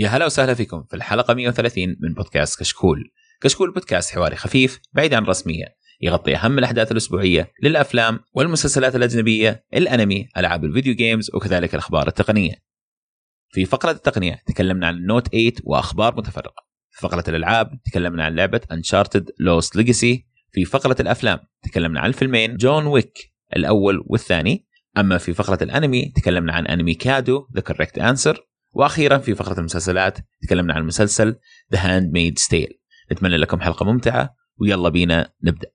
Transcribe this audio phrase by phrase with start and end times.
[0.00, 3.10] يا هلا وسهلا فيكم في الحلقة 130 من بودكاست كشكول.
[3.40, 5.64] كشكول بودكاست حواري خفيف بعيد عن الرسمية
[6.00, 12.54] يغطي أهم الأحداث الأسبوعية للأفلام والمسلسلات الأجنبية، الأنمي، ألعاب ال video games وكذلك الأخبار التقنية.
[13.48, 16.66] في فقرة التقنية تكلمنا عن النوت 8 وأخبار متفرقة.
[16.90, 20.16] في فقرة الألعاب تكلمنا عن لعبة Uncharted Lost Legacy.
[20.52, 24.66] في فقرة الأفلام تكلمنا عن الفيلمين جون ويك الأول والثاني.
[24.98, 30.18] أما في فقرة الأنمي تكلمنا عن أنمي كادو The Correct Answer وأخيرا في فقرة المسلسلات
[30.42, 31.36] تكلمنا عن مسلسل
[31.72, 32.80] The Handmaid's Tale
[33.12, 35.68] نتمنى لكم حلقة ممتعة ويلا بينا نبدأ.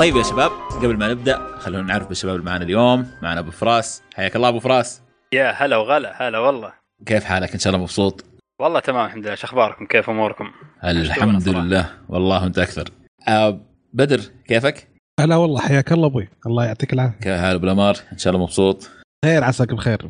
[0.00, 0.50] طيب يا شباب
[0.82, 3.06] قبل ما نبدأ خلونا نعرف بالشباب اللي معنا اليوم.
[3.22, 4.02] معنا أبو فراس.
[4.14, 5.02] حياك الله أبو فراس.
[5.32, 6.72] يا هلا وغلا هلا والله.
[7.06, 8.24] كيف حالك؟ إن شاء الله مبسوط.
[8.60, 9.34] والله تمام الحمد لله.
[9.34, 10.50] شو أخباركم؟ كيف أموركم؟
[10.84, 11.48] الحمد.
[11.48, 11.90] لله.
[12.08, 12.88] والله أنت أكثر.
[13.28, 13.60] آه
[13.92, 14.88] بدر كيفك؟
[15.20, 16.28] هلا والله حياك الله أبوي.
[16.46, 17.18] الله يعطيك العافية.
[17.18, 18.90] كيف حال أبو الامار إن شاء الله مبسوط.
[19.24, 20.08] خير عساك بخير.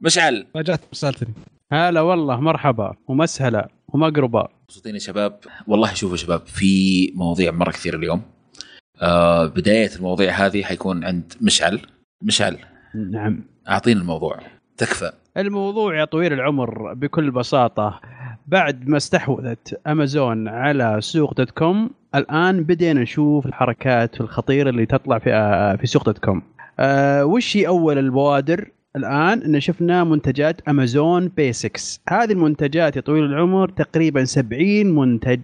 [0.00, 0.46] مشعل.
[0.54, 1.34] فاجأت رسالتني
[1.72, 4.48] هلا والله مرحبا ومسهلا ومقربا.
[4.64, 5.40] مبسوطين يا شباب.
[5.66, 8.22] والله شوفوا يا شباب في مواضيع مرة كثير اليوم.
[9.02, 11.80] آه بداية المواضيع هذه حيكون عند مشعل.
[12.22, 12.58] مشعل
[12.94, 13.44] نعم.
[13.68, 14.38] اعطينا الموضوع.
[14.76, 15.12] تكفى.
[15.36, 18.00] الموضوع يا طويل العمر بكل بساطة.
[18.46, 25.18] بعد ما استحوذت أمازون على سوق dot com الآن بدينا نشوف الحركات الخطيرة اللي تطلع
[25.18, 26.42] في آه، في سوق dot com.
[26.78, 32.00] أه وش هي أول البوادر؟ الآن أن شفنا منتجات أمازون Basics.
[32.08, 35.40] هذه المنتجات يا طويل العمر تقريبا 70 منتج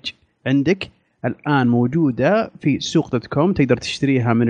[0.47, 0.91] عندك.
[1.25, 4.47] الآن موجودة في سوق dot com تقدر تشتريها من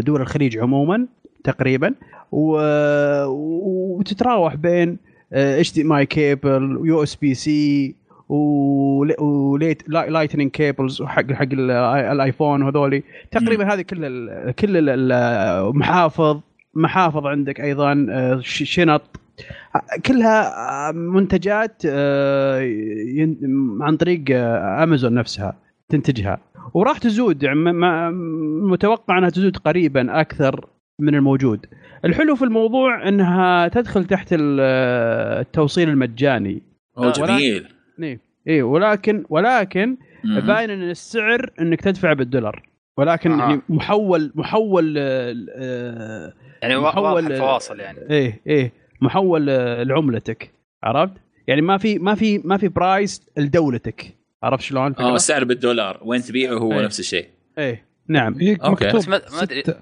[0.00, 1.06] دول الخليج عموما
[1.44, 1.94] تقريبا
[2.32, 2.58] و...
[3.26, 4.98] وتتراوح بين
[5.32, 7.94] إتش دي ماي كيبل ويو إس بي سي
[8.28, 11.70] وليت لايتنينج كيبلز وحق حق ال-
[12.12, 13.02] الآيفون وهذولي.
[13.30, 16.40] تقريبا هذه كل ال كل ال- المحافظ
[16.74, 19.02] محافظ عندك أيضا آه، شنط.
[20.06, 20.54] كلها
[20.88, 22.60] آه، منتجات آه،
[23.80, 25.56] عن طريق آه، أمازون نفسها.
[25.92, 26.40] تنتجها.
[26.74, 27.58] وراح تزود يعني
[28.72, 30.68] متوقع أنها تزود قريبا أكثر
[31.00, 31.66] من الموجود.
[32.04, 34.60] الحلو في الموضوع أنها تدخل تحت ال-
[35.40, 36.62] التوصيل المجاني.
[36.98, 37.68] أوه ولكن- جميل.
[38.02, 39.96] إيه إيه ولكن ولكن.
[40.46, 42.62] باين إن السعر إنك تدفع بالدولار.
[42.98, 43.48] ولكن أها.
[43.50, 46.32] يعني محول محول آه، آه،
[46.62, 47.98] يعني محول- الفواصل يعني.
[48.10, 50.50] إيه إيه محول آه، لعملتك.
[50.82, 51.12] عرفت؟
[51.46, 54.17] يعني ما في ما في ما في price لدولتك.
[54.42, 56.84] عرفت شلون؟ آه؟ السعر بالدولار وين تبيعه هو إيه.
[56.84, 57.26] نفس الشيء
[57.58, 58.84] إيه نعم إيه okay.
[58.86, 59.78] مكتوب بس ما أدري ست...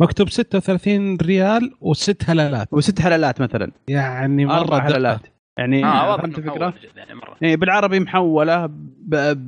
[0.00, 4.84] مكتوب 36 ريال وست هلالات وست هلالات مثلا يعني مرة أربع دقة.
[4.84, 5.20] هلالات
[5.58, 8.74] يعني آه واضح فهمت الفكرة؟ يعني مرة يعني بالعربي محوله ب-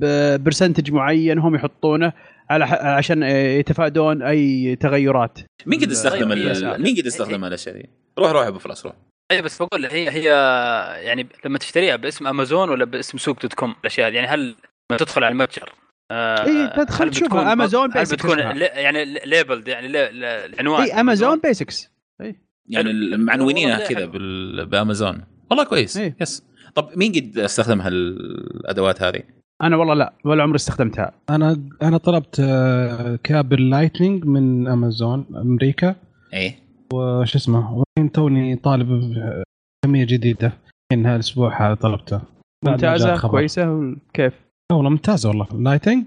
[0.00, 2.12] ب- percentage معين هم يحطونه
[2.50, 6.28] على ح- عشان يتفادون أي تغيرات مين قد استخدم
[6.82, 7.88] مين قد استخدم الأشياء دي؟
[8.18, 8.94] روح روح يا أبو فراس روح
[9.30, 10.24] اي بس بقول هي هي
[11.04, 14.40] يعني لما تشتريها باسم أمازون ولا باسم سوق dot com الأشياء هذه؟ يعني هل
[14.90, 15.72] لما تدخل على المتجر
[16.12, 20.82] آه، إيه، تدخل تشوفها بتكون- أمازون هل بتكون يعني labeled يعني العنوان.
[20.82, 21.90] اي امازون بيسكس
[22.68, 23.18] يعني حلو.
[23.24, 24.06] معنونينها كذا
[24.64, 25.24] بأمازون.
[25.50, 25.96] والله كويس.
[25.96, 26.16] إيه.
[26.20, 26.42] yes
[26.74, 29.22] طب مين قد استخدم هالأدوات هذه؟
[29.62, 31.12] أنا والله لا ولا عمري استخدمتها.
[31.30, 35.96] أنا أنا طلبت آه، cable Lightning من امازون أمريكا.
[36.34, 36.69] إيه.
[36.92, 39.14] وش اسمه والحين توني طالب
[39.84, 40.52] كمية جديدة.
[40.92, 42.20] الحين هالاسبوع هذا طلبته.
[42.66, 43.28] ممتازة.
[43.28, 44.34] كويسة كيف؟
[44.72, 45.46] والله ممتازه والله.
[45.52, 46.04] Lightning.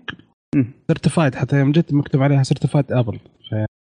[0.88, 3.20] certified حتى يوم جيت مكتوب عليها certified أبل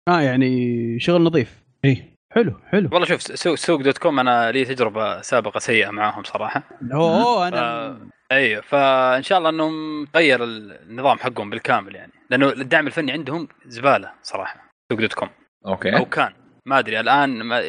[0.09, 1.63] آه يعني شغل نظيف.
[1.85, 2.05] إي.
[2.33, 2.89] حلو حلو.
[2.93, 6.63] والله شوف سوق سوق dot com أنا لي تجربة سابقة سيئة معاهم صراحة.
[6.93, 7.55] أوه ف...
[7.55, 7.99] أنا
[8.33, 12.13] أيوه فان شاء الله انهم غير النظام حقهم بالكامل يعني.
[12.31, 15.29] لأنه الدعم الفني عندهم زبالة صراحة سوق dot com.
[15.67, 15.97] okay.
[15.97, 16.33] أو كان.
[16.67, 17.61] ما أدري الآن ما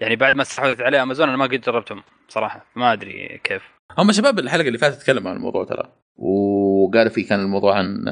[0.00, 3.62] يعني بعد ما استحوذت عليه أمازون أنا ما قد جربتهم صراحة ما أدري كيف.
[3.98, 5.92] هم شباب الحلقة اللي فاتت تكلموا عن الموضوع ترى.
[6.16, 8.04] وقالوا في كان الموضوع عن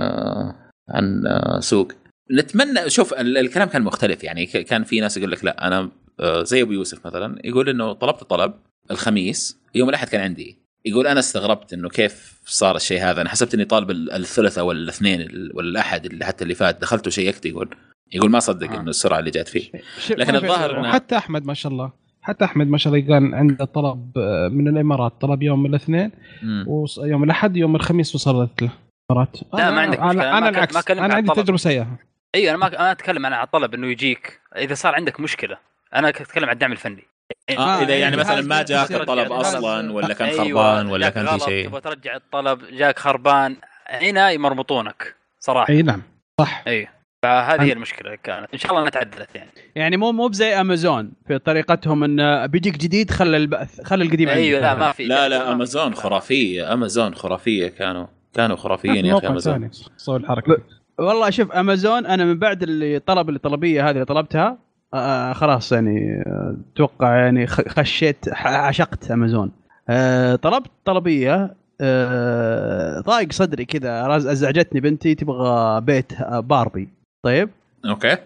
[0.88, 1.22] عن
[1.60, 1.92] سوق.
[2.38, 5.90] نتمنى شوف ال- الكلام كان مختلف يعني كان في ناس يقول لك لا أنا
[6.20, 8.54] آه، زي أبو يوسف مثلا يقول إنه طلبت طلب
[8.90, 10.58] الخميس يوم الأحد كان عندي.
[10.84, 14.78] يقول أنا استغربت إنه كيف صار الشيء هذا أنا حسبت إني طالب ال- الثلاثاء ولا
[14.78, 17.74] الاثنين ال- ولا الاحد اللي حتى اللي فات دخلت وشيكت يقول.
[18.12, 18.80] يقول ما صدق آه.
[18.80, 19.70] إنه السرعة اللي جات فيه.
[20.10, 21.90] لكن الظاهر إنه- وحتى أحمد ما شاء الله.
[22.22, 26.10] حتى أحمد ما شاء الله كان عنده طلب آه، من الإمارات طلب يوم الاثنين.
[26.66, 28.70] ويوم الأحد يوم الخميس وصلت له
[29.10, 29.36] الإمارات.
[29.54, 29.98] لا، ما عندك.
[29.98, 31.42] أنا, كل- العكس ما كلمت أنا عن عندي.
[31.42, 31.86] تجربة سيئة.
[32.34, 34.40] أيوه أنا ما أنا أتكلم عن الطلب إنه يجيك.
[34.56, 35.56] إذا صار عندك مشكلة
[35.94, 37.04] أنا أتكلم عن الدعم الفني.
[37.50, 40.86] آه آه، إذا يعني يعني مثلا ما جاك الطلب رجعت أصلا ولا كان أيوة، خربان
[40.86, 41.68] ولا كان في شيء.
[41.68, 43.56] تبغى ترجع الطلب جاك خربان.
[43.90, 45.72] هنا يمرمطونك صراحة.
[45.72, 46.02] إي نعم.
[46.40, 46.64] صح.
[46.66, 46.88] إي.
[47.22, 49.50] فهذه هي المشكلة كانت إن شاء الله انها تعدلت يعني.
[49.74, 54.40] يعني مو مو بزي أمازون في طريقتهم انه بيجيك جديد خلى البث خلى القديم عندك
[54.40, 55.04] أيوه لا ما في.
[55.04, 55.52] لا لا.
[55.52, 59.70] أمازون خرافية أمازون خرافية كانوا كانوا خرافيين يا أخي أمازون.
[59.96, 60.56] سوي الحركة.
[60.98, 64.58] والله شوف أمازون أنا من بعد اللي طلب الطلبيه هذه اللي طلبتها
[64.94, 69.52] آه خلاص يعني آه، أتوقع يعني خ- خشيت عشقت أمازون.
[69.88, 76.97] آه طلبت طلبية آه ضايق صدري كذا أزعجتني بنتي تبغى بيت آه، باربي.
[77.22, 77.50] طيب.
[77.84, 78.16] okay.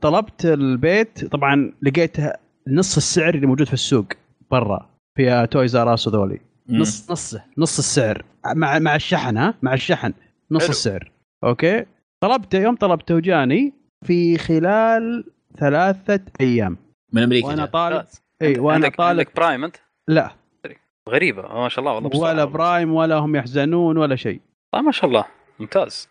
[0.00, 2.38] طلبت البيت طبعا لقيتها
[2.68, 4.06] نص السعر اللي موجود في السوق
[4.50, 6.40] برا في Toys R Us وذولي.
[6.68, 8.24] نص نصه نص السعر.
[8.54, 10.12] مع مع الشحن ها؟ مع الشحن.
[10.50, 10.70] نص حلو.
[10.70, 11.10] السعر.
[11.44, 11.86] okay.
[12.20, 13.72] طلبته يوم طلبته وجاني
[14.04, 15.24] في خلال
[15.58, 16.76] ثلاثة أيام.
[17.12, 17.66] من أمريكا وأنا.
[17.66, 18.04] طالب.
[18.42, 19.76] إي وأنا عندك طالب عندك Prime أنت؟
[20.08, 20.30] لا.
[21.08, 21.42] غريبة.
[21.42, 22.44] ما شاء الله والله ولا.
[22.44, 24.40] Prime ولا هم يحزنون ولا شيء.
[24.74, 25.24] آه ما شاء الله.
[25.58, 26.08] ممتاز.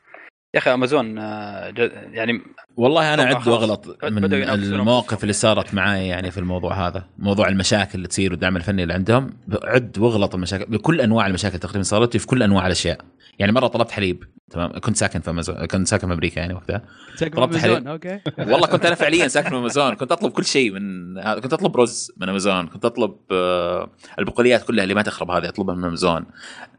[0.54, 1.74] يا أخي أمازون آه،
[2.12, 2.42] يعني
[2.78, 3.48] والله أنا عد.
[3.48, 5.22] وأغلط من المواقف.
[5.22, 9.34] اللي صارت معي يعني في الموضوع هذا موضوع المشاكل اللي تصير والدعم الفني اللي عندهم
[9.64, 12.98] عد وأغلط المشاكل بكل أنواع المشاكل تقريبا صارت في كل أنواع الأشياء
[13.40, 16.82] يعني مرة طلبت حليب تمام؟ كنت ساكن في امازون كنت ساكن في أمريكا يعني وقتها.
[17.20, 17.88] طلبت أمازون حليب.
[17.88, 18.20] okay.
[18.52, 19.94] والله كنت أنا فعليا ساكن في أمازون.
[19.94, 22.68] كنت أطلب كل شيء من كنت أطلب رز من أمازون.
[22.68, 23.90] كنت أطلب آه،
[24.20, 26.26] البقوليات كلها اللي ما تخرب هذه أطلبها من أمازون.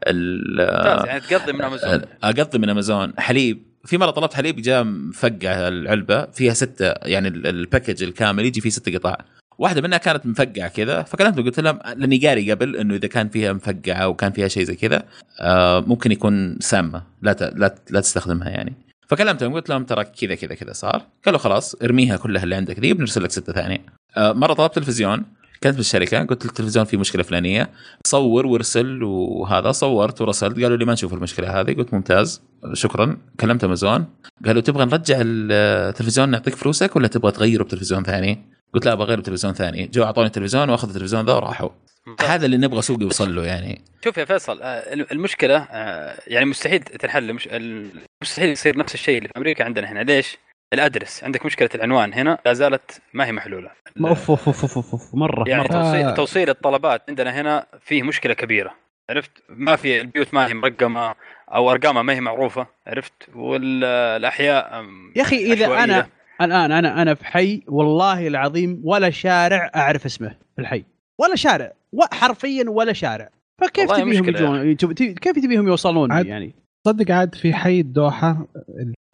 [0.07, 2.01] يعني تقضي من أمازون.
[2.23, 3.13] أقضي من أمازون.
[3.17, 3.63] حليب.
[3.85, 6.25] في مرة طلبت حليب جاء مفقع العلبة.
[6.25, 9.15] فيها ستة يعني ال- ال package الكامل يجي فيه ست قطع.
[9.57, 13.53] واحدة منها كانت مفقعة كذا فكلمته قلت لهم لأني قاري قبل إنه إذا كان فيها
[13.53, 15.03] مفقعة وكان فيها شيء زي كذا
[15.41, 17.03] آه ممكن يكون سامة.
[17.21, 18.73] لا ت- لا لا تستخدمها يعني.
[19.07, 21.01] فكلمتهم قلت لهم ترى كذا كذا كذا صار.
[21.25, 23.85] قالوا خلاص ارميها كلها اللي عندك ذي بنرسل لك ستة ثانية.
[24.17, 25.23] آه مرة طلبت تلفزيون
[25.63, 27.69] كنت بالشركة قلت التلفزيون فيه مشكلة فلانية.
[28.07, 31.73] صور وارسل وهذا صورت ورسلت قالوا لي ما نشوف المشكلة هذه.
[31.73, 32.41] قلت ممتاز
[32.73, 33.17] شكرا.
[33.39, 34.05] كلمت أمازون
[34.45, 39.53] قالوا تبغى نرجع التلفزيون نعطيك فلوسك ولا تبغى تغيره بتلفزيون ثاني؟ قلت لا بغير بتلفزيون
[39.53, 39.87] ثاني.
[39.87, 41.69] جو أعطوني التلفزيون وأخذ التلفزيون ذا وراحوا.
[42.21, 43.81] هذا اللي نبغى سوق يوصل له يعني.
[44.03, 47.33] شوف يا فيصل آه، المشكلة آه، يعني مستحيل تنحل
[48.23, 49.99] مستحيل يصير نفس الشيء اللي في أمريكا عندنا هنا.
[49.99, 50.37] ليش؟
[50.73, 51.23] الأدرس.
[51.23, 53.71] عندك مشكلة العنوان هنا لا زالت ما هي محلولة.
[54.05, 55.15] أوف أوف أوف أوف, أوف.
[55.15, 55.49] مرة.
[55.49, 55.67] يعني مرة.
[55.67, 56.13] توصيل, آه.
[56.15, 58.73] توصيل الطلبات عندنا هنا فيه مشكلة كبيرة.
[59.09, 61.15] عرفت؟ ما في البيوت ما هي مرقمة
[61.53, 62.67] أو أرقامها ما هي معروفة.
[62.87, 64.85] عرفت؟ والأحياء
[65.15, 66.07] يا أخي إذا أنا
[66.45, 70.83] الآن أنا أنا في حي والله العظيم ولا شارع أعرف اسمه في الحي.
[71.21, 71.71] ولا شارع
[72.11, 73.29] حرفيا ولا شارع.
[73.61, 74.63] فكيف والله تبيهم مشكلة.
[74.63, 76.53] يجون كيف تبيهم يوصلون عاد- يعني؟
[76.87, 78.47] صدق عاد في حي الدوحة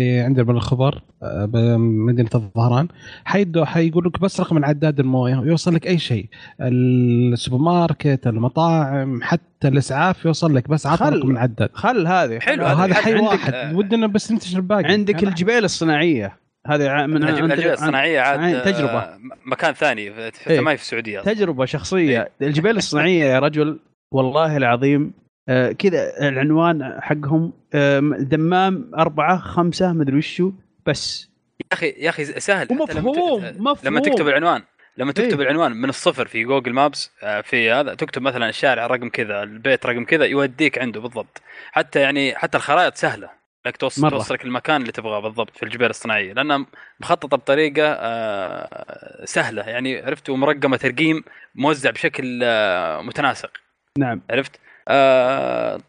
[0.02, 2.88] اللي عندنا بالخبر آه، بمدينة الظهران.
[3.26, 6.26] حي الدوحة يقول لك بس رقم العداد الموية يوصل لك أي شيء.
[6.62, 11.70] السوبر ماركت المطاعم حتى الإسعاف يوصل لك بس عطى رقم العداد.
[11.74, 13.54] خل هذه حلو، هذا حي واحد.
[13.54, 16.38] آه، ودنا بس ننتشر الباقي عندك يعني الجبال الصناعية.
[16.70, 19.18] هذه ع- من الجبال الصناعية عاد آه، تجربة.
[19.18, 20.60] م- مكان ثاني في- إيه.
[20.60, 22.30] ما هي في السعودية تجربة شخصية.
[22.42, 23.80] الجبال الصناعية يا رجل
[24.12, 25.14] والله العظيم
[25.50, 30.52] آه، كذا العنوان حقهم آه، دمام أربعة خمسة مدري وشو
[30.86, 31.30] بس.
[31.60, 32.66] يا أخي يا أخي سهل.
[32.66, 34.62] حتى لما ومفهوم لما مفهوم تكتب العنوان
[34.98, 35.48] لما تكتب إيه.
[35.48, 39.86] العنوان من الصفر في جوجل مابس آه، في هذا تكتب مثلا الشارع رقم كذا البيت
[39.86, 41.42] رقم كذا يوديك عنده بالضبط.
[41.72, 43.39] حتى يعني حتى الخرائط سهلة.
[43.66, 44.10] انك توصل مرة.
[44.10, 46.66] توصلك المكان اللي تبغاه بالضبط في الجبال الصناعية لأنها
[47.00, 49.62] مخططة بطريقة آه، سهلة.
[49.62, 51.24] يعني عرفت؟ ومرقمة ترقيم
[51.56, 53.52] موزع بشكل آه، متناسق.
[53.98, 54.22] نعم.
[54.30, 54.52] عرفت؟
[54.92, 55.82] آه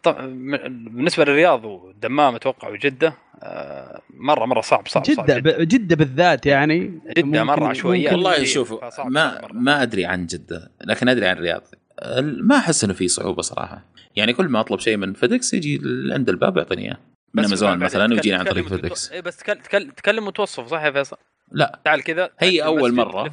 [0.68, 5.96] بالنسبة للرياض والدمام أتوقع وجدة آه مره مرة صعب صعب صعب جدة جدة.
[5.96, 7.00] بالذات يعني.
[7.18, 8.02] ممكن- عشوائية.
[8.02, 8.72] ممكن- والله كثير، شوف
[9.04, 9.52] ما مرة.
[9.52, 11.62] ما أدري عن جدة لكن أدري عن الرياض.
[12.02, 13.84] ال- ما أحس إنه في صعوبة صراحة.
[14.16, 15.80] يعني كل ما أطلب شيء من فيدكس يجي
[16.12, 16.96] عند الباب يعطيني إياه.
[17.34, 20.82] من أمازون مثلا تكلم- ويجينا عن طريق فيدكس اي بس تكلم, تكلم, تكلم وتوصف صح
[20.82, 21.16] يا فيصل؟
[21.52, 23.28] لا تعال كذا هي أول زي مرة.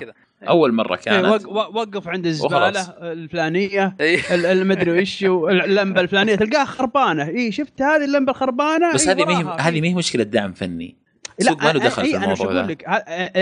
[0.00, 0.12] كذا.
[0.48, 2.88] أول مرة إيه، كانت وق- وق- وقف عند الزبالة وخلاص.
[3.02, 4.34] الفلانية إيه.
[4.34, 9.42] ال- المدري وش اللمبه الفلانية تلقاها خربانة اي شفت هذه اللمبة الخربانة بس إي هذه
[9.42, 9.56] ما.
[9.60, 12.84] هذه ما هي مشكلة دعم فني لا السوق ما له دخل في الموضوع ذا لك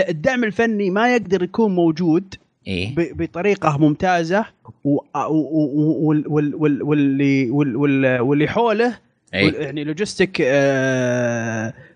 [0.09, 2.35] الدعم الفني ما يقدر يكون موجود
[2.67, 4.45] ب- بطريقة ممتازة
[6.25, 8.97] واللي وال- وال- واللي حوله
[9.33, 10.37] إيه يعني logistic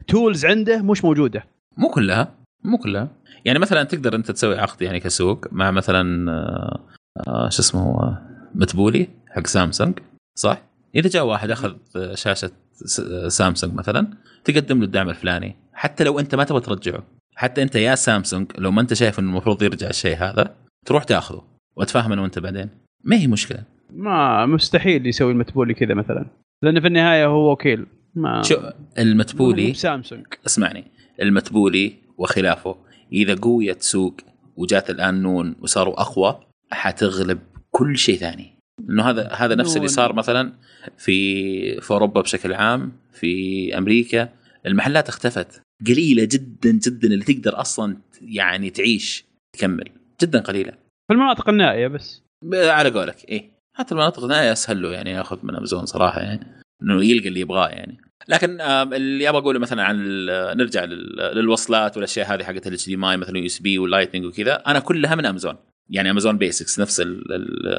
[0.07, 1.43] tools عنده مش موجودة.
[1.77, 2.33] مو كلها
[2.63, 3.07] مو كلها.
[3.45, 6.79] يعني مثلا تقدر أنت تسوي عقد يعني كسوق مع مثلا آه،
[7.27, 8.17] آه، شو اسمه هو
[8.55, 9.99] متبولي حق سامسونج
[10.35, 10.61] صح؟
[10.95, 11.75] إذا جاء واحد أخذ
[12.13, 12.51] شاشة
[12.85, 14.07] س- سامسونج مثلا
[14.43, 15.55] تقدم له الدعم الفلاني.
[15.73, 17.03] حتى لو أنت ما تبغى ترجعه
[17.35, 20.55] حتى أنت يا سامسونج لو ما أنت شايف إنه المفروض يرجع الشيء هذا
[20.85, 21.41] تروح تاخذه
[21.75, 22.69] وتفهم أنا وأنت بعدين.
[23.03, 23.63] ما هي مشكلة.
[23.93, 26.25] ما مستحيل يسوي المتبولي كذا مثلا.
[26.63, 27.85] لأنه في النهاية هو وكيل.
[28.15, 28.55] ما شو
[28.99, 30.83] المتبولي بسامسونج اسمعني.
[31.21, 32.75] المتبولي وخلافه
[33.13, 34.15] إذا قويت سوق
[34.57, 36.39] وجات الآن نون وصاروا أقوى
[36.71, 37.39] حتغلب
[37.71, 38.55] كل شيء ثاني.
[38.89, 39.87] إنه هذا هذا نفس اللي.
[39.87, 40.53] صار مثلا
[40.97, 44.29] في في أوروبا بشكل عام في أمريكا.
[44.65, 45.61] المحلات اختفت.
[45.87, 49.25] قليلة جدا جدا اللي تقدر أصلا يعني تعيش
[49.57, 49.89] تكمل.
[50.21, 50.71] جدا قليلة.
[51.07, 52.23] في المناطق النائية بس.
[52.53, 53.58] على قولك إيه.
[53.79, 56.47] حتى المناطق النائيه اسهل له يعني ياخذ من أمازون صراحة يعني
[56.83, 57.97] إنه يلقى اللي يبغاه يعني.
[58.27, 58.61] لكن
[58.93, 60.25] اللي أبغى أقوله مثلا عن
[60.57, 65.15] نرجع لل- للوصلات والأشياء هذه حقت ال HDMI مثلا USB وال Lightning وكذا أنا كلها
[65.15, 65.55] من أمازون.
[65.89, 66.99] يعني أمازون Basics نفس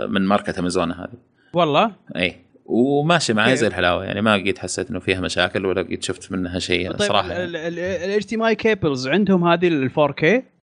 [0.09, 1.13] من ماركة أمازون هذه.
[1.55, 2.37] والله؟ إي.
[2.65, 6.59] وماشي معي؟ زي الحلاوة يعني ما قد حسيت إنه فيها مشاكل ولا قد شفت منها
[6.59, 7.29] شيء طيب صراحة.
[7.33, 10.25] ال HDMI cables عندهم هذه ال 4K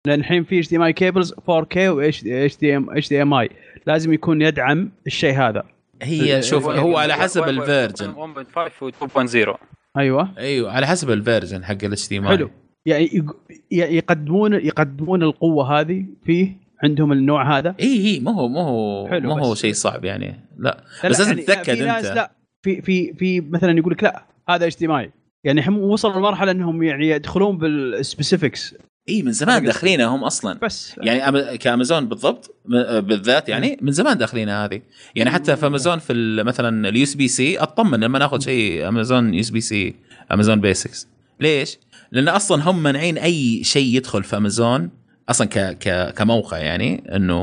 [0.08, 2.24] لأن الحين في اتش دي ماي كيبلز 4K و اتش
[2.60, 3.50] دي ام اتش دي ام اي
[3.88, 5.64] لازم يكون يدعم الشيء هذا.
[6.02, 8.14] هي شوف هو على حسب ال version.
[8.14, 9.58] 1.5 و 2.0
[9.98, 10.38] أيوه.
[10.38, 12.50] أيوه على حسب ال version حق ال HD حلو
[12.86, 13.26] يعني
[13.72, 19.46] يقدمون يقدمون القوة هذه فيه عندهم النوع هذا؟ إي إي ما هو ما هو ما
[19.46, 20.40] هو شيء صعب يعني.
[20.58, 20.84] لا.
[21.04, 22.16] لا، بس لا، لازم يعني تتأكد في ناس أنت.
[22.16, 25.12] لا في في في مثلا يقول لك لا هذا ماي
[25.44, 28.76] يعني هم وصلوا لمرحلة إنهم يعني يدخلون بال specifics
[29.10, 30.60] إي من زمان داخلينها هم أصلا.
[30.62, 30.96] بس.
[30.98, 34.82] يعني كأمازون بالضبط م- بالذات يعني من زمان داخلينها هذه.
[35.16, 39.96] يعني حتى في أمازون في مثلا ال USB-C أطمن لما ناخذ شيء أمازون USB-C
[40.32, 41.08] أمازون Basics
[41.40, 41.78] ليش؟
[42.12, 44.90] لأن أصلا هم مانعين أي شيء يدخل في أمازون
[45.30, 47.36] أصلا ك ك كموقع يعني إنه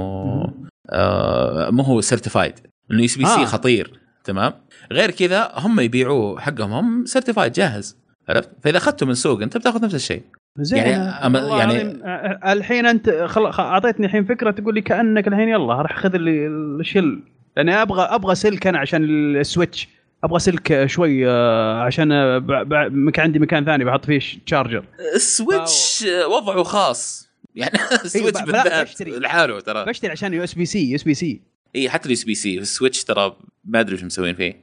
[0.90, 2.54] آه مو هو certified
[2.90, 3.44] إنه USB-C آه.
[3.44, 4.52] خطير تمام؟
[4.92, 7.96] غير كذا هم يبيعوه حقهم هم certified جاهز
[8.28, 10.22] عرفت؟ فإذا أخذته من سوق أنت بتاخذ نفس الشيء.
[10.58, 13.46] زين يعني والله يعني- الحين أنت خل...
[13.46, 17.22] أعطيتني الحين فكرة تقول لي كأنك الحين يلا راح خذ لي الشل.
[17.56, 19.04] لأني أبغى أبغى سلك أنا عشان
[19.36, 19.88] السويتش.
[20.24, 22.46] أبغى سلك شوي آه، عشان آه، ب...
[22.46, 22.74] ب...
[22.92, 23.18] مك...
[23.18, 27.28] عندي مكان ثاني بحط فيه charger السويتش وضعه خاص.
[27.54, 29.18] يعني السويتش لا، بالذات بشتري.
[29.18, 29.84] لحاله ترى.
[29.84, 31.40] بشتري عشان يو إس بي سي يو إس بي سي.
[31.76, 32.58] اي حتى اليو إس بي سي.
[32.58, 34.62] السويتش ترى ما أدري وش مسوين فيه.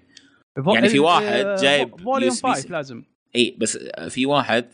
[0.74, 3.04] يعني في واحد جايب فوليوم USB 5 لازم.
[3.36, 3.78] اي بس
[4.10, 4.66] في واحد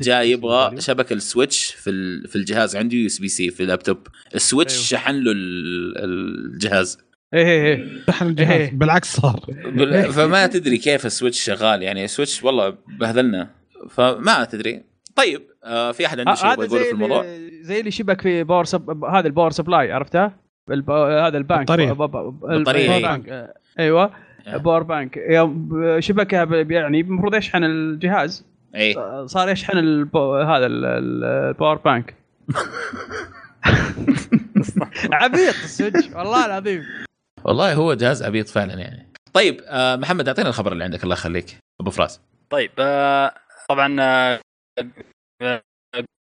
[0.00, 0.80] جاي يبغى.
[0.80, 3.98] شبكة السويتش في ال- في الجهاز عنده USB-C في اللابتوب.
[4.34, 4.84] السويتش أيوه.
[4.84, 6.98] شحن له ال- الجهاز.
[7.34, 7.86] إيه إيه إيه.
[8.06, 8.50] شحن الجهاز.
[8.60, 8.70] إيه.
[8.72, 9.40] بالعكس صار.
[9.48, 11.82] بال- فما تدري كيف السويتش شغال.
[11.82, 13.50] يعني السويتش والله بهذلنا.
[13.90, 14.82] فما تدري.
[15.16, 17.90] طيب آه في أحد عنده شيء يبغى هذا يقوله زي في الموضوع؟ اللي زي اللي
[17.90, 19.04] شبك في power sup...
[19.04, 20.36] هذا ال power supply عرفتها؟
[20.70, 20.90] الب...
[20.90, 21.42] هذا إيه.
[23.02, 24.12] بانك آه، أيوه.
[24.46, 24.56] آه.
[24.56, 25.18] power bank
[25.98, 28.49] شبكها ب- يعني المفروض يشحن الجهاز.
[28.74, 28.94] اي
[29.26, 29.78] صار يشحن.
[29.78, 32.14] هذا ال- ال- ال power bank
[35.12, 36.84] عبيط السويتش والله العظيم.
[37.44, 39.08] والله هو جهاز عبيط فعلا يعني.
[39.32, 41.02] طيب آه محمد أعطينا الخبر اللي عندك.
[41.04, 41.56] الله يخليك.
[41.80, 42.20] أبو فراس.
[42.50, 43.34] طيب آه،
[43.68, 44.40] طبعا آه،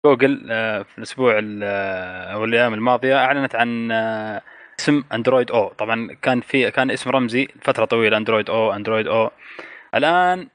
[0.06, 0.38] جوجل
[0.84, 1.64] في الأسبوع ال-
[2.34, 3.92] أو الأيام الماضية أعلنت عن
[4.80, 5.68] اسم أندرويد أو.
[5.74, 9.32] طبعا كان في كان اسم رمزي فتره طويلة أندرويد أو أندرويد أو.
[9.96, 10.48] الآن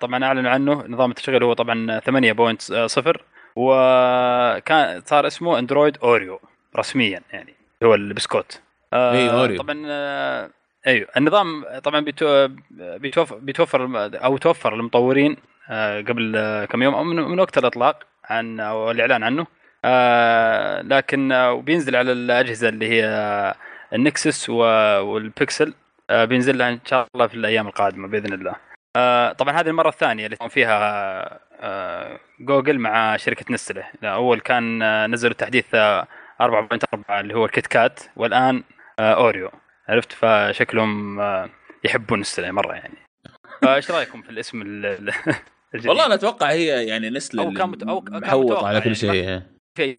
[0.00, 0.84] طبعا أعلنوا عنه.
[0.88, 3.16] نظام التشغيل هو طبعا 8.0
[3.56, 6.40] وكان صار اسمه اندرويد اوريو
[6.78, 8.60] رسميا يعني هو البسكوت.
[8.92, 9.62] آه، إيه، أوريو.
[9.62, 10.50] طبعا آه،
[10.86, 11.08] أيوه.
[11.16, 15.36] النظام طبعا بيتو- بيتوفر بيتوفر أو توفر للمطورين
[15.70, 19.46] آه، قبل آه، كم يوم أو من وقت الإطلاق عن أو الإعلان عنه.
[19.84, 23.54] آه، لكن آه، وبينزل على الأجهزة اللي هي آه،
[23.92, 24.54] النكسس و-
[25.00, 25.74] والبيكسل
[26.10, 28.54] آه، بينزل لها إن شاء الله في الأيام القادمة بإذن الله.
[28.96, 35.06] آه، طبعا هذه المرة الثانية اللي فيها آه، جوجل مع شركة نستله أول كان آه،
[35.06, 36.06] نزلوا تحديث آه،
[36.42, 38.64] 4.4 اللي هو الكيت كات والآن
[38.98, 39.50] آه، أوريو
[39.88, 41.50] عرفت فشكلهم آه،
[41.84, 42.94] يحبون نستله مرة يعني.
[43.62, 45.12] فايش رأيكم في الاسم ال- ال-
[45.74, 48.94] الجديد؟ والله أنا أتوقع هي يعني نستله أو كان مت- مو متوقع على كل يعني
[48.94, 49.42] شيء
[49.76, 49.96] في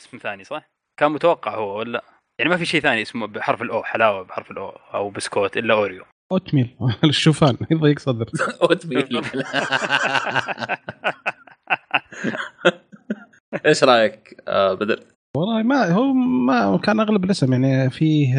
[0.00, 2.04] اسم ثاني صح؟ كان متوقع هو ولا؟
[2.38, 5.56] يعني ما في شيء ثاني اسمه بحرف ال O حلاوة بحرف ال O أو بسكوت
[5.56, 6.68] إلا أوريو oatmeal.
[7.04, 8.26] الشوفان يضيق صدر
[8.62, 9.22] أوتميل.
[13.66, 15.00] إيش رأيك؟ آه بدر؟
[15.36, 18.34] والله ما هو ما كان أغلب الأسماء يعني فيه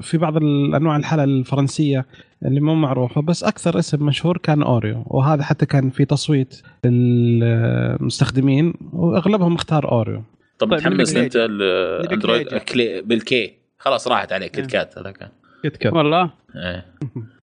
[0.00, 2.06] في بعض الأنواع الحلا الفرنسية
[2.44, 8.74] اللي مو معروفة بس أكثر اسم مشهور كان أوريو وهذا حتى كان في تصويت للمستخدمين
[8.92, 10.22] وأغلبهم اختار أوريو.
[10.58, 12.48] طب طيب، متحمس أنت الاندرويد
[13.08, 13.52] بالكي.
[13.78, 15.28] خلاص راحت عليك كيت كات هذا كان
[15.62, 16.32] كيت كات والله.
[16.56, 16.94] إيه.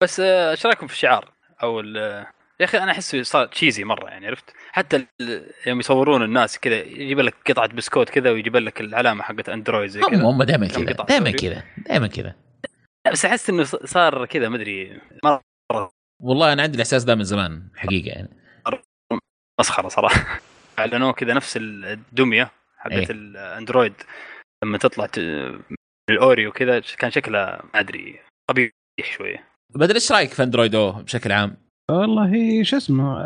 [0.04, 1.32] بس آه، إيش رأيكم في الشعار؟
[1.64, 2.26] أو ال-
[2.60, 6.76] يا أخي أنا احسه صار cheesy مرة يعني عرفت؟ حتى ال- يوم يصورون الناس كذا
[6.80, 10.24] يجيب لك قطعة بسكوت كذا ويجيب لك العلامة حقت اندرويد زي هم كذا.
[10.24, 12.36] هم دائما كذا دائما؟ كذا دائما كذا.
[13.12, 15.02] بس أحس إنه صار كذا ما أدري
[16.22, 18.30] والله أنا عندي الإحساس ده من زمان حقيقة يعني.
[19.60, 20.40] مسخرة صراحة.
[20.80, 23.06] أعلنوه كذا نفس الدمية حقت إيه.
[23.10, 23.94] الاندرويد
[24.64, 25.08] لما تطلع
[26.10, 28.16] الأوريو كذا كان شكلها ما أدري
[28.50, 28.72] قبيح
[29.04, 29.44] شوية.
[29.76, 31.58] بدر إيش رأيك في أندرويد أو بشكل عام؟
[31.92, 33.22] والله شو اسمه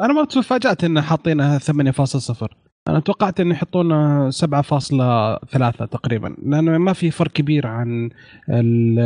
[0.00, 2.48] أنا ما تفاجأت إن حاطينها 8.0
[2.88, 3.90] أنا توقعت إن يحطون
[4.30, 8.10] 7.3 تقريبا لأنه ما في فرق كبير عن
[8.50, 8.98] ال-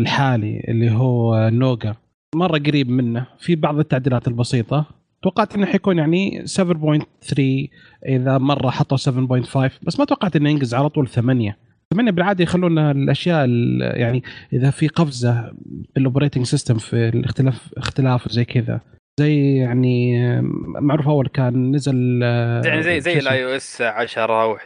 [0.00, 1.96] الحالي اللي هو نوغا
[2.34, 4.86] مرة قريب منه في بعض التعديلات البسيطة.
[5.22, 7.68] توقعت إنه حيكون يعني 7.3
[8.08, 11.56] إذا مرة حطوا 7.5 بس ما توقعت إنه ينقز على طول 8
[11.92, 14.22] 8 بالعادة يخلون الأشياء ال- يعني
[14.52, 15.52] إذا في قفزة
[15.96, 18.80] بال operating system في الاختلاف اختلاف زي كذا.
[19.20, 20.20] زي يعني
[20.80, 22.22] معروف أول كان نزل
[22.64, 24.60] يعني زي زي؟ الآي أو إس 10 و11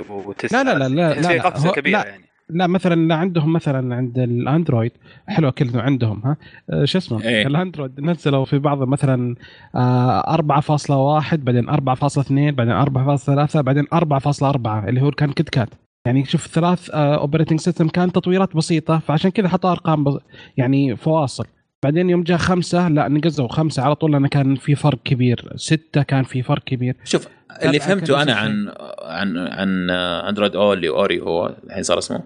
[0.00, 2.24] و9 لا لا لا لا, لا, زي لا قفزة كبيرة لا يعني.
[2.50, 4.92] لا مثلا لا عندهم مثلا عند الأندرويد
[5.28, 6.36] حلوة كلمه عندهم ها.
[6.70, 7.46] آه، شو اسمه؟ إيه.
[7.46, 9.34] الأندرويد نزلوا في بعض مثلا
[9.74, 15.68] آه، 4.1 بعدين 4.2 بعدين 4.3 بعدين 4.4 اللي هو كان كيت كات.
[16.10, 20.18] يعني شوف ثلاث operating system كان تطويرات بسيطة فعشان كذا حطوا أرقام بز...
[20.56, 21.44] يعني فواصل.
[21.82, 25.52] بعدين يوم جاء خمسة لا نقزوا خمسة على طول لأنه كان في فرق كبير.
[25.56, 26.96] ستة كان في فرق كبير.
[27.04, 27.26] شوف
[27.62, 28.68] اللي فهمته أنا عن
[29.02, 29.90] عن عن
[30.28, 32.22] اندرويد أو اللي أوري هو الحين صار اسمه.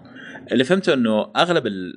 [0.51, 1.93] اللي فهمته إنه أغلب ال-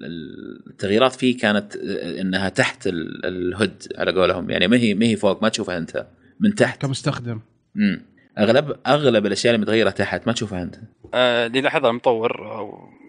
[0.71, 1.77] التغييرات فيه كانت
[2.21, 4.51] إنها تحت ال- الهد على قولهم.
[4.51, 6.07] يعني ما هي ما هي فوق ما تشوفها أنت
[6.41, 6.83] من تحت.
[6.83, 7.41] كمستخدم.
[7.77, 8.01] امم
[8.39, 10.77] اغلب أغلب الأشياء اللي متغيرة تحت ما تشوفها أنت.
[11.15, 12.41] آه، اللي لاحظها المطور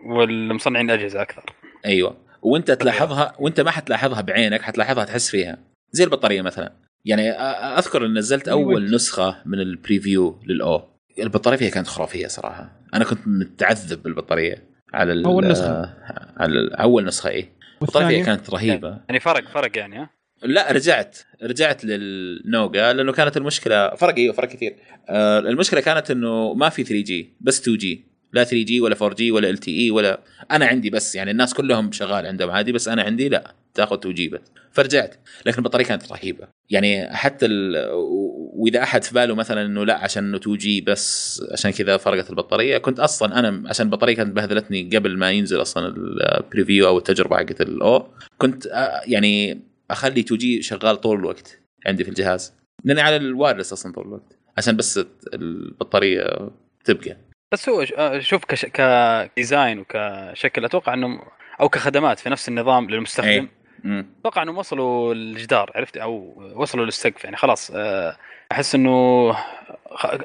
[0.06, 1.44] والمصنعين الاجهزه أكثر.
[1.86, 2.18] أيوه.
[2.42, 5.58] وأنت تلاحظها وأنت ما حتلاحظها بعينك حتلاحظها تحس فيها.
[5.92, 6.74] زي البطارية مثلا.
[7.06, 10.82] يعني أذكر إن نزلت أول نسخة من ال preview لل O.
[11.20, 12.72] البطارية فيها كانت خرافية صراحة.
[12.94, 14.70] أنا كنت متعذب بالبطارية.
[14.94, 15.70] على ال- أول نسخة.
[15.70, 17.50] آه، على أول نسخة إي.
[17.82, 18.98] البطارية فيها كانت رهيبة.
[19.10, 20.10] يعني فرق فرق يعني ها؟
[20.44, 21.18] لا رجعت.
[21.44, 24.76] رجعت للنوغا لأنه كانت المشكلة فرق أيوه فرق كثير.
[25.10, 28.96] آه المشكلة كانت إنه ما في 3 جي بس 2 جي لا 3 جي ولا
[29.02, 30.20] 4 جي ولا ال تي اي ولا
[30.52, 34.28] أنا عندي بس يعني الناس كلهم شغال عندهم عادي بس أنا عندي لا تاخذ 2G
[34.28, 34.40] بس.
[34.72, 35.16] فرجعت.
[35.46, 36.48] لكن البطارية كانت رهيبة.
[36.70, 37.90] يعني حتى ال...
[38.54, 42.78] وإذا أحد في باله مثلا إنه لا عشان إنه 2G بس عشان كذا فرقت البطارية.
[42.78, 47.38] كنت أصلا أنا عشان البطارية كانت بهذلتني قبل ما ينزل أصلا ال preview أو التجربة
[47.38, 52.54] حقت ال O كنت آه، يعني أخلي 2G شغال طول الوقت عندي في الجهاز.
[52.84, 55.00] لأني على ال wireless أصلا طول الوقت عشان بس
[55.34, 56.50] البطارية
[56.86, 57.18] تبقى.
[57.54, 58.66] بس هو آه، شوف كش...
[58.66, 61.22] ك design وكشكل أتوقع إنه
[61.62, 63.48] أو كخدمات في نفس النظام للمستخدم.
[63.86, 64.06] إيه.
[64.22, 68.18] أتوقع إنهم وصلوا الجدار عرفت؟ أو وصلوا للسقف يعني خلاص آه،
[68.52, 69.30] أحس إنه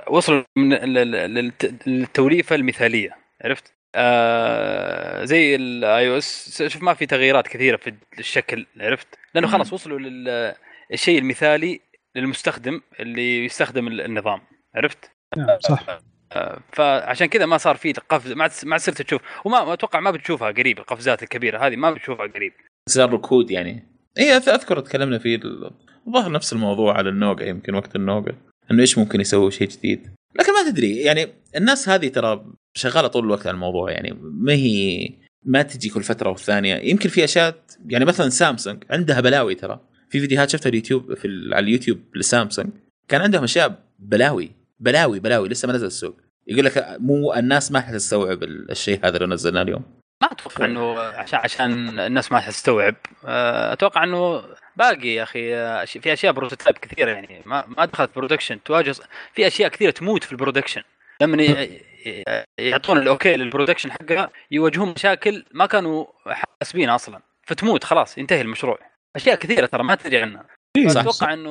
[0.09, 7.49] وصلوا من لل- للت- للتوليفة المثالية عرفت؟ آه زي ال iOS شوف ما في تغييرات
[7.49, 9.73] كثيرة في الشكل عرفت؟ لأنه خلاص.
[9.73, 9.99] وصلوا
[10.91, 11.81] للشيء المثالي
[12.17, 14.41] للمستخدم اللي يستخدم ال- النظام
[14.75, 15.99] عرفت؟ نعم صح.
[16.33, 20.11] آه، فعشان كذا ما صار في قفز ما عاد- ما صرت تشوف وما أتوقع ما
[20.11, 22.53] بتشوفها قريب القفزات الكبيرة هذه ما بتشوفها قريب.
[22.89, 23.89] صار ركود يعني.
[24.19, 25.71] اي أذكر تكلمنا فيه ال-
[26.07, 28.33] الظاهر نفس الموضوع على النوغا يمكن وقت النوغا
[28.71, 30.15] إنه إيش ممكن يسوي شيء جديد.
[30.39, 35.11] لكن ما تدري يعني الناس هذه ترى شغالة طول الوقت على الموضوع يعني ما هي
[35.45, 36.75] ما تجي كل فترة والثانية.
[36.75, 39.81] يمكن في أشياء يعني مثلا سامسونج عندها بلاوي ترى.
[40.11, 42.69] في فيديوهات شفتها اليوتيوب في على اليوتيوب لسامسونج.
[43.09, 46.17] كان عندهم أشياء بلاوي بلاوي بلاوي لسه ما نزل السوق.
[46.47, 49.83] يقول لك مو الناس ما حتستوعب ال- الشيء هذا اللي نزلناه اليوم.
[50.25, 52.95] ما أتوقع إنه عشان عشان الناس ما تستوعب.
[53.25, 54.45] آه، أتوقع إنه
[54.77, 57.43] باقي يا أخي آه، في أشياء prototype كثيرة يعني.
[57.47, 58.95] ما ما دخلت production تواجه
[59.33, 60.83] في أشياء كثيرة تموت في ال production
[61.21, 61.69] لما
[62.59, 67.21] يعطون ال okay لل production حقها يواجهون مشاكل ما كانوا حاسبينها أصلا.
[67.43, 68.79] فتموت خلاص ينتهي المشروع.
[69.17, 70.45] أشياء كثيرة ترى ما تدري عنها.
[70.77, 71.51] إيه، صح، أتوقع إنه.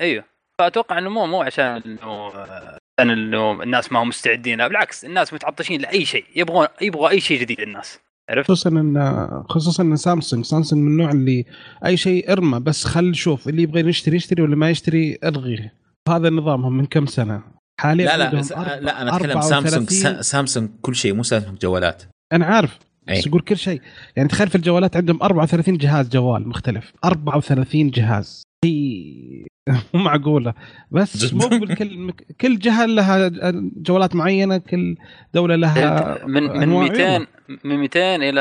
[0.00, 0.24] أيوه
[0.58, 5.32] فأتوقع إنه مو مو عشان إنه عشان انه الناس ما هم مستعدين لا بالعكس الناس
[5.34, 7.98] متعطشين لأي شيء يبغون يبغوا أي شيء جديد الناس
[8.30, 10.44] عرفت؟ خصوصا ان خصوصا إن سامسونج.
[10.44, 11.44] سامسونج من النوع اللي
[11.86, 15.74] أي شيء ارمى بس خل شوف اللي يبغى يشتري يشتري واللي ما يشتري ألغيه.
[16.08, 17.42] هذا نظامهم من كم سنة؟
[17.80, 19.66] حاليا لا لا أربع- لا أنا أتكلم سامسونج.
[19.74, 22.02] 34 سا- سامسونج كل شيء مو سامسونج جوالات.
[22.32, 22.78] أنا عارف
[23.08, 23.18] أي.
[23.18, 23.80] بس يقول كل شيء.
[24.16, 26.92] يعني تخيل في الجوالات عندهم 34 جهاز جوال مختلف.
[27.04, 28.42] 34 جهاز.
[28.64, 29.44] هي
[29.94, 30.54] مو معقولة.
[30.90, 31.34] بس.
[31.34, 32.26] مو بالكل مك...
[32.40, 33.30] كل جهة لها
[33.76, 34.96] جوالات معينة كل
[35.34, 37.26] دولة لها من من أنواع 200
[37.64, 38.40] من 200 إلى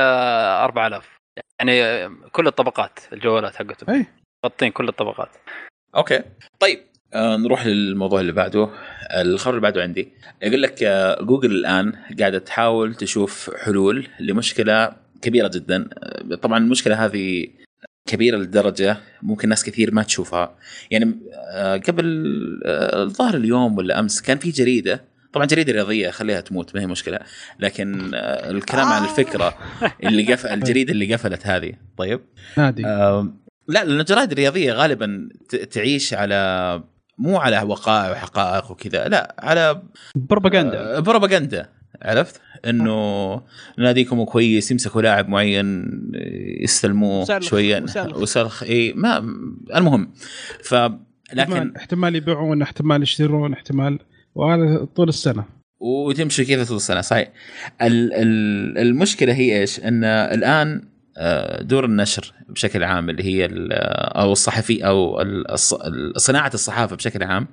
[0.64, 1.10] 4000
[1.60, 3.96] يعني كل الطبقات الجوالات حقتهم.
[3.96, 4.06] اي
[4.46, 5.30] مغطين كل الطبقات.
[5.96, 6.22] okay.
[6.60, 6.80] طيب
[7.14, 8.70] آه نروح للموضوع اللي بعده.
[9.22, 10.14] الخبر اللي بعده عندي.
[10.44, 15.90] يقول لك آه جوجل الآن قاعدة تحاول تشوف حلول لمشكلة كبيرة جدا.
[16.04, 17.48] آه، طبعا المشكلة هذه
[18.12, 20.56] كبيرة لدرجة ممكن ناس كثير ما تشوفها.
[20.92, 21.20] يعني
[21.54, 22.06] آه قبل
[22.66, 25.04] آه، الظاهر اليوم ولا أمس كان في جريدة.
[25.34, 27.20] طبعا جريدة رياضية خليها تموت ما هي مشكلة.
[27.60, 29.58] لكن آه الكلام عن الفكرة
[30.04, 31.74] اللي قفل الجريدة اللي قفلت هذه.
[31.98, 32.20] طيب.
[32.58, 32.86] نادي.
[32.86, 35.30] آم، لا لأن الجرائد الرياضية غالبا
[35.72, 36.84] تعيش على
[37.18, 39.82] مو على وقائع وحقائق وكذا لا على
[40.16, 40.98] بروباغندا.
[40.98, 41.70] آه، بروباغندا.
[42.02, 43.42] عرفت إنه
[43.78, 45.86] ناديكم كويس يمسكوا لاعب معين
[46.62, 47.86] يستلموه شوية.
[48.16, 49.18] وسلخ اي ما
[49.76, 50.12] المهم
[50.64, 50.76] ف
[51.34, 54.00] لكن احتمال, يبيعون احتمال يشترون احتمال
[54.36, 55.46] وهذا طول السنة
[55.80, 57.32] وتمشي كذا طول السنة صحيح
[57.82, 60.82] ال- ال- المشكلة هي إيش؟ إن الآن
[61.18, 63.74] آه، دور النشر بشكل عام اللي هي ال-
[64.18, 67.48] أو الصحفي أو ال- الص- صناعة الصحافة بشكل عام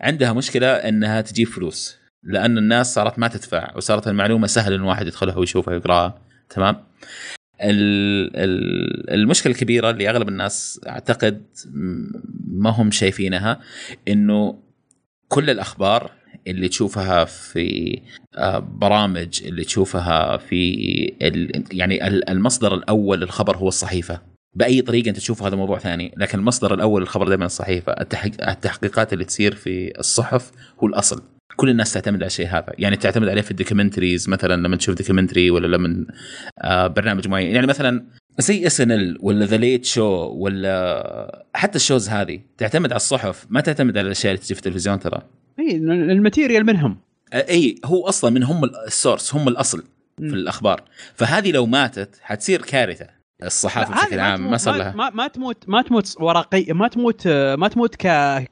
[0.00, 5.06] عندها مشكلة إنها تجيب فلوس لأن الناس صارت ما تدفع وصارت المعلومة سهل إن واحد
[5.06, 6.18] يدخلها ويشوفها ويقراها
[6.50, 6.76] تمام؟
[7.60, 11.42] ال- ال- المشكلة الكبيرة اللي أغلب الناس أعتقد
[12.48, 13.60] ما هم شايفينها
[14.08, 14.58] إنه
[15.28, 16.10] كل الأخبار
[16.46, 17.98] اللي تشوفها في
[18.34, 20.72] آه، برامج اللي تشوفها في
[21.72, 24.20] يعني ال- المصدر الأول للخبر هو الصحيفة.
[24.54, 29.12] بأي طريقة أنت تشوف هذا موضوع ثاني لكن المصدر الأول للخبر دائما الصحيفه التحق- التحقيقات
[29.12, 31.22] اللي تصير في الصحف هو الأصل.
[31.56, 32.72] كل الناس تعتمد على الشيء هذا.
[32.78, 36.06] يعني تعتمد عليه في ال documentaries مثلا لما تشوف documentary ولا لما
[36.62, 37.54] آه، برنامج معين.
[37.54, 38.06] يعني مثلا
[38.38, 43.60] زي SNL ولا The Late Show ولا حتى ال shows هذه تعتمد على الصحف ما
[43.60, 45.22] تعتمد على الأشياء اللي تجي في التلفزيون ترى.
[45.58, 46.98] إي ال material منهم.
[47.34, 49.78] إي هو أصلا من هم ال source هم الأصل
[50.16, 50.34] في مم.
[50.34, 50.82] الأخبار.
[51.14, 53.06] فهذه لو ماتت حتصير كارثة
[53.42, 54.92] الصحافة بشكل عام ما صار لها.
[54.96, 57.94] ما, ما تموت ما تموت ورقي ما تموت ما تموت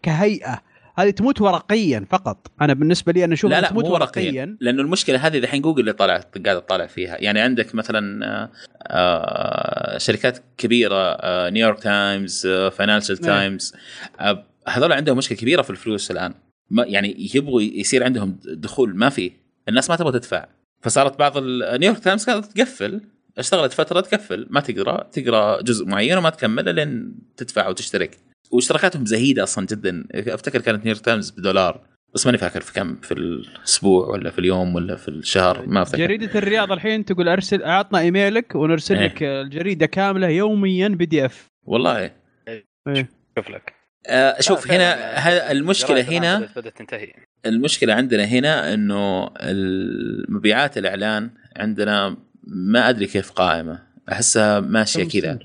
[0.03, 0.63] كهيئة.
[0.97, 2.51] هذه تموت ورقيا فقط.
[2.61, 4.57] أنا بالنسبة لي أنا أشوف لا لا تموت مو ورقيا.
[4.61, 7.17] لأنه المشكلة هذه الحين جوجل اللي طلعت قاعدة تطالع فيها.
[7.21, 8.51] يعني عندك مثلا آه،
[8.83, 13.19] آه، شركات كبيرة آه، نيويورك تايمز فاينانشال.
[13.19, 13.75] تايمز
[14.21, 16.35] آه، هذول عندهم مشكلة كبيرة في الفلوس الآن.
[16.71, 19.33] يعني يبغوا يصير عندهم دخول ما في
[19.69, 20.47] الناس ما تبغى تدفع.
[20.81, 23.01] فصارت بعض نيويورك تايمز كانت تقفل.
[23.39, 24.47] اشتغلت فترة تقفل.
[24.51, 28.19] ما تقرأ تقرأ جزء معين وما تكمل لين تدفع وتشترك
[28.55, 30.05] واشتراكاتهم زهيدة أصلا جدا.
[30.15, 31.81] أفتكر كانت نيويورك تايمز بدولار.
[32.15, 35.99] بس ماني فاكر في كم في الأسبوع ولا في اليوم ولا في الشهر ما أفتكر.
[35.99, 39.07] جريدة الرياض الحين تقول أرسل أعطنا إيميلك ونرسل إيه.
[39.07, 41.47] لك الجريدة كاملة يوميا PDF.
[41.67, 42.11] والله.
[42.49, 43.09] إيه.
[43.39, 43.73] شوف لك.
[44.07, 47.13] آه شوف هنا المشكلة هنا بدأت- بدأت تنتهي.
[47.47, 53.83] المشكلة عندنا هنا إنه المبيعات الإعلان عندنا ما أدري كيف قائمة.
[54.13, 55.39] أحسها ماشية كذا.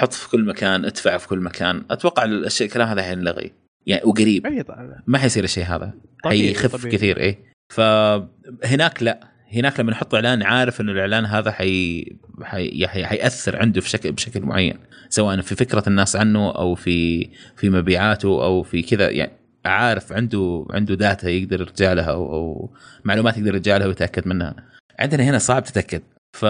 [0.00, 1.82] حط في كل مكان ادفع في كل مكان.
[1.90, 3.52] أتوقع الشيء الكلام هذا حينلغي
[3.86, 4.46] يعني وقريب.
[4.46, 4.64] أي.
[5.06, 5.92] ما حيصير الشيء هذا.
[6.24, 6.96] حيخف طبيعي.
[6.96, 7.38] كثير إيه.
[7.68, 9.20] فهناك لا.
[9.52, 12.04] هناك لما نحط إعلان عارف إنه الإعلان هذا حي...
[12.42, 12.86] حي...
[12.86, 13.06] حي...
[13.06, 14.78] حيأثر عنده في شكل بشكل معين.
[15.08, 19.10] سواء في فكرة الناس عنه أو في في مبيعاته أو في كذا.
[19.10, 19.32] يعني
[19.64, 24.56] عارف عنده عنده داتا يقدر يرجع لها أو, أو معلومات يقدر يرجع لها ويتأكد منها.
[24.98, 26.02] عندنا هنا صعب تتأكد.
[26.32, 26.44] ف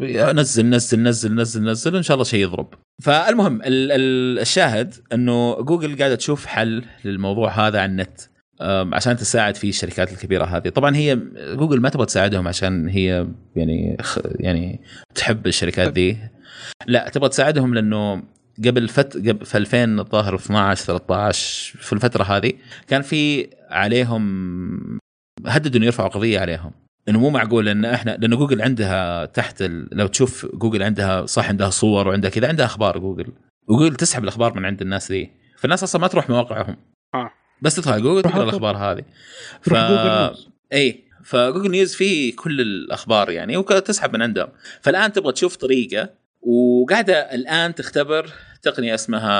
[0.00, 2.74] نزل نزل نزل نزل نزل إن شاء الله شيء يضرب.
[3.02, 8.20] فالمهم ال- ال- الشاهد إنه جوجل قاعدة تشوف حل للموضوع هذا على النت
[8.94, 10.68] عشان تساعد في الشركات الكبيرة هذه.
[10.68, 13.96] طبعا هي جوجل ما تبغى تساعدهم عشان هي يعني
[14.40, 14.80] يعني
[15.14, 16.16] تحب الشركات دي.
[16.86, 18.22] لا تبغى تساعدهم لأنه
[18.64, 22.52] قبل فت قبل في 2000 الظاهر 12 13 في الفترة هذه
[22.88, 24.98] كان في عليهم
[25.46, 26.72] هددوا إنه يرفعوا قضية عليهم.
[27.08, 29.88] انه مو معقول ان إحنا لأنه جوجل عندها تحت ال...
[29.92, 33.32] لو تشوف جوجل عندها صح عندها صور وعندها كذا عندها أخبار جوجل.
[33.68, 35.30] وجوجل تسحب الأخبار من عند الناس ذي.
[35.58, 36.76] فالناس أصلا ما تروح مواقعهم.
[37.14, 37.30] آه.
[37.62, 39.02] بس تدخل جوجل تقرا الأخبار هذه.
[39.60, 39.74] ف...
[40.72, 44.48] إي فجوجل نيوز فيه كل الأخبار يعني وتسحب من عندهم.
[44.80, 48.30] فالآن تبغى تشوف طريقة وقاعدة الآن تختبر
[48.62, 49.32] تقنية اسمها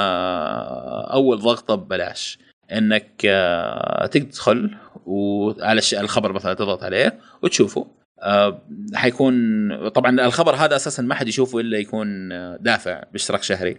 [1.13, 2.39] أول ضغطة ببلاش.
[2.73, 4.77] إنك آه، تدخل
[5.09, 7.87] وعلى الخبر مثلا تضغط عليه وتشوفه.
[8.23, 8.63] آه،
[8.95, 13.77] حيكون طبعا الخبر هذا أساسا ما حد يشوفه إلا يكون آه، دافع باشتراك شهري.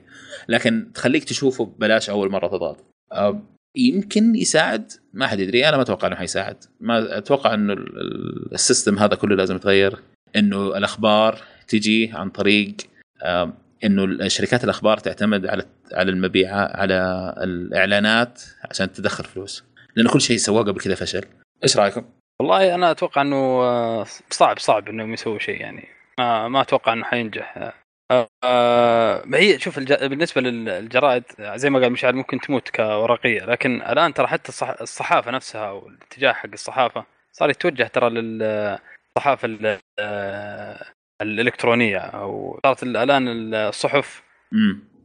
[0.48, 2.78] لكن تخليك تشوفه ببلاش أول مرة تضغط.
[3.12, 3.42] آه،
[3.76, 6.56] يمكن يساعد ما حد يدري أنا ما أتوقع إنه حيساعد.
[6.80, 9.96] ما أتوقع إنه ال- ال- السيستم هذا كله لازم يتغير.
[10.36, 11.38] إنه الأخبار
[11.68, 12.76] تجي عن طريق
[13.84, 15.64] إنه شركات الأخبار تعتمد على
[15.94, 19.64] على المبيعات على الإعلانات عشان تدخل فلوس.
[19.96, 21.26] لأن كل شيء سواه قبل كذا فشل.
[21.64, 22.06] إيش رأيكم؟
[22.40, 25.88] والله أنا أتوقع إنه آه، صعب صعب انهم يسووا شيء يعني.
[26.20, 27.72] ما ما أتوقع إنه حينجح.
[28.12, 29.94] آه، آه ما هي شوف الج...
[29.94, 33.46] بالنسبة للجرائد زي ما قال مشعل ممكن تموت كورقية.
[33.46, 34.82] لكن الآن ترى حتى الصح...
[34.82, 39.80] الصحافة نفسها والاتجاه حق الصحافة صار يتوجه ترى للصحافه ال...
[40.00, 40.86] آه،
[41.22, 41.98] الإلكترونية.
[41.98, 44.24] أو صارت الآن الصحف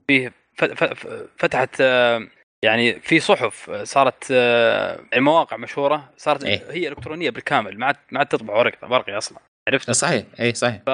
[0.08, 0.64] فيه ف...
[0.64, 1.06] ف...
[1.38, 2.28] فتحت آه،
[2.64, 8.18] يعني في صحف صارت آه، مواقع مشهورة صارت إيه؟ هي إلكترونية بالكامل ما عاد ما
[8.18, 10.90] عاد تطبع ورق ورقي أصلا عرفت؟ صحيح اي صحيح ف...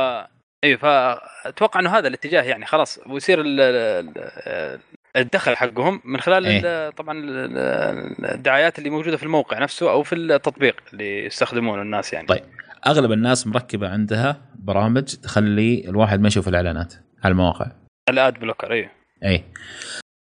[0.64, 3.42] اي فاتوقع إنه هذا الاتجاه يعني خلاص ويصير
[5.16, 7.22] الدخل حقهم من خلال إيه؟ طبعا
[8.34, 12.42] الدعايات اللي موجودة في الموقع نفسه أو في التطبيق اللي يستخدمونه الناس يعني طيب
[12.86, 17.66] أغلب الناس مركبة عندها برامج تخلي الواحد ما يشوف الإعلانات على المواقع
[18.08, 18.90] ال ad blocker اي
[19.24, 19.44] اي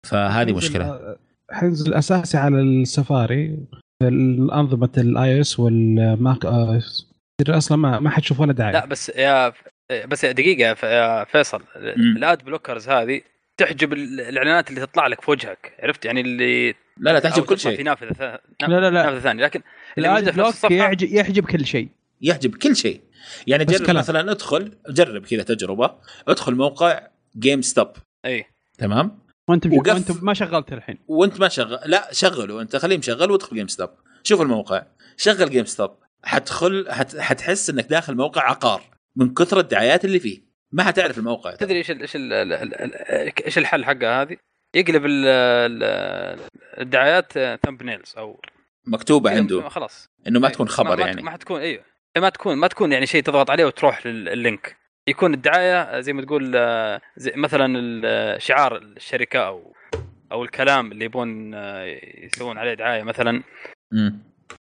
[0.10, 1.18] فهذه مشكلة
[1.54, 3.60] حينزل اساسي على السفاري
[4.02, 7.14] الأنظمة ال iOS وال Mac OS
[7.50, 9.54] أصلا ما ما حتشوف ولا دعايه لا بس يا
[10.06, 13.22] بس دقيقة يا فيصل ال ad blockers هذه
[13.58, 17.78] تحجب الإعلانات اللي تطلع لك في وجهك عرفت؟ يعني اللي لا لا تحجب كل شيء.
[17.78, 19.04] في نافذة ثانية لا لا لا.
[19.04, 19.62] نافذة ثانية لكن
[19.98, 21.88] ال ad block يحجب, يحجب كل شيء.
[22.22, 23.02] يحجب كل شيء.
[23.48, 25.96] يعني جرب مثلا ادخل جرب كذا تجربة
[26.28, 27.08] ادخل موقع
[27.40, 27.88] جيم ستوب
[28.26, 28.46] اي
[28.78, 30.98] تمام؟ وانت وانت ما شغلت الحين.
[31.08, 33.90] وانت ما شغل لا شغله انت خليه مشغل وادخل جيم ستوب
[34.24, 34.84] شوف الموقع.
[35.18, 37.18] شغل جيم ستوب حتدخل حت...
[37.18, 38.82] حتحس إنك داخل موقع عقار
[39.16, 40.42] من كثر الدعايات اللي فيه.
[40.72, 41.56] ما حتعرف الموقع.
[41.56, 42.16] تدري إيش إيش
[43.46, 44.38] إيش الحل حقها هذه؟
[44.74, 45.04] يقلب
[46.80, 47.34] الدعايات
[47.66, 48.42] ثمبنيلز أو
[48.88, 49.70] مكتوبة عنده.
[49.70, 50.10] خلاص.
[50.28, 51.22] إنه ما تكون خبر ما يعني.
[51.22, 51.84] ما حتكون أيوه
[52.18, 54.83] ما تكون ما تكون يعني شيء تضغط عليه وتروح لللينك.
[55.08, 56.52] يكون الدعاية زي ما تقول
[57.18, 59.74] زي مثلا شعار الشركة أو
[60.32, 61.54] أو الكلام اللي يبون
[62.24, 63.44] يسوون عليه دعاية مثلا.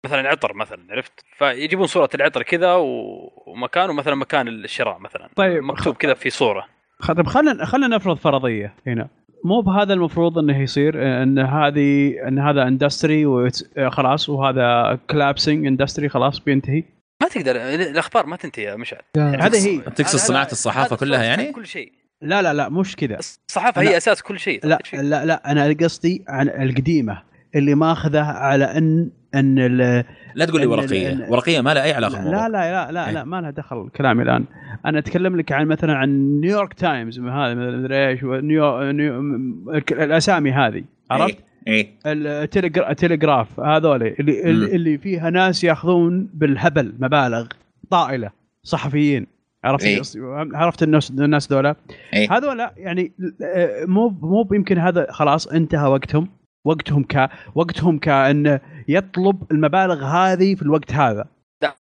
[0.07, 2.75] مثلا عطر مثلا عرفت؟ فيجيبون صورة العطر كذا
[3.47, 5.29] ومكانه مثلا مكان الشراء مثلا.
[5.37, 5.63] طيب.
[5.63, 6.67] مكتوب كذا في صورة.
[7.09, 9.09] طيب خلينا خلينا نفرض فرضية هنا.
[9.45, 16.41] مو بهذا المفروض إنه يصير إن هذه إن هذا industry وخلاص وهذا collapsing industry خلاص
[16.41, 16.85] بينتهي.
[17.23, 19.01] ما تقدر الأخبار ما تنتهي يا مشعل.
[19.17, 21.93] يعني هذه هي تقصد صناعة الصحافة كلها يعني؟ كل شيء.
[22.23, 23.19] لا لا لا مش كذا.
[23.49, 27.23] الصحافة هي أساس كل شيء لا لا لا أنا قصدي عن القديمة
[27.55, 29.77] اللي ماخذة على ان إن
[30.35, 31.27] لا تقول لي ورقية.
[31.29, 33.13] ورقية ما لها أي علاقة لا لا لا لا, إيه.
[33.13, 34.45] لا ما لها دخل كلامي الآن.
[34.87, 38.91] أنا أتكلم لك عن مثلا عن نيويورك تايمز هذا مدري إيش نيو...
[38.91, 39.21] نيو...
[39.91, 41.95] الأسامي هذه عرفت؟ إيه.
[42.07, 44.65] التلغراف هذول اللي م.
[44.65, 47.47] اللي فيها ناس ياخذون بالهبل مبالغ
[47.91, 48.31] طائلة
[48.63, 49.27] صحفيين.
[49.65, 50.03] عرفت إيه؟
[50.55, 51.77] عرفت الناس الناس ذولا؟
[52.15, 53.13] إيه؟ هذول يعني
[53.87, 56.29] مو مو يمكن هذا خلاص انتهى وقتهم.
[56.65, 61.25] وقتهم ك وقتهم كأن يطلب المبالغ هذه في الوقت هذا.
[61.63, 61.75] لا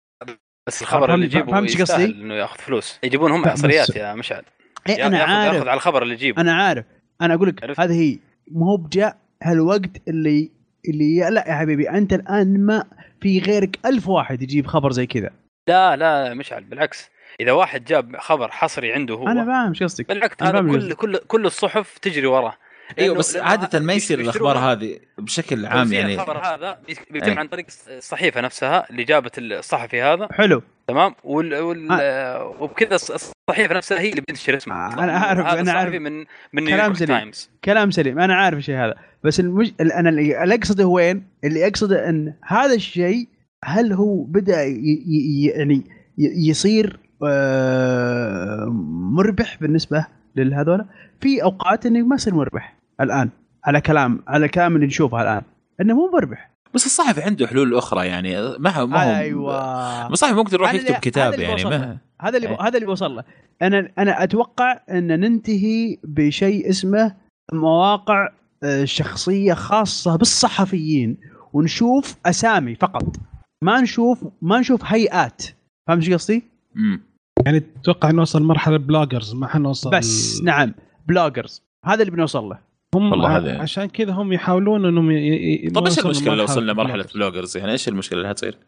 [0.66, 3.00] بس الخبر اللي يجيبه فهمت قصدي؟ إنه ياخذ فلوس.
[3.04, 4.42] يجيبون هم حصريات يا مشعل.
[4.88, 6.40] اي أنا عارف ياخذ على الخبر اللي يجيبه.
[6.40, 6.84] أنا عارف.
[7.22, 8.18] أنا أقول لك هذه هي
[8.50, 10.50] مو بجاء هالوقت اللي
[10.88, 12.84] اللي لا يا حبيبي أنت الآن ما
[13.20, 15.30] في غيرك ألف واحد يجيب خبر زي كذا.
[15.68, 17.10] لا لا مشعل بالعكس.
[17.40, 20.08] إذا واحد جاب خبر حصري عنده هو أنا فاهم إيش قصدك.
[20.08, 22.54] بالعكس هذا كل كل كل الصحف تجري وراه.
[22.98, 26.14] أيوه بس عادة ما يصير الأخبار هذه بشكل عام يعني.
[26.14, 26.78] الخبر هذا
[27.10, 27.38] بيتم إيه.
[27.38, 30.28] عن طريق الصحيفة نفسها اللي جابت الصحفي هذا.
[30.32, 30.62] حلو.
[30.88, 31.54] تمام؟ وال...
[31.54, 31.88] وال...
[31.90, 32.56] آه.
[32.60, 34.74] وبكذا الصحيفة نفسها هي اللي بتنشر اسمه.
[34.74, 35.04] آه.
[35.04, 37.18] أنا أعرف أنا عارف من من كلام سليم.
[37.18, 37.50] تايمز.
[37.64, 38.18] كلام سليم.
[38.18, 38.94] أنا عارف الشيء هذا.
[39.24, 39.72] بس المج...
[39.80, 43.28] أنا اللي أقصده وين؟ اللي أقصده إن هذا الشيء
[43.64, 45.04] هل هو بدأ ي...
[45.06, 45.44] ي...
[45.46, 45.84] يعني
[46.18, 48.66] يصير آه،
[49.12, 50.84] مربح بالنسبة لهذول
[51.20, 52.76] في أوقات إنه ما يصير مربح.
[53.00, 53.30] الآن
[53.64, 55.42] على كلام على كلام اللي نشوفه الآن.
[55.80, 56.50] إنه مو مربح.
[56.74, 60.12] بس الصحفي عنده حلول أخرى يعني ما هو ما هو أيوه.
[60.12, 63.24] الصحفي ممكن يروح يكتب كتاب يعني ما هذا اللي هذا اللي بوصل له.
[63.62, 67.14] أنا أنا أتوقع أن ننتهي بشيء اسمه
[67.52, 68.28] مواقع
[68.64, 71.16] آه، شخصية خاصة بالصحفيين.
[71.52, 73.16] ونشوف أسامي فقط.
[73.64, 75.42] ما نشوف ما نشوف هيئات.
[75.88, 76.42] فهمت إيش قصدي؟
[77.46, 80.74] يعني تتوقع نوصل مرحلة bloggers ما حنوصل بس نعم.
[81.06, 81.62] bloggers.
[81.84, 82.58] هذا اللي بنوصل له.
[82.94, 85.70] هم والله هذا عشان كذا هم يحاولون انهم ي...
[85.70, 88.58] طيب إيش المشكلة لو وصلنا مرحلة bloggers يعني؟ إيش المشكلة اللي حتصير؟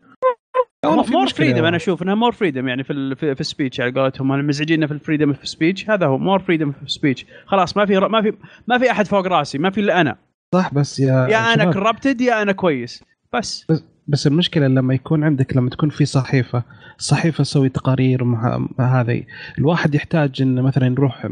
[0.85, 4.33] more freedom أنا أشوف إنها more freedom يعني في في, في ال speech على قولتهم.
[4.33, 7.27] أنا مزعجيننا في ال freedom في ال speech هذا هو more freedom في ال speech
[7.47, 8.33] خلاص ما في ما في
[8.67, 9.59] ما في أحد فوق راسي.
[9.59, 10.17] ما في إلا أنا.
[10.55, 13.05] صح بس يا يا أنا corrupted يا أنا كويس.
[13.33, 13.67] بس.
[13.71, 16.63] بس, بس المشكلة لما يكون عندك لما تكون في صحيفة
[16.99, 19.23] صحيفة تسوي تقارير مع هذه
[19.59, 21.27] الواحد يحتاج إنه مثلا يروح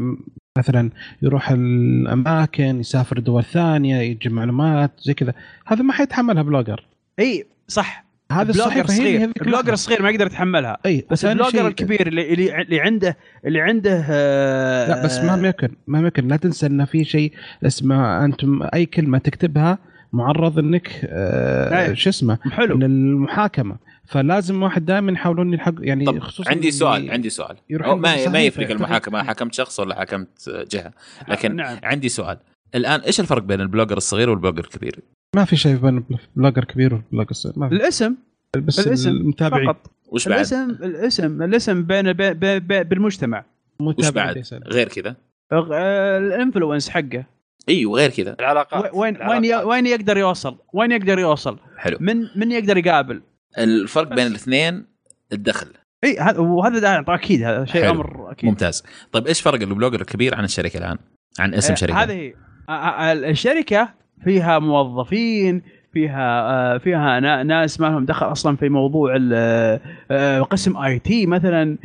[0.57, 0.89] مثلا
[1.21, 5.33] يروح الأماكن يسافر دول ثانية يجيب معلومات زي كذا.
[5.65, 6.85] هذا ما حيتحملها blogger.
[7.19, 8.05] إي صح.
[8.31, 10.77] هذا ال blogger الصحيفه هي الصغير ال blogger ما يقدر يتحملها.
[10.85, 15.47] إي بس ال blogger الكبير اللي اللي اللي عنده اللي عنده آه، لا بس ما
[15.47, 17.33] يمكن ما يمكن لا تنسى إن في شيء
[17.65, 19.77] اسمه أنتم أي كلمة تكتبها
[20.13, 21.95] معرض إنك آه أي.
[21.95, 22.77] شو اسمه؟ حلو.
[22.77, 23.75] من المحاكمة.
[24.07, 28.69] فلازم واحد دائما يحاولون يلحق يعني طب خصوصا عندي سؤال عندي سؤال ما ما يفرق.
[28.71, 30.93] المحاكمة حكمت شخص ولا حكمت جهة
[31.27, 32.37] لكن نعم عندي سؤال
[32.75, 34.99] الآن إيش الفرق بين ال blogger الصغير وال blogger الكبير؟
[35.35, 36.03] ما في شيء بين
[36.35, 38.15] blogger كبير و blogger صغير ما في الاسم
[38.57, 43.45] بس الاسم المتابعين فقط وش بعد؟ الاسم الاسم الاسم بين بين- بين- بين- بالمجتمع
[43.79, 45.15] وش بعد؟ غير كذا؟
[45.51, 47.25] آه، ال influence حقه
[47.69, 49.65] أيوه غير كذا العلاقات وين وين العلاقات.
[49.67, 53.21] وين يقدر يوصل؟ وين يقدر يوصل؟ حلو من من يقدر يقابل؟
[53.57, 54.13] الفرق.
[54.15, 54.85] بين الاثنين
[55.33, 55.67] الدخل.
[56.03, 57.91] إي هذا وهذا ده أكيد هذا شيء حلو.
[57.91, 58.49] أمر أكيد.
[58.49, 58.83] ممتاز.
[59.11, 60.97] طيب إيش فرق ال blogger الكبير عن الشركة الآن؟
[61.39, 62.03] عن اسم آه، شركة.
[62.03, 62.33] هذه
[62.69, 63.89] هي الشركة
[64.23, 65.61] فيها موظفين
[65.93, 69.79] فيها آه، فيها نا- ناس ما لهم دخل أصلا في موضوع ال-
[70.11, 71.77] آه، قسم آي تي مثلا.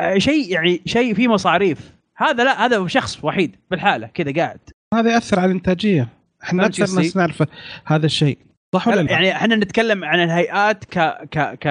[0.00, 1.92] آه، شيء يعني شيء فيه مصاريف.
[2.16, 4.60] هذا لا هذا شخص وحيد بالحالة كذا قاعد.
[4.94, 6.08] هذا يأثر على الإنتاجية.
[6.44, 7.42] إحنا أكثر؟ ناس نعرف
[7.84, 8.38] هذا الشيء.
[8.74, 10.98] صح ولا لا؟ يعني إحنا نتكلم عن الهيئات ك
[11.30, 11.68] ك ك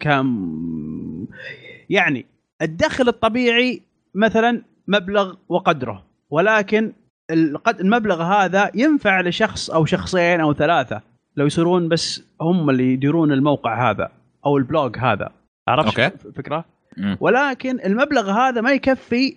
[0.00, 0.24] ك
[1.90, 2.26] يعني
[2.62, 3.82] الدخل الطبيعي
[4.14, 6.92] مثلا مبلغ وقدره ولكن
[7.30, 11.00] القد- المبلغ هذا ينفع لشخص أو شخصين أو ثلاثة
[11.36, 14.08] لو يصيرون بس هم اللي يديرون الموقع هذا
[14.46, 15.28] أو ال blog هذا
[15.68, 16.06] عرفت okay.
[16.28, 16.64] الفكرة؟
[16.96, 17.16] مم.
[17.20, 19.36] ولكن المبلغ هذا ما يكفي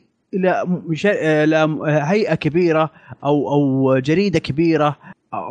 [1.45, 2.89] لهيئه كبيرة
[3.23, 4.93] أو أو جريدة كبيرة أو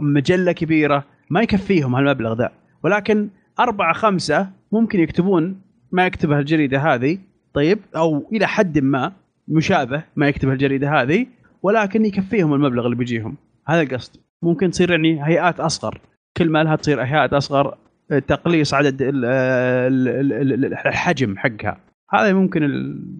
[0.00, 2.50] مجلة كبيرة ما يكفيهم هالمبلغ ذا.
[2.82, 3.28] ولكن
[3.60, 5.60] أربعة خمسة ممكن يكتبون
[5.92, 7.18] ما يكتبها الجريدة هذه.
[7.54, 9.12] طيب أو إلى حد ما
[9.48, 11.26] مشابه ما يكتبها الجريدة هذه
[11.62, 13.36] ولكن يكفيهم المبلغ اللي بيجيهم.
[13.68, 14.16] هذا القصد.
[14.42, 16.00] ممكن تصير يعني هيئات أصغر.
[16.36, 17.76] كل ما لها تصير هيئات أصغر.
[18.28, 21.78] تقليص عدد ال- الحجم حقها.
[22.10, 22.62] هذا ممكن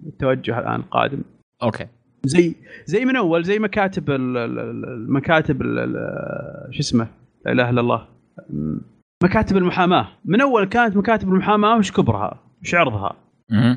[0.07, 1.21] التوجه الآن القادم.
[1.63, 1.87] أوكي.
[2.25, 2.55] زي
[2.85, 7.07] زي من أول زي مكاتب ال- ال- ال- المكاتب ال- ال- شو اسمه؟
[7.45, 8.07] لا إله إلا الله.
[9.23, 10.07] مكاتب المحاماة.
[10.25, 13.15] من أول كانت مكاتب المحاماة وش كبرها؟ وش عرضها.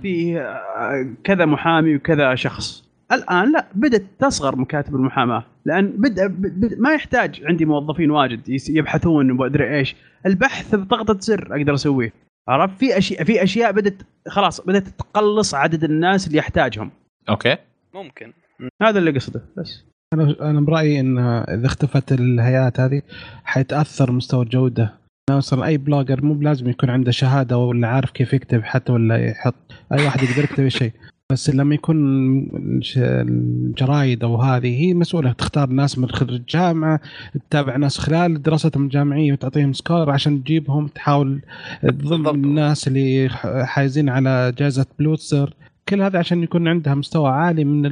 [0.02, 2.86] في آه، كذا محامي وكذا شخص.
[3.12, 5.44] الآن لا بدأت تصغر مكاتب المحاماة.
[5.64, 9.96] لأن بدا بد ما يحتاج عندي موظفين واجد يبحثون وادري إيش.
[10.26, 12.12] البحث بضغطه زر أقدر أسويه.
[12.48, 16.90] عرفت؟ في اشياء في أشياء بدأت خلاص بدأت تقلص عدد الناس اللي يحتاجهم.
[17.28, 17.56] أوكي.
[17.96, 18.32] ممكن.
[18.82, 19.84] هذا اللي قصده بس.
[20.14, 23.02] أنا أنا برأيي ان إذا اختفت الهيئات هذه
[23.44, 24.94] حيتأثر مستوى الجودة.
[25.30, 29.54] أصلا أي blogger مو بلازم يكون عنده شهادة ولا عارف كيف يكتب حتى ولا يحط
[29.92, 30.92] أي واحد يقدر يكتب أي شيء.
[31.32, 31.96] بس لما يكون
[32.96, 35.32] الجرايد أو هذه هي مسؤولة.
[35.32, 37.00] تختار ناس من خريج الجامعة
[37.50, 41.40] تتابع ناس خلال دراستهم الجامعية وتعطيهم score عشان تجيبهم تحاول
[41.82, 42.34] تظل بالضبط.
[42.34, 45.54] الناس اللي ح- حايزين على جائزة بوليتزر
[45.88, 47.90] كل هذا عشان يكون عندها مستوى عالي من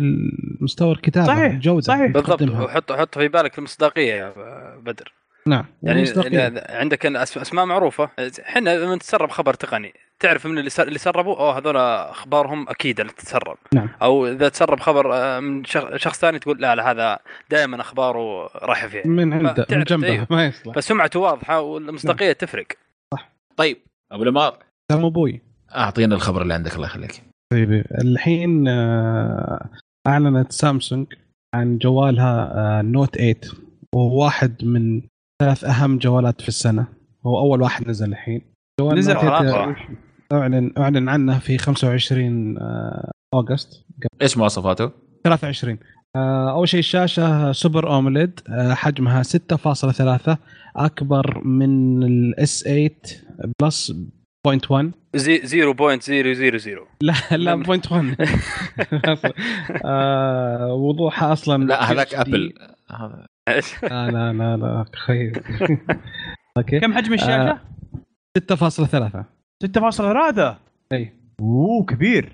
[0.61, 2.11] مستوى الكتابة صحيح، الجودة صحيح.
[2.11, 2.43] بالضبط.
[2.43, 4.33] وحط حط في بالك المصداقية يا
[4.79, 5.13] بدر.
[5.47, 6.03] نعم يعني.
[6.03, 8.11] إذا عندك أسماء معروفة
[8.49, 13.01] إحنا لما تسرب خبر تقني تعرف من اللي سر- اللي سربوا؟ أوه هذول أخبارهم أكيد
[13.01, 13.57] اللي تتسرب.
[13.75, 13.89] نعم.
[14.03, 17.19] أو إذا تسرب خبر آه، من شخ- شخص ثاني تقول لا لا هذا
[17.51, 20.27] دائما أخباره رايحة فيه من عنده من جنبه أيوه.
[20.31, 20.75] ما يصلح.
[20.75, 22.67] فسمعته واضحة والمصداقية تفرق.
[23.57, 23.77] طيب
[24.13, 24.59] أبو لمار.
[24.89, 25.41] ترى أبوي.
[25.77, 27.23] أعطينا الخبر اللي عندك الله يخليك.
[27.55, 29.69] حبيبي الحين آه،
[30.07, 31.07] أعلنت سامسونج
[31.55, 33.35] عن جوالها آه، Note 8
[33.95, 35.03] وهو واحد من
[35.43, 36.87] ثلاث أهم جوالات في السنة.
[37.27, 38.43] هو أول واحد نزل الحين.
[38.81, 39.77] جوال نزل Note 8 خلاص.
[40.33, 43.85] أعلن أعلن عنه في 25 آه، August.
[44.23, 44.91] إيش مواصفاته؟
[45.25, 45.79] 23
[46.17, 50.39] آه، أول شيء الشاشة Super AMOLED آه، حجمها 6.3
[50.77, 52.91] أكبر من ال S 8
[53.63, 53.93] Plus
[54.49, 58.17] 0.1 زي 0.000 لا لا لم- point 1
[59.85, 62.15] آه وضوحها أصلا لا هذاك.
[62.15, 62.53] أبل.
[62.91, 63.27] هذا.
[63.83, 65.41] لا لا لا لا تخيل
[66.59, 66.81] okay.
[66.81, 67.59] كم حجم الشاشة؟
[68.39, 69.25] 6.3
[69.65, 70.55] 6.3
[70.93, 71.13] إي.
[71.41, 72.33] أوه كبير.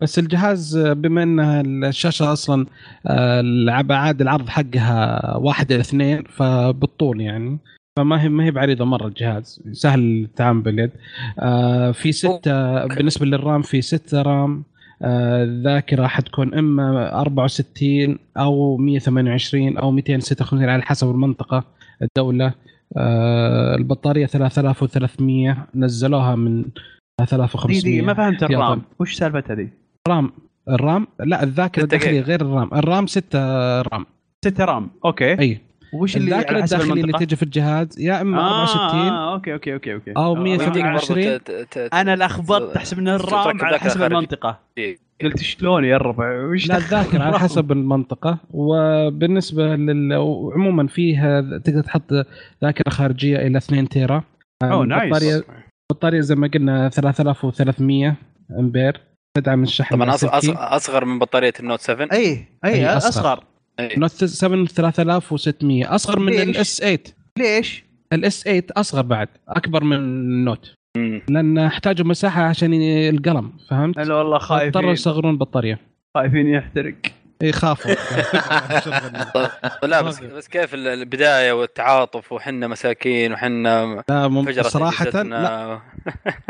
[0.00, 2.66] بس الجهاز آه، بما إن الشاشة أصلا
[3.06, 7.58] آه، الابعاد العرض حقها واحد إلى اثنين فبالطول يعني.
[7.98, 9.62] فما هي ما هي بعريضة مرة الجهاز.
[9.72, 10.90] سهل التعامل باليد.
[11.38, 14.64] آه في ستة بالنسبة للرام في ستة رام.
[15.04, 21.64] آه، الذاكرة حتكون إما 64 أو 128 أو 256 على حسب المنطقة
[22.02, 22.54] الدولة.
[22.96, 26.64] آه البطارية 3300 نزلوها من
[27.20, 28.72] 3500 دي دي ما فهمت الرام.
[28.72, 28.80] يلا.
[28.98, 29.68] وش سالفتها دي؟
[30.08, 30.32] رام.
[30.68, 32.20] الرام؟ لا الذاكرة الداخلية.
[32.20, 32.70] غير الرام.
[32.74, 33.38] الرام 6
[33.82, 34.06] RAM.
[34.44, 34.90] 6 RAM.
[35.04, 35.38] okay.
[35.38, 35.60] أي.
[35.94, 39.34] وش اللي الذاكره على حسب الداخليه اللي تجي في الجهاز؟ يا إما آه 64 آه
[39.34, 40.12] okay okay okay okay.
[40.16, 43.78] أو آه، 128 يمديك برضو ت- ت- ت- أنا لخبطت احسب انه ال RAM على
[43.78, 44.02] حسب.
[44.02, 44.58] المنطقة.
[44.78, 44.96] إيه.
[45.22, 48.38] قلت شلون يا الربع؟ وش لا الذاكرة على؟ حسب المنطقة.
[48.50, 52.12] وبالنسبة لل وعموما فيها تقدر تحط
[52.62, 54.22] ذاكرة خارجية إلى 2 تيرا.
[54.62, 55.02] أوه، nice.
[55.02, 55.42] البطاريه
[55.92, 58.16] البطاريه زي ما قلنا 3300
[58.58, 59.00] أمبير.
[59.38, 60.14] تدعم الشحن طبعا
[60.76, 62.18] أصغر من بطارية ال Note 7 اي
[62.64, 63.08] أي، اي أصغر.
[63.08, 63.44] أصغر.
[63.80, 66.98] نوت 7 3600 أصغر من؟ ال S 8
[67.38, 71.22] ليش؟ ال S 8 أصغر بعد أكبر من ال Note مم.
[71.28, 72.72] لأن احتاجوا مساحة عشان
[73.08, 75.78] القلم فهمت؟ أنا والله اضطروا خايفين يصغرون البطاريه
[76.14, 76.94] خايفين يحترق
[77.42, 77.90] يخافوا
[79.88, 84.52] لا بس بس كيف ال- البداية والتعاطف وحنا مساكين وحنا لا مم...
[84.62, 85.04] صراحة.
[85.22, 85.80] لا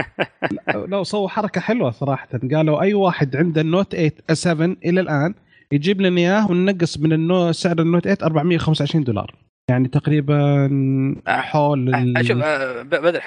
[0.92, 5.34] لو سووا حركة حلوة صراحة قالوا أي واحد عنده ال Note 8 7 إلى الآن
[5.72, 7.52] يجيب لنا إياه وننقص من النو...
[7.52, 9.34] سعر ال Note 8 425 دولار
[9.70, 10.36] يعني تقريبا
[11.26, 13.22] حول ال- آه، شوف ب- بدر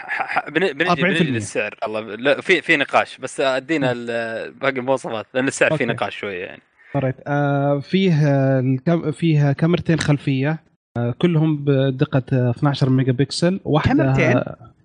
[0.49, 1.01] بنجي 40%.
[1.01, 5.85] بنجي للسعر الله لا في في نقاش بس أدينا ال- باقي المواصفات لأن السعر فيه
[5.85, 5.93] okay.
[5.93, 6.61] نقاش شوية يعني
[6.93, 9.11] قريت آه فيه آه، الكم...
[9.11, 10.59] فيه كاميرتين خلفية
[10.97, 14.41] آه كلهم بدقة آه، 12 ميجا بكسل واحدة كاميرتين؟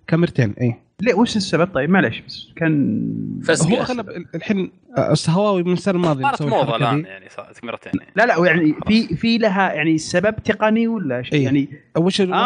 [0.07, 3.11] كاميرتين اي ليه وش السبب طيب معلش بس كان
[3.71, 7.05] هو اغلب الحين آه، هواوي من السنة الماضية صارت موضة الآن.
[7.05, 8.11] يعني صارت مرتين يعني.
[8.15, 11.43] لا لا يعني في في لها يعني سبب تقني ولا شيء إيه.
[11.43, 12.37] يعني وش آه منهم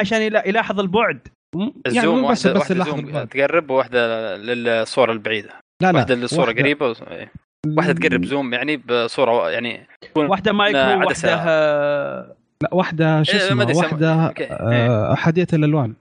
[0.00, 1.18] عشان يلا- يلاحظ البعد
[1.56, 3.24] يعني ال zoom مو بس واحدة بس يلاحظ zoom.
[3.24, 5.48] تقرب وواحدة للصورة البعيدة
[5.82, 7.32] لا لا واحدة للصورة واحدة- قريبة وص- إيه.
[7.76, 9.86] واحدة تقرب zoom يعني بصورة يعني
[10.16, 10.80] واحدة مايكرو.
[11.06, 14.44] واحدة آه، لا واحدة شو إيه، اسمه يسمى- واحدة okay.
[14.50, 15.94] آه، أحادية الألوان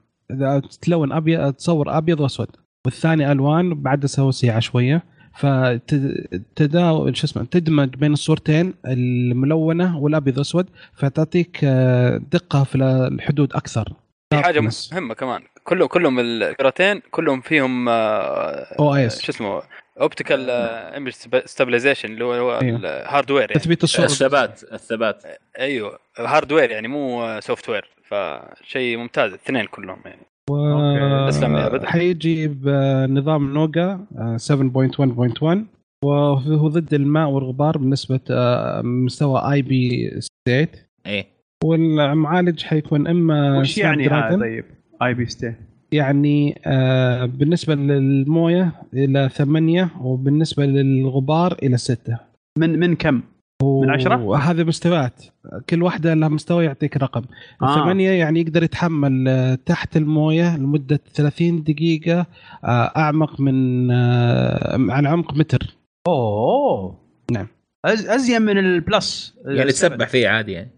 [0.81, 2.47] تلون أبيض تصور أبيض وأسود.
[2.85, 5.03] والثاني ألوان بعدسه وسيعه شوية.
[5.35, 13.93] فتداول شو اسمه تدمج بين الصورتين الملونة والأبيض وأسود فتعطيك آه، دقة في الحدود أكثر.
[14.33, 14.69] في حاجة.
[14.91, 15.41] مهمة كمان.
[15.63, 19.21] كله كلهم الكاميرتين كلهم فيهم OIS.
[19.21, 19.61] شو اسمه
[20.01, 21.11] optical image
[21.45, 22.77] stabilization اللي هو هو أيوه.
[22.77, 23.53] ال hardware يعني.
[23.53, 24.05] تثبيت الصورة.
[24.05, 25.23] الثبات الثبات.
[25.59, 25.99] أيوه.
[26.17, 30.21] hardware يعني مو software فشيء ممتاز الاثنين كلهم يعني.
[30.49, 31.85] و...
[31.85, 35.57] حيجي بنظام نوجا آه، 7.1.1
[36.05, 40.09] وهو ضد الماء والغبار بنسبة آه، مستوى IP
[40.49, 40.69] 8
[41.05, 41.25] إيه.
[41.63, 44.65] والمعالج حيكون إما وش يعني هذا طيب؟
[45.03, 45.53] IP sixty
[45.91, 52.17] يعني آه بالنسبة للموية إلى 8 وبالنسبة للغبار إلى 6
[52.57, 53.21] من من كم؟
[53.63, 55.23] من عشرة؟ وهذه مستويات.
[55.69, 57.23] كل واحدة لها مستوى يعطيك رقم.
[57.61, 57.69] آه.
[57.69, 62.25] الثمانية يعني يقدر يتحمل آه، تحت الموية لمدة 30 دقيقة
[62.63, 65.77] آه، أعمق من آه، على عمق متر.
[66.07, 66.97] أوه.
[67.31, 67.47] نعم.
[67.85, 70.71] أز أزين من البلس يعني تسبح فيه عادي يعني.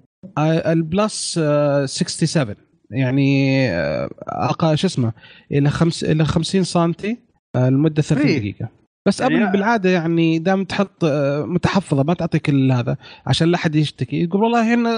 [0.68, 2.56] البلس آه، 67
[2.92, 3.70] يعني
[4.28, 5.14] أقل شو اسمه
[5.52, 6.94] إلى خمس إلى 50 سم
[7.56, 8.40] لمدة 30 إيه.
[8.40, 8.83] دقيقة.
[9.08, 12.98] بس يعني Apple لا- بالعادة يعني دام تحط آه، متحفظة ما تعطيك هذا
[13.28, 14.24] عشان لا أحد يشتكي.
[14.24, 14.90] يقول والله هنا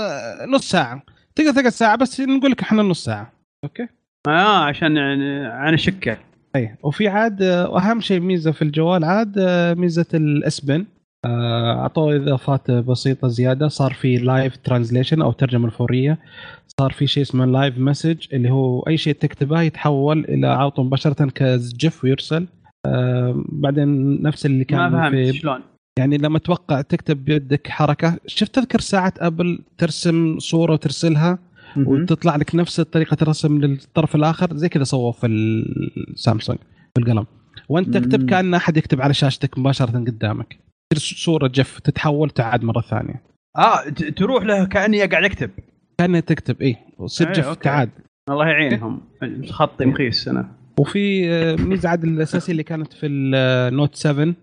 [0.45, 1.03] نص ساعة.
[1.35, 3.31] تقدر تقعد ساعة بس نقول لك إحنا نص ساعة.
[3.63, 3.87] أوكي؟
[4.27, 6.17] آه عشان يعني عن الشكة.
[6.55, 6.75] أي.
[6.83, 10.85] وفي عاد آه، واهم شيء ميزة في الجوال عاد آه، ميزة ال S Pen
[11.25, 13.67] أعطوه إضافات بسيطة زيادة.
[13.67, 16.17] صار في live translation أو ترجمة الفورية.
[16.79, 21.25] صار في شيء اسمه live message اللي هو أي شيء تكتبه يتحول إلى عاطه مباشرة
[21.29, 22.47] ك GIF ويرسل.
[22.85, 25.59] آه بعدين نفس اللي ما كان فهمت في شلون؟
[25.99, 31.39] يعني لما توقع تكتب بيدك حركة شفت تذكر ساعه أبل ترسم صورة وترسلها.
[31.77, 36.59] وتطلع لك نفس طريقة الرسم للطرف الآخر؟ زي كذا سووه في السامسونج
[36.95, 37.25] بالقلم
[37.69, 38.29] وأنت تكتب.
[38.29, 40.57] كأن أحد يكتب على شاشتك مباشرة قدامك.
[40.97, 43.21] صورة جف تتحول تعاد مرة ثانية.
[43.57, 45.49] آه تروح له كاني قاعد اكتب
[45.97, 47.55] كان تكتب إيه وتصير جف.
[47.55, 47.89] تعاد.
[48.29, 49.01] الله يعينهم.
[49.49, 50.51] خطي مخيس أنا.
[50.79, 54.35] وفي آه، ميزه عاد الاساسيه اللي كانت في ال Note 7 ال-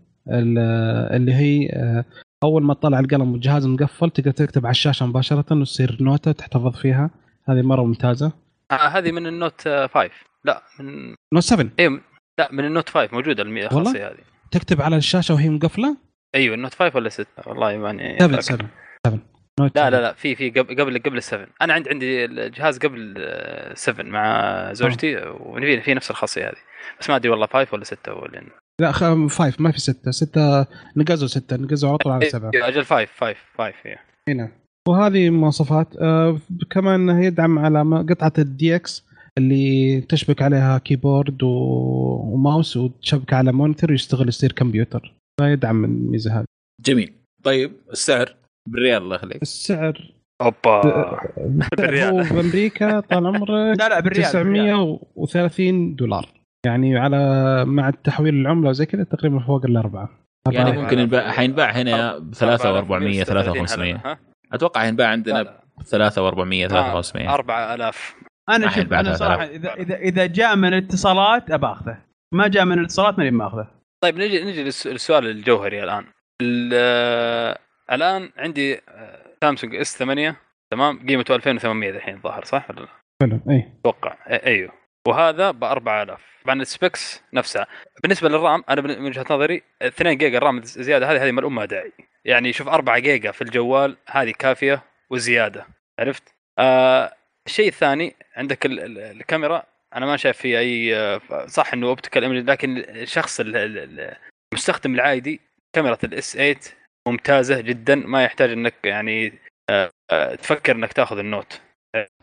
[1.16, 2.04] اللي هي آه،
[2.42, 7.10] أول ما تطلع القلم والجهاز مقفل تقدر تكتب على الشاشة مباشرة وتصير نوتة تحتفظ فيها.
[7.48, 8.32] هذه مرة ممتازة.
[8.70, 10.10] آه هذه من ال Note آه، 5
[10.44, 12.00] لا من Note 7 أيوه
[12.38, 14.14] لا من ال Note 5 موجودة؟ الخاصية هذه.
[14.50, 15.96] تكتب على الشاشة وهي مقفلة؟
[16.34, 18.40] أيوه ال Note 5 ولا 6 والله ماني 7 فاكر.
[18.42, 18.68] 7
[19.06, 19.22] 7 Note
[19.60, 19.88] لا 7.
[19.90, 23.74] لا لا في في قبل قبل قبل ال seven أنا عندي عندي الجهاز قبل آه،
[23.74, 26.56] 7 مع زوجتي وفي في نفس الخاصية هذه.
[27.00, 28.42] بس ما أدري والله 5 ولا 6 ولا
[28.80, 32.84] لا 5 ما في 6 6 نقزوا 6 نقزوا على طول على 7 إيه، أجل
[32.84, 34.00] 5 5 5 إيه.
[34.28, 34.50] هنا
[34.88, 35.96] وهذه مواصفات.
[35.96, 36.38] آه
[36.70, 39.04] كمان يدعم على قطعة ال DeX
[39.38, 41.42] اللي تشبك عليها keyboard.
[41.42, 46.44] وماوس وتشبك على monitor ويشتغل يصير كمبيوتر فيدعم الميزه هذه.
[46.80, 47.12] جميل.
[47.44, 49.42] طيب السعر؟ بالريال الله يخليك.
[49.42, 50.80] السعر أوبا.
[52.10, 53.50] هو بامريكا طال عمرك
[53.80, 56.28] لا لا بالريال 930 دولار.
[56.66, 57.18] يعني على
[57.64, 60.08] مع التحويل العملة وزي كذا تقريبا فوق الاربعه
[60.50, 64.18] يعني أربعة- ممكن ينباع حينباع هنا ب 3 و400 3 و500 ها؟
[64.52, 68.14] أتوقع ينباع عندنا ب 3 و400 3 و500 4000
[68.48, 69.18] أنا شوف حينباع أنا 3000.
[69.18, 71.98] صراحة اذا اذا إذا جاء من الاتصالات أبى أخذه.
[72.34, 73.66] ما جاء من الاتصالات ماني ماخذه
[74.02, 76.04] طيب نجي نجي للس- للسؤال الجوهري الآن.
[76.42, 77.56] ال-
[77.92, 78.80] الآن عندي
[79.40, 80.36] Samsung S 8
[80.70, 83.72] تمام؟ قيمته 2800 الحين الظاهر صح ولا لا؟ أي.
[83.80, 84.16] أتوقع.
[84.46, 84.72] أيوه.
[85.08, 87.66] وهذا ب 4000 طبعا ال specs نفسها.
[88.02, 91.40] بالنسبة لل RAM أنا من وجهة نظري 2 جيجا ال RAM زيادة هذه هذه ما
[91.40, 91.92] لها داعي.
[92.24, 95.66] يعني شوف 4 جيجا في الجوال هذه كافية وزيادة.
[95.98, 96.22] عرفت؟
[96.58, 97.12] آه
[97.46, 99.62] الشيء الثاني عندك ال- ال- الكاميرا.
[99.96, 104.16] أنا ما شايف فيها أي آه، صح إنه optical لكن الشخص ال- ال- ال-
[104.52, 105.40] المستخدم العادي
[105.74, 106.56] كاميرا ال S 8
[107.12, 109.32] ممتازة جدا ما يحتاج إنك يعني
[109.70, 111.60] آه، آه، تفكر إنك تأخذ ال Note.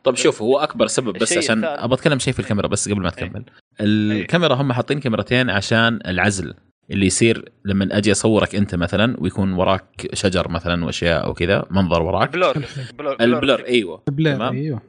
[0.04, 3.10] طب شوف هو أكبر سبب بس عشان أبغى أتكلم شيء في الكاميرا بس قبل ما
[3.10, 3.44] تكمل.
[3.82, 6.54] الكاميرا هم حاطين كاميرتين عشان العزل
[6.92, 12.02] اللي يصير لما أجي أصورك أنت مثلا ويكون وراك شجر مثلا وأشياء أو كذا منظر
[12.02, 12.28] وراك.
[12.36, 12.54] ال blur
[13.00, 14.04] blur ال blur أيوه.
[14.08, 14.54] تمام.
[14.56, 14.82] أيوه.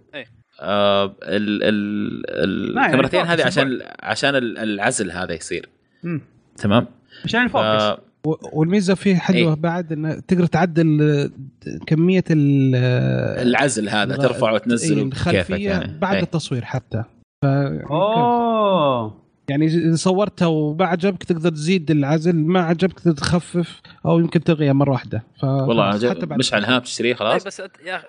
[0.61, 3.80] آه ال ال يعني الكاميرتين هذه عشان.
[4.03, 5.68] عشان ال- العزل هذا يصير.
[6.03, 6.20] مم.
[6.57, 6.86] تمام؟
[7.24, 7.82] عشان الفوكس.
[7.82, 8.09] و-
[8.52, 9.60] والميزة فيه حلوة إيه.
[9.60, 11.30] بعد انه تقدر تعدل آه،
[11.86, 12.74] كمية ال-
[13.48, 15.98] العزل هذا ترفع إيه، وتنزله كيفك الخلفية يعني.
[15.98, 16.22] بعد إيه.
[16.22, 17.04] التصوير حتى.
[17.44, 17.46] ف
[17.90, 19.20] أوه.
[19.50, 24.72] يعني اذا صورتها وما عجبك تقدر تزيد العزل ما عجبك تقدر تخفف أو يمكن تلغيها
[24.72, 25.22] مرة واحدة.
[25.40, 27.44] ف والله جا- بعد مشعل ها بتشتريه خلاص.
[27.46, 28.06] بس أت- يا أخي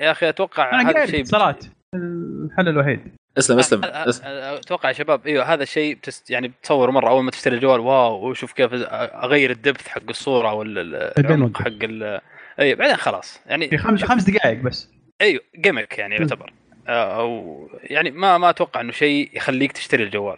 [0.00, 3.00] يا أخي أتوقع هذا الشيء اتصالات الحل الوحيد.
[3.38, 4.26] اسلم اسلم أ- أ- اسلم.
[4.26, 7.80] أتوقع يا شباب إيوه هذا الشيء ب test يعني بتصور مرة أول ما تشتري الجوال
[7.80, 11.12] wow وشوف كيف أغير ال depth حق الصورة ولا.
[11.56, 12.20] حق ال
[12.60, 14.88] إيوه بعدين خلاص يعني في خمس خمس دقائق بس.
[15.20, 16.52] إيوه gimmick يعني يعتبر.
[16.88, 20.36] آه، أو يعني ما ما أتوقع إنه شيء يخليك تشتري الجوال.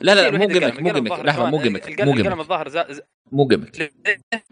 [0.00, 0.84] لا لا مو gimmick القلم.
[0.84, 3.46] مو القلم gimmick الظاهر لحظة مو gimmick القلم مو القلم gimmick الظاهر زا- زا- مو
[3.46, 3.92] جيمك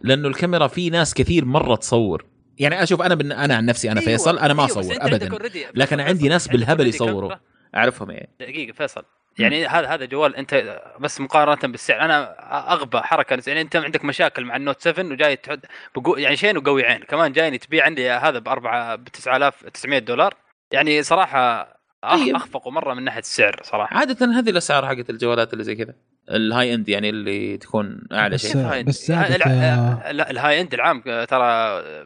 [0.03, 2.25] لأنه الكاميرا في ناس كثير مرة تصور.
[2.59, 3.33] يعني أشوف أنا بن...
[3.33, 5.39] أنا عن نفسي أنا أيوة، فيصل أنا ما أيوة، بس أصور ابدا.
[5.75, 7.33] لكن عندي ناس بالهبل يصوروا.
[7.77, 9.05] أعرفهم إيه دقيقة فيصل.
[9.39, 12.01] يعني هذا هذا جوال أنت بس مقارنة بالسعر.
[12.01, 12.37] أنا
[12.73, 13.43] أغبى حركة.
[13.47, 15.59] يعني أنت عندك مشاكل مع النوت 7 وجاي تحط
[15.97, 17.03] بقو يعني شين وقوي عين.
[17.03, 20.35] كمان جايني تبيع عندي هذا ب 4 ب 9900 دولار.
[20.73, 21.61] يعني صراحة
[22.05, 22.35] أخ طيب.
[22.37, 23.97] اخفقوا مرة من ناحية السعر صراحة.
[23.97, 25.95] عادة هذه الأسعار حقت الجوالات اللي زي كذا.
[26.31, 31.01] ال high end يعني اللي تكون أعلى بس- شيء بس لا ال high end العام
[31.01, 31.39] ترى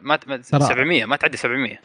[0.01, 1.79] ما ما- ترى- 700 ما تعدي 700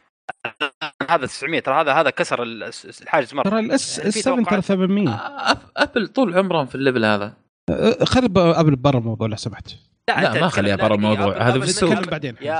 [1.10, 2.70] هذا 900 ترى هذا هذا كسر ال-
[3.02, 3.42] الحاجز مرة.
[3.42, 4.64] ترى ال S يعني في S 7 ترى توقعات.
[4.64, 5.08] 800
[5.50, 5.58] أب...
[5.76, 7.32] Apple طول عمرهم في ال level هذا.
[7.70, 9.68] أه، خلي قبل برا الموضوع لو سمحت.
[10.08, 11.36] لا، أنت ما خليها لا، برا الموضوع.
[11.42, 12.08] هذا في السوق.
[12.10, 12.36] بعدين.
[12.40, 12.52] يا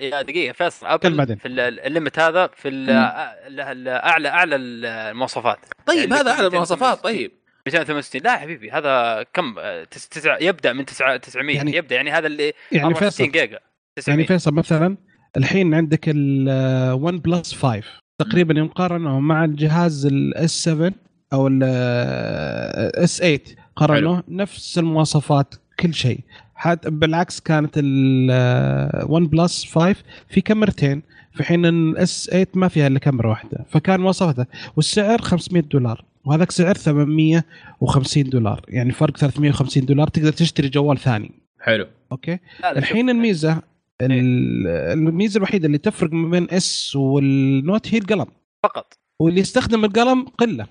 [0.00, 1.36] يا دقيقة فيصل Apple بعدين.
[1.36, 5.58] في ال- ال limit هذا في ال- ال- ال- اعلى أعلى المواصفات.
[5.86, 6.52] طيب يعني هذا أعلى 268.
[6.52, 7.32] المواصفات طيب.
[7.66, 9.54] 268 لا يا حبيبي هذا كم؟
[9.90, 13.32] تس- تسع يبدأ من تسعة 900 يعني- يعني يبدأ يعني هذا اللي يعني 64 فيصل
[13.32, 13.58] جيجا.
[13.96, 14.96] 900 يعني فيصل مثلا
[15.36, 17.82] الحين عندك ال OnePlus 5
[18.18, 20.92] تقريبا يوم قارنه مع الجهاز ال S 7
[21.32, 23.38] أو ال S 8
[23.76, 26.20] قارنوه نفس المواصفات كل شيء.
[26.54, 29.94] حتى بالعكس كانت ال OnePlus 5
[30.28, 31.02] في كاميرتين
[31.34, 33.64] في حين ال S 8 ما فيها إلا كاميرا واحدة.
[33.68, 38.64] فكان مواصفاتها والسعر 500 دولار وهذاك سعر 850 دولار.
[38.68, 41.30] يعني فرق 350 دولار تقدر تشتري جوال ثاني.
[41.60, 41.86] حلو.
[42.12, 42.38] أوكي؟
[42.78, 43.10] الحين.
[43.10, 43.62] الميزة ال-
[44.02, 48.26] الميزة الوحيدة اللي تفرق ما بين S وال Note هي القلم.
[48.62, 48.92] فقط.
[49.20, 50.66] واللي يستخدم القلم قلة.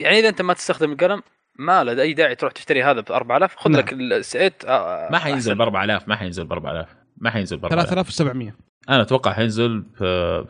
[0.00, 1.22] يعني إذا أنت ما تستخدم القلم
[1.58, 3.80] ما له أي داعي تروح تشتري هذا ب 4000 خذ نعم.
[3.80, 4.66] لك ال S eight
[5.10, 8.54] ما حينزل ب 4000 ما حينزل ب 4000 ما حينزل ب 4000 3700
[8.88, 9.96] أنا أتوقع حينزل ب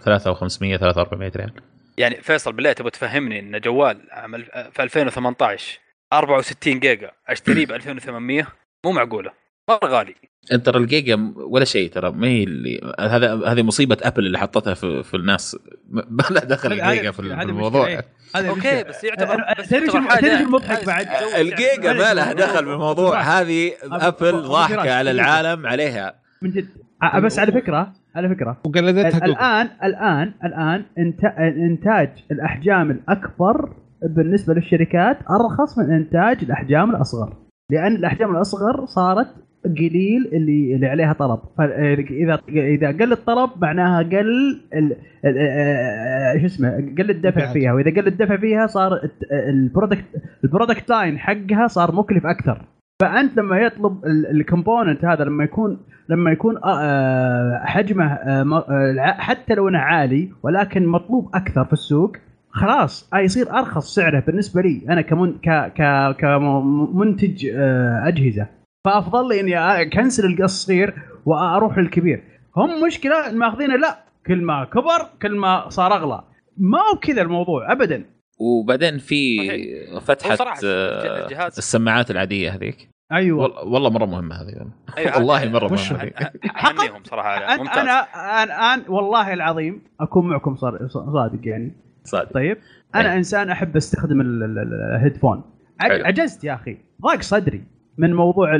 [0.00, 1.52] 3500 3400 ريال.
[1.98, 5.78] يعني فيصل بالله تبغى تفهمني إن جوال عمل في 2018
[6.12, 8.46] 64 جيجا أشتريه ب 2800
[8.84, 9.32] مو معقولة.
[9.70, 10.14] مرة غالي.
[10.52, 14.74] أنت ترى الجيجا ولا شيء ترى ما هي اللي هذا هذه مصيبة Apple اللي حطتها
[14.74, 15.56] في, في الناس.
[15.90, 18.00] ما لا دخل الجيجا في الموضوع.
[18.36, 18.84] أوكي.
[18.84, 19.44] بس يعتبر
[19.90, 20.86] شو المضحك حاجة.
[20.86, 21.06] بعد؟
[21.40, 25.10] الجيجا ما لها دخل بالموضوع هذه أبل ضاحكة على.
[25.10, 26.14] العالم عليها.
[26.42, 26.68] من جد.
[27.22, 28.60] بس على فكرة على فكرة.
[28.64, 37.36] وقلدتها الآن الآن الآن إنت- إنتاج الأحجام الأكبر بالنسبة للشركات أرخص من إنتاج الأحجام الأصغر.
[37.70, 39.26] لأن الأحجام الأصغر صارت
[39.64, 41.38] قليل اللي اللي عليها طلب.
[41.58, 44.60] فاذا إذا قل الطلب معناها قل
[46.40, 47.52] شو اسمه قل الدفع.
[47.52, 47.72] فيها.
[47.72, 49.00] وإذا قل الدفع فيها صار
[49.32, 50.04] ال product
[50.44, 52.62] ال product line حقها صار مكلف أكثر.
[53.02, 54.00] فأنت لما يطلب
[54.30, 59.78] ال component هذا لما يكون لما يكون آه، حجمه آه، م- آه، حتى لو إنه
[59.78, 62.16] عالي ولكن مطلوب أكثر في السوق
[62.50, 65.32] خلاص يصير أرخص سعره بالنسبة لي أنا كمن
[66.18, 67.46] كمنتج
[68.06, 68.46] أجهزة.
[68.84, 70.94] فأفضل لي إني أكنسل الصغير
[71.26, 72.22] وأروح للكبير.
[72.56, 76.22] هم مشكلة ماخذينه لا كل ما كبر كل ما صار أغلى.
[76.56, 78.04] ما هو كذا الموضوع ابدا.
[78.38, 79.38] وبعدين في
[80.00, 82.90] فتحة آه، الجهاز- السماعات العادية هذيك.
[83.12, 83.64] أيوه.
[83.68, 84.66] والله مرة مهمة هذه.
[84.98, 86.02] أيوة، والله مرة مهمة.
[86.02, 86.12] هذه
[86.56, 87.56] احنيهم صراحة.
[87.56, 87.78] أنا- ممتاز.
[87.78, 87.92] أنا
[88.42, 91.72] أنا أنا والله العظيم أكون معكم صادق يعني.
[92.04, 92.32] صادق.
[92.32, 92.56] طيب.
[92.94, 93.16] أنا أي.
[93.18, 95.42] إنسان أحب أستخدم ال- ال- ال- الهيدفون.
[95.80, 96.76] عجزت يا أخي.
[97.02, 97.64] ضاق صدري.
[98.00, 98.56] من موضوع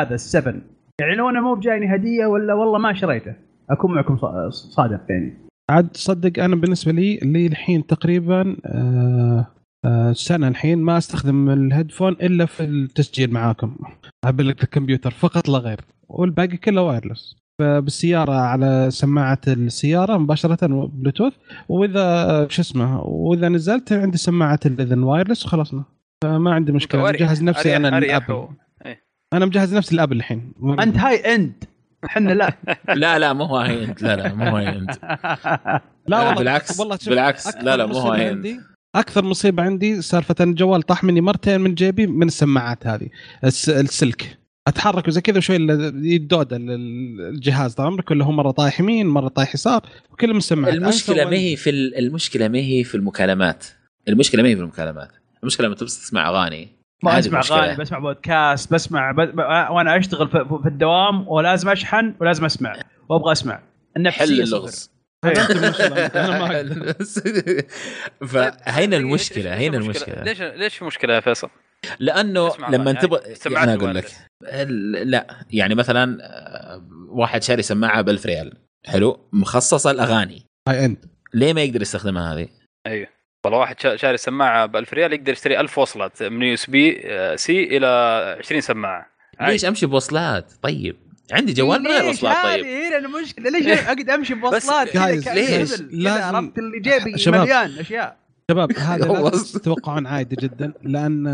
[0.00, 0.60] هذا السفن
[1.00, 3.34] يعني لو أنا مو بجايني هديه ولا والله ما شريته.
[3.70, 4.16] أكون معكم
[4.50, 5.38] صادق يعني.
[5.70, 9.46] عاد تصدق أنا بالنسبة لي لي الحين تقريبا آه
[9.84, 13.76] آه سنة الحين ما أستخدم ال headphone إلا في التسجيل معاكم.
[14.40, 15.80] الكمبيوتر فقط لا غير.
[16.08, 21.32] والباقي كله wireless بالسيارة على سماعة السيارة مباشرة بلوتوث
[21.68, 25.84] وإذا شو اسمه وإذا نزلت عندي سماعة الإذن wireless وخلصنا
[26.24, 28.50] فما عندي مشكلة مجهز نفسي أريح- أنا للابل و-
[29.32, 30.52] أنا مجهز نفسي للابل الحين.
[30.80, 31.64] أنت هاي اند
[32.04, 32.56] إحنا لا.
[32.94, 34.02] لا لا مو هو هاي أنت.
[34.02, 34.90] لا لا مو هاي أنت.
[36.08, 37.46] لا والله بالعكس والله بالعكس.
[37.46, 38.60] أكثر لا لا مو هاي عندي
[38.96, 43.08] أكثر مصيبة عندي سالفة أن الجوال طاح مني مرتين من جيبي من السماعات هذه
[43.44, 44.38] الس- السلك.
[44.68, 45.56] أتحرك وزي كذا وشوي
[45.94, 50.36] يدود ال- ال- الجهاز طال عمرك كله مرة طايح يمين مرة طايح يسار وكل من
[50.36, 50.74] السماعات.
[50.74, 53.64] المشكلة ما هي في ال- المشكلة ما هي في المكالمات.
[54.08, 55.10] المشكلة ما هي في المكالمات.
[55.42, 56.68] المشكلة لما تبغى تسمع أغاني
[57.02, 57.40] ما أسمع.
[57.40, 59.20] أغاني بسمع بودكاست بسمع ب...
[59.20, 59.38] ب...
[59.70, 62.76] وأنا أشتغل في, في الدوام ولازم أشحن ولازم أسمع
[63.08, 63.60] وأبغى أسمع
[63.96, 64.42] النفسية حل.
[64.42, 64.90] اللغز.
[68.28, 71.50] فهنا إيش- المشكلة هنا المشكلة؟ المشكلة ليش ليش في مشكلة يا فيصل؟
[71.98, 72.92] لأنه لما.
[72.92, 74.06] تبغى يعني سماعات أنا أقول لك
[75.06, 78.52] لا يعني مثلا آه، واحد شاري سماعة ب 1000 ريال
[78.86, 82.48] حلو مخصصة الاغاني high end ليه ما يقدر يستخدمها هذه؟
[82.86, 83.08] أيوه
[83.48, 87.86] والله واحد شا- شاري سماعة ب 1000 ريال يقدر يشتري 1000 وصلة من USB-C إلى
[88.40, 89.06] 20 سماعة
[89.40, 89.52] عادي.
[89.52, 90.96] ليش أمشي بوصلات؟ طيب
[91.32, 95.80] عندي جوال من غير وصلات طيب هذه هنا المشكلة ليش أقعد أمشي بوصلات كأني ليش؟
[95.80, 97.30] لازم- عرفت اللي جيبي.
[97.38, 98.16] مليان أشياء
[98.50, 99.06] شباب هذا.
[99.06, 101.26] لا تتوقعون عادي جدا لأن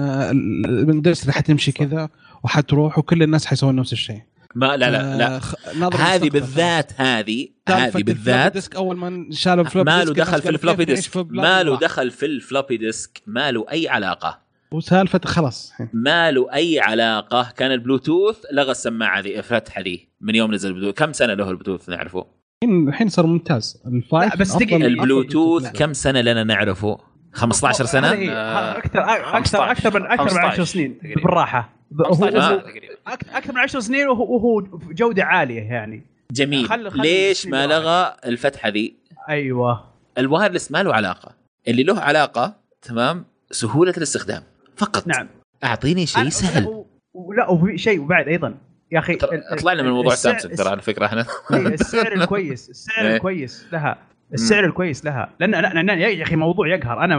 [0.64, 2.08] ال industry حتمشي كذا
[2.44, 4.20] وحتروح وكل الناس حيسوون نفس الشيء
[4.54, 6.30] ما لا لا لا آه، هذه.
[6.30, 10.48] بالذات هذه هذه الفلوبي بالذات ديسك أول ما شالوا الفلوبي ما له ديسك دخل في
[10.48, 11.78] الفلوبي ديسك ما له.
[11.78, 15.72] دخل في الفلوبي ديسك ما له أي علاقة وسالفة خلاص.
[15.92, 20.94] ما له أي علاقة كان البلوتوث لغى السماعة ذي الفتحه ذي من يوم نزل البلوتوث
[20.98, 22.26] كم سنة له البلوتوث نعرفه
[22.64, 24.50] الحين الحين صار ممتاز الفايف لا، بس.
[24.50, 25.78] أفضل البلوتوث بلوتوث.
[25.78, 26.98] كم سنة لنا نعرفه
[27.34, 29.00] 15 هذا سنة؟ آه، أكثر
[29.38, 31.22] أكثر أكثر من أكثر من 10 15 سنين تقريبا.
[31.22, 31.68] بالراحة.
[32.00, 32.62] هو- 15 هو- سنة
[33.06, 33.12] آه.
[33.36, 34.60] أكثر من 10 سنين وهو
[34.90, 36.02] جودة عالية يعني.
[36.30, 36.68] جميل.
[36.68, 38.94] خل- خل ليش ما لغى الفتحه ذي
[39.28, 39.84] أيوه.
[40.18, 41.32] الوايرلس ما له علاقة.
[41.68, 44.42] اللي له علاقة تمام سهولة الاستخدام.
[44.76, 45.06] فقط.
[45.06, 45.28] نعم.
[45.64, 46.84] أعطيني شيء سهل.
[47.14, 48.54] ولا وفي شيء وبعد أيضا.
[48.92, 49.16] يا أخي
[49.62, 51.26] طلعنا من موضوع سامسونج ترى على فكرة إحنا.
[51.52, 53.16] إيه، السعر الكويس السعر إيه.
[53.16, 53.98] الكويس لها.
[54.32, 55.30] السعر الكويس لها.
[55.40, 57.04] لأن لأن لأن يا أخي موضوع يقهر.
[57.04, 57.16] أنا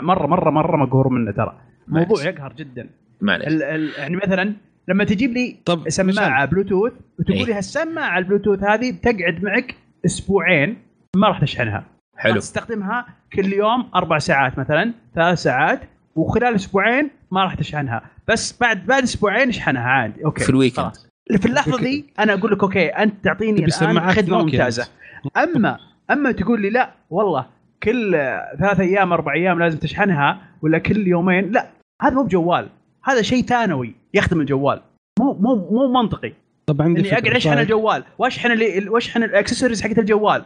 [0.00, 1.60] مره مره مرة مقهور منه ترى.
[1.88, 2.24] موضوع.
[2.24, 2.90] يقهر جدا.
[3.20, 4.54] معلش ال ال يعني مثلا
[4.88, 7.44] لما تجيب لي طب سماعة بلوتوث وتقول إيه.
[7.44, 9.74] لي هالسماعة البلوتوث هذه بتقعد معك
[10.06, 10.76] أسبوعين
[11.16, 11.84] ما راح تشحنها.
[12.16, 12.34] حلو.
[12.34, 15.80] تستخدمها كل يوم أربع ساعات مثلا ثلاث ساعات
[16.14, 18.02] وخلال أسبوعين ما راح تشحنها.
[18.28, 20.24] بس بعد بعد أسبوعين اشحنها عادي.
[20.24, 20.44] okay.
[20.44, 20.92] في ال weekend.
[21.36, 24.88] في اللحظة ذي أنا أقول لك okay أنت تعطيني الآن خدمة ممتازة.
[25.36, 25.78] أما
[26.10, 27.46] أما تقول لي لا والله
[27.82, 28.12] كل
[28.58, 31.66] ثلاث أيام أربع أيام لازم تشحنها ولا كل يومين لا
[32.02, 32.68] هذا مو بجوال
[33.04, 34.80] هذا شيء ثانوي يخدم الجوال
[35.20, 36.32] مو مو مو منطقي.
[36.66, 37.18] طب عندي إني فكرة.
[37.18, 37.62] أقعد أشحن طيب.
[37.62, 40.44] الجوال وأشحن اللي وأشحن الاكسسوارز حقت الجوال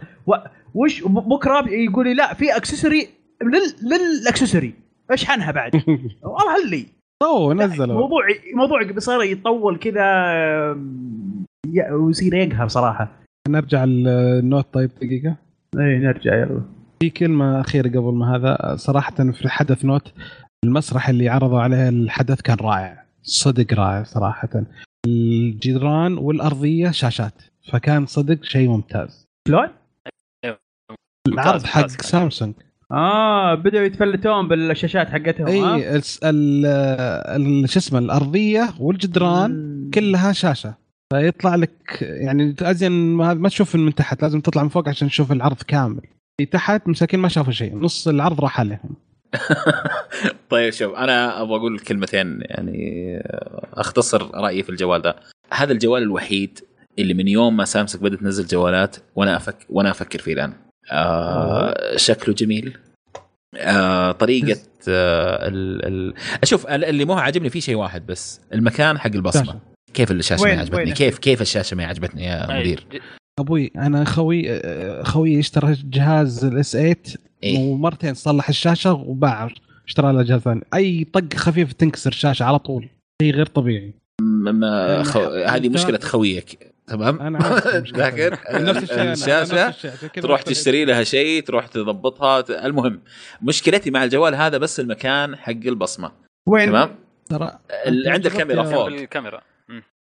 [0.75, 3.09] وش بكرة يقول لي لا في accessory
[3.43, 3.91] لل
[4.23, 4.75] لل accessory
[5.11, 5.75] أشحنها بعد.
[6.23, 6.87] والله لي؟
[7.23, 8.23] اوه نزلوا موضوع
[8.55, 10.05] موضوع صار يطول كذا
[11.91, 13.09] ويصير يقهر صراحة.
[13.49, 15.48] نرجع ال Note طيب دقيقة.
[15.75, 16.63] اي نرجع يلا
[17.03, 20.13] في كلمة أخيرة قبل ما هذا صراحة في حدث Note
[20.65, 24.49] المسرح اللي عرضوا عليه الحدث كان رائع صدق رائع صراحة
[25.07, 27.43] الجدران والأرضية شاشات
[27.73, 29.69] فكان صدق شيء ممتاز شلون؟
[31.29, 31.87] العرض حق.
[31.87, 32.55] سامسونج
[32.93, 36.67] آه بدأوا يتفلتون بالشاشات حقتهم؟ اي الس- ال-
[37.43, 39.91] ال- شو اسمه الأرضية والجدران مم.
[39.95, 40.75] كلها شاشة
[41.13, 45.63] فيطلع لك يعني أزين ما تشوف من تحت لازم تطلع من فوق عشان تشوف العرض
[45.63, 46.01] كامل.
[46.41, 48.97] في تحت مساكين ما شافوا شيء نص العرض راح عليهم.
[50.51, 53.19] طيب شوف أنا أبغى أقول كلمتين يعني
[53.75, 55.17] أختصر رأيي في الجوال ده.
[55.53, 56.61] هذا الجوال الوحيد
[56.99, 60.53] اللي من يوم ما سامسونج بدأت تنزل جوالات وأنا أفكر وأنا أفكر فيه الآن.
[60.93, 62.79] آه شكله جميل.
[63.57, 69.11] آه طريقة آه ال ال أشوف اللي مو عاجبني فيه شيء واحد بس المكان حق
[69.15, 69.45] البصمة.
[69.45, 69.78] شاشة.
[69.95, 72.87] كيف الشاشة ما عجبتني؟ وين؟ كيف كيف الشاشة ما عجبتني يا أي، مدير؟
[73.41, 74.61] أبوي أنا خوي
[75.03, 76.97] خوي اشترى جهاز الاس 8
[77.43, 79.51] إيه؟ ومرتين صلح الشاشة وباع
[79.89, 80.61] اشترى له جهاز ثاني.
[80.75, 82.89] أي طق خفيف تنكسر الشاشة على طول.
[83.23, 83.95] شيء غير طبيعي.
[84.21, 85.21] ما خو...
[85.21, 87.39] هذه مشكلة خويك تمام؟ أنا.
[87.97, 89.75] ذاكر نفس الشيء أنا- الشاشة
[90.21, 92.67] تروح تشتري لها شيء تروح تضبطها.
[92.67, 93.01] المهم
[93.43, 96.11] مشكلتي مع الجوال هذا بس المكان حق البصمة
[96.49, 96.91] وين؟ تمام؟
[97.31, 98.89] ترى عند الكاميرا فوق.
[98.89, 99.43] بالكاميرا مم.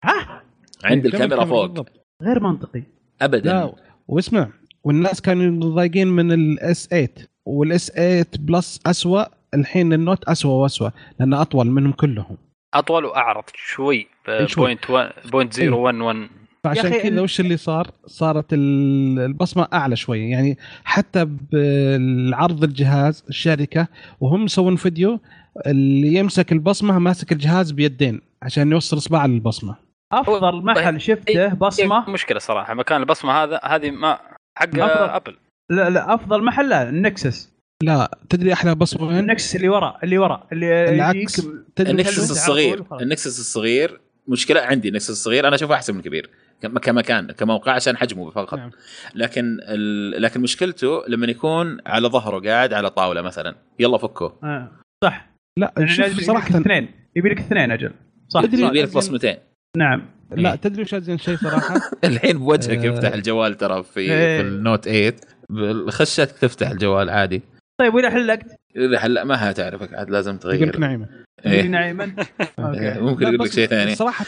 [0.04, 0.42] ها؟
[0.84, 1.66] عند الكاميرا فوق.
[1.66, 2.06] بالضبط.
[2.24, 2.84] غير منطقي.
[3.22, 3.50] ابدا.
[3.54, 3.74] لا
[4.08, 4.50] واسمع
[4.84, 7.10] والناس كانوا متضايقين من ال S 8
[7.46, 10.90] وال S 8 Plus اسوء الحين ال Note اسوء واسوء
[11.20, 12.38] لأنه أطول منهم كلهم.
[12.74, 14.08] أطول وأعرض شوي.
[14.58, 16.30] point 1 point 011
[16.64, 20.30] فعشان كذا وش اللي صار؟ صارت ال- البصمة أعلى شوي.
[20.30, 23.88] يعني حتى بالعرض الجهاز الشركة
[24.20, 25.20] وهم يسوون فيديو
[25.68, 29.89] اللي يمسك البصمة ماسك الجهاز بيدين عشان يوصل إصبعه للبصمة.
[30.14, 34.20] أفضل محل شفته بصمة مشكلة صراحة مكان البصمة هذا هذه ما
[34.58, 34.70] حق.
[34.80, 35.38] Apple
[35.72, 37.54] لا لا أفضل محل لا ال Nexus
[37.84, 41.48] لا تدري أحلى بصمة وين؟ ال Nexus اللي ورا اللي ورا اللي العكس.
[41.80, 42.86] ال Nexus الصغير.
[43.02, 46.30] ال Nexus الصغير مشكلة عندي ال Nexus الصغير أنا أشوفه أحسن من الكبير
[46.62, 48.72] كم- كمكان كموقع عشان حجمه فقط نعم.
[49.16, 50.22] لكن ال...
[50.22, 54.72] لكن مشكلته لما يكون على ظهره قاعد على طاولة مثلا يلا فكه آه.
[55.04, 55.30] صح
[55.60, 57.92] لا لأن شوف صراحة اثنين يبي لك اثنين أجل
[58.30, 58.44] صح.
[58.44, 59.38] يبي لك بصمتين
[59.80, 60.02] نعم.
[60.32, 60.56] لا إيه.
[60.56, 62.84] تدري وش ازين شيء صراحة؟ الحين بوجهك آه.
[62.86, 64.42] يفتح الجوال ترى في إيه.
[64.42, 65.16] في ال Note 8
[65.90, 67.42] خشتك تفتح الجوال عادي.
[67.80, 70.80] طيب وإذا حلقت؟ إذا هلا ما هتعرفك عاد لازم يقول لك تغير.
[70.80, 71.06] نعيما.
[71.42, 71.62] تقول إيه.
[71.62, 72.04] لي نعيما
[72.60, 73.96] إيه، ممكن يقول لك شيء ثاني.
[73.96, 74.26] صراحة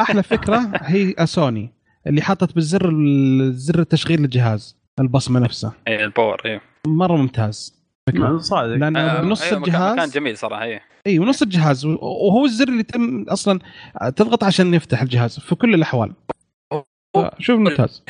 [0.00, 1.72] أحلى فكرة هي سوني
[2.06, 5.72] اللي حطت بالزر ال- زر التشغيل للجهاز البصمة نفسها.
[5.88, 7.82] اي ال power اي مرة ممتاز.
[8.06, 8.38] فكرة.
[8.38, 8.74] صادق.
[8.76, 10.64] لأن آه، بنص أيوة، الجهاز مكان جميل صراحة
[11.06, 11.84] اي ونص الجهاز.
[11.86, 13.58] وهو الزر اللي تم أصلا
[14.16, 16.12] تضغط عشان يفتح الجهاز في كل الأحوال.
[17.38, 18.04] شوف ممتاز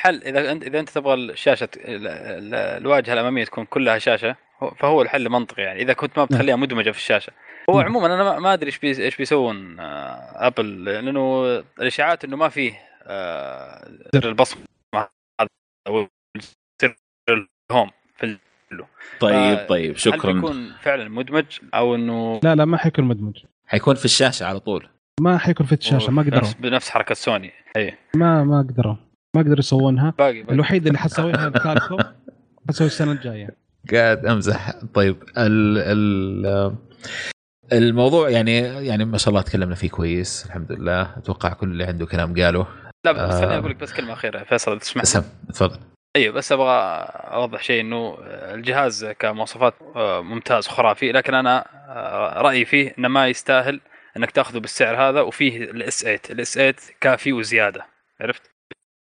[0.00, 4.70] حل إذا انت إذا أنت تبغى الشاشة ال- ال- الواجهة الأمامية تكون كلها شاشة هو-
[4.70, 5.82] فهو الحل منطقي يعني.
[5.82, 7.32] إذا كنت ما بتخليها مدمجة في الشاشة.
[7.70, 7.88] هو نعم.
[7.88, 11.44] عموما أنا ما- أدري إيش بي إيش بيسوون آه، أبل لأنه
[11.80, 14.62] الإشاعات إنه ما فيه آه، زر البصمة
[14.94, 15.48] هذا
[15.86, 16.06] أو
[16.82, 16.96] زر
[17.70, 17.90] الهوم.
[18.72, 18.84] ال-
[19.20, 20.32] طيب آه، طيب هل شكرا.
[20.32, 21.44] بيكون فعلا مدمج
[21.74, 23.36] أو إنه لا لا ما حيكون مدمج.
[23.66, 24.88] حيكون في الشاشة على طول.
[25.20, 26.40] ما حيكون في الشاشة ما قدروا.
[26.40, 27.52] بنفس, بنفس حركة سوني.
[27.76, 27.94] أي.
[28.16, 28.96] ما ما قدروا.
[29.36, 30.14] ما قدروا يسوونها.
[30.18, 30.54] باقي, باقي.
[30.54, 31.98] الوحيد اللي حسويها كاركو.
[32.68, 33.50] حسوي السنة الجاية.
[33.94, 34.70] قاعد أمزح.
[34.94, 36.74] طيب ال ال
[37.72, 41.02] الموضوع يعني يعني ما شاء الله تكلمنا فيه كويس الحمد لله.
[41.16, 42.66] أتوقع كل اللي عنده كلام قاله.
[43.06, 43.40] لا بس آه.
[43.40, 44.44] خليني أقول لك بس كلمة أخيرة.
[44.44, 45.78] فيصل تسمح سم تفضل.
[46.18, 46.72] أيوه بس أبغى
[47.32, 48.16] أوضح شيء إنه
[48.54, 53.80] الجهاز كمواصفات آه، ممتاز خرافي لكن أنا آه، رأيي فيه إنه ما يستاهل
[54.16, 57.86] إنك تأخذه بالسعر هذا وفيه ال S 8 ال S 8 كافي وزيادة
[58.20, 58.50] عرفت؟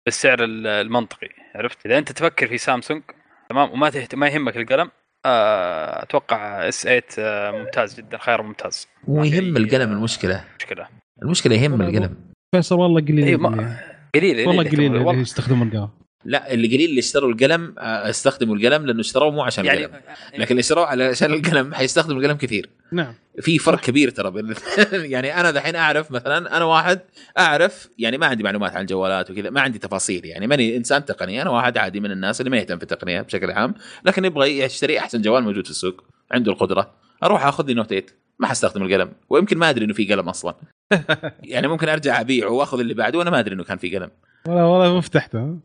[0.05, 3.01] بالسعر ال- المنطقي عرفت؟ إذا أنت تفكر في سامسونج
[3.49, 4.16] تمام؟ وما تهت...
[4.16, 4.91] ما يهمك القلم
[5.26, 8.88] آه، أتوقع S 8 آه، ممتاز جدا خيار ممتاز.
[9.07, 10.43] ويهم أي، القلم المشكلة.
[10.59, 10.88] مشكلة.
[11.24, 12.16] المشكلة يهم القلم.
[12.55, 13.78] فيصل والله قليل أيوه ما...
[14.16, 16.02] قليل والله قليل قليل اللي يستخدمون القهوة.
[16.26, 20.01] لا اللي قليل اللي اشتروا القلم آه، استخدموا القلم لأنه اشتروه مو عشان يعني القلم.
[20.38, 22.69] لكن اللي اشتروه علشان القلم حيستخدموا القلم كثير.
[22.91, 23.13] نعم.
[23.41, 24.53] في فرق كبير ترى بين
[25.13, 26.99] يعني أنا دحين أعرف مثلا أنا واحد
[27.38, 31.41] أعرف يعني ما عندي معلومات عن الجوالات وكذا ما عندي تفاصيل يعني ماني إنسان تقني
[31.41, 33.74] أنا واحد عادي من الناس اللي ما يهتم في التقنية بشكل عام
[34.05, 36.91] لكن يبغى يشتري أحسن جوال موجود في السوق عنده القدرة
[37.24, 38.05] أروح آخذ لي نوت 8
[38.39, 40.55] ما حستخدم القلم ويمكن ما أدري إنه في قلم أصلا.
[41.43, 44.09] يعني ممكن أرجع أبيعه وأخذ اللي بعده وأنا ما أدري إنه كان في قلم.
[44.47, 45.57] والله والله ما فتحته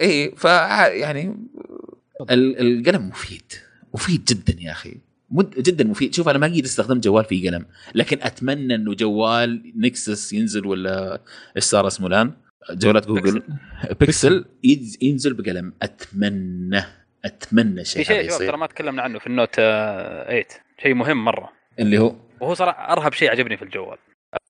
[0.00, 1.36] إيه ف يعني
[2.30, 3.52] ال- القلم مفيد.
[3.94, 4.96] مفيد جدا يا أخي.
[5.30, 6.14] مد جدا مفيد.
[6.14, 11.20] شوف أنا ما قيد استخدمت جوال فيه قلم لكن أتمنى إنه جوال Nexus ينزل ولا
[11.56, 12.32] إيش صار اسمه الآن.
[12.70, 13.42] جوالات جوجل.
[14.00, 14.44] بيكسل.
[14.66, 15.72] ينز- ينزل بقلم.
[15.82, 16.82] أتمنى
[17.24, 20.44] أتمنى في شيء شيء هذا شباب ترى ما تكلمنا عنه في ال Note آه، 8
[20.82, 21.52] شيء مهم مرة.
[21.78, 23.98] اللي هو؟ وهو صراحة أرهب شيء عجبني في الجوال.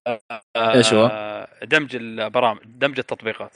[0.07, 0.21] آه،
[0.57, 3.51] إيش هو؟ دمج البرامج دمج التطبيقات.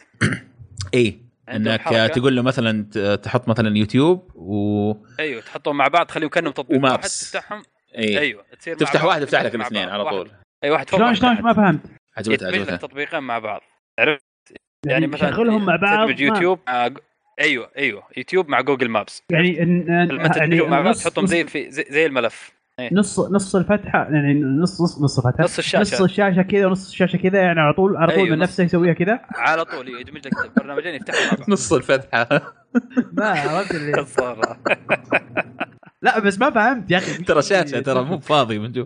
[0.93, 1.09] إيه.
[1.11, 2.07] عندهم إنك حركة.
[2.07, 6.93] تقول له مثلا تحط مثلا يوتيوب و أيوه تحطهم مع بعض تخليهم كأنهم تطبيق واحد
[6.93, 7.31] و Maps.
[7.31, 7.63] تفتحهم.
[7.95, 8.19] إيه.
[8.19, 9.89] أيوه تصير تفتح واحد يفتح لك الاثنين.
[9.89, 10.31] على طول.
[10.63, 11.43] اي واحد فوق شلون واحد شلون تحت.
[11.43, 11.81] ما فهمت.
[12.17, 13.61] عجبتها عجبتها تطبيقين مع بعض.
[13.99, 14.23] عرفت؟
[14.85, 16.97] يعني يعني مثلا شغلهم مع بعض تدمج يوتيوب مع ج-
[17.39, 19.23] أيوه أيوه يوتيوب مع جوجل Maps.
[19.31, 22.51] يعني إن- لما يعني مع بعض تحطهم زي في زي, زي الملف.
[22.91, 25.43] نص نص الفتحة يعني نص نص نص الفتحة.
[25.43, 25.81] نص الشاشة.
[25.95, 28.49] نص الشاشة كذا ونص الشاشة كذا يعني على طول على طول أيوة، من نص.
[28.49, 29.19] نفسه يسويها كذا.
[29.35, 32.27] على طول يدمج لك برنامجين يفتحوا مع بعض نص الفتحة.
[33.17, 34.05] ما عرفت اللي.
[36.01, 37.23] لا بس ما فهمت يا أخي.
[37.23, 38.85] ترى شاشة ترى مو فاضي من جوا.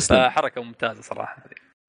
[0.00, 1.44] فحركة ممتازة صراحة.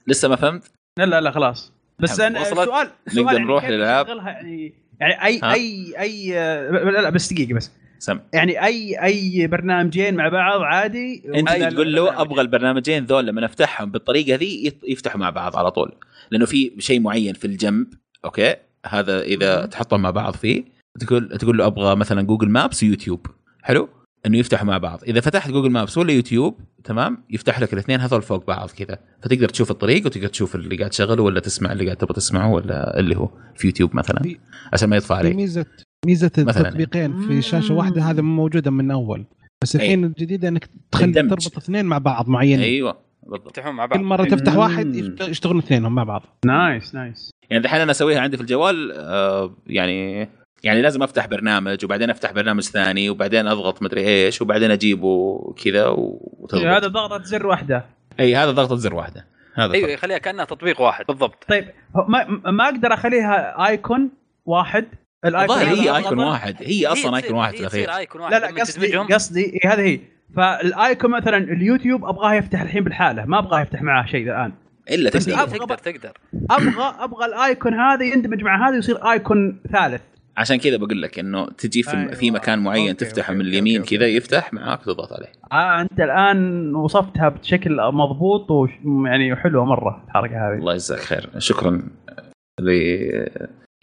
[0.07, 1.73] لسه ما فهمت؟ لا لا لا خلاص.
[1.99, 6.31] بس أنا السؤال نقدر يعني نروح؟ نشغلها يعني يعني اي ها؟ اي اي
[6.71, 7.71] لا لا بس دقيقة بس.
[7.99, 8.19] سم.
[8.33, 11.23] يعني اي أي برنامجين مع بعض عادي.
[11.35, 15.91] أنت تقول له أبغى البرنامجين ذول لما أفتحهم بالطريقة ذي يفتحوا مع بعض على طول.
[16.31, 17.87] لأنه في شيء معين في الجنب
[18.25, 20.63] أوكي؟ هذا إذا تحطهم مع بعض فيه
[20.99, 23.27] تقول تقول له أبغى مثلا جوجل Maps ويوتيوب.
[23.63, 23.89] حلو؟
[24.25, 25.03] إنه يفتحوا مع بعض.
[25.03, 28.99] إذا فتحت جوجل Maps ولا يوتيوب تمام؟ يفتح لك الاثنين هذول فوق بعض كذا.
[29.23, 32.99] فتقدر تشوف الطريق وتقدر تشوف اللي قاعد تشغله ولا تسمع اللي قاعد تبغى تسمعه ولا
[32.99, 34.35] اللي هو في يوتيوب مثلا.
[34.73, 35.35] عشان ما يطفى عليك.
[35.35, 35.65] ميزه
[36.07, 36.31] ميزة.
[36.37, 39.25] التطبيقين في شاشة واحدة هذا موجودة من أول.
[39.61, 41.29] بس الحين الجديدة إنك تخلي تندمج.
[41.29, 43.47] تربط اثنين مع بعض معينين أيوه بالضبط.
[43.47, 44.55] يفتحون مع كل بعض مرة تفتح.
[44.55, 46.23] واحد يشتغلون اثنينهم مع بعض.
[46.45, 47.31] nice nice.
[47.49, 50.29] يعني دحين أنا أسويها عندي في الجوال آه يعني
[50.63, 55.87] يعني لازم أفتح برنامج وبعدين أفتح برنامج ثاني وبعدين أضغط مدري إيش وبعدين أجيبه كذا
[55.87, 57.85] وتضغط هذا ضغطة زر واحدة.
[58.19, 59.25] إي هذا ضغطة زر واحدة.
[59.55, 59.89] هذا أيوه.
[59.89, 61.05] يخليها كأنها تطبيق واحد.
[61.05, 61.45] بالضبط.
[61.49, 61.65] طيب
[62.07, 64.09] ما ما أقدر أخليها icon
[64.45, 64.85] واحد؟
[65.27, 66.55] ال icon هي؟ icon واحد.
[66.59, 67.89] هي أصلا icon واحد في الأخير.
[67.97, 69.99] icon واحد لا لا قصدي قصدي هذه هي.
[70.35, 74.51] فال icon مثلا اليوتيوب أبغاه يفتح الحين بالحالة ما أبغاه يفتح معاه شيء الآن.
[74.91, 75.35] إلا تقدر.
[75.35, 76.11] أبغى- تقدر تقدر.
[76.51, 80.01] أبغى أبغى ال icon هذا يندمج مع هذا ويصير icon ثالث.
[80.37, 82.11] عشان كذا بقول لك إنه تجي في, أيوة.
[82.11, 84.07] في مكان معين أوكي، تفتحه أوكي، من اليمين كذا.
[84.07, 85.31] يفتح معاك تضغط عليه.
[85.51, 88.69] آه أنت الآن وصفتها بشكل مضبوط وش
[89.05, 90.59] يعني حلوة مرة الحركة هذه.
[90.59, 91.29] الله يجزاك خير.
[91.37, 91.81] شكرا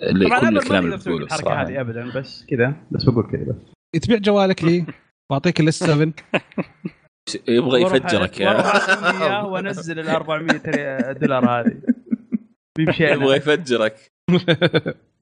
[0.01, 3.31] ل طبعا لكل أنا ما الكلام اللي بتقوله الحركة هذه ابدا بس كذا بس بقول
[3.33, 4.03] كذا بس.
[4.03, 4.87] تبيع جوالك لي؟
[5.31, 6.13] واعطيك الاس 7
[7.49, 9.41] يبغى يفجرك يا.
[9.51, 11.83] وأنزل ال 400 دولار هذه.
[12.79, 13.97] بيمشي يبغى يفجرك.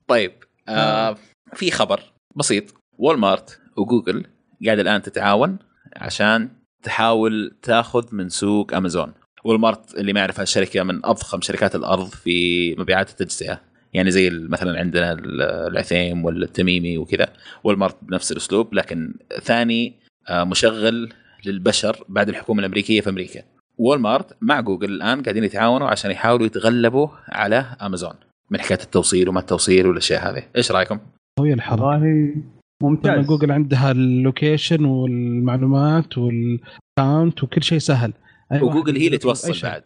[0.08, 0.32] طيب
[0.68, 1.16] آه
[1.54, 2.00] في خبر
[2.36, 2.74] بسيط.
[2.98, 4.26] وول مارت وجوجل
[4.66, 5.58] قاعد الآن تتعاون
[5.96, 6.50] عشان
[6.82, 9.12] تحاول تاخذ من سوق امازون
[9.44, 13.60] وول مارت اللي ما يعرفها الشركة من أضخم شركات الأرض في مبيعات التجزئة.
[13.93, 17.28] يعني زي مثلا عندنا ال- العثيم ولا التميمي وكذا
[17.64, 19.93] وول مارت بنفس الأسلوب لكن ثاني
[20.28, 21.12] آه، مشغل
[21.47, 23.43] للبشر بعد الحكومة الأمريكية في أمريكا.
[23.78, 28.14] وول مارت مع جوجل الآن قاعدين يتعاونوا عشان يحاولوا يتغلبوا على أمازون
[28.51, 30.43] من حكاية التوصيل وما التوصيل والأشياء هذه.
[30.57, 30.99] إيش رأيكم؟
[31.40, 32.34] هي الحركه والله
[32.82, 33.26] ممتاز.
[33.26, 38.12] جوجل عندها ال location والمعلومات وال account وكل شيء سهل.
[38.53, 39.68] أي واحد وجوجل هي اللي توصل.
[39.68, 39.82] بعد.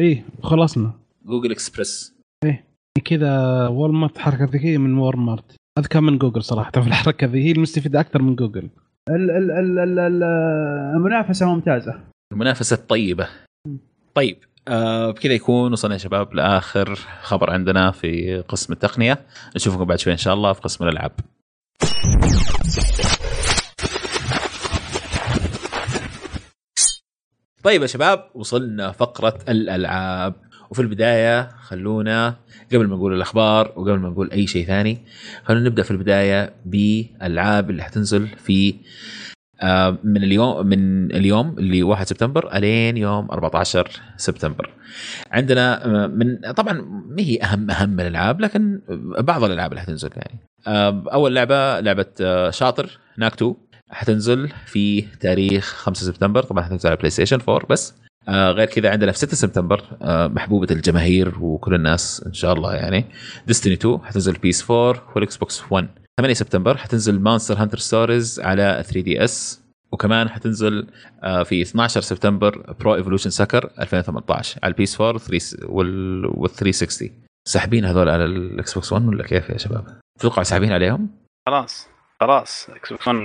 [0.00, 0.92] إيه خلصنا.
[1.24, 2.14] جوجل اكسبرس
[3.00, 7.44] كذا وول مارت حركه ذكيه من وول مارت أذكى من جوجل صراحة في الحركة ذي
[7.44, 8.68] هي المستفيدة أكثر من جوجل
[9.10, 10.22] ال- ال- ال- ال- ال-
[10.96, 12.00] المنافسة ممتازة.
[12.32, 13.28] المنافسة الطيبة.
[14.14, 14.36] طيب
[14.68, 19.18] آه بكذا يكون وصلنا يا شباب لآخر خبر عندنا في قسم التقنية.
[19.56, 21.12] نشوفكم بعد شوي إن شاء الله في قسم الألعاب.
[27.62, 30.34] طيب يا شباب وصلنا فقرة الألعاب.
[30.70, 32.36] وفي البداية خلونا
[32.72, 34.98] قبل ما نقول الأخبار وقبل ما نقول أي شيء ثاني
[35.44, 38.74] خلونا نبدأ في البداية بالألعاب اللي حتنزل في
[39.62, 44.70] آه، من اليوم من اليوم اللي 1 سبتمبر إلين يوم 14 سبتمبر.
[45.30, 46.72] عندنا آه، من طبعا
[47.08, 48.80] ما هي أهم أهم الألعاب لكن
[49.18, 50.38] بعض الألعاب اللي حتنزل يعني.
[50.66, 52.06] آه، أول لعبة لعبة
[52.50, 53.54] ناك 2
[53.90, 57.94] حتنزل في تاريخ 5 سبتمبر طبعا حتنزل على PlayStation 4 بس
[58.28, 62.74] آه غير كذا عندنا في 6 سبتمبر آه محبوبة الجماهير وكل الناس إن شاء الله
[62.74, 63.04] يعني
[63.46, 65.88] Destiny 2 حتنزل PS4 وال Xbox One
[66.20, 70.86] 8 سبتمبر حتنزل Monster Hunter Stories على 3DS وكمان حتنزل
[71.22, 75.20] آه، في 12 سبتمبر Pro Evolution Soccer 2018 على ال PS4
[75.62, 77.10] وال وال 360
[77.48, 81.08] ساحبين هذول على ال Xbox One ولا كيف يا شباب؟ تتوقع ساحبين عليهم؟
[81.46, 81.88] خلاص
[82.20, 83.16] خلاص Xbox One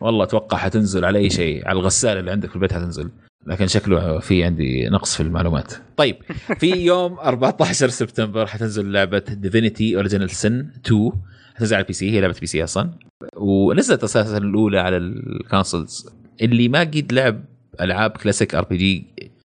[0.00, 3.10] والله أتوقع حتنزل على أي شيء على الغسالة اللي عندك في البيت حتنزل
[3.46, 5.72] لكن شكله في عندي نقص في المعلومات.
[5.96, 6.16] طيب
[6.58, 11.12] في يوم 14 سبتمبر حتنزل لعبة Divinity Original Sin 2
[11.54, 12.90] حتنزل على ال PC هي لعبة PC أصلا.
[13.36, 16.08] ونزلت أساسا الأولى على ال consoles
[16.42, 17.44] اللي ما قد لعب
[17.80, 19.06] ألعاب classic RPG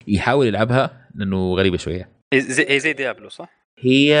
[0.08, 2.08] يحاول يلعبها لأنه غريبة شوية.
[2.34, 4.16] هي زي, Diablo صح؟ هي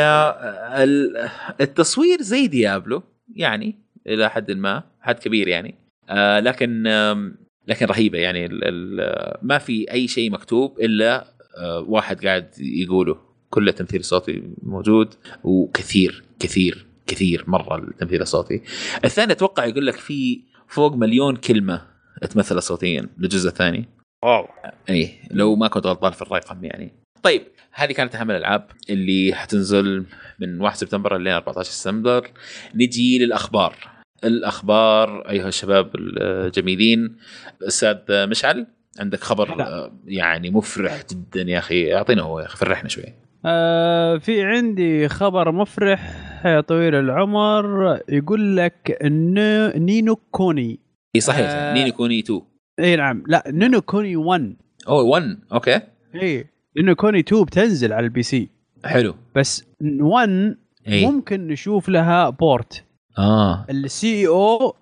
[0.84, 1.28] ال-
[1.60, 3.02] التصوير زي Diablo
[3.36, 3.74] يعني
[4.06, 5.74] إلى حد ما حد كبير يعني.
[6.08, 7.36] آه لكن آم،
[7.68, 13.18] لكن رهيبة يعني ال ال ما في أي شيء مكتوب إلا آه واحد قاعد يقوله.
[13.50, 18.62] كل التمثيل الصوتي موجود وكثير كثير كثير مرة التمثيل الصوتي.
[19.04, 21.86] الثاني أتوقع يقول لك في فوق مليون كلمة
[22.30, 23.88] تمثل صوتيا للجزء الثاني.
[24.24, 24.48] واو.
[24.90, 26.92] إي لو ما كنت غلطان في الرقم يعني.
[27.22, 27.42] طيب
[27.72, 30.04] هذه كانت أهم الألعاب اللي حتنزل
[30.38, 32.30] من 1 سبتمبر ل 14 سبتمبر.
[32.74, 33.93] نجي للأخبار.
[34.24, 37.16] الأخبار أيها الشباب الجميلين.
[37.62, 38.66] أستاذ مشعل
[39.00, 39.92] عندك خبر لا.
[40.04, 41.94] يعني مفرح جدا يا أخي.
[41.94, 43.04] اعطينا هو يا أخي فرحنا شوي.
[43.46, 46.12] آه في عندي خبر مفرح
[46.46, 47.98] يا طويل العمر.
[48.08, 50.80] يقول لك انه Ni no Kuni.
[51.16, 51.50] إي صحيح.
[51.50, 51.74] آه.
[51.74, 52.40] Ni no Kuni 2
[52.80, 53.22] إي نعم.
[53.26, 54.56] لا Ni no Kuni 1
[54.88, 55.80] اوه 1 okay.
[56.14, 56.46] إي
[56.76, 58.48] Ni no Kuni 2 بتنزل على ال PC.
[58.84, 59.14] حلو.
[59.34, 59.64] بس
[60.00, 60.56] 1
[60.88, 61.06] إي.
[61.06, 62.84] ممكن نشوف لها port.
[63.18, 63.66] آه.
[63.70, 64.74] ال CEO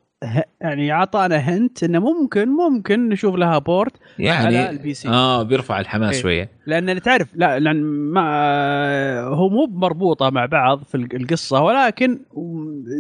[0.61, 5.09] يعني أعطانا hint إنه ممكن ممكن نشوف لها port يعني على ال PC.
[5.09, 6.23] آه بيرفع الحماس إيه.
[6.23, 6.49] شوية.
[6.67, 12.19] لأن تعرف لا لأن ما هو مو مربوطة مع بعض في القصة ولكن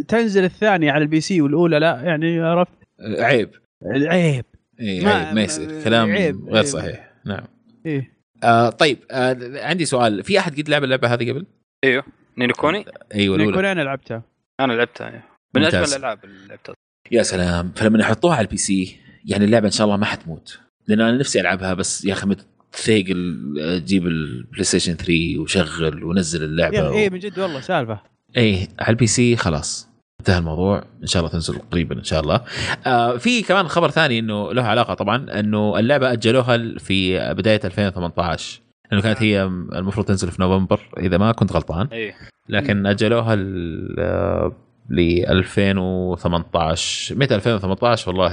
[0.09, 2.73] تنزل الثانية على ال PC والأولى لا يعني عرفت؟
[3.19, 3.51] عيب.
[3.87, 4.45] عيب.
[4.81, 5.85] اي ما- عيب ما يصير.
[5.85, 6.49] كلام عيب.
[6.49, 7.11] غير صحيح.
[7.27, 7.45] نعم.
[7.87, 8.13] إيه.
[8.45, 10.25] آه طيب آه عندي سؤال.
[10.25, 11.47] في أحد قد لعب اللعبة هذه قبل؟
[11.85, 12.05] أيوه
[12.39, 13.55] Ni no Kuni أيوه الأولى.
[13.55, 14.23] كوني أنا لعبتها.
[14.61, 15.23] أنا لعبتها أيوه.
[15.57, 15.85] من أجمل.
[15.85, 16.75] الألعاب اللي لعبتها.
[17.11, 17.73] يا سلام.
[17.77, 20.61] فلما يحطوها على ال PC يعني اللعبة إن شاء الله ما حتموت.
[20.89, 26.77] لأن أنا نفسي ألعبها بس يا أخي متثقل جيب البلاي ستيشن 3 وشغل ونزل اللعبة
[26.77, 26.93] يا و...
[26.93, 28.01] إيه من جد والله سالفة.
[28.37, 29.89] إيه على ال PC خلاص.
[30.21, 30.85] انتهى الموضوع.
[31.03, 32.45] إن شاء الله تنزل قريبا إن شاء الله.
[32.87, 38.61] آه في كمان خبر ثاني إنه له علاقة طبعا إنه اللعبة أجلوها في بداية 2018
[38.91, 41.87] لأنه كانت هي المفروض تنزل في نوفمبر إذا ما كنت غلطان.
[41.87, 42.15] اي
[42.49, 44.53] لكن أجلوها ل آه،
[44.91, 48.33] ل 2018 متى 2018 والله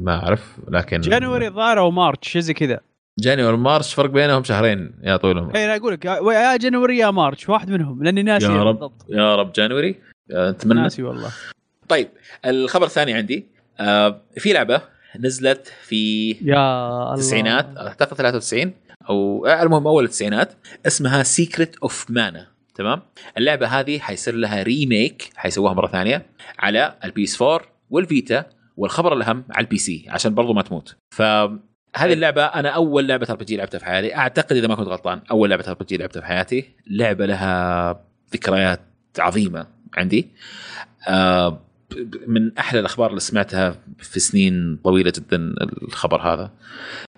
[0.00, 2.80] ما أعرف لكن January الظاهر أو March شيء زي كذا.
[3.18, 7.10] January March فرق بينهم شهرين يا طويل العمر اي أنا أقول لك يا- January يا
[7.10, 9.06] March واحد منهم لأني ناسي يا رب بالضبط.
[9.10, 9.96] يا رب January
[10.30, 10.80] أتمنى.
[10.80, 11.30] ناسي والله.
[11.88, 12.08] طيب
[12.46, 13.46] الخبر الثاني عندي
[13.80, 14.80] آه في لعبة
[15.20, 18.72] نزلت في يا التسعينات أعتقد 93
[19.08, 20.52] أو آه، المهم أول التسعينات
[20.86, 23.02] اسمها Secret of Mana تمام؟
[23.38, 26.26] اللعبة هذه حيصير لها remake حيسووها مرة ثانية
[26.58, 27.60] على ال PS 4
[27.90, 28.46] والفيتا
[28.76, 30.96] والخبر الأهم على ال PC عشان برضو ما تموت.
[31.10, 31.58] فهذه
[31.96, 34.16] اللعبة أنا أول لعبة RPG لعبتها في حياتي.
[34.16, 36.70] أعتقد إذا ما كنت غلطان أول لعبة RPG لعبتها في حياتي.
[36.86, 38.80] لعبة لها ذكريات
[39.18, 39.66] عظيمة
[39.96, 40.28] عندي.
[41.08, 41.60] آه
[42.26, 46.50] من أحلى الأخبار اللي سمعتها في سنين طويلة جدا الخبر هذا.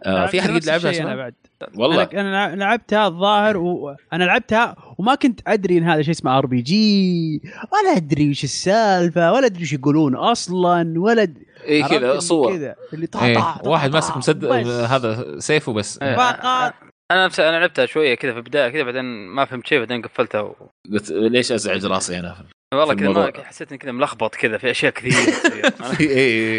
[0.02, 1.34] آه في أحد قد لعبها؟ بعد.
[1.74, 6.62] والله أنا لعبتها الظاهر وأنا لعبتها وما كنت أدري إن هذا شيء اسمه ار بي
[6.62, 7.42] جي
[7.72, 11.22] ولا أدري وش السالفة ولا أدري وش يقولون أصلا ولا.
[11.22, 11.28] اي
[11.64, 13.56] إيه، كذا اللي صور كذا اللي طا إيه.
[13.64, 14.66] واحد ماسك مسد بس.
[14.66, 16.16] هذا سيفه بس إيه.
[16.16, 16.74] فقط
[17.10, 20.40] أنا نفسي أنا لعبتها شوية كذا في البداية كذا بعدين ما فهمت شيء بعدين قفلتها
[20.40, 20.54] و...
[20.92, 22.36] قلت ليش أزعج راسي أنا
[22.74, 23.44] والله كذا ما.
[23.44, 25.70] حسيت إني كذا ملخبط كذا في أشياء كثيره تصير.
[25.70, 26.56] أنا- اي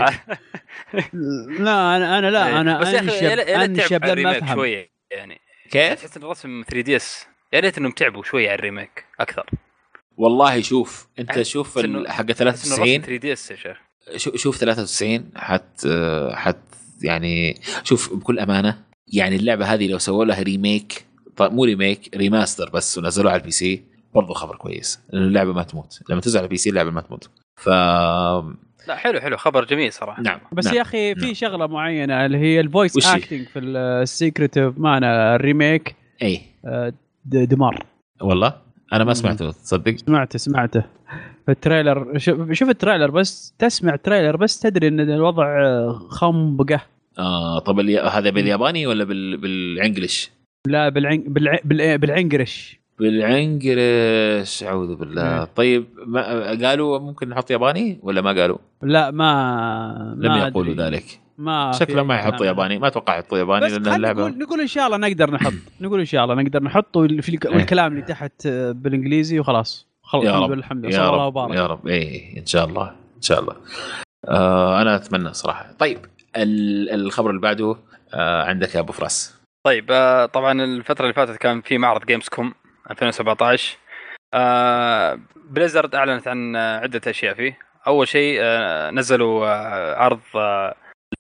[1.60, 2.82] لا أنا أنا لا أنا إيه.
[2.82, 5.42] بس يا أخي يا أنشب انشب لما أفهم شوية يعني
[5.72, 9.46] كيف؟ تحس إن الرسم 3 دي اس يا ريت إنهم تعبوا شوية على الريميك أكثر
[10.18, 11.68] والله شوف أنت شوف
[12.08, 13.78] حق تحس إنه الرسم 93 3 دي اس يا شيخ
[14.16, 15.88] شو- شوف 93 حت
[16.34, 16.58] حت
[17.04, 18.84] يعني شوف بكل أمانة
[19.14, 21.06] يعني اللعبة هذه لو سووا لها ريميك
[21.38, 23.84] طيب مو remake remaster بس ونزلوها على ال PC
[24.18, 25.00] برضو خبر كويس.
[25.14, 26.00] اللعبة ما تموت.
[26.10, 27.30] لما تنزل على ال PC اللعبة ما تموت.
[27.56, 27.70] ف
[28.88, 29.38] لا حلو حلو.
[29.38, 30.22] خبر جميل صراحة.
[30.22, 30.76] نعم بس نعم.
[30.76, 31.26] يا أخي نعم.
[31.26, 35.96] في شغلة معينة اللي هي ال voice؟ acting في ال Secret of Mana ال remake
[36.22, 36.42] أي.
[36.66, 36.94] آه،
[37.26, 37.86] دمار.
[38.22, 38.54] والله؟
[38.94, 39.14] أنا ما.
[39.14, 40.84] سمعته تصدق؟ سمعته سمعته.
[41.46, 45.46] في ال trailer شوف شوف ال trailer بس تسمع ال trailer بس تدري إن الوضع
[45.66, 46.82] آه، خنبقة.
[47.20, 49.38] آه طب اليا- هذا بالياباني ولا بال...
[49.38, 50.32] بالانجلش؟
[50.68, 51.24] لا بالعن...
[51.28, 51.60] بالع...
[51.64, 51.98] بال...
[51.98, 55.24] بالعنقرش بالعنجلش أعوذ بالله.
[55.40, 55.48] مم.
[55.56, 56.22] طيب ما
[56.68, 60.86] قالوا ممكن نحط ياباني ولا ما قالوا؟ لا ما لم ما يقولوا أدري.
[60.86, 61.20] ذلك.
[61.38, 62.46] ما شكله ما أي يحطوا.
[62.46, 62.80] ياباني.
[62.80, 65.54] ما أتوقع يحطوا ياباني لأن اللعبة نقول نقول إن شاء الله نقدر نحط.
[65.82, 69.88] نقول إن شاء الله نقدر نحط الك- والكلام اللي تحت آه، بالإنجليزي وخلاص.
[70.04, 70.52] خلاص يا الحمد رب.
[70.52, 70.96] لله الحمد لله.
[70.96, 71.36] يا الله رب.
[71.36, 71.56] وبارك.
[71.56, 71.88] يا رب.
[71.88, 72.90] اي إن شاء الله.
[73.18, 73.56] إن شاء الله.
[74.30, 75.72] آه أنا أتمنى صراحة.
[75.80, 75.98] طيب
[76.38, 77.76] ال- الخبر اللي بعده
[78.14, 79.38] آه عندك يا أبو فراس.
[79.66, 82.54] طيب آه، طبعا الفترة اللي فاتت كان في معرض جيمز كوم
[82.92, 83.78] 2017
[84.34, 87.60] آه، بليزرد أعلنت عن آه، عدة أشياء فيه.
[87.88, 90.20] أول شيء آه، نزلوا آه، عرض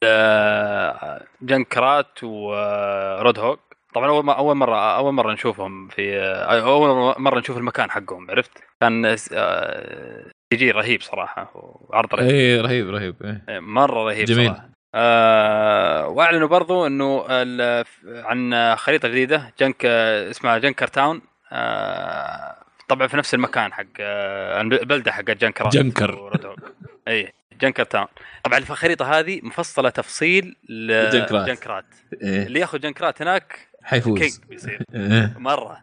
[0.03, 3.59] آه، جنكرات ورود هوك
[3.93, 8.32] طبعا أول ما- أول مرة أول مرة نشوفهم في آه، أول مرة نشوف المكان حقهم
[8.32, 8.51] عرفت؟
[8.82, 9.15] كان
[10.53, 12.30] تجي رهيب صراحة وعرض رهيب.
[12.30, 13.15] اي رهيب رهيب
[13.49, 13.59] إيه.
[13.59, 14.47] مرة رهيب جميل.
[14.47, 14.70] صراحة.
[14.95, 17.26] آه وأعلنوا برضو إنه
[18.07, 21.22] عن خريطة جديدة جنك اسمها جنكر تاون آه
[22.88, 26.16] طبعا في نفس المكان حق آه، البلده حق جنكرات جنكر.
[26.16, 26.60] هوك.
[27.08, 28.08] اي جنكر تاون
[28.43, 31.48] طبعا الخريطة هذه مفصلة تفصيل جنكرات.
[31.48, 31.86] لجنكرات
[32.22, 32.43] إيه.
[32.45, 35.34] اللي ياخذ جنكرات هناك كينج حيفوز بيصير إيه.
[35.38, 35.78] مرة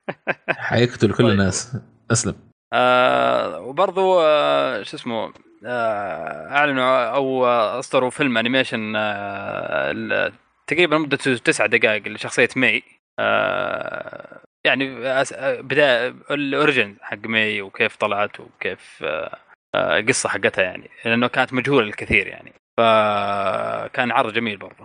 [0.48, 1.26] حيقتل كل طيب.
[1.26, 1.76] الناس
[2.10, 2.34] أسلم
[2.72, 5.32] آه وبرضو آه شو اسمه
[5.66, 10.32] آه أعلنوا أو آه، أصدروا فيلم animation آه
[10.66, 12.82] تقريبا مدته تسع دقائق لشخصية مي
[13.18, 19.36] آه يعني آه، بداية ال origin حق مي وكيف طلعت وكيف آه
[19.74, 22.52] آه، القصة حقتها يعني لأنه كانت مجهولة للكثير يعني.
[22.78, 24.84] فكان عرض جميل برضه.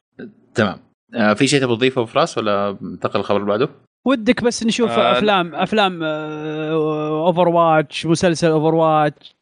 [0.55, 0.79] تمام.
[1.15, 3.69] آه في شيء تبغى تضيفه فراس ولا ننتقل الخبر اللي بعده؟
[4.07, 9.35] ودك بس نشوف آه، أفلام أفلام اوفر واتش مسلسل اوفر واتش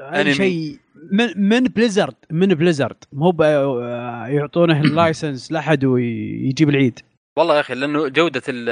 [0.00, 0.34] اي.
[0.34, 0.78] شيء.
[1.12, 7.00] من من بليزرد من بليزرد مو آه، يعطونه ال license لأحد ويجيب العيد.
[7.40, 8.68] والله يا أخي لأنه جودة ال-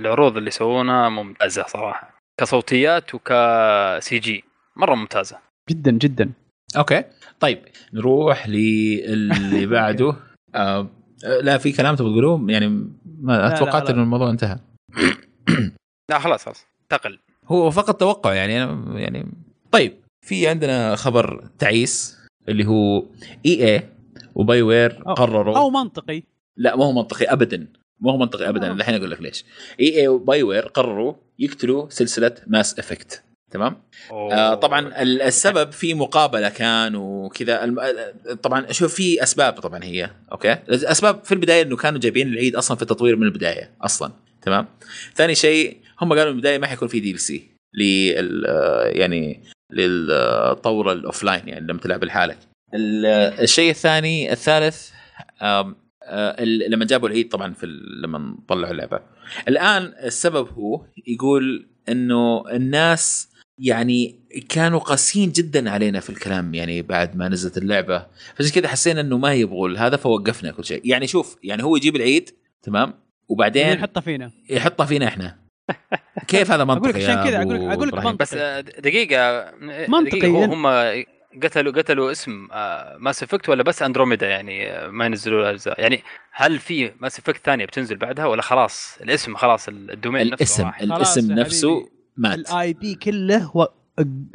[0.00, 4.44] العروض اللي يسوونها ممتازة صراحة كصوتيات وكسي جي
[4.76, 5.36] مرة ممتازة.
[5.70, 6.30] جدا جدا.
[6.76, 7.04] أوكي.
[7.40, 7.58] طيب
[7.92, 10.16] نروح للي بعده.
[10.54, 10.88] آه
[11.42, 12.68] لا في كلام تبغى تقولوه يعني
[13.20, 13.90] ما لا، توقعت لا.
[13.94, 14.58] إنه الموضوع انتهى.
[16.10, 17.18] لا خلاص خلاص انتقل.
[17.46, 19.26] هو فقط توقع يعني أنا- يعني
[19.72, 19.92] طيب
[20.26, 23.04] في عندنا خبر تعيس اللي هو
[23.46, 23.88] EA و
[24.34, 26.22] BioWare أو- قرروا أو منطقي.
[26.56, 27.66] لا ما هو منطقي ابدا.
[28.00, 28.70] ما هو منطقي ابدا.
[28.70, 28.72] آه.
[28.72, 29.44] الحين أقول لك ليش.
[29.80, 33.22] EA و BioWare قرروا يقتلوا سلسلة Mass Effect.
[33.50, 33.82] تمام؟
[34.12, 37.64] آه طبعا ال- السبب في مقابلة كان وكذا.
[37.64, 37.80] الم-
[38.42, 40.10] طبعا شوف في أسباب طبعا هي.
[40.32, 44.12] أوكي؟ الأسباب في البداية إنه كانوا جايبين العيد أصلا في التطوير من البداية أصلا.
[44.42, 44.66] تمام؟
[45.14, 48.44] ثاني شيء هم قالوا من البداية ما حيكون في DLC لل
[48.96, 49.40] يعني
[49.72, 52.38] للطور ال offline يعني لما تلعب لحالك.
[52.74, 53.06] ال-
[53.42, 54.90] الشيء الثاني الثالث
[56.68, 59.00] لما جابوا العيد طبعا في ال- لما طلعوا اللعبة.
[59.48, 63.28] الآن السبب هو يقول إنه الناس
[63.58, 68.06] يعني كانوا قاسيين جدا علينا في الكلام يعني بعد ما نزلت اللعبة.
[68.36, 70.80] فعشان كذا حسينا إنه ما يبغوا هذا فوقفنا كل شيء.
[70.84, 72.30] يعني شوف يعني هو يجيب العيد
[72.62, 72.94] تمام؟
[73.28, 74.30] وبعدين نحطه فينا.
[74.50, 75.36] يحطها فينا إحنا.
[76.28, 78.18] كيف هذا منطقي أقول لك عشان كذا أقول لك- أقول لك.
[78.20, 79.52] بس آه، دقيقة
[79.88, 80.18] منطقي.
[80.18, 80.66] دقيقة هو هم
[81.42, 82.48] قتلوا قتلوا اسم
[82.98, 87.18] Mass Effect ولا بس اندروميدا يعني آه، ما ينزلوا لها أجزاء؟ يعني هل في Mass
[87.18, 91.36] Effect ثانية بتنزل بعدها ولا خلاص الاسم خلاص ال domain نفسه الاسم؟ خلاص الاسم يا
[91.36, 91.88] نفسه.
[92.16, 92.38] مات.
[92.38, 93.64] ال IP كله و...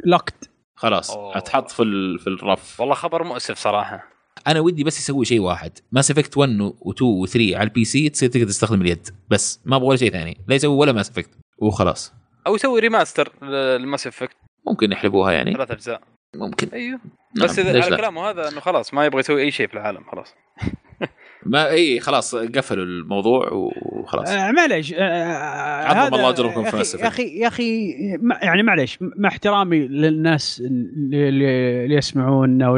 [0.04, 1.10] locked خلاص.
[1.16, 2.80] اتحط في ال- في الرف.
[2.80, 4.04] والله خبر مؤسف صراحة.
[4.46, 5.78] أنا ودي بس يسوي شيء واحد.
[5.92, 9.08] Mass Effect 1 و2 و3 على ال PC تصير تقدر تستخدم اليد.
[9.30, 10.38] بس ما أبغى ولا شيء ثاني.
[10.48, 12.12] لا يسوي ولا Mass Effect وخلاص.
[12.46, 14.36] أو يسوي remaster لل Mass Effect
[14.66, 15.52] ممكن يحلبوها يعني.
[15.54, 16.00] ثلاث أجزاء.
[16.36, 16.68] ممكن.
[16.72, 17.00] أيوه.
[17.36, 17.46] نعم.
[17.46, 20.00] بس إذا على لا؟ كلامه هذا إنه خلاص ما يبغى يسوي أي شيء في العالم
[20.12, 20.34] خلاص.
[21.46, 24.30] ما إي خلاص قفلوا الموضوع وخلاص.
[24.30, 28.98] آه معليش آه عظم هذا- الله أجركم في يا أخي يا أخي ما- يعني معليش
[29.00, 32.68] مع احترامي للناس اللي, اللي يسمعونا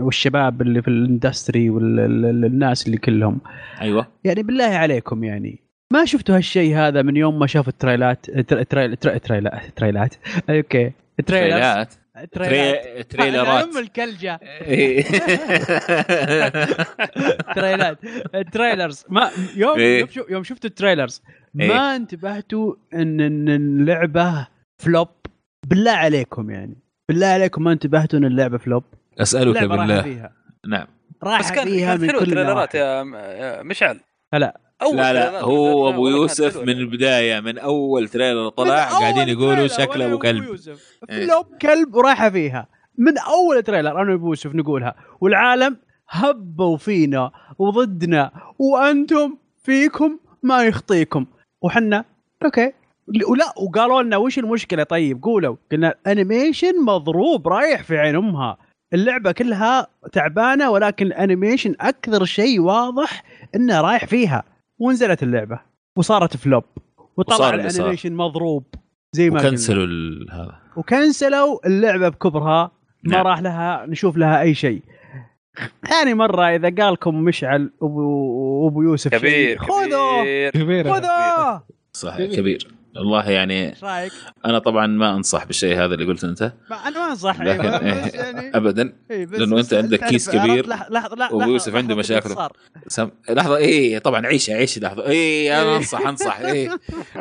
[0.00, 3.40] والشباب اللي في ال industry والناس اللي كلهم.
[3.80, 4.06] أيوه.
[4.24, 5.64] يعني بالله عليكم يعني.
[5.92, 10.14] ما شفتوا هالشيء هذا من يوم ما شافوا التريلات تر- تريل تر- تريلات تريلات.
[10.50, 10.92] أوكي.
[11.26, 13.64] تريلرز تريلات تريلات تري- تريلرات.
[13.64, 14.40] أم الكلجة.
[14.42, 15.02] إيه.
[17.56, 17.98] تريلات.
[18.34, 20.06] التريلرز ما يوم إيه.
[20.28, 21.22] يوم شفتوا التريلرز
[21.60, 21.68] إيه.
[21.68, 24.46] ما انتبهتوا ان ان اللعبة
[24.82, 25.08] فلوب؟
[25.66, 26.76] بالله عليكم يعني.
[27.08, 28.84] بالله عليكم ما انتبهتوا إن اللعبة فلوب؟
[29.18, 30.02] أسألك بالله.
[30.02, 30.32] فيها.
[30.68, 30.86] نعم.
[31.22, 32.74] راح بس كان فيها كانت من حلوة كل التريلرات.
[32.74, 34.00] يا مشعل.
[34.32, 34.60] لا.
[34.82, 36.62] أول لا لا هو أبو يوسف.
[36.62, 40.44] من البداية من أول تريلر طلع قاعدين يقولوا شكله أبو كلب.
[40.44, 40.98] يوسف.
[41.10, 41.26] إيه.
[41.26, 42.68] flop كلب ورايحة فيها.
[42.98, 44.94] من أول trailer أنا وأبو يوسف نقولها.
[45.20, 45.76] والعالم
[46.08, 51.26] هبوا فينا وضدنا وأنتم فيكم ما يخطيكم.
[51.62, 52.04] وحنا
[52.44, 52.72] okay.
[53.28, 55.56] ولا وقالوا لنا وش المشكلة؟ طيب قولوا.
[55.72, 58.56] قلنا animation مضروب رايح في عين أمها.
[58.94, 63.22] اللعبة كلها تعبانة ولكن ال animation أكثر شيء واضح
[63.54, 64.44] إنه رايح فيها.
[64.78, 65.60] ونزلت اللعبة
[65.96, 66.64] وصارت flop.
[67.16, 67.54] وطلع.
[67.54, 68.64] ال animation مضروب
[69.12, 70.58] زي ما ال- هذا.
[70.76, 72.70] و cancelوا اللعبة بكبرها
[73.04, 73.26] ما نعم.
[73.26, 74.82] راح لها نشوف لها أي شيء.
[75.88, 80.92] ثاني مرة إذا قالكم مشعل وابو أبو يوسف كبير خذوا كبير.
[80.92, 81.60] خذوا
[81.92, 82.68] صحيح كبير.
[82.96, 84.12] والله يعني رأيك؟
[84.46, 88.06] أنا طبعا ما أنصح بالشيء هذا اللي قلته أنت ما- أنا ما أنصح لكن أيوة،
[88.06, 91.74] بس يعني ابدا إيه، بس- بس أنت عندك case؟ كبير لحظة- لحظة- لحظة- وأبو يوسف
[91.76, 91.94] عنده.
[91.94, 92.52] باختصار.
[92.88, 93.08] سم...
[93.30, 96.70] لحظة إيه طبعا عيش عيش اللحظة إيه أنا أنصح أنصح إيه,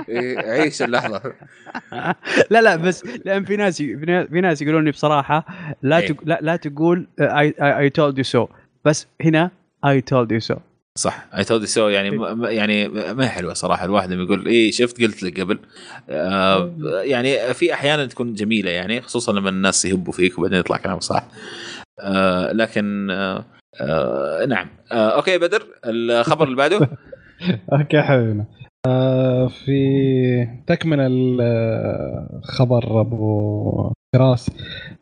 [0.09, 1.21] إيه عيش اللحظة
[2.51, 5.45] لا لا بس لأن في ناس في ناس- يقولون لي بصراحة
[5.81, 6.07] لا إيه.
[6.07, 6.15] تق...
[6.25, 8.47] لا, لا تقول I I told you so
[8.85, 9.51] بس هنا
[9.85, 10.55] I told you so
[10.97, 11.27] صح.
[11.37, 13.85] I told so يعني م- يعني ما هي حلوة صراحة.
[13.85, 15.59] الواحد لما يقول إيه شفت قلت لك قبل.
[16.09, 20.99] آه يعني في أحيانا تكون جميلة يعني خصوصا لما الناس يهبوا فيك وبعدين يطلع كلام
[20.99, 21.27] صح.
[21.99, 23.45] آه لكن آه
[23.81, 24.67] آه نعم.
[24.91, 26.77] آه okay بدر الخبر اللي بعده؟
[27.73, 28.45] okay حبيبنا.
[28.87, 30.97] آه في تكمل
[32.35, 34.49] الخبر أبو فراس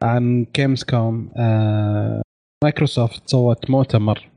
[0.04, 2.22] عن Gamescom آه
[2.64, 4.31] مايكروسوفت سوت مؤتمر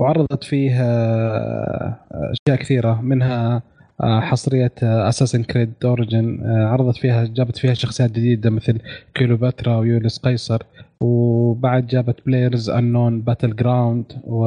[0.00, 3.62] وعرضت فيه آه، أشياء كثيرة منها
[4.02, 8.78] آه، حصرية Assassin's Creed Origins عرضت فيها جابت فيها شخصيات جديدة مثل
[9.14, 10.62] كليوباترا ويوليوس قيصر
[11.00, 14.46] وبعد جابت PlayerUnknown's Battlegrounds و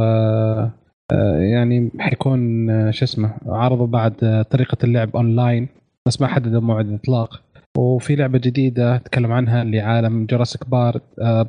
[1.12, 5.68] آه، يعني حيكون شو اسمه عرضوا بعد طريقة اللعب اونلاين
[6.06, 7.42] بس ما حددوا موعد الاطلاق
[7.78, 11.02] وفي لعبة جديدة تكلم عنها اللي عالم Jurassic Park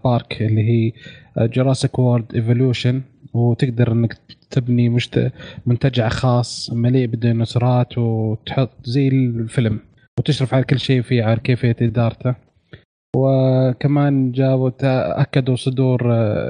[0.05, 0.93] Park اللي هي
[1.39, 3.03] Jurassic World Evolution
[3.35, 4.17] وتقدر إنك
[4.51, 5.33] تبني مشت...
[5.67, 9.81] منتجع خاص مليء بالديناصورات وتحط زي الفيلم
[10.19, 12.35] وتشرف على كل شيء فيه على كيفية إدارته.
[13.17, 14.71] وكمان جابوا
[15.21, 16.03] أكدوا صدور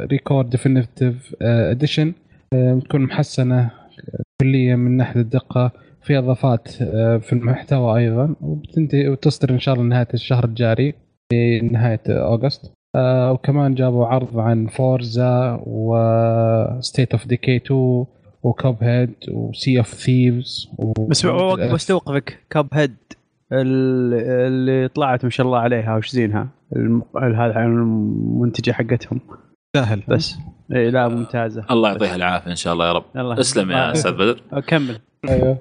[0.06, 2.12] ReCore Definitive Edition
[2.84, 3.70] تكون محسنة
[4.40, 9.86] كليا من ناحية الدقة في إضافات آه، في المحتوى أيضا وبتنتهي وتصدر إن شاء الله
[9.86, 10.94] نهاية الشهر الجاري
[11.32, 18.04] في نهاية August آه وكمان جابوا عرض عن Forza و State of Decay 2
[18.42, 20.70] و Cuphead و Sea of Thieves
[21.08, 21.26] بس
[21.72, 22.38] بس توقفك.
[22.50, 22.96] Cuphead
[23.52, 26.48] اللي طلعت ما شاء الله عليها وش زينها؟
[27.16, 29.20] هذا المنتجة حقتهم.
[29.76, 30.02] سهل.
[30.08, 30.36] بس.
[30.74, 31.64] اي لا ممتازة.
[31.70, 33.04] الله يعطيها العافية إن شاء الله يا رب.
[33.16, 33.92] الله اسلم يا آه.
[33.92, 34.40] أستاذ بدر.
[34.66, 34.98] كمل
[35.28, 35.58] أيوه.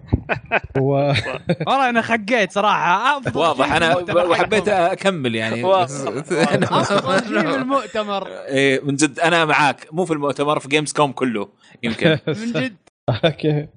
[0.78, 3.18] والله أنا خقيت صراحة.
[3.18, 3.74] أفضل واضح.
[3.74, 3.98] أنا
[4.32, 4.68] وحبيت.
[4.68, 5.64] أكمل يعني.
[5.66, 9.88] أفضل شيء بالمؤتمر إيه من جد أنا معاك.
[9.92, 11.48] مو في المؤتمر في Gamescom كله
[11.84, 12.10] يمكن.
[12.28, 12.76] من جد.
[13.26, 13.68] أوكي.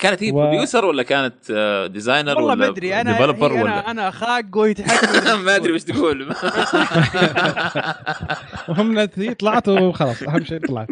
[0.00, 3.00] كانت هي و- بروديوسر ولا كانت آه، ديزاينر والله ولا ما أدري.
[3.00, 6.28] أنا ديفلوبر ولا أنا أنا خاق ويتحكم ما أدري وش تقول.
[8.68, 9.04] هم
[9.38, 10.22] طلعت وخلاص.
[10.22, 10.88] أهم شيء طلعت.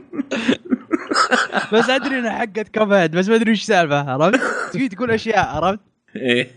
[1.72, 4.40] بس أدري إنها حقت كوفيد بس ما أدري وش السالفه عرفت؟
[4.72, 5.80] تجي تقول أشياء عرفت؟
[6.16, 6.50] إيه.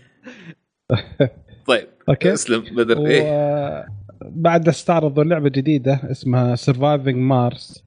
[1.68, 2.32] طيب أوكي.
[2.32, 3.06] أسلم بدر.
[3.06, 3.86] إيه.
[4.22, 7.84] بعد استعرضوا لعبة جديدة اسمها سرفايفنج مارس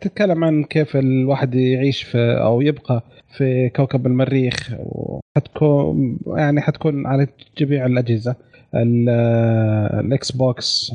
[0.00, 3.04] تتكلم عن كيف الواحد يعيش في أو يبقى
[3.36, 4.74] في كوكب المريخ.
[4.78, 7.26] وحتكون يعني حتكون على
[7.58, 8.36] جميع الأجهزة.
[8.74, 9.08] ال-
[10.04, 10.92] ال Xbox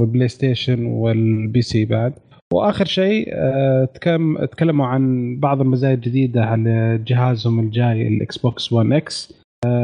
[0.00, 2.12] وال PlayStation وال PC بعد.
[2.52, 6.44] وآخر شيء آه، تكلم تكلموا عن بعض المزايا الجديدة.
[6.44, 9.34] على جهازهم الجاي ال Xbox 1 X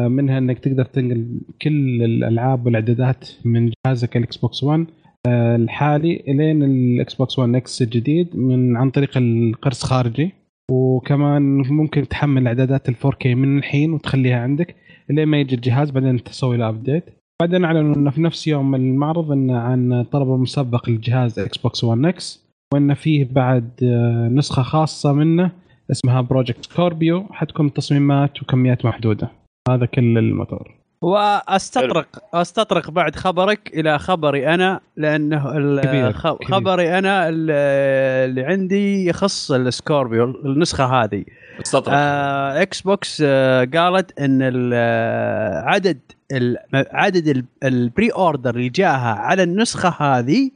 [0.09, 1.27] منها إنك تقدر تنقل
[1.63, 4.87] كل الألعاب والإعدادات من جهازك ال Xbox 1 آه،
[5.27, 10.33] الحالي إلين ال Xbox 1 X الجديد من عن طريق القرص خارجي.
[10.71, 11.43] وكمان
[11.73, 14.75] ممكن تحمل إعدادات ال 4K من الحين وتخليها عندك
[15.11, 17.05] لين ما يجي الجهاز بعدين تسوي له update
[17.41, 22.49] بعدين اعلنوا إنه في نفس يوم المعرض انه عن طلب مسبق للجهاز Xbox 1 X
[22.75, 25.53] وانه فيه بعد آه، نسخة خاصة منه
[25.91, 29.31] اسمها Project Scorpio حتكون تصميمات وكميات محدودة.
[29.69, 36.49] هذا كل الموتور واستطرق أستطرق بعد خبرك إلى خبري أنا لأنه كبير، خ- كبير.
[36.49, 37.51] خبري أنا ال-
[38.31, 41.25] اللي عندي يخص ال Scorpio النسخة هذه.
[41.61, 41.95] أستطرق.
[41.97, 45.99] آه Xbox آه قالت إن آه، عدد
[46.33, 50.51] ال- عدد ال- ال pre-order اللي جاها على النسخة هذه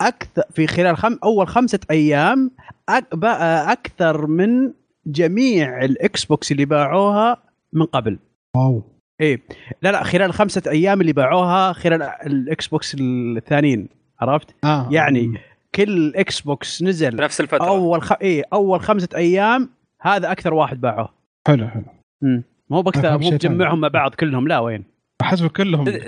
[0.00, 2.50] أكثر في خلال خم أول خمسة أيام
[2.88, 4.72] أك بقى أكثر من
[5.06, 7.36] جميع ال Xbox اللي باعوها
[7.72, 8.18] من قبل.
[8.56, 8.97] wow.
[9.20, 9.40] إيه
[9.82, 13.88] لا لا خلال خمسة أيام اللي باعوها خلال ال Xbox الثانيين
[14.20, 14.88] عرفت آه.
[14.90, 15.40] يعني
[15.74, 18.12] كل Xbox نزل بنفس الفترة أول خ...
[18.12, 19.70] إيه أول خمسة أيام
[20.00, 21.08] هذا أكثر واحد باعوه
[21.46, 21.84] حلو حلو
[22.22, 22.42] مم.
[22.70, 23.30] مو بكثر أفهم مو.
[23.30, 24.84] بجمعهم مع بعض كلهم لا وين
[25.22, 25.98] احسب كلهم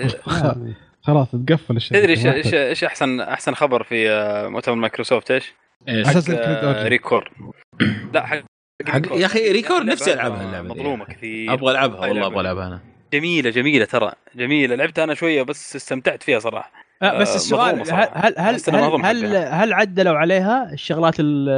[1.01, 5.53] خلاص تقفل الشيء تدري إيش إيش إيش احسن أحسن خبر في آه، مؤتمر مايكروسوفت إيش؟
[5.89, 6.87] Creed آه،.
[6.87, 7.31] ReCore
[8.13, 8.43] لا حق
[8.87, 10.79] حق- يا أخي ReCore نفسي ألعبها اللعبة دي.
[10.79, 12.27] مظلومه كثير أبغى ألعبها والله.
[12.27, 12.79] أبغى ألعبها أنا
[13.13, 14.11] جميلة جميلة ترى.
[14.35, 14.75] جميلة.
[14.75, 16.71] لعبتها أنا شوية بس استمتعت فيها صراحة.
[17.01, 18.11] آه بس آه، السؤال هل صراحة.
[18.15, 18.59] هل هل
[19.05, 21.49] هل, هل, عدلوا عليها الشغلات ال-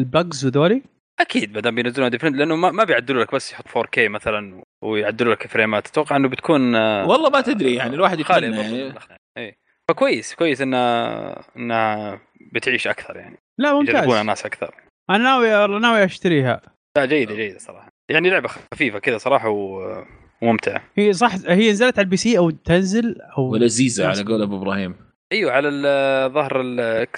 [0.00, 0.82] ال bugs وذولي؟
[1.20, 5.34] أكيد ما دام بينزلونها definitive لأنه ما, ما بيعدلوا لك بس يحط 4K مثلا ويعدلوا
[5.34, 5.86] لك فريمات.
[5.86, 8.94] أتوقع إنه بتكون آه، والله ما تدري يعني الواحد يتمنى يعني.
[9.38, 9.56] إيه.
[9.88, 12.20] فكويس كويس انها إنها
[12.52, 13.36] بتعيش أكثر يعني.
[13.58, 14.74] لا يجربونها ممتاز ناس أكثر.
[15.10, 16.60] أنا ناوي والله ناوي أشتريها.
[16.96, 17.88] لا جيدة جيدة صراحة.
[18.10, 20.04] يعني لعبة خفيفة كذا صراحة و-
[20.42, 24.56] وممتعه هي صح هي نزلت على ال PC أو تنزل أو ولذيذة على قول أبو
[24.56, 24.94] إبراهيم
[25.32, 26.60] أيوه على ال- ظهر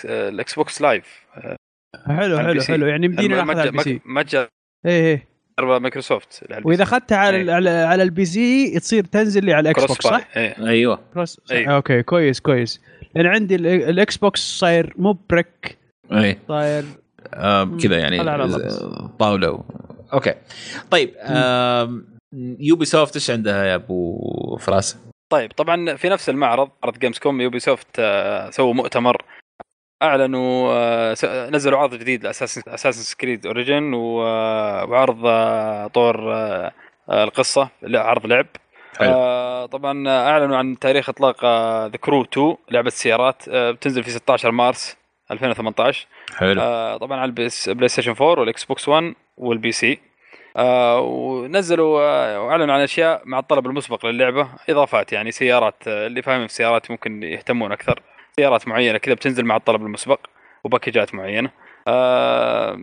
[0.05, 1.27] ال Xbox Live
[2.07, 2.61] حلو حلو.
[2.63, 4.49] حلو يعني ناخذها على ال PC ما- ما جا
[4.87, 5.27] إيه
[5.61, 6.83] إيه مايكروسوفت وإذا.
[6.83, 7.53] أخذتها على إيه.
[7.53, 10.67] على, على ال PC تصير تنزل لي على ال X cross box صح؟ إيه.
[10.69, 11.75] أيوه cross أيوه.
[11.75, 12.81] أوكي كويس كويس
[13.15, 15.79] لأن عندي ال- ال Xbox صاير مو بريك
[16.13, 16.85] اي صاير
[17.35, 18.19] آه كذا يعني.
[19.19, 19.65] طاوله.
[20.13, 20.35] okay
[20.91, 22.18] طيب آم،
[22.61, 24.99] Ubisoft إيش عندها يا أبو فراس؟
[25.31, 29.23] طيب طبعا في نفس المعرض عرض Gamescom Ubisoft آه، سووا مؤتمر
[30.03, 36.33] أعلنوا آه، نزلوا عرض جديد ل Assassin's Creed Origins وعرض آه، طور
[37.11, 38.47] القصة عرض لعب
[38.99, 39.09] حلو.
[39.13, 41.45] آه، طبعا أعلنوا عن تاريخ إطلاق
[41.87, 44.97] The Crew 2 لعبة سيارات آه، بتنزل في 16 مارس
[45.31, 46.07] 2018
[46.37, 49.99] حلو آه طبعا على ال Play PlayStation 4 وال Xbox 1 وال PC
[50.59, 56.23] آه ونزلوا آه وأعلنوا عن أشياء مع الطلب المسبق للعبة إضافات يعني سيارات آه اللي
[56.23, 58.03] فاهمين في السيارات ممكن يهتمون أكثر.
[58.37, 60.21] سيارات معينة كذا بتنزل مع الطلب المسبق
[60.65, 61.51] وباكجات معينة.
[61.89, 62.79] آه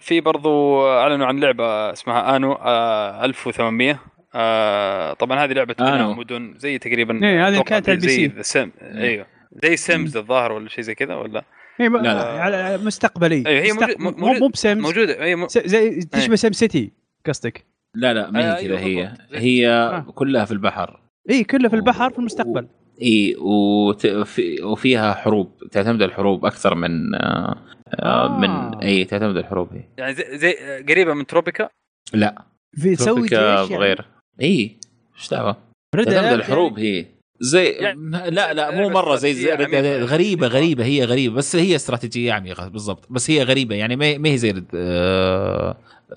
[0.00, 3.98] في برضو أعلنوا عن لعبة اسمها Anno آه 1800
[4.34, 6.12] آه طبعا هذه لعبة Anno.
[6.14, 8.70] مدن زي تقريبا إيه، هذه كانت على ال P زي C.
[8.82, 9.26] أيوه.
[9.62, 11.44] زي Sims الظاهر ولا شيء زي كذا ولا؟
[11.76, 12.40] هي لا، لا.
[12.42, 13.44] على مستقبلي.
[13.46, 14.82] أيوه، هي مستق- موجود- مو مو ب Sims.
[14.82, 15.22] موجودة.
[15.24, 15.46] اي م...
[15.48, 16.90] زي تشبه SimCity.
[17.28, 17.64] قصدك
[17.94, 19.14] لا لا ما آه، هي كذا هي.
[19.32, 20.00] هي آه.
[20.14, 21.00] كلها في البحر
[21.30, 22.66] اي كله في البحر في المستقبل
[23.02, 24.06] اي وت...
[24.06, 24.62] في...
[24.62, 27.56] وفيها حروب تعتمد على الحروب أكثر من آه...
[27.88, 28.24] آه.
[28.26, 28.38] آه.
[28.38, 30.52] من أي تعتمد على الحروب هي يعني زي, زي
[30.88, 31.68] قريبة من Tropico
[32.12, 32.42] لا
[32.76, 33.76] في تسوي جيش يعني.
[33.76, 34.04] غير
[34.40, 34.76] اي
[35.18, 35.56] إيش دعوة
[35.92, 37.06] تعتمد الحروب هي
[37.40, 40.04] زي يعني- لا لا مو مرة زي, زي عميقة.
[40.04, 44.28] غريبة غريبة هي غريبة بس هي استراتيجية عميقه بالضبط بس هي غريبة يعني ما ما
[44.28, 45.76] هي زي آه...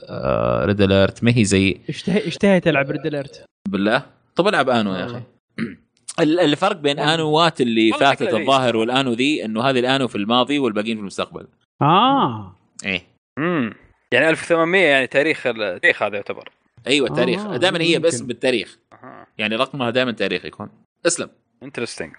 [0.09, 0.65] آه...
[0.65, 4.05] Red Alert ما هي زي اشتهي اشتهيت ألعب ريد اليرت بالله.
[4.35, 5.21] طب ألعب Anno يا أخي.
[6.19, 6.99] ال- الفرق بين.
[6.99, 11.47] انوات اللي فاتت الظاهر وال Anno ذي إنه هذه الآنو في الماضي والباقيين في المستقبل.
[11.81, 12.55] آه.
[12.85, 13.01] إيه.
[13.37, 13.73] امم
[14.13, 16.49] يعني 1800 يعني تاريخ التاريخ هذا يعتبر.
[16.87, 17.45] أيوه التاريخ.
[17.45, 17.99] آه، دائما هي.
[17.99, 18.77] باسم بالتاريخ.
[19.37, 20.69] يعني رقمها دائما تاريخ يكون.
[21.05, 21.29] اسلم.
[21.63, 22.13] انترستنج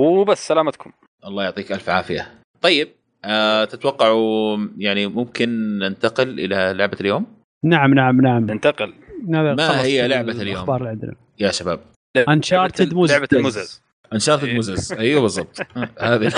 [0.00, 0.92] وبس سلامتكم.
[1.26, 2.34] الله يعطيك ألف عافية.
[2.60, 2.88] طيب.
[3.24, 7.26] آه تتوقعوا يعني ممكن ننتقل إلى لعبة اليوم؟
[7.64, 8.46] نعم نعم نعم.
[8.50, 8.94] ننتقل.
[9.28, 11.14] ما هي لعبة الأخبار اللي عندنا.
[11.40, 11.80] يا شباب.
[12.18, 13.12] Uncharted لعبة- موزز.
[13.12, 13.82] لعبة المزز
[14.12, 14.48] Uncharted.
[14.54, 15.60] موزس أيوه بالضبط.
[16.00, 16.32] هذه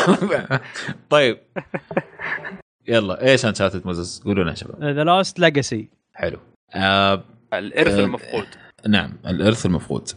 [1.11, 1.39] طيب.
[2.89, 4.85] يلا إيش Uncharted موزس قولوا لنا يا شباب.
[4.84, 6.39] The Lost Legacy حلو.
[6.74, 8.47] آه الإرث آه، المفقود.
[8.89, 10.09] نعم الإرث المفقود.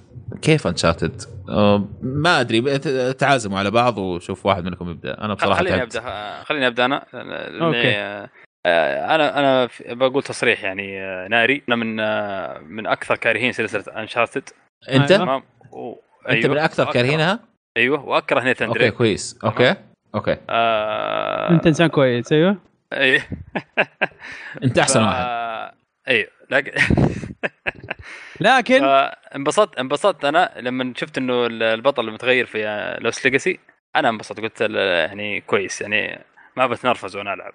[0.41, 2.77] كيف Uncharted آه ما أدري
[3.14, 5.22] تعازموا على بعض وشوف واحد منكم يبدأ.
[5.22, 5.84] أنا بصراحة خليني.
[5.84, 6.02] أبدأ
[6.44, 7.06] خليني أبدأ أنا.
[7.61, 8.27] okay.
[8.65, 11.64] آه، أنا أنا بقول تصريح يعني آه، ناري.
[11.69, 11.95] أنا من
[12.76, 14.49] من أكثر كارهين سلسلة Uncharted
[14.89, 15.23] أنت؟ أيوة.
[15.26, 15.94] تمام و...
[16.30, 17.39] أنت من أكثر كارهينها؟
[17.77, 19.39] أيوه وأكره Nathan okay كويس.
[19.43, 19.75] okay
[20.15, 20.38] okay.
[20.49, 21.49] آه...
[21.52, 22.57] أنت إنسان كويس أيوه.
[22.94, 23.27] إيه.
[24.64, 25.26] أنت أحسن ف- واحد.
[26.07, 26.71] أيوه لكن
[28.39, 28.83] لكن
[29.35, 30.25] انبسطت انبسطت.
[30.25, 33.59] أنا لما شفت إنه البطل متغير في Lost Legacy
[33.95, 34.39] أنا انبسطت.
[34.39, 35.81] قلت يعني كويس.
[35.81, 36.19] يعني
[36.55, 37.53] ما بتنرفز وأنا ألعب.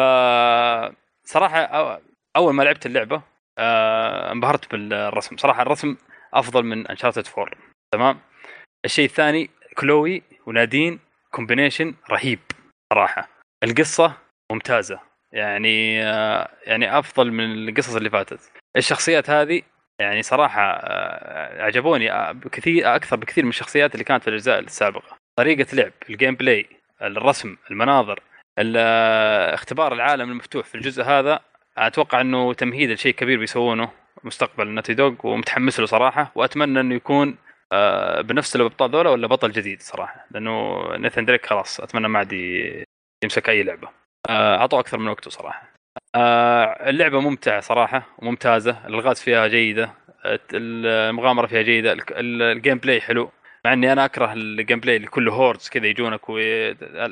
[0.00, 0.02] ف
[1.28, 1.60] صراحة
[2.36, 3.22] أول ما لعبت اللعبة
[3.58, 5.36] آه، انبهرت بالرسم.
[5.36, 5.96] صراحة الرسم
[6.34, 7.54] أفضل من Uncharted 4
[7.94, 8.20] تمام؟
[8.84, 10.98] الشيء الثاني كلوي ونادين
[11.30, 12.38] combination رهيب
[12.92, 13.28] صراحة.
[13.64, 14.12] القصة
[14.52, 15.00] ممتازة.
[15.34, 18.40] يعني آه، يعني أفضل من القصص اللي فاتت.
[18.76, 19.62] الشخصيات هذه
[19.98, 25.16] يعني صراحة آه، عجبوني آه، بكثير أكثر بكثير من الشخصيات اللي كانت في الأجزاء السابقة.
[25.38, 26.66] طريقة لعب ال gameplay
[27.02, 28.20] الرسم المناظر
[28.58, 28.76] ال-
[29.54, 31.40] اختبار العالم المفتوح في الجزء هذا
[31.78, 33.90] أتوقع إنه تمهيد لشيء كبير بيسوونه
[34.24, 37.36] مستقبل Naughty Dog ومتحمس له صراحة وأتمنى إنه يكون
[38.20, 42.32] بنفس الأبطال ذولا ولا بطل جديد صراحة لأنه نيثان دريك خلاص أتمنى ما عاد
[43.24, 44.03] يمسك أي لعبة.
[44.28, 45.72] آه، أعطوه أكثر من وقته صراحة.
[46.14, 48.76] آه، اللعبة ممتعة صراحة وممتازة.
[48.86, 49.90] الألغاز فيها جيدة.
[50.54, 51.92] المغامرة فيها جيدة.
[51.92, 53.30] ال- ال- ال gameplay حلو.
[53.64, 56.38] مع إني أنا أكره ال gameplay اللي كله hordes كذا يجونك و...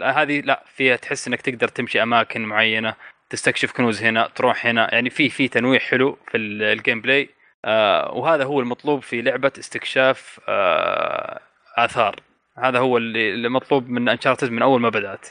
[0.05, 2.94] هذه لا فيها تحس إنك تقدر تمشي أماكن معينة
[3.30, 4.94] تستكشف كنوز هنا تروح هنا.
[4.94, 7.28] يعني في في تنويع حلو في ال- ال gameplay
[7.64, 11.40] آه وهذا هو المطلوب في لعبة استكشاف آه
[11.76, 12.16] آثار.
[12.59, 15.26] هذا هو اللي اللي مطلوب من Uncharted من أول ما بدأت.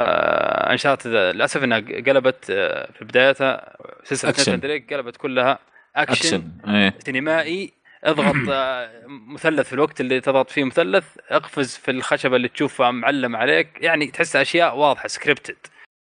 [0.00, 4.60] آه Uncharted للأسف إنها قلبت آه في بدايتها سلسلة أكشن.
[4.60, 5.58] دريك قلبت كلها
[5.96, 6.12] action,
[6.64, 6.94] action إيه.
[6.98, 7.72] سينمائي.
[8.04, 11.18] اضغط آه، مثلث في الوقت اللي تضغط فيه مثلث.
[11.30, 13.68] اقفز في الخشبة اللي تشوفها معلم عليك.
[13.80, 15.56] يعني تحس أشياء واضحة scripted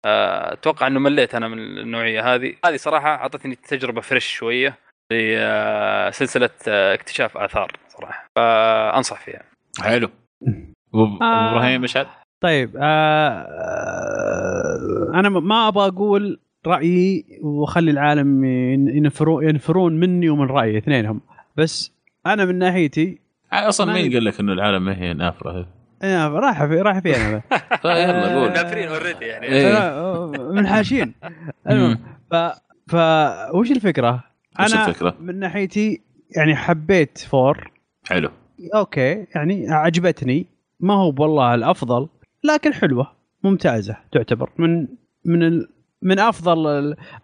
[0.05, 2.55] أتوقع إنه مليت أنا من النوعية هذه.
[2.65, 4.77] هذه صراحة أعطتني تجربة fresh شوية
[5.13, 8.25] لسلسله اكتشاف آثار صراحة.
[8.35, 9.43] فأنصح فيها.
[9.81, 10.09] حلو.
[11.21, 12.07] إبراهيم مشعل
[12.41, 13.47] طيب آه
[13.97, 21.21] آه، أنا ما أبغى أقول رأيي وأخلي العالم ين- ينفرون ينفرون مني ومن رأيي اثنينهم.
[21.57, 21.91] بس
[22.25, 23.19] أنا من ناحيتي
[23.53, 25.67] أصلا مين قال لك إنه العالم ما هي نافرة؟
[26.03, 27.41] أنا راح في راح في أنا
[27.81, 28.49] فيلا قول.
[28.53, 29.47] نافرين already يعني.
[29.47, 30.31] إيه.
[30.51, 31.13] من حاشين
[31.69, 31.99] المهم
[32.31, 32.35] ف
[32.87, 32.95] ف
[33.53, 34.23] وش الفكرة؟
[34.59, 36.01] وش أنا الفكرة؟ من ناحيتي
[36.37, 37.71] يعني حبيت four.
[38.07, 38.29] حلو.
[38.75, 40.45] okay يعني عجبتني
[40.79, 42.07] ما هو والله الأفضل
[42.43, 43.11] لكن حلوة
[43.43, 44.49] ممتازة تعتبر.
[44.57, 44.87] من
[45.25, 45.69] من ال
[46.01, 46.67] من أفضل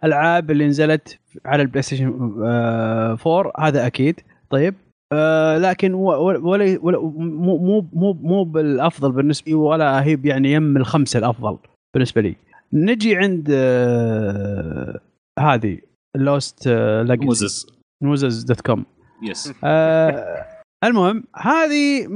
[0.04, 4.20] الألعاب اللي نزلت على ال PlayStation آه، 4 هذا أكيد.
[4.50, 4.74] طيب
[5.12, 10.76] آه لكن ولا ولا مو مو مو مو بالأفضل بالنسبة لي ولا هي يعني يم
[10.76, 11.58] الخمسه الأفضل
[11.94, 12.36] بالنسبة لي.
[12.72, 15.00] نجي عند آه
[15.38, 15.78] هذه
[16.16, 17.66] Lost Moses
[18.02, 18.84] Moses dot com
[19.22, 20.46] yes آه
[20.84, 22.08] المهم هذه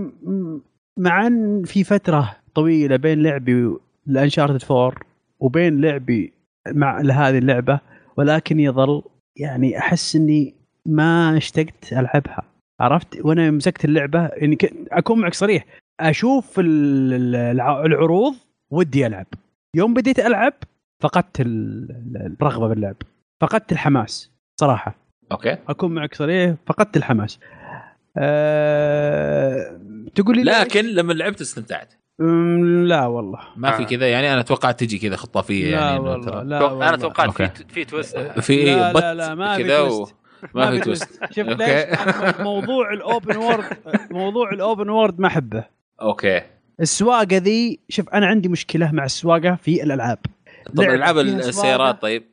[0.98, 3.76] مع ان في فترة طويلة بين لعبي
[4.06, 4.92] لأنشارتد 4
[5.40, 6.32] وبين لعبي
[6.68, 7.80] مع هذه اللعبة
[8.16, 9.02] ولكن يظل
[9.36, 10.54] يعني أحس إني
[10.86, 12.42] ما اشتقت ألعبها.
[12.80, 15.64] عرفت؟ وأنا مسكت اللعبة يعني ك- أكون معك صريح
[16.00, 18.34] أشوف ال- ال- الع- العروض
[18.70, 19.26] ودي ألعب.
[19.76, 20.54] يوم بديت ألعب
[21.02, 22.96] فقدت ال- ال- الرغبة باللعب.
[23.42, 24.30] فقدت الحماس
[24.60, 24.94] صراحة.
[25.32, 25.56] okay.
[25.68, 27.38] أكون معك صريح فقدت الحماس.
[28.16, 29.80] أه...
[30.14, 31.94] تقول لي؟ لكن لما لعبت استمتعت.
[32.18, 33.40] لا والله.
[33.56, 33.86] ما في آه.
[33.86, 36.44] كذا يعني أنا توقعت تجي كذا خطافية لا يعني إنه والله ترى.
[36.44, 36.96] لا أنا.
[36.96, 37.64] توقعت في.
[37.68, 39.64] في twist في لا but لا لا ما في.
[39.64, 40.14] twist.
[40.54, 41.48] ما في twist شوف.
[41.48, 41.84] ليش؟
[42.40, 43.64] موضوع ال open world
[44.10, 45.64] موضوع ال open world ما أحبه.
[46.00, 46.42] okay.
[46.80, 50.18] السواقة ذي شوف أنا عندي مشكلة مع السواقة في الألعاب.
[50.66, 52.02] طب لعبة ألعاب السيارات.
[52.02, 52.24] طيب؟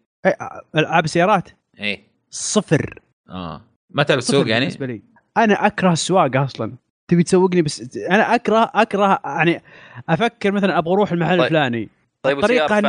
[0.75, 1.49] ألعاب السيارات؟
[1.79, 2.99] اي صفر.
[3.29, 3.61] آه.
[3.89, 5.01] ما تعرف تسوق يعني؟ بالنسبة لي.
[5.37, 6.73] أنا أكره السواقة أصلا.
[7.07, 9.63] تبي تسوقني بس أنا اكره أكره يعني
[10.09, 11.43] أفكر مثلا أبغى أروح المحل طيب.
[11.43, 11.89] الفلاني
[12.23, 12.85] طيب إني فان...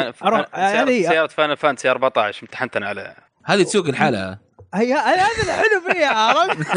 [0.53, 4.39] هذه- سيارة فان فانتسي 14 امتحنتنا عليها هذه تسوق لحالها
[4.75, 6.67] هي هذا الحلو فيها عرفت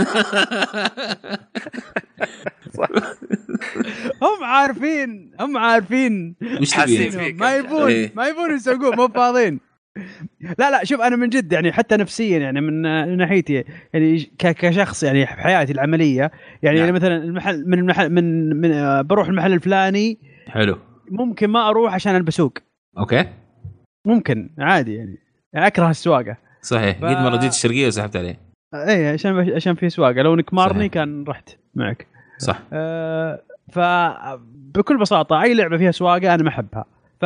[4.23, 7.55] هم عارفين هم عارفين وش حاسين ما.
[7.55, 8.11] يبون إيه.
[8.15, 9.59] ما يبون يسوقون مو فاضيين
[10.59, 12.81] لا لا شوف أنا من جد يعني حتى نفسيا يعني من
[13.17, 13.63] ناحيتي
[13.93, 16.31] يعني كشخص يعني في حياتي العملية
[16.63, 16.93] يعني نعم.
[16.95, 20.17] مثلا المحل من المحل من, من بروح المحل الفلاني
[20.47, 20.77] حلو.
[21.11, 22.57] ممكن ما أروح عشان أنا بسوق
[22.97, 23.25] okay.
[24.05, 25.17] ممكن عادي يعني,
[25.53, 26.37] يعني أكره السواقة.
[26.61, 26.97] صحيح.
[26.97, 28.39] ف- قد مره جيت الشرقية وسحبت عليه.
[28.73, 30.21] اي عشان عشان في سواقة.
[30.21, 30.91] لو إنك مارني صحيح.
[30.93, 32.07] كان رحت معك.
[32.37, 32.59] صح.
[32.73, 33.41] آه
[33.71, 36.85] فبكل بساطة أي لعبة فيها سواقة أنا ما أحبها.
[37.21, 37.25] ف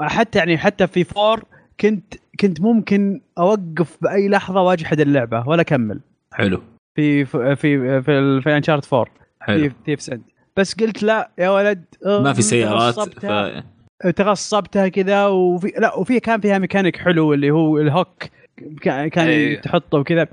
[0.00, 1.44] حتى يعني حتى في four
[1.80, 6.00] كنت كنت ممكن أوقف بأي لحظة وأجحد اللعبة ولا أكمل.
[6.32, 6.62] حلو.
[6.96, 9.06] في في في في, في Uncharted 4
[9.40, 9.70] حلو.
[9.84, 10.22] في سنت
[10.56, 12.96] بس قلت لا يا ولد ما في سيارات ف...
[12.96, 13.64] تغصبتها,
[14.16, 18.24] تغصبتها كذا وفي لا وفي كان فيها ميكانيك حلو اللي هو ال hook
[18.80, 19.56] كان كان أي.
[19.56, 20.28] تحطه وكذا.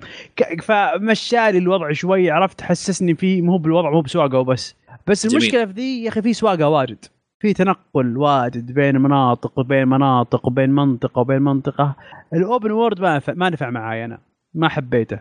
[0.63, 4.75] فمشالي الوضع شوي عرفت حسسني فيه مو بالوضع مو بسواقة وبس.
[5.07, 5.37] بس جميل.
[5.37, 7.05] المشكلة في ذي يا أخي في سواقة واجد.
[7.41, 11.95] في تنقل واجد بين مناطق وبين مناطق وبين منطقة وبين منطقة.
[12.33, 14.19] ال open world ما نفع ما نفع معاي أنا.
[14.53, 15.19] ما حبيته.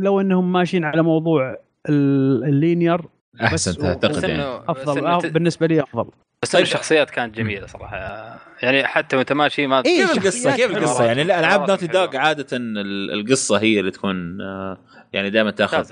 [0.00, 1.56] لو إنهم ماشيين على موضوع
[1.88, 3.00] ال- linear
[3.42, 4.42] احسن بس- تعتقد بس يعني.
[4.42, 5.20] بس أفضل.
[5.30, 6.10] ت- بالنسبة لي أفضل.
[6.42, 7.96] بس إنه الشخصيات كانت جميلة صراحة.
[8.62, 10.70] يعني حتى وأنت ماشي ما إيه، كيف القصة؟ كيف.
[10.76, 11.86] القصة؟ يعني الالعاب Naughty.
[11.86, 14.78] Dog عادة ال- القصة هي اللي تكون آه،
[15.12, 15.84] يعني دائما تأخذ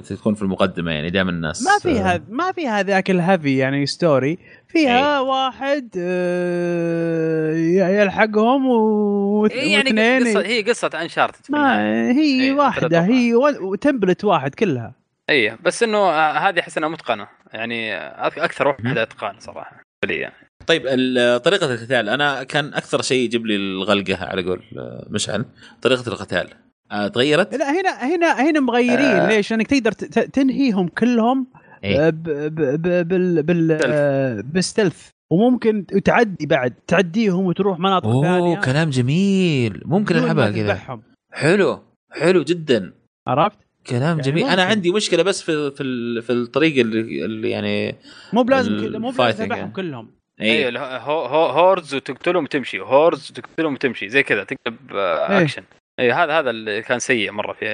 [0.00, 3.86] تكون في المقدمة يعني دائما الناس ما في آه، ما في هذاك ال heavy يعني
[3.86, 4.38] story
[4.68, 5.20] فيها إيه.
[5.22, 7.54] واحد آه،
[8.02, 11.80] يلحقهم و- إيه يعني واثنين قصة هي قصة Uncharted ما
[12.10, 13.00] هي إيه، واحدة.
[13.04, 14.94] هي و- و template واحد كلها.
[15.30, 17.28] اي بس إنه آه، هذه أحس إنها متقنة.
[17.52, 20.34] يعني أكثر واحدة أتقان صراحة لي يعني.
[20.66, 20.82] طيب
[21.44, 22.08] طريقة القتال.
[22.08, 24.62] أنا كان أكثر شيء يجيب لي الغلقة على قول
[25.10, 25.44] مشعل.
[25.82, 26.48] طريقة القتال.
[26.92, 29.28] آه، تغيرت لا هنا هنا هنا مغيرين آه.
[29.28, 29.92] ليش؟ لأنك تقدر
[30.32, 31.46] تنهيهم كلهم
[31.84, 32.06] إيه.
[32.06, 38.22] آه، ب- ب- ب- بال بال آه، بالستلث وممكن تعدي بعد تعديهم وتروح مناطق أوه
[38.22, 41.02] ثانية كلام جميل ممكن ألعبها كذا تذبحهم.
[41.32, 41.78] حلو
[42.12, 42.92] حلو جدا
[43.26, 44.52] عرفت؟ كلام يعني جميل ممكن.
[44.52, 45.82] أنا عندي مشكلة بس في في
[46.22, 47.94] في الطريقة اللي, اللي يعني
[48.32, 49.72] مو بلازم كذا مو بلازم تذبحهم يعني.
[49.72, 50.10] كلهم
[50.40, 55.42] اي اي هو هو hordes وتقتلهم وتمشي hordes وتقتلهم وتمشي زي كذا تقلب آه، إيه.
[55.42, 55.62] اكشن
[56.00, 57.66] اي هذا هذا اللي كان سيء مرة في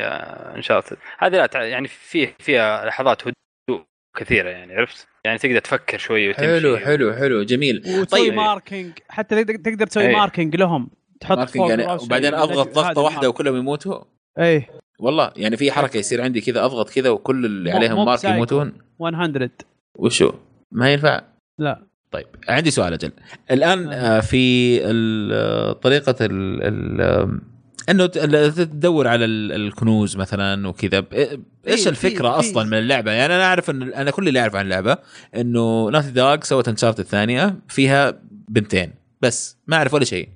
[0.56, 3.84] Uncharted هذه لا يعني فيه فيها لحظات هدوء
[4.16, 7.76] كثيرة يعني عرفت؟ يعني تقدر تفكر شوي وتمشي حلو حلو حلو جميل.
[7.78, 8.34] وتسوي طيب.
[8.34, 10.12] marking حتى تقدر تقدر تسوي.
[10.12, 10.90] marking لهم.
[11.20, 13.28] تحط فوق يعني وبعدين أضغط ضغطة واحدة.
[13.28, 14.04] وكلهم يموتوا؟
[14.38, 14.68] إيه.
[14.98, 18.24] والله يعني في حركة يصير عندي كذا أضغط كذا وكل اللي عليهم مارك.
[18.24, 19.50] يموتون؟ 100
[19.98, 20.32] وشو؟
[20.72, 21.22] ما ينفع؟
[21.58, 21.82] لا.
[22.10, 23.12] طيب عندي سؤال أجل.
[23.50, 27.40] الآن آه، في ال- طريقة ال ال
[27.88, 31.00] إنه ت- تدور على ال- الكنوز مثلا وكذا.
[31.00, 34.40] ب- إيش في- الفكرة في- أصلا من اللعبة؟ يعني أنا أعرف إن أنا كل اللي
[34.40, 34.98] اعرف عن اللعبة
[35.36, 40.28] إنه ناتي دوغ سوت انشارت الثانية فيها بنتين بس ما أعرف ولا شيء.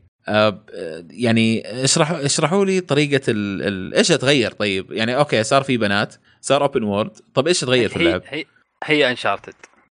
[1.11, 3.63] يعني اشرحوا اشرحوا لي طريقة ال...
[3.63, 3.95] ال...
[3.95, 7.97] إيش اتغير طيب يعني أوكي صار في بنات صار open world طب إيش تغير في
[7.97, 8.45] اللعب؟ هي
[8.85, 9.55] هي Uncharted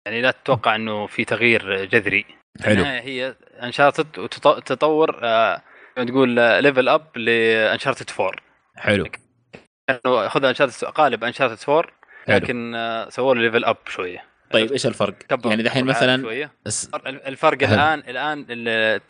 [0.07, 2.25] يعني لا تتوقع إنه في تغيير جذري.
[2.63, 2.85] حلو.
[2.85, 5.63] هي Uncharted وتطور آه
[5.97, 6.29] تقول
[6.63, 8.33] level up ل Uncharted 4
[8.77, 9.07] حلو.
[9.91, 11.83] انه خذ Uncharted قالب Uncharted 4
[12.27, 12.37] حلو.
[12.37, 12.77] لكن
[13.09, 14.25] سووا له level up شوية.
[14.51, 15.15] طيب إيش الفرق؟
[15.45, 16.53] يعني دحين مثلا شوية.
[16.67, 17.75] اس- الفرق حلو.
[17.75, 19.01] الان الآن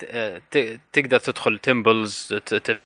[0.93, 2.79] تقدر تدخل temples تبحث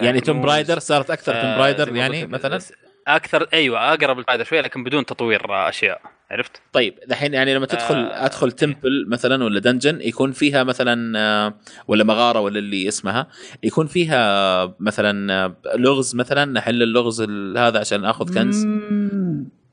[0.00, 0.40] عن يعني Tomb.
[0.40, 2.60] Raider صارت أكثر Tomb آه، Raider يعني مثلا؟
[3.08, 6.00] أكثر أيوه أقرب لل Raider شوية لكن بدون تطوير أشياء.
[6.32, 8.52] عرفت؟ طيب دحين يعني لما تدخل آه، أدخل.
[8.52, 11.54] temple مثلا ولا dungeon يكون فيها مثلا آه،
[11.88, 13.26] ولا مغارة ولا اللي اسمها
[13.62, 18.66] يكون فيها مثلا آه، لغز مثلا نحل اللغز ال- هذا عشان أخذ كنز.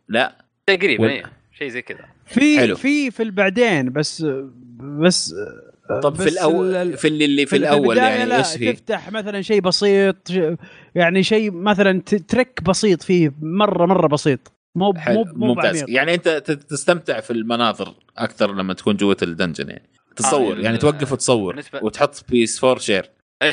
[0.10, 0.36] لا
[0.68, 1.24] تقريبا وال- إيه،
[1.58, 2.76] شيء زي كذا في حلو.
[2.76, 4.26] في في البعدين بس
[4.80, 5.36] بس
[6.04, 8.72] طب بس في الأول ال- في اللي, اللي في, في الأول يعني لا إيش فيه؟
[8.72, 10.18] تفتح مثلا شيء بسيط
[10.96, 15.82] يعني شيء مثلا ت- trick بسيط فيه مرة مرة بسيط مو مو ممتاز.
[15.82, 15.86] بعميق.
[15.98, 19.90] يعني أنت ت- تستمتع في المناظر أكثر لما تكون جوة ال dungeon يعني.
[20.16, 23.10] تصور آه، يعني توقف وتصور بالنسبة- وتحط PS4 share.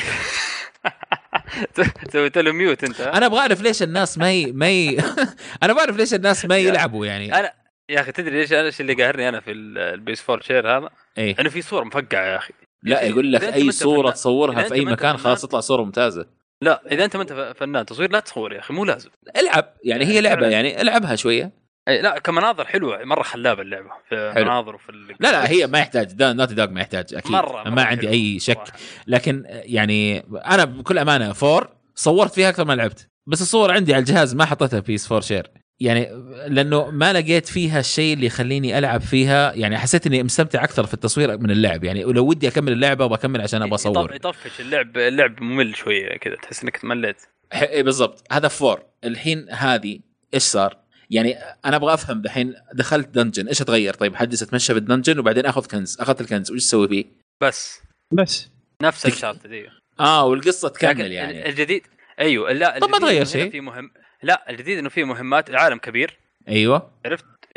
[2.13, 3.01] سويت له mute أنت.
[3.01, 4.51] أنا أبغى أعرف ليش الناس ما ي...
[4.51, 4.97] ما ي...
[5.63, 7.39] أنا بعرف ليش الناس ما يلعبوا يعني.
[7.39, 7.53] أنا
[7.89, 10.89] يا أخي تدري ليش أنا إيش اللي قاهرني أنا في ال- ال PS4 share هذا؟
[11.17, 11.35] إيه.
[11.39, 12.53] إنه في صور مفقعة يا أخي.
[12.83, 16.25] لا يقول لك أي صورة تصورها في أي مكان خلاص تطلع صورة ممتازة.
[16.61, 19.09] لا إذا أنت ما أنت فنان تصوير لا تصور يا أخي مو لازم.
[19.37, 21.51] العب يعني هي لعبة يعني ألعبها شوية.
[21.87, 24.45] أي لا كمناظر حلوة مرة خلابة اللعبة في حلو.
[24.45, 27.31] مناظر وفي لا لا هي ما يحتاج دا Naughty Dog ما يحتاج أكيد.
[27.31, 28.53] مرة- مرة ما عندي أي شك.
[28.55, 28.71] صراحة.
[29.07, 33.07] لكن يعني أنا بكل أمانة four صورت فيها أكثر ما لعبت.
[33.27, 36.09] بس الصور عندي على الجهاز ما حطيتها PS4 share يعني
[36.47, 39.53] لأنه ما لقيت فيها الشيء اللي يخليني ألعب فيها.
[39.53, 41.83] يعني حسيت إني مستمتع أكثر في التصوير من اللعب.
[41.83, 44.59] يعني ولو ودي أكمل اللعبة بكمل عشان أبغى اصور يطفش.
[44.61, 46.35] اللعب اللعب ممل شوية كذا.
[46.35, 47.21] تحس إنك مليت
[47.53, 48.23] ح- إيه بالضبط.
[48.31, 48.83] هذا four.
[49.03, 49.99] الحين هذه
[50.33, 50.77] إيش صار؟
[51.09, 51.35] يعني
[51.65, 55.65] أنا أبغى أفهم دحين دخلت dungeon إيش اتغير؟ طيب حدث أتمشى بال dungeon وبعدين آخذ
[55.65, 56.51] كنز، آخذت الكنز.
[56.51, 57.05] وش أسوي فيه؟
[57.41, 57.79] بس.
[58.11, 58.49] بس.
[58.81, 59.65] نفس الشارت دي
[59.99, 61.49] آه والقصة تكمل يعني.
[61.49, 61.81] الجديد
[62.19, 63.51] أيوه لا طب ما الجديد تغير شيء.
[63.51, 63.91] في مهم
[64.23, 66.17] لا الجديد إنه في مهمات العالم كبير
[66.47, 66.91] أيوه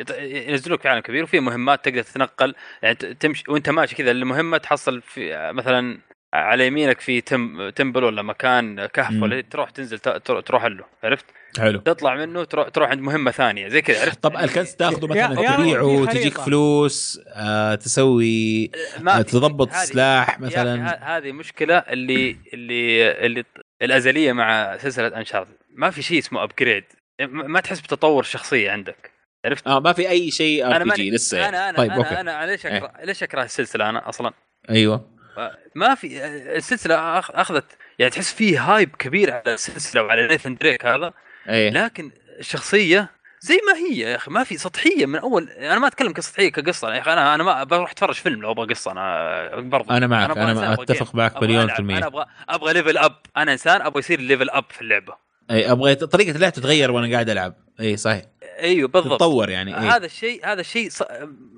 [0.03, 4.59] يط- ينزلوك في عالم كبير وفي مهمات تقدر تتنقل يعني تمشي وأنت ماشي كذا المهمة
[4.59, 5.99] تحصل في مثلا
[6.35, 9.23] على يمينك في تم تمبل ولا مكان كهف مم.
[9.23, 9.99] ولا تروح تنزل
[10.47, 11.25] تروح له عرفت؟
[11.59, 15.35] حلو تطلع منه تروح تروح عند مهمة ثانية زي كذا عرفت؟ طب الكنز تاخذه مثلا
[15.35, 16.05] تبيعه.
[16.05, 18.71] تجيك فلوس آه تسوي
[19.09, 23.45] آه تضبط سلاح مثلا هذه مشكلة اللي اللي اللي
[23.83, 26.85] الأزلية مع سلسلة Uncharted ما في شيء اسمه upgrade
[27.21, 29.11] ما تحس بتطور الشخصيه عندك.
[29.45, 31.49] عرفت؟ آه ما في أي شيء R أنا PG لسه.
[31.49, 32.21] أنا أنا طيب أنا, أوكي.
[32.21, 34.33] أنا ليش اكره ليش أكره السلسلة أنا أصلا؟
[34.71, 35.11] أيوه.
[35.75, 36.25] ما في
[36.57, 37.65] السلسلة اخذت
[37.99, 41.13] يعني تحس فيه hype كبير على السلسلة وعلى Nathan Drake هذا.
[41.49, 41.71] إيه.
[41.71, 43.11] لكن الشخصية
[43.41, 46.95] زي ما هي يا أخي ما في سطحية من أول أنا ما أتكلم كسطحية كقصة
[46.95, 50.39] يا أخي أنا أنا ما بروح أتفرج فيلم لو أبغى قصة أنا برضه أنا معك
[50.39, 51.15] أنا أبغى أتفق.
[51.15, 51.69] معك مليون.
[51.69, 55.15] في المية أنا أبغى أبغى level up أنا إنسان أبغى يصير level up في اللعبة
[55.51, 58.25] أي أبغى طريقة اللعب تتغير وأنا قاعد ألعب أي صحيح
[58.61, 61.03] أيوه بالضبط تتطور يعني أي هذا الشيء هذا الشيء ص...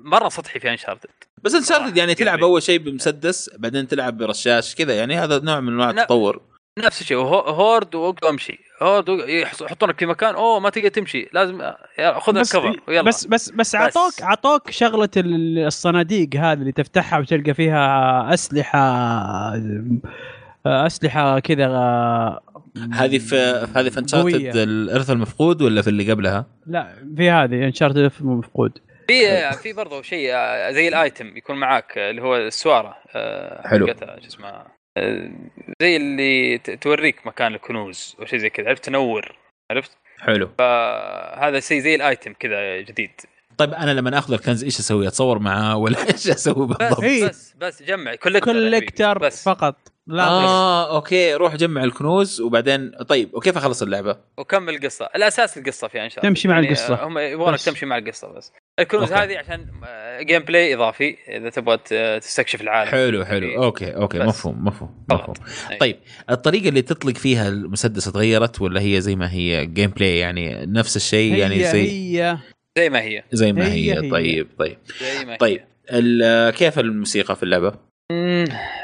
[0.03, 1.09] مرة سطحي في انشارتد
[1.43, 2.45] بس انشارتد يعني تلعب قلبي.
[2.45, 5.89] أول شيء بمسدس بعدين تلعب برشاش كذا يعني هذا نوع من أنواع.
[5.89, 6.41] التطور
[6.79, 7.17] نفس الشيء.
[7.17, 11.29] وهو- هورد وامشي هورد و- يحص- يحطونك في مكان أوه ما تقدر تمشي.
[11.33, 11.71] لازم
[12.19, 12.79] خذ بس الكفر.
[12.87, 18.79] ويلا بس بس بس اعطوك اعطوك شغلة ال- الصناديق هذه اللي تفتحها وتلقى فيها أسلحة
[20.65, 21.67] أسلحة كذا
[22.93, 23.35] هذه في
[23.75, 24.55] هذه في انشارتد.
[24.55, 28.71] الإرث المفقود ولا في اللي قبلها؟ لا في هذه انشارتد مفقود
[29.07, 33.87] في في برضه شيء آه، زي الآيتم يكون معاك آه، اللي هو السوارة آه، حلو.
[33.87, 34.49] شو اسمها.
[34.49, 34.82] آه،
[35.81, 39.35] زي اللي ت- توريك مكان الكنوز أو شيء زي كذا عرفت تنور
[39.71, 43.11] عرفت حلو فهذا شيء زي الأيتم كذا جديد
[43.57, 47.27] طيب أنا لما آخذ الكنز إيش أسوي؟ أتصور معاه ولا إيش أسوي بس بالضبط؟ إيه.
[47.27, 49.75] بس بس جمع collector collector بس فقط
[50.07, 50.23] لا.
[50.23, 56.03] آه أوكي روح جمع الكنوز وبعدين طيب وكيف اخلص اللعبة؟ وكمل القصة الأساس القصة في
[56.03, 57.03] Uncharted تمشي مع القصة.
[57.07, 57.65] هم يبغونك بس.
[57.65, 59.23] تمشي مع القصة بس الكنوز أوكي.
[59.23, 59.65] هذه عشان
[60.21, 61.77] gameplay إضافي إذا تبغى
[62.19, 62.91] تستكشف العالم.
[62.91, 64.25] حلو في- حلو أوكي أوكي بس.
[64.27, 65.05] مفهوم مفهوم.
[65.11, 65.35] مفهوم.
[65.71, 65.77] أي.
[65.77, 65.95] طيب
[66.29, 71.35] الطريقة اللي تطلق فيها المسدس تغيرت ولا هي زي ما هي gameplay يعني نفس الشيء؟
[71.35, 71.89] يعني زي
[72.21, 72.37] هي.
[72.77, 73.23] زي ما هي.
[73.31, 74.09] زي ما هي هي, هي.
[74.09, 74.77] طيب طيب.
[75.01, 75.37] زي ما هي.
[75.37, 77.73] طيب ال- كيف الموسيقى في اللعبة؟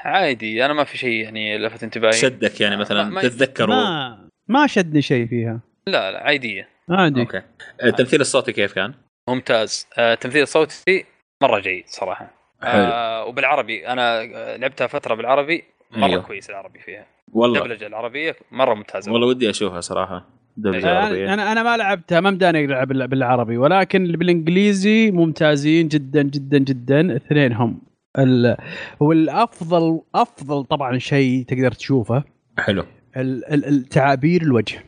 [0.03, 0.65] عادي.
[0.65, 2.13] أنا ما في شيء يعني لفت انتباهي.
[2.13, 5.59] شدك يعني ما- مثلا ما- تتذكره ما ما شدني شيء فيها.
[5.87, 6.69] لا لا عادية.
[6.89, 7.19] عادي.
[7.21, 7.41] أوكي
[7.83, 8.93] التمثيل الصوتي كيف كان؟
[9.33, 9.87] ممتاز.
[9.97, 11.05] آه، التمثيل الصوتي
[11.41, 12.25] مرة جيد صراحة.
[12.61, 12.83] حلو.
[12.83, 16.21] آه وبالعربي أنا آه، لعبتها فترة بالعربي مرة أيوه.
[16.23, 17.05] كويس العربي فيها.
[17.33, 17.59] والله.
[17.59, 19.11] الدبلجه العربية مرة ممتازة.
[19.11, 20.25] والله ودي أشوفها صراحة
[20.57, 20.97] دبلجة.
[20.99, 23.57] عربيه أنا أنا ما لعبتها ما مداني ألعب بال- بالعربي.
[23.57, 27.01] ولكن اللي بالإنجليزي ممتازين جدا جدا جدا.
[27.01, 27.81] الاثنين هم.
[28.19, 28.57] ال...
[28.99, 32.23] والأفضل أفضل طبعا شيء تقدر تشوفه.
[32.57, 32.83] حلو.
[33.17, 34.83] ال- ال- ال- تعابير الوجه.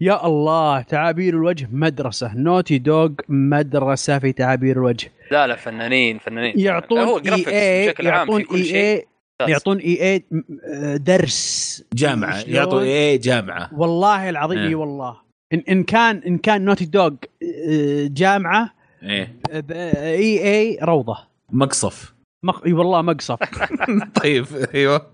[0.00, 2.34] يا الله تعابير الوجه مدرسة.
[2.36, 5.12] Naughty Dog مدرسة في تعابير الوجه.
[5.30, 6.52] لا لا فنانين فنانين.
[6.56, 9.06] يعطون هو EA بشكل عام يعطون في كل اي شيء.
[9.40, 9.50] إي.
[9.50, 10.24] يعطون EA
[10.98, 11.84] درس.
[11.94, 13.70] جامعة شلون؟ يعطوا إيه جامعة.
[13.72, 14.68] والله العظيم إيه.
[14.68, 15.16] اي والله.
[15.52, 17.10] إن إن كان إن كان Naughty Dog
[18.06, 19.36] جامعة إيه.
[19.74, 21.18] EA روضة.
[21.52, 22.14] مقصف.
[22.44, 22.64] مق...
[22.66, 23.38] إي والله مقصف.
[24.22, 25.06] طيب أيوه.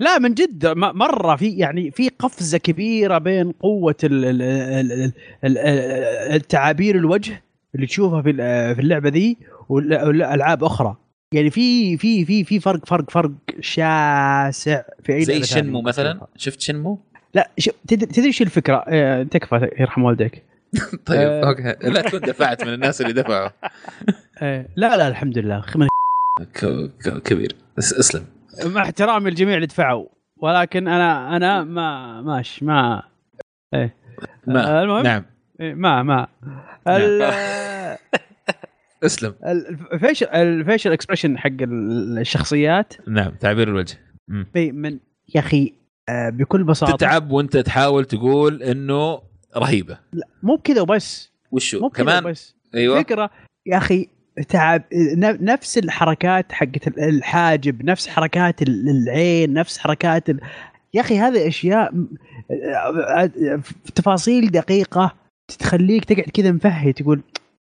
[0.00, 5.12] لا من جد مرة في يعني في قفزة كبيرة بين قوة ال ال ال ال
[5.44, 5.58] ال
[6.34, 7.42] التعابير الوجه
[7.74, 9.36] اللي تشوفها في ال- في اللعبة ذي
[9.68, 10.96] وال- والالعاب أخرى
[11.32, 16.20] يعني في في في في فرق فرق فرق شاسع في أي زي شنمو مثلا.
[16.36, 16.98] شفت شنمو؟
[17.34, 20.42] لا شو تدري إيش الفكرة؟ آه، تكفى يرحم والديك
[21.06, 21.48] طيب آه.
[21.48, 23.48] أوكي لا تكون دفعت من الناس اللي دفعوا
[24.38, 25.86] آه، لا لا الحمد لله من
[27.24, 28.24] كبير اس- اسلم
[28.64, 30.06] مع احترامي للجميع اللي دفعوا.
[30.36, 33.02] ولكن أنا أنا ما ماشي ما
[33.74, 33.96] إيه.
[34.46, 35.24] ما المهم نعم.
[35.60, 36.26] إيه، ما ما.
[36.88, 37.98] ال-
[39.04, 39.34] اسلم.
[39.46, 42.94] ال- الفيشل الفيشل اكسبريشن حق ال- الشخصيات.
[43.08, 43.98] نعم تعبير الوجه.
[44.52, 44.98] في من
[45.34, 45.74] يا أخي
[46.08, 46.96] آه، بكل بساطة.
[46.96, 49.22] تتعب وأنت تحاول تقول إنه
[49.56, 49.98] رهيبة.
[50.42, 51.32] مو بكذا وبس.
[51.50, 52.56] وشو؟ كمان؟ وبس.
[52.74, 52.98] أيوه.
[53.02, 53.30] فكرة
[53.66, 54.08] يا أخي
[54.48, 54.82] تعب
[55.40, 60.40] نفس الحركات حقت ال- الحاجب نفس حركات ال- العين نفس حركات ال...
[60.94, 61.92] يا أخي هذه أشياء
[63.94, 65.14] تفاصيل دقيقة
[65.58, 67.20] تخليك تقعد كذا مفهي تقول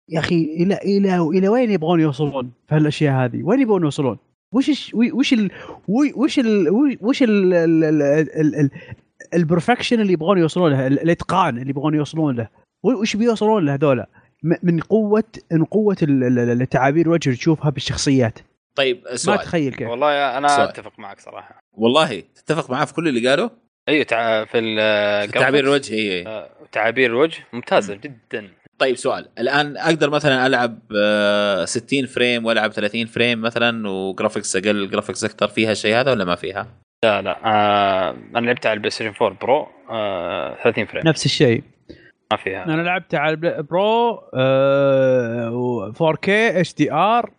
[0.09, 4.19] يا أخي إلى إلى إلى وين يبغون يوصلون في هالأشياء هذه؟ وين يبغون يوصلون؟
[4.53, 5.51] وش وش ال
[5.89, 6.69] وش ال
[7.01, 8.03] وش ال ال- ال-
[8.41, 8.71] ال- ال-
[9.35, 12.49] البرفكشن اللي يبغون يوصلون له ال- الإتقان اللي يبغون يوصلون له
[12.83, 17.39] وش بيوصلون له هذولا م- من قوه من قوة ال- ال- ال- التعابير الوجه اللي
[17.39, 18.39] تشوفها بالشخصيات.
[18.75, 19.39] طيب ما سؤال.
[19.39, 19.89] تخيل كيف.
[19.89, 20.69] والله أنا سؤال.
[20.69, 21.59] أتفق معك صراحة.
[21.73, 23.51] والله تتفق معاه في كل اللي قاله؟
[23.89, 24.45] أيوه تع...
[24.45, 25.95] في ال- في graphics، الوجه.
[25.95, 28.49] هي آه، تعابير الوجه ممتازه جدا.
[28.79, 29.29] طيب سؤال.
[29.39, 35.25] الآن أقدر مثلا ألعب آه، 60 frame وألعب 30 frame مثلا و graphics أقل graphics
[35.25, 36.67] أكثر فيها الشيء هذا ولا ما فيها؟
[37.05, 37.37] لا لا.
[37.45, 41.03] آه أنا لعبت على ال PlayStation 4 Pro آه 30 frame.
[41.07, 41.63] نفس الشيء.
[42.33, 42.65] ما فيها.
[42.65, 47.33] أنا لعبت على Pro آه، 4K HDR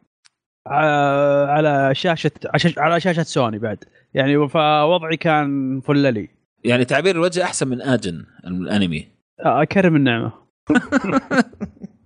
[0.67, 2.31] على شاشة
[2.77, 3.83] على شاشة سوني بعد.
[4.13, 6.29] يعني فوضعي كان فللي
[6.63, 9.07] يعني تعبير الوجه أحسن من آجن الأنمي.
[9.45, 10.31] آه، أكرم النعمة.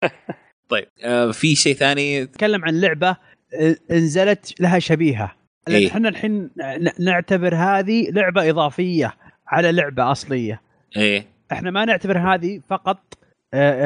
[0.68, 3.16] طيب آه في شيء ثاني؟ اتكلم عن لعبة
[3.60, 5.32] آه، نزلت لها شبيهة.
[5.68, 5.88] إيه.
[5.88, 6.50] إحنا الحين
[6.98, 9.14] نعتبر هذه لعبة إضافية
[9.48, 10.60] على لعبة أصلية.
[10.96, 11.33] إيه.
[11.52, 12.98] إحنا ما نعتبر هذه فقط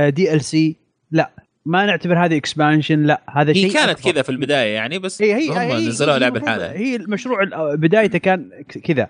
[0.08, 0.76] DLC
[1.10, 1.30] لا.
[1.66, 3.20] ما نعتبر هذه expansion لا.
[3.30, 4.10] هذا هي شيء كانت أكبر.
[4.12, 7.42] كذا في البداية يعني بس هي هي هم هي نزلوها هي لعبه لحالها هي المشروع
[7.42, 9.08] ال- بدايته كان ك- كذا.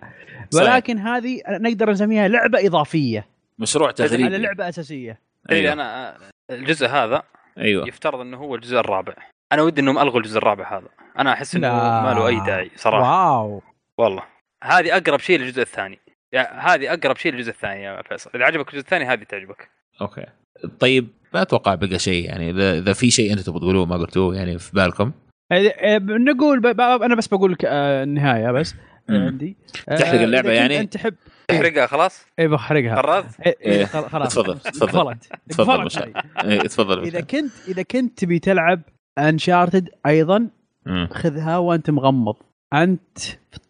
[0.55, 3.27] ولكن هذه نقدر نسميها لعبة إضافية.
[3.59, 5.21] مشروع على تقريبا لعبة أساسية.
[5.49, 6.17] تدري أيوه أنا آه،
[6.51, 7.23] الجزء هذا
[7.59, 7.89] أيوه.
[7.89, 9.15] يفترض إنه هو الجزء الرابع.
[9.53, 10.89] أنا ودي إنهم ألغوا الجزء الرابع هذا.
[11.19, 11.69] أنا أحس إنه.
[12.03, 13.41] ما له أي داعي صراحة.
[13.41, 13.63] واو.
[13.99, 14.23] والله.
[14.65, 15.99] هذه أقرب شيء للجزء الثاني.
[16.33, 18.31] يعني هذه أقرب شيء للجزء الثاني يا فيصل.
[18.35, 19.69] إذا عجبك الجزء الثاني هذه تعجبك.
[20.01, 20.25] أوكي.
[20.81, 24.37] طيب ما أتوقع بقى شيء يعني إذا إذا في شيء أنتم تبغوا تقولوه ما قلتوه
[24.37, 25.13] يعني في بالكم.
[25.53, 28.75] إيه، نقول ب- ب- أنا بس بقول لك آه، النهاية بس.
[29.11, 29.27] آه،.
[29.27, 29.57] عندي.
[29.89, 31.15] آه، تحرق كنت يعني؟ أنت تحب
[31.49, 32.97] تحرقها خلاص؟ اي بحرقها.
[32.97, 33.85] قررت إيه، إيه،.
[33.85, 34.35] خل- خلاص.
[34.35, 35.17] تفضل، تفضل.
[35.49, 35.89] تفضل
[36.69, 38.83] تفضل إذا كنت إذا كنت تبي تلعب
[39.19, 40.49] انشارتد أيضا.
[41.11, 42.37] خذها وأنت مغمض.
[42.75, 43.19] أنت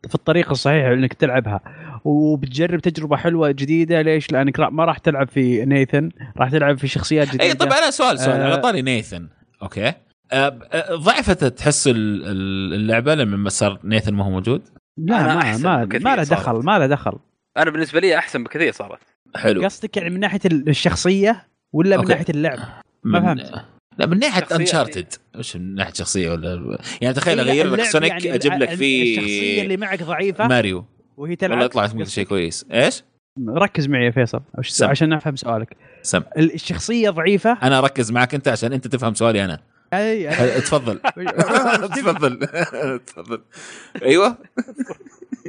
[0.08, 1.60] في الطريق الصحيح إنك تلعبها
[2.04, 7.28] وبتجرب تجربة حلوة جديدة ليش؟ لأنك ما راح تلعب في نيثن راح تلعب في شخصيات
[7.28, 8.44] جديدة اي طب أنا سؤال سؤال آه.
[8.44, 9.28] على طاري نيثن
[9.62, 9.92] okay
[10.32, 10.58] أه،
[10.92, 14.62] ضعفت تحس ال- ال- اللعبة لما صار نيثن ما هو موجود
[14.98, 16.22] لا ما ما, ما له.
[16.22, 17.18] دخل ما له دخل
[17.56, 18.98] أنا بالنسبة لي أحسن بكثير صارت
[19.36, 22.12] حلو قصدك يعني من ناحية الشخصية ولا من okay.
[22.12, 22.58] ناحية اللعب؟
[23.04, 23.64] ما فهمت.
[23.98, 25.06] لا من ناحية Uncharted
[25.38, 29.18] وش من ناحية شخصية ولا؟ يعني تخيل إيه، أغير لك سونيك يعني أجيب لك فيه
[29.18, 30.84] الشخصية اللي معك ضعيفة ماريو
[31.16, 32.66] وهي تلعب والله يطلع مثل شيء كويس.
[32.72, 33.02] إيش؟
[33.48, 34.40] ركز معي يا فيصل.
[34.82, 35.76] عشان أفهم سؤالك.
[36.02, 36.22] سم.
[36.36, 39.58] ال- الشخصية ضعيفة؟ أنا أركز معك أنت عشان أنت تفهم سؤالي أنا.
[39.92, 40.30] أي
[40.60, 40.98] تفضل.
[41.96, 42.38] تفضل.
[43.06, 43.40] تفضل.
[44.02, 44.38] أيوه.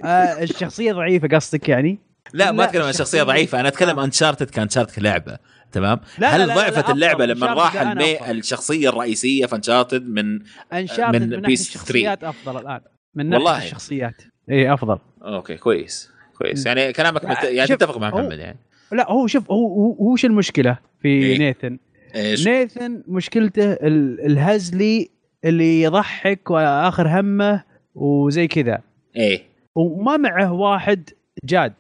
[0.04, 2.00] آه، الشخصية ضعيفة قصدك يعني؟
[2.34, 5.38] لا ما أتكلم عن شخصية ضعيفة أنا أتكلم انشارتد كأنشارتد لعبه
[5.72, 7.26] تمام؟ لا، هل لا، لا، ضعفت لا، اللعبة.
[7.26, 8.32] لما راح المي...
[8.32, 10.40] الشخصية الرئيسية في Uncharted من
[10.74, 11.50] Uncharted من من, PS3.
[11.52, 12.80] الشخصيات أفضل الآن.
[13.16, 13.64] من ناحية والله.
[13.64, 14.22] الشخصيات.
[14.52, 14.98] اي أفضل.
[15.22, 16.12] أوكي كويس.
[16.38, 16.66] كويس.
[16.66, 17.44] يعني كلامك مت...
[17.44, 18.60] يعني تتفق مع محمد يعني.
[18.92, 21.78] لا هو شوف هو هو وش المشكلة في إيه؟ نيثن؟
[22.16, 25.10] إيش؟ نيثن مشكلته ال- الهزلي
[25.46, 27.64] اللي يضحك وآخر همه
[27.96, 28.82] وزي كذا.
[29.16, 29.44] إيه.
[29.76, 31.10] وما معه واحد
[31.46, 31.74] جاد.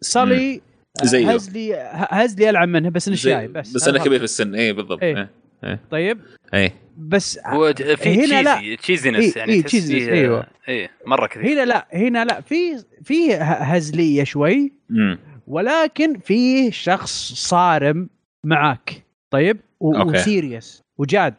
[0.00, 0.60] صلي
[1.02, 1.30] زيه.
[1.34, 3.72] هزلي هزلي ألعب منه بس زي- شايب بس.
[3.72, 3.98] بس أنا.
[4.04, 4.54] كبير في السن.
[4.54, 5.02] إيه بالضبط.
[5.02, 5.28] إيه.
[5.64, 5.80] إيه.
[5.90, 6.18] طيب.
[6.54, 6.72] إيه.
[6.98, 8.76] بس هو في هنا لا.
[8.76, 10.46] cheesiness إيه، يعني تحس cheesiness، فيه- أيوة.
[10.68, 11.42] إيه مرة كثير.
[11.52, 12.40] هنا لا هنا لا.
[12.40, 14.72] في في هزليه شوي.
[14.90, 18.08] امم ولكن في شخص صارم
[18.44, 19.02] معاك.
[19.30, 19.56] طيب.
[19.80, 20.82] و serious.
[20.98, 21.34] وجاد.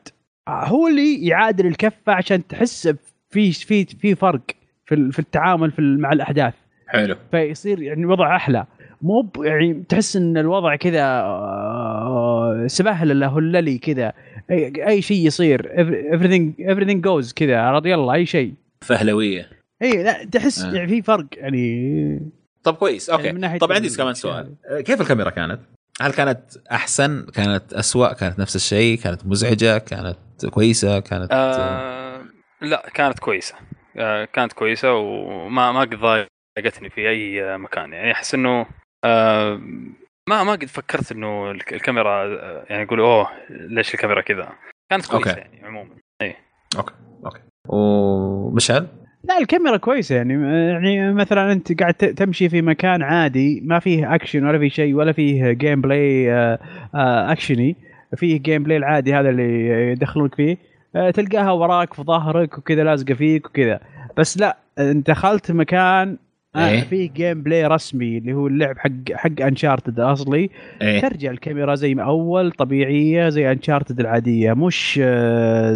[0.50, 2.88] هو اللي يعادل الكفة عشان تحس
[3.30, 4.42] في في في فرق
[4.86, 6.54] في في التعامل في مع الأحداث.
[6.88, 7.16] حلو.
[7.32, 8.66] فيصير يعني الوضع أحلى.
[9.02, 14.14] مو ب- يعني تحس إن الوضع كذا آه، سبهل له هللي كذا
[14.52, 15.62] اي أي شيء يصير
[16.12, 19.50] everything everything goes كذا رضي الله أي شيء فهلوية
[19.82, 20.74] إي لا تحس آه.
[20.74, 22.32] يعني في فرق يعني
[22.64, 25.60] طب كويس okay يعني طب عندي كمان سؤال آه، كيف الكاميرا كانت؟
[26.02, 26.40] هل كانت
[26.72, 30.16] أحسن؟ كانت اسوء؟ كانت نفس الشيء؟ كانت مزعجة؟ كانت
[30.50, 32.22] كويسة؟ كانت آه
[32.62, 33.56] لا كانت كويسة
[33.98, 38.66] آه كانت كويسة وما ما قد ضايقتني في أي مكان يعني أحس إنه
[39.06, 39.62] آه
[40.30, 44.50] ما ما قد فكرت إنه الك- الكاميرا آه، يعني يقول أوه ليش الكاميرا كذا؟
[44.90, 45.40] كانت كويسة okay.
[45.40, 45.90] يعني عموما.
[47.70, 48.88] ومشعل؟
[49.24, 50.34] لا الكاميرا كويسة يعني.
[50.72, 55.12] يعني مثلا أنت قاعد تمشي في مكان عادي ما فيه اكشن ولا في شيء ولا
[55.12, 56.32] فيه gameplay
[56.96, 57.76] اكشني
[58.16, 60.58] فيه gameplay العادي هذا اللي يدخلونك فيه.
[60.96, 63.80] آه، تلقاها وراك في ظهرك وكذا لازقة فيك وكذا.
[64.18, 66.18] بس لا أنت دخلت مكان
[66.58, 66.82] إيه.
[66.82, 70.50] فيه gameplay رسمي اللي هو اللعب حق حق Uncharted أصلي
[70.82, 75.70] إيه ترجع الكاميرا زي ما أول طبيعية زي Uncharted العادية مش آه،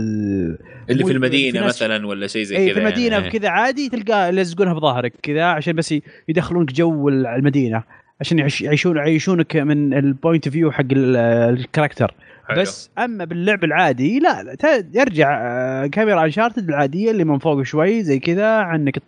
[0.89, 3.29] اللي في المدينة في مثلا ولا شيء زي كذا اي في المدينة يعني.
[3.29, 5.95] كذا عادي تلقاه يلزقونها في ظهرك كذا عشان بس
[6.29, 7.83] يدخلونك جو المدينة
[8.21, 11.15] عشان يعيش- يعيشون يعيشونك من ال point of view حق ال-
[11.59, 12.13] ال character.
[12.57, 14.55] بس أما باللعب العادي لا,
[14.93, 18.99] يرجع آه، كاميرا Uncharted العادية اللي من فوق شوي زي كذا عنك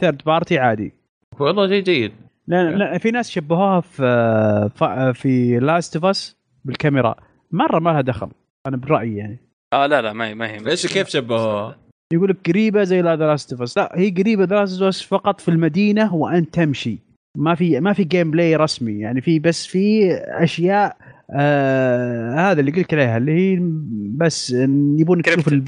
[0.00, 0.92] third party عادي
[1.40, 2.12] والله جيد جيد.
[2.46, 7.14] لا, لا في ناس شبهوها في ف- في Last of Us بالكاميرا.
[7.52, 8.28] مرة ما لها دخل
[8.66, 9.38] أنا برأيي يعني.
[9.72, 10.58] آه لا لا ما هي ما هي.
[10.58, 11.76] ليش كيف شبهوها؟
[12.12, 15.02] يقول لك قريبة زي The Last of Us لا هي قريبة The Last of Us
[15.02, 16.98] فقط في المدينة وأنت تمشي.
[17.36, 20.96] ما في ما في gameplay رسمي يعني في بس في أشياء
[21.30, 23.58] آه هذا اللي قلت عليها اللي هي
[24.16, 24.50] بس
[24.98, 25.64] يبونك تشوف ال...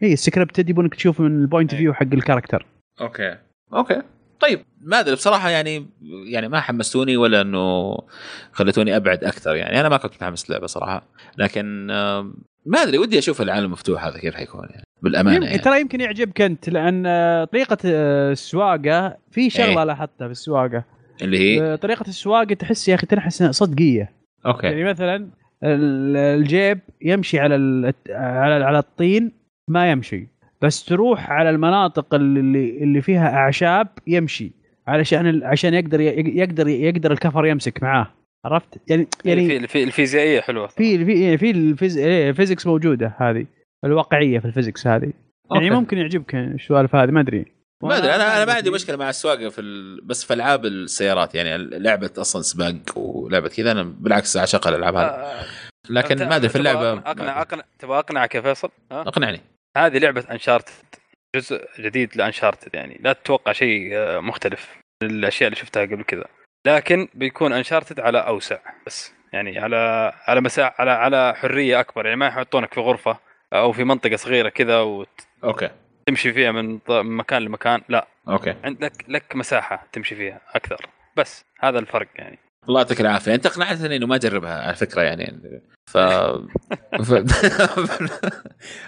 [0.00, 2.66] هي scripted يبونك تشوف من ال point of view حق الكاركتر.
[3.00, 3.36] أوكي.
[3.72, 4.02] أوكي.
[4.40, 5.86] طيب ما أدري بصراحة يعني
[6.32, 7.96] يعني ما حمستوني ولا إنه
[8.52, 9.80] خلتوني أبعد أكثر يعني.
[9.80, 11.02] أنا ما كنت متحمس للعبة صراحة.
[11.38, 11.86] لكن
[12.66, 15.58] ما أدري ودي أشوف العالم المفتوح هذا كيف حيكون يعني بالأمانة يمكن يعني.
[15.58, 19.84] ترى يمكن يعجبك أنت لأن آه، طريقة آه، السواقة في شغلة إيه.
[19.84, 20.84] لاحظتها في السواقة.
[21.22, 24.12] اللي هي؟ آه، طريقة السواقة تحس يا أخي تنحس صدقيه
[24.46, 24.66] أوكي.
[24.66, 25.16] يعني مثلا
[25.64, 27.54] ال- الجيب يمشي على
[28.10, 29.32] على على الطين
[29.68, 30.28] ما يمشي.
[30.62, 34.52] بس تروح على المناطق اللي اللي فيها أعشاب يمشي
[34.86, 38.14] علشان عشان يقدر يقدر يقدر الكفر يمسك معاه.
[38.44, 40.66] عرفت؟ يعني يعني في في الفيزيائية حلوة.
[40.66, 43.46] في في يعني في إيه، ال physics موجودة هذه
[43.84, 45.12] الواقعية في ال physics هذه.
[45.52, 45.70] يعني okay.
[45.70, 47.44] ممكن يعجبك السوالف هذه ما أدري.
[47.82, 48.70] ما أدري أنا أنا ما عندي.
[48.70, 50.00] مشكلة مع السواقة في ال...
[50.04, 51.34] بس في ألعاب السيارات.
[51.34, 55.06] يعني لعبة أصلا سباق ولعبة كذا أنا بالعكس أعشق الألعاب هذه.
[55.06, 55.44] آه،
[55.90, 59.40] لكن ما أدري في اللعبه اقنع اقنع تبغى أقنعك يا فيصل؟ أقنعني.
[59.76, 60.72] هذه لعبة Uncharted
[61.36, 62.98] جزء جديد ل Uncharted يعني.
[63.00, 66.24] لا تتوقع شيء آه، مختلف من الأشياء اللي شفتها قبل كذا.
[66.66, 69.14] لكن بيكون Uncharted على أوسع بس.
[69.32, 72.04] يعني على على مساحه على على حرية أكبر.
[72.06, 73.18] يعني ما يحطونك في غرفة
[73.52, 75.70] أو في منطقة صغيرة كذا وتمشي okay.
[76.32, 77.82] فيها من ط- من مكان لمكان.
[77.88, 78.06] لا.
[78.28, 78.54] okay.
[78.64, 80.86] عندك لك مساحة تمشي فيها أكثر.
[81.16, 82.38] بس هذا الفرق يعني.
[82.68, 83.34] الله يعطيك العافية.
[83.34, 85.40] أنت اقنعتني إنه ما أجربها على فكرة يعني.
[85.86, 85.98] ف,
[87.06, 87.12] ف...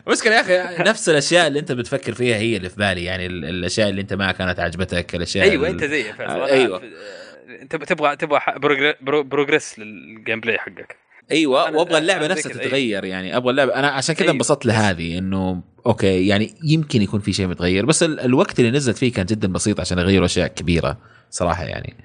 [0.06, 0.40] المشكلة يا
[0.70, 3.04] أخي نفس الأشياء اللي أنت بتفكر فيها هي اللي في بالي.
[3.04, 6.78] يعني ال- الأشياء اللي أنت ما كانت عجبتك الأشياء أيوه ال- أنت زي آه، أيوة.
[6.78, 10.96] في- آه، أنت تبغى تبغى ح- progr- pro- progress لل gameplay حقك.
[11.30, 13.36] أيوه وأبغى اللعبة نفسها كذا، تتغير يعني.
[13.36, 14.32] أبغى اللعبه أنا عشان كذا أيوة.
[14.34, 18.20] انبسطت لهذه إنه okay يعني يمكن يكون في شيء متغير بس ال...
[18.20, 20.98] الوقت اللي نزلت فيه كان جدا بسيط عشان يغيروا أشياء كبيرة.
[21.32, 21.96] صراحة يعني.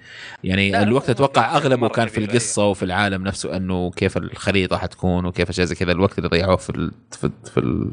[0.43, 5.49] يعني الوقت أتوقع أغلبه كان في القصة وفي العالم نفسه إنه كيف الخريطة حتكون وكيف
[5.49, 5.91] أشياء زي كذا.
[5.91, 6.91] الوقت اللي ضيعوه في ال...
[7.11, 7.91] في في, ال...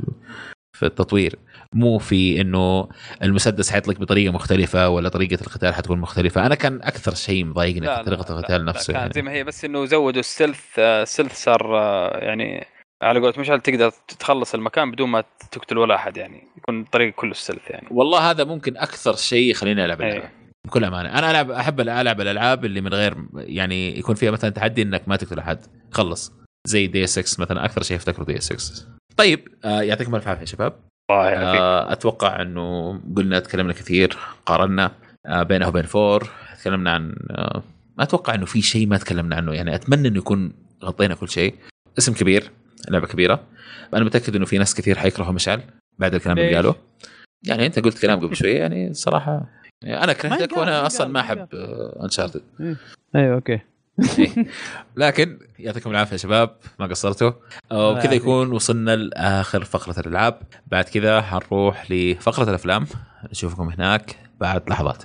[0.72, 1.38] في التطوير.
[1.72, 2.88] مو في إنه
[3.22, 6.46] المسدس حيطلق بطريقة مختلفة ولا طريقة القتال حتكون مختلفة.
[6.46, 9.12] أنا كان أكثر شيء مضايقني في طريقة القتال نفسه كانت يعني.
[9.14, 12.66] زي ما هي بس إنه زودوا ال stealth آه، ال stealth صار آه، يعني
[13.02, 17.30] على قولة مشعل تقدر تخلص المكان بدون ما تقتل ولا أحد يعني يكون الطريق كله
[17.30, 17.88] ال stealth يعني.
[17.90, 20.24] والله هذا ممكن أكثر شيء يخليني ألعب اللعبة.
[20.24, 20.43] أي.
[20.64, 21.18] بكل أمانة.
[21.18, 25.16] أنا العب أحب ألعب الألعاب اللي من غير يعني يكون فيها مثلا تحدي إنك ما
[25.16, 25.58] تقتل أحد.
[25.90, 26.32] خلص.
[26.66, 27.64] زي دي 6 مثلا.
[27.64, 28.86] أكثر شيء افتكره دي 6
[29.16, 30.72] طيب آه يعطيكم ألف عافية يا شباب.
[31.10, 31.60] الله يعافيك.
[31.60, 34.16] آه أتوقع إنه قلنا تكلمنا كثير
[34.46, 34.90] قارنا
[35.26, 36.30] آه بينه وبين four.
[36.60, 37.62] تكلمنا عن آه
[37.98, 39.52] ما أتوقع إنه في شيء ما تكلمنا عنه.
[39.52, 40.52] يعني أتمنى إنه يكون
[40.84, 41.54] غطينا كل شيء.
[41.98, 42.50] اسم كبير
[42.90, 43.40] لعبة كبيرة.
[43.94, 45.60] أنا متأكد إنه في ناس كثير حيكرهوا مشعل
[45.98, 46.74] بعد الكلام اللي؟ قاله.
[47.46, 49.46] يعني أنت قلت كلام قبل شوية يعني صراحة
[49.86, 51.48] أنا كرهتك وأنا ما أصلا ما أحب
[52.02, 52.42] Uncharted
[53.16, 53.60] أيوه okay.
[54.96, 57.32] لكن يعطيكم العافية يا شباب ما قصرتوا.
[57.72, 58.22] آه، وبكذا يعافيك.
[58.22, 60.38] يكون وصلنا لآخر فقرة الألعاب.
[60.66, 62.86] بعد كذا حنروح لفقرة الأفلام.
[63.30, 65.02] نشوفكم هناك بعد لحظات.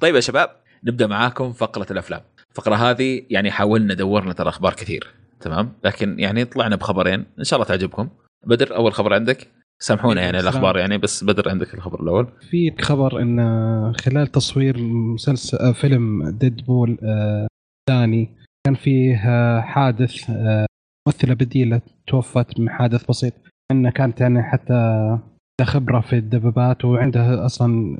[0.00, 0.50] طيب يا شباب
[0.84, 2.20] نبدأ معاكم فقرة الأفلام.
[2.50, 5.10] الفقرة هذه يعني حاولنا دورنا ترى أخبار كثير
[5.40, 8.08] تمام؟ لكن يعني طلعنا بخبرين إن شاء الله تعجبكم.
[8.46, 9.48] بدر أول خبر عندك؟
[9.82, 10.52] سامحونا يعني السلام.
[10.54, 12.26] الأخبار يعني بس بدر عندك الخبر الأول.
[12.50, 17.46] في خبر إن خلال تصوير مسلسل آه، فيلم ديدبول آه،
[17.88, 18.28] الثاني
[18.66, 20.66] كان فيه آه، حادث آه،
[21.08, 23.32] ممثلة بديلة توفت من حادث بسيط.
[23.72, 25.18] إنها كانت يعني حتى
[25.62, 27.98] خبرة في الدبابات وعندها أصلا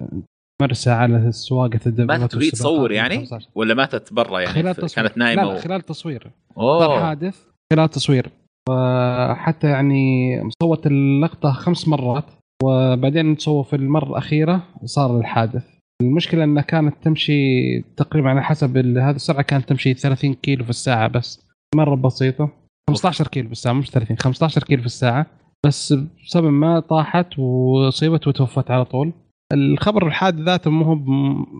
[0.62, 3.48] مرسى على سواقة الدبابات ماتت وهي تصور يعني 15.
[3.54, 5.06] ولا ماتت برا يعني؟ خلال تصوير.
[5.06, 5.52] كانت نايمة لا, و...
[5.52, 6.30] لا خلال تصوير.
[6.54, 7.36] صار اوه حادث
[7.72, 8.30] خلال تصوير.
[8.68, 10.32] وحتى يعني
[10.62, 12.24] صوت اللقطة خمس مرات
[12.62, 15.64] وبعدين تصور في المرة الأخيرة صار الحادث.
[16.02, 21.08] المشكلة أنها كانت تمشي تقريبا على حسب هذه السرعة كانت تمشي 30 كيلو في الساعة
[21.08, 21.46] بس.
[21.74, 22.50] مرة بسيطة.
[22.90, 25.26] 15 كيلو في الساعة مش 30 15 كيلو في الساعة.
[25.66, 25.94] بس
[26.26, 29.12] بسبب ما طاحت وصيبت وتوفت على طول.
[29.52, 30.98] الخبر الحادث ذاته مو هو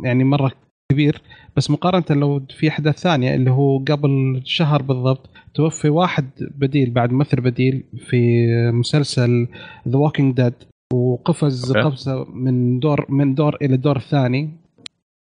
[0.04, 0.52] يعني مرة
[0.92, 1.22] كبير
[1.56, 7.12] بس مقارنة لو في أحداث ثانية اللي هو قبل شهر بالضبط توفي واحد بديل بعد
[7.12, 9.48] ممثل بديل في مسلسل
[9.88, 10.54] The Walking Dead
[10.92, 11.88] وقفز okay.
[11.88, 14.50] قفزة من دور من دور إلى الدور الثاني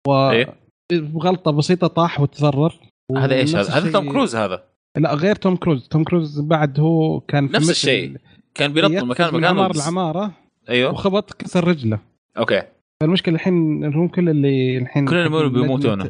[0.09, 0.53] إيه.
[1.13, 2.73] وغلطه بسيطة طاح وتضرر
[3.17, 4.63] هذا إيش هذا؟ هذا توم كروز هذا
[4.97, 8.17] لا غير توم كروز توم كروز بعد هو كان في نفس الشيء.
[8.55, 10.31] كان بينط من مكان من مكان عماره وبس- العمارة
[10.69, 11.99] أيوه وخبط كسر رجله
[12.37, 12.61] أوكي
[13.01, 16.09] فالمشكلة الحين هم كل اللي الحين كلنا بيمو- بيموتون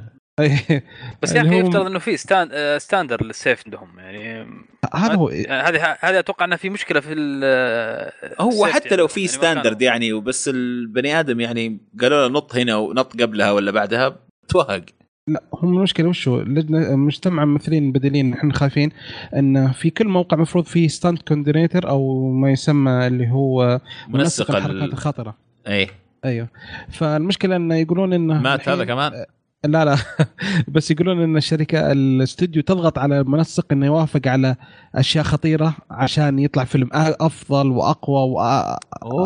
[1.21, 2.49] بس يا اللي أخي هو- يفترض إنه في ستان...
[2.51, 4.47] آه، ستاندر للسيف عندهم يعني
[4.93, 8.11] هذا هو يعني هذه هذه أتوقع إنها في مشكلة في ال-
[8.41, 9.07] هو حتى لو عندهم.
[9.07, 13.51] في يعني ما ستاندرد يعني وبس البني آدم يعني قالوا له نط هنا ونط قبلها
[13.51, 14.15] ولا بعدها
[14.47, 14.81] توهق.
[15.27, 18.89] لا هم المشكلة وشو لجنه مجتمع ممثلين بديلين إحنا خايفين
[19.35, 24.71] إن في كل موقع مفروض في ستانت كوندينيتر أو ما يسمى اللي هو منسق الحركات
[24.83, 24.83] ال...
[24.91, 25.37] الخطرة.
[25.67, 25.87] اي
[26.25, 26.47] أيوه.
[26.89, 29.25] فالمشكلة انه يقولون إنه مات هذا كمان؟
[29.65, 29.97] لا لا.
[30.73, 34.55] بس يقولون إن الشركة الاستوديو تضغط على المنسق إنه يوافق على
[34.95, 38.45] أشياء خطيرة عشان يطلع فيلم أفضل وأقوى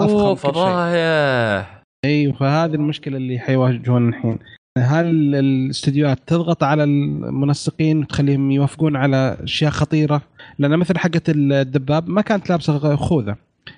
[0.07, 0.35] شيء.
[0.35, 1.83] فضايح.
[2.05, 4.39] أيوه فهذه المشكلة اللي حيواجهون الحين.
[4.77, 10.21] هل الاستديوهات تضغط على المنسقين وتخليهم يوافقون على أشياء خطيرة؟
[10.59, 13.35] لأن مثل حقه الدباب ما كانت لابسة خوذة.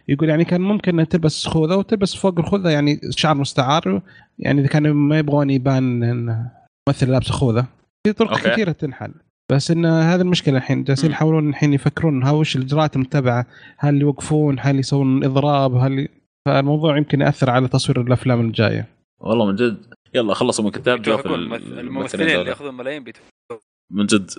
[0.08, 4.02] يقول يعني كان ممكن انها تلبس خوذة وتلبس فوق الخوذة يعني شعر مستعار
[4.40, 6.52] يعني إذا كانوا ما يبغون يبان انه
[6.90, 7.66] ممثل لابسه خوذة.
[8.08, 8.50] في طرق أوكي.
[8.50, 9.14] كثيرة تنحل.
[9.52, 11.12] بس إن هذه المشكلة الحين جالسين.
[11.12, 13.46] يحاولون الحين يفكرون ها وش الإجراءات المتبعة؟
[13.78, 16.10] هل يوقفون؟ هل يسوون إضراب؟ هل ي-
[16.48, 18.88] فالموضوع يمكن يأثر على تصوير الأفلام الجاية.
[19.20, 19.78] والله من جد.
[20.14, 22.50] يلا خلصوا من كتاب الممثلين اللي.
[22.50, 23.60] يأخذون ملايين بيتوهقون.
[23.92, 24.32] من جد.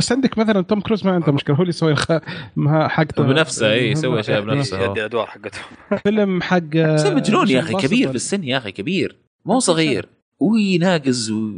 [0.00, 2.12] بس عندك مثلا توم كروز ما عنده مشكلة هو اللي يسوي الخ...
[2.56, 4.80] ما حقته بنفسه، إيه، يسوي أشياء بنفسه.
[4.80, 5.64] يدي الادوار حقتهم
[6.02, 7.82] فيلم حق بس مجنون يا أخي Impossible.
[7.82, 9.16] كبير في السن يا أخي كبير.
[9.44, 10.08] مو صغير.
[10.40, 11.52] ويناقز و...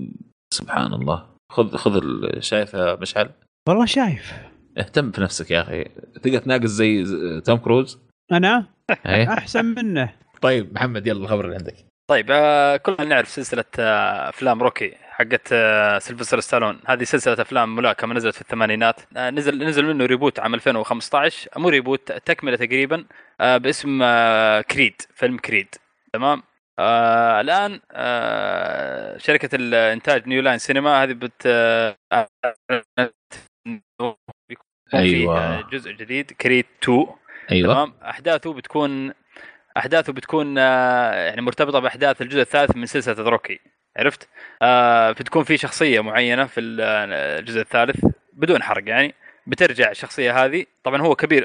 [0.55, 1.27] سبحان الله.
[1.52, 2.01] خذ خذ
[2.40, 3.31] شايفها مشعل؟
[3.69, 4.32] والله شايف.
[4.78, 5.85] اهتم في نفسك يا أخي.
[6.23, 7.05] تقدر تناقز زي
[7.40, 7.98] توم كروز؟
[8.32, 8.66] أنا؟
[9.06, 9.32] إيه.
[9.32, 10.12] أحسن منه.
[10.40, 11.74] طيب محمد يلا الخبر اللي عندك.
[12.10, 14.93] طيب آه، كلنا نعرف سلسلة آه، أفلام Rocky.
[15.13, 19.01] حقت آه، سيلفستر ستالون هذه سلسلة أفلام ملاكمة نزلت في الثمانينات.
[19.17, 23.05] آه، نزل نزل منه reboot عام 2015 مو reboot تكملة تقريبا
[23.41, 25.74] آه، باسم آه، Creed فيلم Creed
[26.13, 26.43] تمام؟
[26.79, 31.97] آه الآن آه شركة الإنتاج New Line Cinema هذه بت آه،.
[34.95, 37.07] آه، جزء جديد Creed 2
[37.53, 37.75] أيوه.
[37.75, 39.13] تمام؟ أحداثه بتكون
[39.77, 43.61] أحداثه بتكون آه، يعني مرتبطة بأحداث الجزء الثالث من سلسلة Rocky
[43.97, 44.28] عرفت؟
[44.62, 49.14] آه بتكون في شخصية معينة في الجزء الثالث بدون حرق يعني
[49.47, 50.64] بترجع الشخصية هذه.
[50.85, 51.44] طبعا هو كبير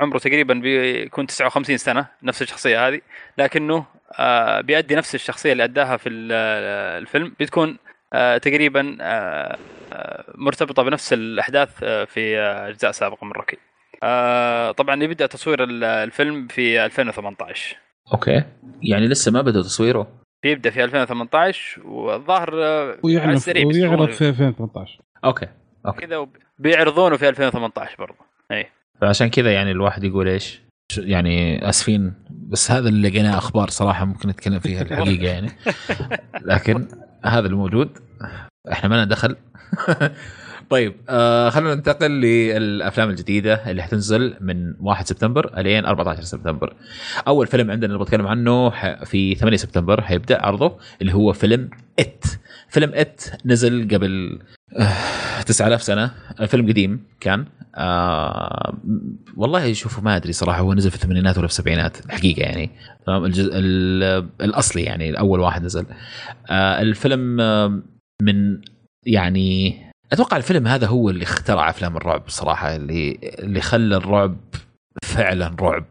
[0.00, 3.00] عمره تقريبا بيكون 59 سنة نفس الشخصية هذه.
[3.38, 3.84] لكنه
[4.18, 6.32] آه بيأدي نفس الشخصية اللي أداها في ال-
[7.02, 7.34] الفيلم.
[7.40, 7.78] بتكون
[8.12, 9.56] آه تقريبا آه
[9.92, 13.56] آه، مرتبطة بنفس الأحداث آه، في أجزاء سابقة من Rocky.
[14.02, 17.76] آه طبعا يبدأ تصوير ال- الفيلم في 2018
[18.12, 18.42] okay.
[18.82, 20.08] يعني لسه ما بدأ تصويره؟
[20.42, 25.46] بيبدأ في 2018 والظاهر آه، على ويعرض السريع ويعرض بيسوونه في 2018 okay
[25.86, 26.06] okay.
[26.06, 26.26] كذا
[26.58, 28.14] بيعرضونه في 2018 برضه.
[28.52, 28.66] اي
[29.00, 32.14] فعشان كذا يعني الواحد يقول إيش؟ ش- يعني آسفين.
[32.30, 35.50] بس هذا اللي لقيناه أخبار صراحة ممكن نتكلم فيها الحقيقة يعني.
[36.50, 36.88] لكن
[37.24, 37.98] هذا الموجود.
[38.72, 39.36] إحنا ما لنا دخل.
[40.70, 46.74] طيب آه خلينا ننتقل للأفلام الجديدة اللي حتنزل من 1 سبتمبر إلين 14 سبتمبر.
[47.28, 48.70] أول فيلم عندنا اللي بتكلم عنه
[49.04, 52.24] في 8 سبتمبر حيبدأ عرضه اللي هو فيلم إت.
[52.68, 54.38] فيلم إت نزل قبل
[54.78, 56.10] آه 9000 سنة.
[56.46, 57.44] فيلم قديم كان.
[57.74, 58.74] آه
[59.36, 62.70] والله شوفوا ما أدري صراحة هو نزل في الثمانينات ولا في السبعينات الحقيقة يعني.
[63.06, 65.86] تمام؟ الجزء ال- الأصلي يعني الأول واحد نزل.
[66.50, 67.82] آه الفيلم آه
[68.22, 68.60] من
[69.06, 69.76] يعني
[70.12, 74.36] أتوقع الفيلم هذا هو اللي اخترع أفلام الرعب صراحة اللي اللي خلى الرعب
[75.04, 75.84] فعلا رعب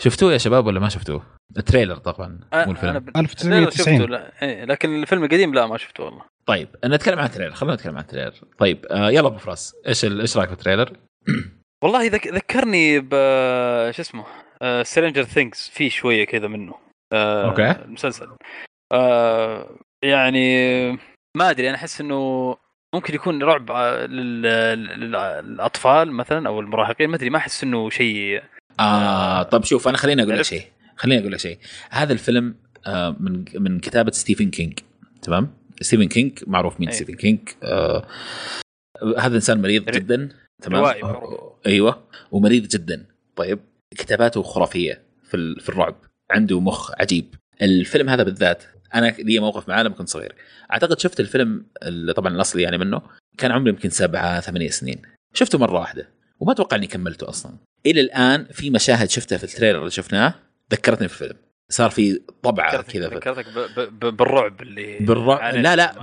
[0.00, 1.22] شفتوه يا شباب ولا ما شفتوه؟
[1.56, 3.70] ال trailer طبعا مو أنا الفيلم ب- 1990.
[3.98, 7.54] شفته لا إيه لكن الفيلم القديم لا ما شفته والله طيب نتكلم عن ال trailer
[7.54, 10.54] خلينا نتكلم عن ال trailer طيب آه يلا أبو فراس إيش ال- إيش رأيك في
[10.54, 10.92] ال trailer؟
[11.84, 12.26] والله ذك...
[12.26, 13.10] ذكرني ب
[13.90, 14.24] شو اسمه
[14.82, 16.74] Stranger Things في شوية كذا منه
[17.12, 17.70] آه okay.
[17.70, 18.28] المسلسل
[18.92, 19.70] آه
[20.04, 20.90] يعني
[21.36, 22.56] ما أدري أنا أحس إنه
[22.94, 24.42] ممكن يكون رعب آه، لل...
[24.42, 28.42] لل- للأطفال مثلا أو المراهقين ما أدري ما أحس إنه شيء
[28.80, 30.62] آه طب شوف أنا خليني أقول لك؟ شيء
[30.96, 31.58] خليني أقول لك شيء
[31.90, 32.54] هذا الفيلم
[32.86, 34.78] آه من من كتابة ستيفن كينج
[35.22, 35.50] تمام
[35.80, 36.94] ستيفن كينج معروف مين أي.
[36.94, 38.06] ستيفن كينج آه
[39.18, 40.28] هذا إنسان مريض جدا
[40.62, 41.54] تمام آه،.
[41.66, 43.06] أيوه ومريض جدا
[43.36, 43.58] طيب
[43.90, 45.94] كتاباته خرافية في في الرعب
[46.30, 50.34] عنده مخ عجيب الفيلم هذا بالذات أنا لي موقف معاه لما كنت صغير.
[50.72, 53.02] أعتقد شفت الفيلم اللي طبعا الأصلي يعني منه
[53.38, 55.02] كان عمري يمكن سبعة ثمانية سنين.
[55.34, 56.08] شفته مرة واحدة
[56.40, 57.52] وما أتوقع إني كملته أصلا.
[57.86, 60.34] إلى الآن في مشاهد شفتها في ال trailer اللي شفناه
[60.72, 61.38] ذكرتني في الفيلم.
[61.70, 63.46] صار في طبعة كذا ذكرتك.
[64.02, 65.94] بالرعب اللي بالرعب لا لا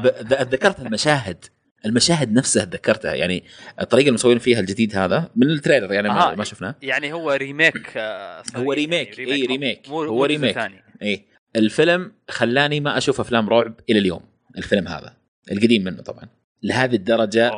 [0.43, 1.45] ذكرت المشاهد.
[1.85, 3.43] المشاهد نفسها تذكرتها يعني
[3.81, 6.35] الطريقة اللي مسوين فيها الجديد هذا من ال trailer يعني ما, آه.
[6.35, 6.75] ما شفناه.
[6.81, 9.89] يعني هو remake آه، هو remake، يعني إي remake.
[9.89, 10.71] مو هو مو جزء remake.
[11.01, 11.34] إيه.
[11.55, 14.21] الفيلم خلاني ما أشوف أفلام رعب إلى اليوم
[14.57, 15.13] الفيلم هذا
[15.51, 16.23] القديم منه طبعا.
[16.63, 17.51] لهذه الدرجة.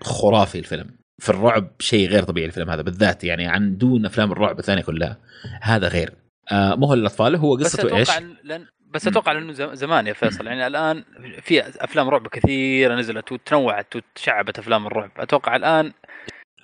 [0.00, 0.86] خرافي الفيلم.
[1.18, 5.16] في الرعب شيء غير طبيعي الفيلم هذا بالذات يعني عن دون أفلام الرعب الثانية كلها
[5.62, 6.12] هذا غير.
[6.52, 10.06] آه مو هو للاطفال هو بس قصته إيش؟ أتوقع لأن بس أتوقع لأنه زم- زمان
[10.06, 11.04] يا فيصل يعني الآن
[11.42, 15.10] في أفلام رعب كثيرة نزلت وتنوعت وتشعبت أفلام الرعب.
[15.16, 15.92] أتوقع الآن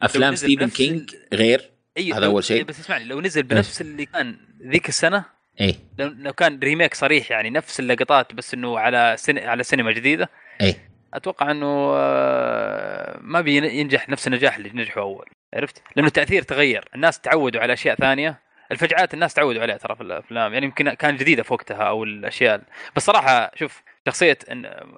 [0.03, 2.65] أفلام ستيفن كينج غير؟ إي هذا أول شيء.
[2.65, 4.37] بس اسمعني لو نزل بنفس اللي كان
[4.73, 5.25] ذيك السنة
[5.61, 5.75] إيه.
[5.99, 9.39] لو, كان ريميك صريح يعني نفس اللقطات بس إنه على سن...
[9.39, 10.29] على سينما جديدة
[10.61, 10.91] إيه.
[11.15, 15.27] أتوقع إنه آه، ما بينجح نفس النجاح اللي نجحوا أول.
[15.55, 18.41] عرفت؟ لأنه التأثير تغير، الناس تعودوا على أشياء ثانية،
[18.73, 22.63] الفجعات الناس تعودوا عليها ترى في الأفلام، يعني يمكن كانت جديدة في وقتها أو الأشياء
[22.97, 24.39] بس صراحة شوف شخصية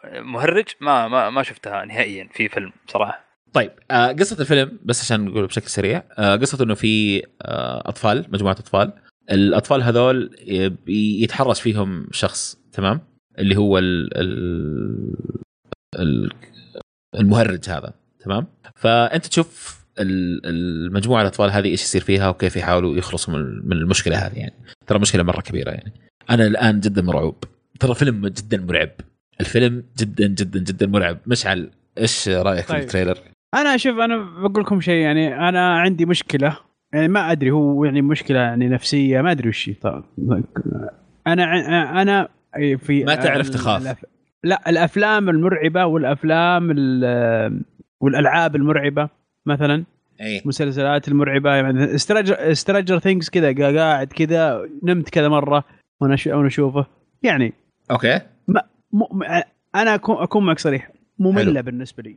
[0.05, 3.25] مهرج ما ما ما شفتها نهائيا في فيلم صراحة.
[3.53, 7.23] طيب آه قصة الفيلم بس عشان نقول بشكل سريع آه قصته إنه في
[7.87, 8.93] أطفال مجموعة أطفال.
[9.33, 10.31] الأطفال هذول
[10.89, 13.01] يتحرش فيهم شخص تمام؟
[13.39, 15.15] اللي هو ال ال
[15.99, 16.31] ال
[17.15, 23.35] المهرج هذا تمام؟ فأنت تشوف ال- المجموعة الأطفال هذه إيش يصير فيها وكيف يحاولوا يخلصوا
[23.65, 24.55] من المشكلة هذه يعني.
[24.87, 25.93] ترى مشكلة مرة كبيرة يعني.
[26.31, 27.45] أنا الآن جدا مرعوب.
[27.81, 28.91] ترى فيلم جدا مرعب.
[29.41, 31.19] الفيلم جدا جدا جدا مرعب.
[31.27, 32.81] مشعل إيش رأيك في طيب.
[32.83, 33.19] التريلر؟
[33.55, 34.17] أنا شوف أنا
[34.49, 36.59] بقول لكم شيء يعني أنا عندي مشكلة.
[36.93, 40.03] يعني ما أدري هو يعني مشكلة يعني نفسية ما أدري وش طبعاً.
[41.27, 42.29] أنا أنا
[42.77, 44.05] في ما تعرف تخاف.
[44.45, 47.63] لا الأفلام المرعبة والأفلام ال-
[48.01, 49.09] والألعاب المرعبة
[49.47, 49.85] مثلا
[50.21, 55.65] إيه مسلسلات المرعبة يعني Stranger Stranger Things كذا قا- قاعد كذا نمت كذا مرة
[56.01, 56.87] وأنا وأنا أشوفه
[57.23, 57.53] يعني
[57.91, 58.59] okay م...
[58.93, 59.23] م...
[59.75, 61.63] أنا أكون أكون معك صريح مملة حلو.
[61.63, 62.17] بالنسبة لي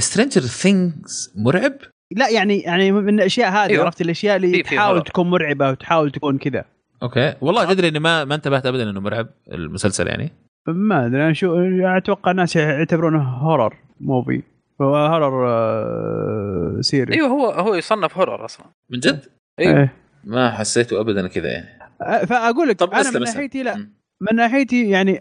[0.00, 1.72] Stranger Things مرعب؟
[2.10, 3.84] لا يعني يعني من الأشياء هذه أيوه.
[3.84, 5.02] عرفت الأشياء اللي تحاول.
[5.02, 6.64] تكون مرعبة وتحاول تكون كذا
[7.02, 10.30] okay والله تدري إني ما ما انتبهت ابدا إنه مرعب المسلسل يعني
[10.68, 11.56] ما أدري أنا شو
[11.96, 14.42] أتوقع الناس يعتبرونه horror movie
[14.80, 19.24] هو horror سيري أيوه هو هو يصنف horror أصلا من جد؟
[19.60, 19.88] أيوه.
[20.24, 23.34] ما حسيته ابدا كذا يعني أه، فأقول لك طب أنا اسلم من اسلم.
[23.34, 23.99] ناحيتي لا مم.
[24.22, 25.20] من ناحيتي يعني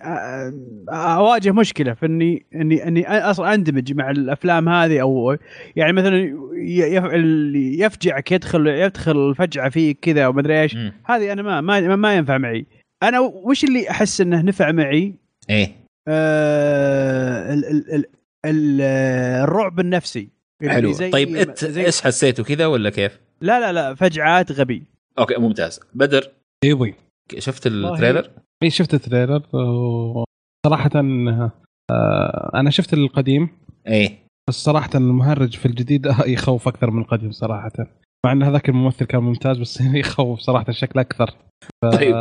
[0.89, 5.38] أواجه مشكلة في إني إني إني أصلا أندمج مع الأفلام هذه أو
[5.76, 6.17] يعني مثلا
[6.55, 10.77] ي- يف- اللي يفجعك يدخل يدخل فجعه فيك كذا ومدري إيش.
[11.05, 12.65] هذه أنا ما ما, ما ينفع معي.
[13.03, 15.13] أنا وش اللي أحس إنه نفع معي؟
[15.49, 15.71] إيه.
[16.07, 18.05] آه ال ال ال
[18.45, 18.81] ال
[19.43, 20.30] الرعب النفسي.
[20.61, 20.91] اللي حلو.
[20.91, 24.84] زي طيب أنت زي إيش حسيته كذا ولا كيف؟ لا لا لا فجعات غبي.
[25.19, 25.80] okay ممتاز.
[25.93, 26.31] بدر.
[26.63, 26.93] أيوه
[27.38, 28.30] شفت ال trailer؟
[28.64, 30.90] إي شفت ال trailer وصراحة
[31.91, 33.49] آه، أنا شفت القديم.
[33.88, 34.18] إيه
[34.49, 36.06] بس صراحة المهرج في الجديد
[36.36, 37.72] يخوف أكثر من القديم صراحة.
[38.26, 41.34] مع إن هذاك الممثل كان ممتاز بس يخوف صراحة شكله أكثر.
[41.84, 41.86] ف...
[41.86, 42.15] طيب.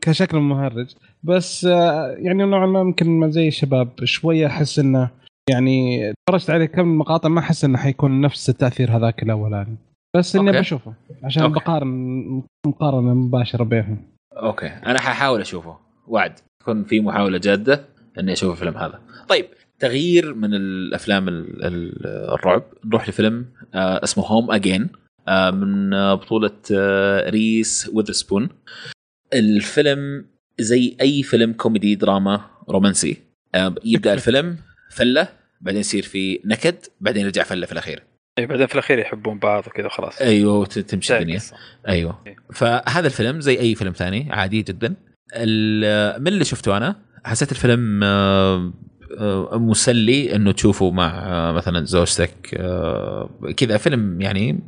[0.00, 5.10] كشكل مهرج بس آه، يعني نوعا ما يمكن زي الشباب شوية أحس إنه
[5.50, 9.76] يعني تفرجت عليه كم مقاطع ما أحس إنه حيكون نفس التأثير هذاك الأولاني.
[10.16, 10.52] بس إني.
[10.52, 10.94] بشوفه
[11.24, 11.54] عشان okay.
[11.54, 14.17] بقارن مقارنة مباشرة بينهم.
[14.36, 14.66] okay.
[14.66, 15.78] أنا حاحاول أشوفه.
[16.06, 16.32] وعد.
[16.62, 17.84] يكون في محاولة جادة
[18.18, 19.00] إني أشوف الفيلم هذا.
[19.28, 19.46] طيب
[19.78, 22.62] تغيير من الأفلام ال- ال- الرعب.
[22.84, 24.88] نروح لفيلم آه اسمه Home Again
[25.28, 28.48] آه من بطولة آه ريس ويذرسبون
[29.34, 30.24] الفيلم
[30.60, 33.16] زي أي فيلم كوميدي دراما رومانسي.
[33.84, 34.56] يبدأ الفيلم
[34.90, 35.28] فلة
[35.60, 38.02] بعدين يصير في نكد بعدين يرجع فلة في الأخير.
[38.38, 41.40] اي بعدين في الأخير يحبون بعض وكذا وخلاص أيوه تمشي الدنيا.
[41.88, 42.18] أيوه.
[42.52, 44.94] فهذا الفيلم زي أي فيلم ثاني عادي جدا.
[45.36, 48.72] ال- من اللي شفته أنا؟ حسيت الفيلم آه،
[49.18, 52.30] آه، مسلي إنه تشوفه مع آه، مثلا زوجتك
[53.56, 53.76] كذا.
[53.76, 54.60] فيلم يعني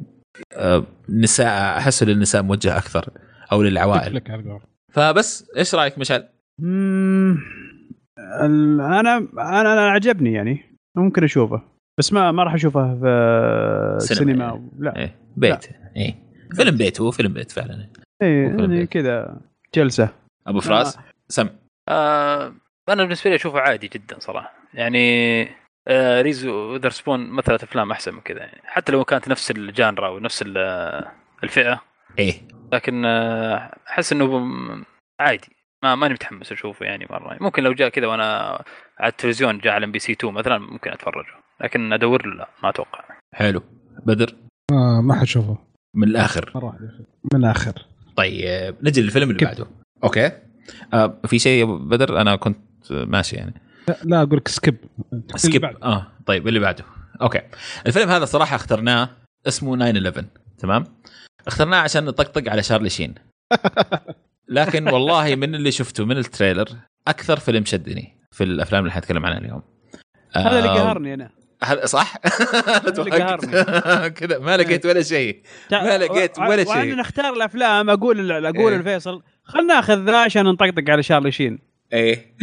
[1.09, 3.09] نساء أحسه للنساء موجه أكثر
[3.53, 4.21] أو للعوائل.
[4.93, 6.29] فبس إيش رأيك مشعل؟
[8.19, 10.79] أنا أنا عجبني يعني.
[10.97, 11.63] ممكن أشوفه.
[12.01, 14.45] بس ما ما راح أشوفه في سينما سينما.
[14.45, 14.71] يعني.
[14.79, 14.97] لا.
[14.97, 15.69] إيه بيت.
[15.97, 16.15] إيه.
[16.57, 17.89] فيلم بيت هو فيلم بيت فعلا.
[18.23, 18.87] اي فيلم يعني.
[18.87, 19.41] كذا
[19.75, 20.09] جلسة.
[20.47, 20.99] أبو فراس؟
[21.29, 21.49] سم.
[21.89, 22.53] آه
[22.89, 24.53] أنا بالنسبة لي أشوفه عادي جدا صراحة.
[24.75, 25.43] يعني
[25.89, 28.39] آه ريس ويذرسبون مثلت افلام أحسن من كذا.
[28.39, 31.05] يعني حتى لو كانت نفس ال genre ونفس ال-
[31.45, 31.83] الفئة.
[32.19, 32.35] إيه.
[32.73, 34.85] لكن آه، أحس إنه ب-
[35.21, 35.49] عادي.
[35.83, 37.37] ما ماني متحمس أشوفه يعني مرة.
[37.41, 38.63] ممكن لو جاء كذا وأنا
[38.99, 41.40] على التلفزيون جاء على إم بي سي 2 مثلا ممكن أتفرجه.
[41.61, 43.05] لكن أدور له لا ما أتوقع.
[43.35, 43.63] حلو.
[44.07, 44.35] بدر؟
[44.73, 45.59] آه ما حشوفه
[45.97, 46.53] من الآخر.
[47.33, 47.87] من الآخر.
[48.17, 49.67] طيب نجي للفيلم اللي؟ بعده.
[50.05, 50.33] okay.
[50.95, 52.59] آه في شيء يا بدر؟ أنا كنت
[52.91, 53.55] ماشي يعني.
[53.89, 54.77] لا, لا أقول لك skip
[55.37, 56.85] skip آه طيب اللي بعده.
[57.23, 57.41] okay.
[57.87, 59.09] الفيلم هذا صراحة اخترناه
[59.49, 60.25] اسمه 9 11
[60.59, 60.85] تمام؟
[61.47, 63.15] اخترناه عشان نطقطق على شارلي شين.
[64.49, 66.69] لكن والله من اللي شفته من ال trailer
[67.09, 69.63] أكثر فيلم شدني في الأفلام اللي حنتكلم عنها اليوم.
[70.37, 71.31] هذا اللي آه، قهرني أنا.
[71.63, 72.17] هل صح؟
[74.19, 74.39] كذا.
[74.39, 75.43] ما لقيت ولا شيء.
[75.73, 76.95] ما لقيت ولا شيء.
[76.97, 78.79] نختار الأفلام أقول أقول إيه.
[78.79, 81.59] لفيصل خلنا ناخذ ذا عشان نطقطق على شارلي شين.
[81.93, 82.35] إيه.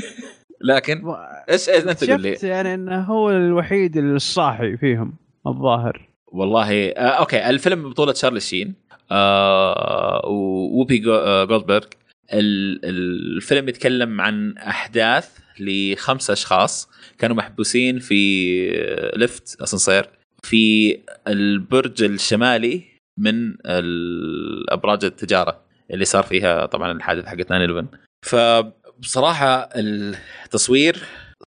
[0.61, 1.01] لكن
[1.49, 5.13] إيش أنت تقول لي؟ شفت يعني إنه هو الوحيد الصاحي فيهم
[5.47, 6.09] الظاهر.
[6.27, 7.49] والله آه okay.
[7.49, 8.73] الفيلم بطولة شارلي شين
[9.11, 11.85] آه ووبي آه، جولدبرغ.
[12.33, 18.69] ال- الفيلم يتكلم عن أحداث لخمسة أشخاص كانوا محبوسين في
[19.15, 20.09] lift أسانسير
[20.43, 20.97] في
[21.27, 22.83] البرج الشمالي
[23.19, 25.61] من الأبراج التجارة
[25.91, 27.87] اللي صار فيها طبعا الحادث حق 9 11
[28.25, 31.03] فبصراحة التصوير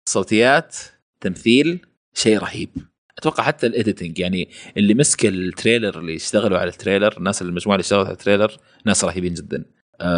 [0.07, 0.77] الصوتيات
[1.21, 1.79] تمثيل
[2.15, 2.71] شيء رهيب.
[3.19, 7.43] أتوقع حتى ال editing يعني اللي مسك ال trailer اللي اشتغلوا على ال trailer الناس
[7.43, 9.65] المجموعة اللي اشتغلت على ال trailer ناس رهيبين جدا.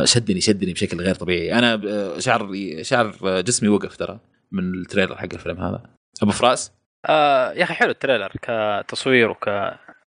[0.04, 1.59] شدني شدني بشكل غير طبيعي.
[1.59, 2.52] أنا آه، شعر
[2.82, 4.20] شعر آه، جسمي وقف ترى
[4.52, 5.82] من ال trailer حق الفيلم هذا.
[6.22, 6.72] أبو فراس؟
[7.06, 9.48] آه يا أخي حلو ال trailer كتصوير وك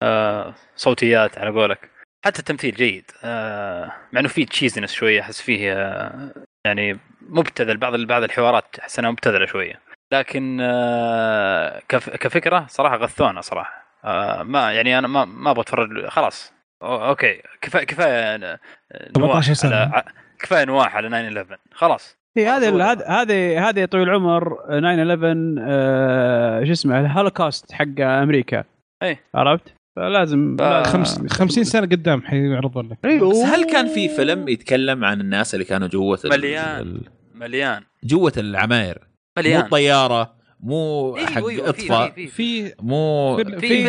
[0.01, 1.89] آه صوتيات على قولك.
[2.25, 3.11] حتى التمثيل جيد.
[3.23, 6.33] آه مع إنه فيه cheesiness شوية أحس فيه آه
[6.65, 7.77] يعني مبتذل.
[7.77, 9.81] بعض بعض الحوارات أحس إنها مبتذلة شوية.
[10.13, 13.99] لكن آه كف كفكرة صراحة غثونا صراحة.
[14.05, 16.53] آه ما يعني أنا ما ما أبغى اتفرج خلاص.
[16.81, 18.59] okay كفايه كفاية آه،
[19.15, 19.75] 17 نواح سنة.
[19.75, 20.03] على
[20.39, 25.55] كفاية نواح على 9 11 خلاص هو- هذا هذه هذه يا طويل العمر 9 11
[25.61, 28.63] آه، شو اسمه الهولوكوست حق أمريكا
[29.03, 29.19] إيه.
[29.35, 33.45] عرفت؟ فلازم ف- لازم- خمس 50 سنة قدام حيعرضون لك إيه،.
[33.45, 36.79] هل كان في فيلم يتكلم عن الناس اللي كانوا جوة مليان.
[36.81, 37.01] ال-
[37.35, 39.07] مليان جوة العماير مو
[39.43, 42.73] مليان طيارة مو أيوة، حق في- إطفاء في- في- في.
[42.81, 43.85] مو في- في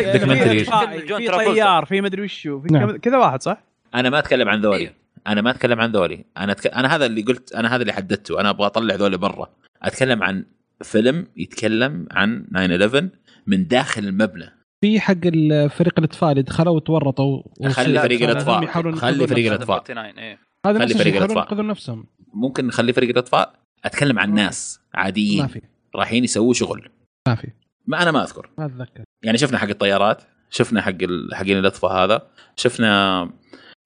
[1.07, 1.27] في-.
[1.27, 2.59] طيار في مدري وشو.
[2.61, 2.97] في نعم.
[2.97, 3.63] كذا واحد صح؟
[3.95, 4.77] أنا ما أتكلم عن ذولي.
[4.77, 4.93] أيوة.
[5.27, 6.25] أنا ما أتكلم عن ذولي.
[6.37, 6.67] أنا أتك...
[6.67, 8.39] أنا هذا اللي قلت أنا هذا اللي حددته.
[8.39, 9.49] أنا أبغى أطلع ذولي برا.
[9.83, 10.45] أتكلم عن
[10.83, 13.09] فيلم يتكلم عن 9 11
[13.47, 14.49] من داخل المبنى.
[14.81, 18.21] في حق الفريق الإطفاء اللي دخلوا وتورطوا خلي فريق.
[18.63, 19.57] يحاولون خلي فريق.
[19.57, 20.39] 49 إيه.
[20.65, 22.05] هذا خلي فريق نفسهم.
[22.33, 23.53] ممكن نخلي فريق الإطفاء.
[23.85, 25.41] أتكلم عن ناس عاديين.
[25.41, 25.61] ما في.
[25.95, 26.89] رايحين يسووا شغل.
[27.27, 27.47] ما في.
[27.87, 28.49] ما أنا ما أذكر.
[28.57, 29.03] ما أتذكر.
[29.23, 30.97] يعني شفنا حق الطيارات شفنا حق
[31.33, 33.21] حقين الأطفاء هذا شفنا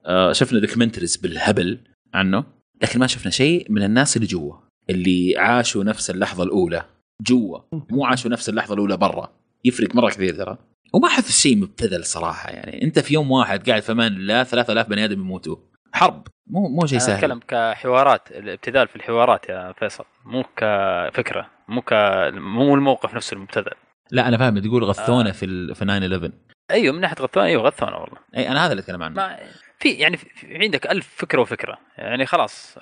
[0.06, 1.80] آه شفنا دوكيومنتريز بالهبل
[2.14, 2.44] عنه
[2.82, 4.54] لكن ما شفنا شيء من الناس اللي جوا
[4.90, 6.86] اللي عاشوا نفس اللحظة الأولى.
[7.22, 7.60] جوا.
[7.92, 9.30] مو عاشوا نفس اللحظة الأولى برا.
[9.66, 10.58] يفرق مرة كثير ترى.
[10.94, 12.84] وما أحس شيء مبتذل صراحة يعني.
[12.84, 15.56] أنت في يوم واحد قاعد في أمان الله 3000 بني آدم يموتوا.
[15.94, 16.28] حرب.
[16.50, 17.16] مو مو شيء أنا سهل.
[17.16, 18.32] أتكلم كحوارات.
[18.32, 21.57] الابتذال في الحوارات يا فيصل مو كفكرة.
[21.68, 21.94] مو ك
[22.34, 23.74] مو الموقف نفسه المبتذل
[24.12, 25.34] لا أنا فاهم تقول غثونا آه.
[25.34, 26.32] في ال في 9 11
[26.72, 29.38] أيوه من ناحية غثونه أيوه غثونه والله أي أنا هذا اللي أتكلم عنه ما
[29.80, 32.78] في يعني في عندك ألف فكرة وفكرة يعني خلاص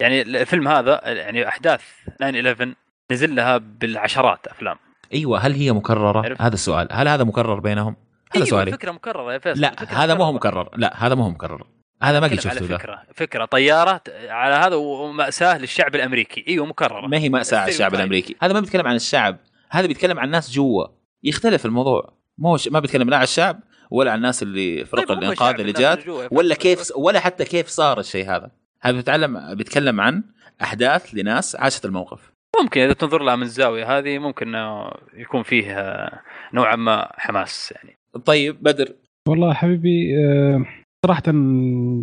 [0.00, 1.82] يعني الفيلم هذا يعني أحداث
[2.18, 2.74] 9 11
[3.12, 4.76] نزل لها بالعشرات أفلام
[5.14, 6.42] أيوه هل هي مكررة؟ عرفت.
[6.42, 7.96] هذا السؤال، هل هذا مكرر بينهم؟
[8.32, 10.32] هذا أيوة سؤالي الفكرة مكررة يا فيصل لا هذا مكررة.
[10.32, 11.66] مكرر، لا هذا ما هو مكرر
[12.02, 12.78] هذا ما قد على شفته ذا.
[12.78, 13.02] فكرة.
[13.14, 16.44] فكرة طيارة على هذا ومأساة للشعب الأمريكي.
[16.48, 17.06] أيوه مكررة.
[17.06, 17.94] ما هي مأساة على الشعب Stereotype.
[17.94, 19.36] الأمريكي، هذا ما بيتكلم عن الشعب،
[19.70, 20.86] هذا بيتكلم عن ناس جوا،
[21.24, 22.58] يختلف الموضوع، مو.
[22.70, 23.60] ما بيتكلم لا عن الشعب
[23.90, 26.54] ولا عن الناس اللي فرق طيب الإنقاذ اللي الناس جات ولا.
[26.54, 28.50] كيف ولا حتى كيف صار الشيء هذا،
[28.80, 30.24] هذا بيتعلم بيتكلم عن
[30.62, 32.32] أحداث لناس عاشت الموقف.
[32.62, 36.20] ممكن إذا تنظر لها من الزاويه هذه ممكن إنه يكون فيه آه،
[36.54, 37.98] نوعا ما حماس يعني.
[38.24, 38.88] طيب بدر.
[39.28, 40.64] والله حبيبي آه،
[41.06, 41.22] صراحة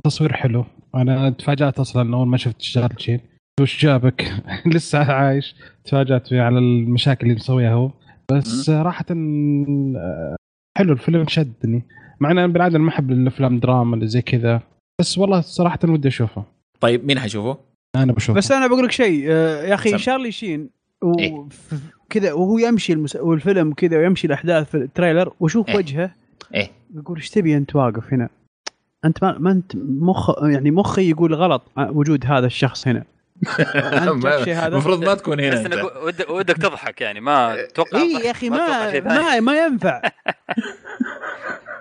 [0.03, 0.65] تصوير حلو.
[0.95, 3.19] أنا تفاجأت أصلا أول ما شفت شارل شين
[3.61, 4.31] وش جابك؟
[4.75, 5.55] لسه عايش.
[5.85, 7.91] تفاجأت فيه على المشاكل اللي مسويها هو.
[8.31, 10.35] بس صراحة آه،
[10.77, 11.83] حلو الفيلم شدني.
[12.19, 14.61] مع أن أنا بالعادة ما أحب الأفلام دراما اللي زي كذا.
[15.01, 16.43] بس والله صراحة ودي أشوفه.
[16.79, 17.57] طيب مين حيشوفه؟
[17.95, 18.37] أنا بشوفه.
[18.37, 19.97] بس أنا بقول لك شيء آه، يا أخي سم.
[19.97, 20.69] شارلي شين
[21.19, 21.31] إيه.
[21.33, 21.73] و- ف-
[22.09, 23.15] كذا وهو يمشي المس...
[23.15, 25.75] والفيلم كذا ويمشي الأحداث في التريلر وأشوف إيه.
[25.75, 26.11] وجهه.
[26.55, 26.71] إيه.
[26.95, 28.29] يقول إيش تبي أنت واقف هنا؟
[29.05, 33.03] أنت ما, ما أنت مخ يعني مخي يقول غلط ع- وجود هذا الشخص هنا؟
[34.67, 38.31] المفروض ما تكون هنا بس انك ودك, ودك تضحك يعني ما تتوقع اي الضحك، يا
[38.31, 38.99] أخي ما.
[39.01, 40.01] ما ما ينفع.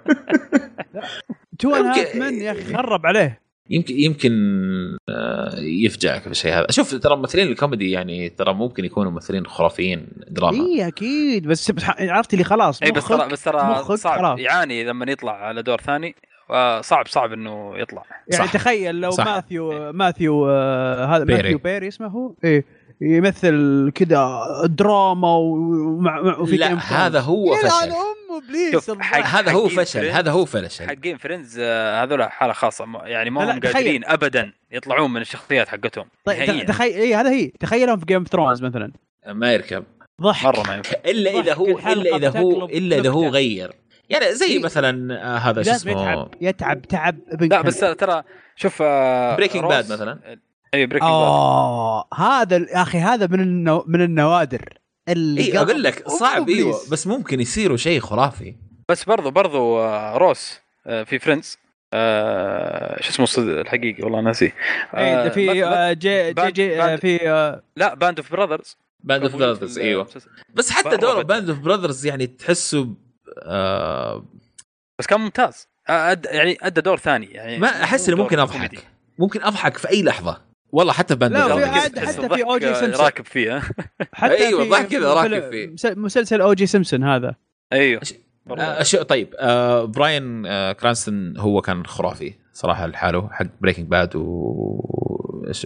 [1.58, 1.68] تو
[2.14, 3.44] من يا أخي خرب عليه.
[3.70, 4.32] يمكن يمكن
[5.08, 6.66] آه، يفجعك بالشيء هذا.
[6.70, 10.64] شوف ترى ممثلين الكوميدي يعني ترى ممكن يكونوا ممثلين خرافيين دراما.
[10.66, 11.48] اي أكيد.
[11.48, 14.18] بس عرفت اللي خلاص اي بس ترى بس ترى صعب.
[14.18, 14.38] خلاص.
[14.40, 16.14] يعاني لما يطلع على دور ثاني.
[16.50, 18.52] آه، صعب صعب إنه يطلع يعني صح.
[18.52, 19.24] تخيل لو صح.
[19.26, 21.42] ماثيو ماثيو آه هذا بيري.
[21.42, 22.64] ماثيو بيري اسمه هو إيه
[23.00, 26.74] يمثل كذا دراما ومع مع- وفي لا.
[27.06, 27.92] هذا هو فشل
[28.90, 29.02] أمه.
[29.02, 30.04] حق- هذا هو فشل.
[30.06, 33.60] هذا هو فشل حقين فريندز آه، هذول حالة خاصة يعني ما هم.
[33.60, 36.66] قادرين ابدا يطلعون من الشخصيات حقتهم طيب.
[36.66, 38.92] تخيل اي هذا هي تخيلهم في جيم اوف ثرونز مثلا
[39.26, 39.84] ما يركب
[40.22, 43.28] ضحك مرة ما ينفع إلا إذا هو إلا إذا هو إلا إذا هو.
[43.28, 43.72] غير
[44.10, 44.62] يعني زي إيه.
[44.62, 47.66] مثلا آه، هذا شو لازم اسمه يتعب يتعب تعب ابن لا كلب.
[47.66, 48.22] بس ترى-
[48.56, 50.18] شوف آه، روس- Bad مثلاً.
[50.74, 53.84] اي بريكنج باد هذا يا أخي هذا من النو...
[53.86, 54.78] من النوادر
[55.08, 56.56] اللي اي أقول لك صعب إبليس.
[56.58, 58.54] إيوه بس ممكن يصيروا شيء خرافي
[58.88, 61.58] بس برضو برضو آه، روس آه، في فريندز
[61.92, 64.54] آه، شو اسمه الصد- الحقيقي والله ناسيه
[64.96, 69.22] إيه، آه، في آه، جي جي, جي آه، في آه، لا باند اوف براذرز باند
[69.22, 70.08] اوف براذرز إيوه
[70.54, 71.22] بس حتى برا دور بدر.
[71.22, 72.88] باند اوف براذرز يعني تحسه
[73.42, 74.24] آه
[74.98, 75.68] بس كان ممتاز.
[75.88, 77.26] آه، أد يعني أدى دور ثاني.
[77.26, 78.76] يعني ما أحس إنه ممكن كوميدي.
[78.76, 78.86] أضحك.
[79.18, 80.40] ممكن أضحك في أي لحظة.
[80.72, 82.68] والله حتى في Band لا، في حتى في O.J.
[82.70, 83.04] آه، سيمبسون.
[83.04, 83.62] راكب فيه؟
[84.12, 85.66] حتى في- ضحك كذا راكب فيه.
[85.66, 86.66] مس- مسلسل O.J.
[86.66, 87.34] Simpson هذا.
[87.72, 88.00] أيوه.
[88.58, 92.34] آه شو طيب آه براين آه كرانستون هو كان خرافي.
[92.52, 94.24] صراحة لحاله حق Breaking Bad و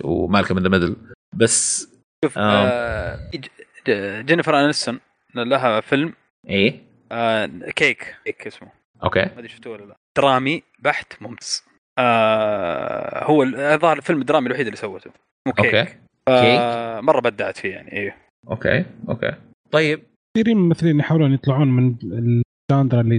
[0.05, 0.97] و Malcolm in the Middle
[1.35, 1.89] بس
[2.25, 2.67] شوف آه.
[2.67, 5.01] آه، جينيفر انستون
[5.35, 6.13] لها فيلم.
[6.49, 6.88] إيه.
[7.13, 8.17] آه، Cake.
[8.25, 8.47] Cake.
[8.47, 8.69] اسمه.
[9.05, 9.21] Okay.
[9.21, 9.97] ما أدري شفتوه ولا لا.
[10.19, 11.65] درامي بحت ممتاز.
[11.99, 15.11] آه هو ال- الظاهر الفيلم الدرامي الوحيد اللي سوته
[15.47, 15.75] اسمه Cake.
[15.75, 16.59] Okay.
[16.59, 18.15] آه مرة بدعت فيه يعني أيوه
[18.51, 19.33] Okay Okay.
[19.71, 20.01] طيب.
[20.37, 23.19] كثيرين من الممثلين يحاولون يطلعون من ال genre اللي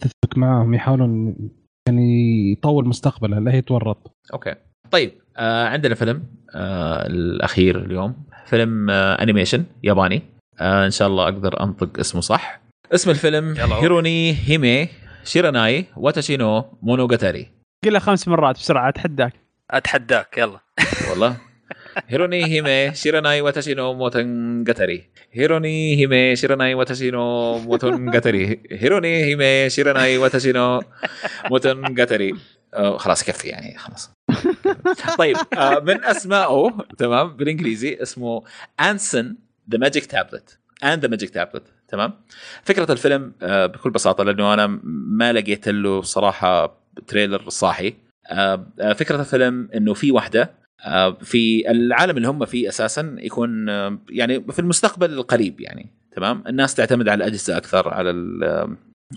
[0.00, 1.36] تثبت معاهم يحاولون
[1.88, 4.54] يعني يطول مستقبله لا يتورط Okay.
[4.90, 6.24] طيب آه عندنا فيلم
[6.54, 8.26] آه الأخير اليوم.
[8.46, 10.22] فيلم آه animation ياباني.
[10.60, 12.60] آه إن شاء الله أقدر أنطق اسمه صح.
[12.94, 13.54] اسم الفيلم.
[13.58, 14.88] ひるね姫
[15.24, 17.50] 知らないワタシの物語.
[17.84, 19.32] قلها خمس مرات بسرعة أتحداك.
[19.70, 20.60] أتحداك يلا.
[21.10, 21.36] والله.
[22.08, 30.82] ひるね姫 知らないワタシの物語 ひるね姫 知らないワタシの物語 ひるね姫 知らないワタシ
[31.50, 32.34] の物語
[32.74, 34.10] آه خلاص كفي يعني خلاص.
[35.18, 38.42] طيب آه من اسمائه تمام بالإنجليزي اسمه
[38.80, 39.36] Ancien
[39.70, 42.12] the Magic Tablet and the Magic Tablet تمام؟
[42.64, 47.94] فكرة الفيلم آه، بكل بساطة لأنه أنا ما لقيت له صراحة trailer صاحي.
[48.30, 50.50] آه، آه، فكرة الفيلم إنه في واحدة
[50.84, 53.68] آه، في العالم اللي هم فيه أساسا يكون
[54.10, 55.86] يعني في المستقبل القريب يعني
[56.16, 58.10] تمام؟ الناس تعتمد على الأجهزة أكثر على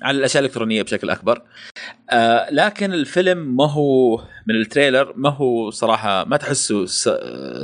[0.01, 1.41] على الأشياء الإلكترونية بشكل أكبر.
[2.51, 4.17] لكن الفيلم ما هو
[4.47, 6.85] من ال trailer ما هو صراحة ما تحسه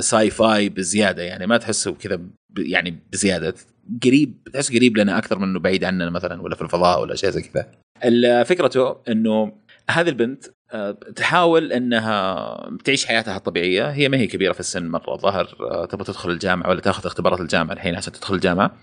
[0.00, 2.20] sci-fi بزيادة يعني ما تحسه كذا
[2.58, 3.54] يعني بزيادة.
[4.04, 7.30] قريب تحس قريب لنا أكثر من إنه بعيد عننا مثلا ولا في الفضاء ولا شيء
[7.30, 8.44] زي كذا.
[8.44, 9.52] فكرته إنه
[9.90, 13.90] هذه البنت آه، تحاول إنها تعيش حياتها الطبيعية.
[13.90, 17.40] هي ما هي كبيرة في السن مرة ظهر آه، تبغى تدخل الجامعة ولا تأخذ اختبارات
[17.40, 18.76] الجامعة الحين عشان تدخل الجامعة.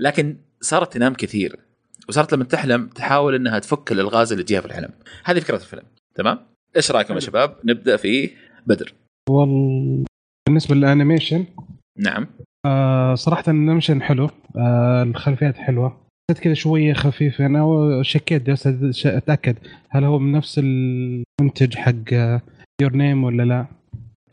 [0.00, 1.56] لكن صارت تنام كثير
[2.08, 4.90] وصارت لما تحلم تحاول إنها تفك الألغاز اللي تجيها في الحلم.
[5.24, 5.82] هذه فكرة الفيلم.
[6.14, 6.38] تمام؟
[6.76, 7.26] إيش رأيكم يا حلو.
[7.26, 8.30] شباب؟ نبدأ في
[8.66, 8.92] بدر.
[9.30, 10.04] وال...
[10.48, 11.46] بالنسبة لل animation
[11.98, 12.26] نعم.
[12.68, 14.30] آه صراحة ال animation حلو.
[14.56, 16.00] آه الخلفيات حلوة.
[16.30, 17.40] حسيت كذا شوية خفيف.
[17.40, 18.66] أنا شكيت بس
[19.06, 19.56] أتأكد
[19.90, 22.12] هل هو من نفس المنتج حق
[22.82, 23.66] Your Name ولا لا.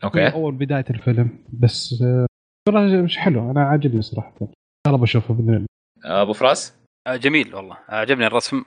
[0.04, 0.28] Okay.
[0.28, 1.38] أول بداية الفيلم.
[1.52, 2.26] بس آه
[2.68, 3.50] صراحة مش حلو.
[3.50, 4.32] أنا عاجبني صراحة.
[4.86, 5.66] طلب اشوفه بإذن الله.
[6.04, 6.74] أبو فراس؟
[7.06, 7.76] آه، جميل والله.
[7.88, 8.64] عجبني الرسم.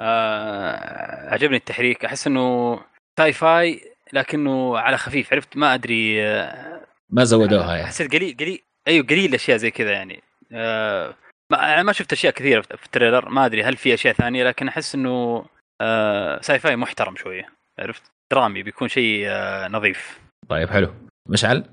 [0.00, 2.04] آه، عجبني التحريك.
[2.04, 2.78] أحس إنه
[3.18, 3.80] sci-fi
[4.12, 5.32] لكنه على خفيف.
[5.32, 6.80] عرفت؟ ما أدري آه،
[7.10, 7.86] ما زودوها يعني.
[7.86, 8.62] حسيت قليل قليل.
[8.88, 10.22] أيوه قليل أشياء زي كذا يعني.
[10.52, 11.14] آه،
[11.52, 14.68] ما ما شفت أشياء كثيرة في ال trailer ما أدري هل في أشياء ثانية لكن
[14.68, 15.44] أحس إنه
[15.80, 17.46] آه، sci-fi محترم شوية.
[17.78, 18.02] عرفت؟
[18.32, 20.20] درامي بيكون شيء آه، نظيف.
[20.48, 20.88] طيب حلو.
[21.28, 21.64] مشعل؟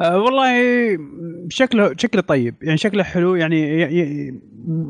[0.00, 0.52] أه والله
[1.48, 2.54] شكله شكله طيب.
[2.62, 4.40] يعني شكله حلو يعني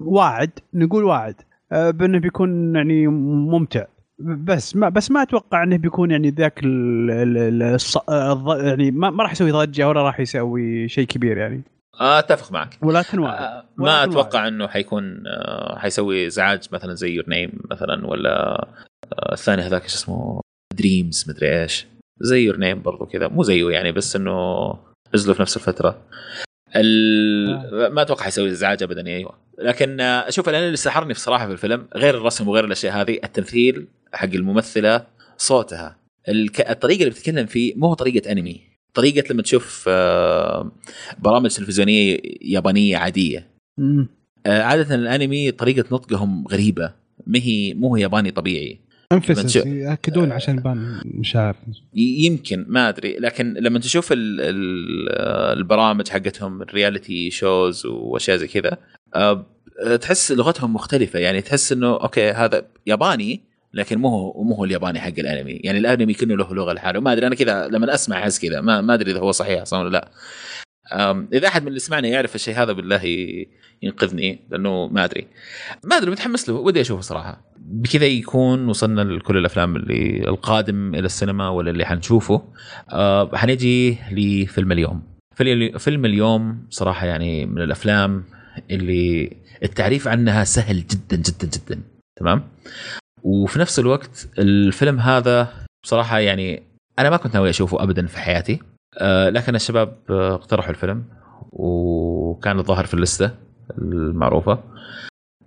[0.04, 1.34] واعد نقول واعد.
[1.72, 3.84] أه بأنه بيكون يعني ممتع.
[4.18, 9.88] بس ما بس ما أتوقع إنه بيكون يعني ذاك يعني ما, ما راح يسوي ضجة
[9.88, 11.62] ولا راح يسوي شيء كبير يعني.
[12.00, 12.78] أتفق معك.
[12.82, 17.52] ولكن واعد آه، ولكن ما أتوقع إنه حيكون آه، حيسوي ازعاج مثلا زي يور نيم
[17.70, 18.62] مثلا ولا
[19.12, 20.40] آه، الثاني هذاك إيش اسمه؟
[20.74, 21.86] Dreams مدري إيش.
[22.20, 23.28] زي Your Name برضو كذا.
[23.28, 24.34] مو زيه يعني بس إنه
[25.14, 25.98] نزلوا في نفس الفترة.
[26.76, 27.94] ال...
[27.94, 29.34] ما أتوقع حيسوي إزعاج ابدا أيوه.
[29.58, 33.86] لكن آه، أشوف أنا اللي سحرني بصراحه في الفيلم غير الرسم وغير الأشياء هذه التمثيل
[34.12, 35.96] حق الممثلة صوتها.
[36.28, 36.70] الك...
[36.70, 38.60] الطريقة اللي بتتكلم فيه مو هو طريقة أنمي.
[38.94, 40.72] طريقة لما تشوف آه،
[41.18, 43.46] برامج تلفزيونية يابانية عادية.
[44.46, 46.92] آه، عادة الأنمي طريقة نطقهم غريبة.
[47.26, 48.80] ما هي مو ياباني طبيعي.
[49.12, 51.56] emphasis يأكدون عشان يبان مش عارف
[51.94, 53.16] ي- يمكن ما أدري.
[53.18, 55.08] لكن لما تشوف ال ال
[55.58, 58.76] البرامج حقتهم ال reality shows وأشياء زي كذا
[59.14, 59.46] آه،
[60.00, 61.18] تحس لغتهم مختلفة.
[61.18, 63.40] يعني تحس إنه okay هذا ياباني
[63.74, 65.52] لكن مو هو مو هو الياباني حق الأنمي.
[65.52, 67.00] يعني الأنمي كأنه له لغة لحاله.
[67.00, 68.60] ما أدري أنا كذا لما أسمع أحس كذا.
[68.60, 70.08] ما, ما أدري إذا هو صحيح أصلا ولا لا.
[71.32, 73.00] إذا أحد من اللي سمعنا يعرف الشيء هذا بالله
[73.82, 75.26] ينقذني لأنه ما أدري.
[75.84, 77.44] ما أدري متحمس له ودي أشوفه صراحة.
[77.56, 82.42] بكذا يكون وصلنا لكل الأفلام اللي القادم إلى السينما ولا اللي حنشوفه.
[82.92, 85.02] أه حنجي لفيلم اليوم.
[85.78, 88.24] فيلم اليوم صراحة يعني من الأفلام
[88.70, 91.82] اللي التعريف عنها سهل جدا جدا جدا.
[92.20, 92.48] تمام؟
[93.22, 95.52] وفي نفس الوقت الفيلم هذا
[95.84, 96.62] بصراحه يعني
[96.98, 98.58] أنا ما كنت ناوي أشوفه ابدا في حياتي.
[99.02, 101.04] لكن الشباب آه، اقترحوا الفيلم
[101.52, 103.30] وكان الظاهر في اللستة
[103.78, 104.58] المعروفة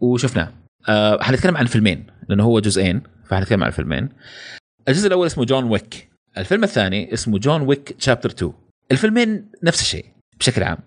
[0.01, 0.51] وشفناه.
[0.89, 4.09] آه، حنتكلم عن فيلمين لأنه هو جزئين فحنتكلم عن فيلمين.
[4.87, 6.11] الجزء الأول اسمه جون ويك.
[6.37, 8.53] الفيلم الثاني اسمه جون ويك chapter 2
[8.91, 10.05] الفيلمين نفس الشيء
[10.39, 10.77] بشكل عام.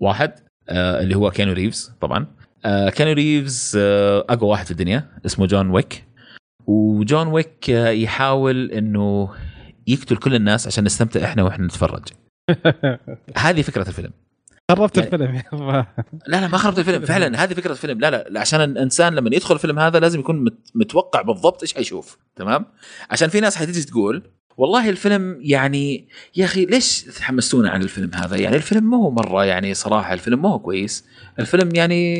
[0.00, 0.32] واحد
[0.68, 2.26] آه، اللي هو كيانو ريفز طبعا.
[2.64, 6.04] آه، كيانو ريفز آه، أقوى واحد في الدنيا اسمه جون ويك.
[6.66, 9.28] وجون ويك آه، يحاول إنه
[9.92, 12.02] يقتل كل الناس عشان نستمتع إحنا وإحنا نتفرج.
[13.36, 14.10] هذه فكرة الفيلم.
[14.70, 15.42] خربت يعني- الفيلم.
[16.26, 17.04] لا لا ما خربت الفيلم.
[17.04, 18.00] فعلا هذه فكرة الفيلم.
[18.00, 22.18] لا لا عشان الإنسان لما يدخل الفيلم هذا لازم يكون مت- متوقع بالضبط إيش حيشوف.
[22.36, 22.66] تمام؟
[23.10, 24.22] عشان في ناس حتيجي تقول
[24.56, 29.44] والله الفيلم يعني يا أخي ليش تحمستونا عن الفيلم هذا؟ يعني الفيلم ما هو مرة
[29.44, 31.04] يعني صراحة الفيلم ما هو كويس.
[31.38, 32.14] الفيلم يعني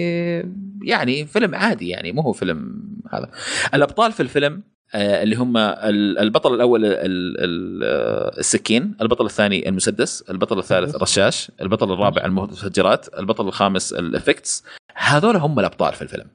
[0.85, 2.83] يعني فيلم عادي يعني مو هو فيلم
[3.13, 3.31] هذا.
[3.75, 4.63] الأبطال في الفيلم
[4.95, 6.95] اللي هم ال- البطل الأول ال-
[7.39, 14.01] ال- آه، السكين البطل الثاني المسدس البطل الثالث الرشاش البطل الرابع المتفجرات البطل الخامس ال
[14.01, 14.65] effects.
[14.95, 16.27] هذول هم الأبطال في الفيلم.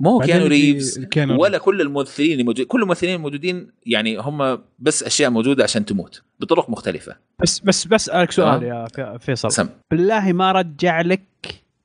[0.00, 5.64] مو كيانو ريفز ولا كل الممثلين الموجودين كل الممثلين الموجودين يعني هم بس أشياء موجودة
[5.64, 7.16] عشان تموت بطرق مختلفة.
[7.42, 8.66] بس بس بس اسالك سؤال آه.
[8.66, 9.52] يا في- فيصل.
[9.52, 9.68] سم.
[9.90, 11.22] بالله ما رجع لك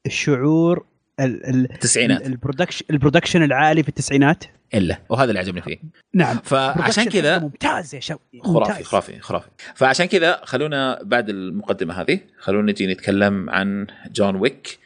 [0.06, 2.28] الشعور ال- ال- التسعينات.
[2.28, 4.44] ال production ال production العالي في التسعينات؟
[4.74, 4.98] إلا.
[5.10, 5.78] وهذا اللي عجبني فيه.
[6.14, 6.38] نعم.
[6.44, 8.84] فعشان كذا ممتاز يا شباب خرافي.
[8.84, 9.50] خرافي خرافي.
[9.76, 14.80] فعشان كذا خلونا بعد المقدمة هذه خلونا نجي نتكلم عن جون ويك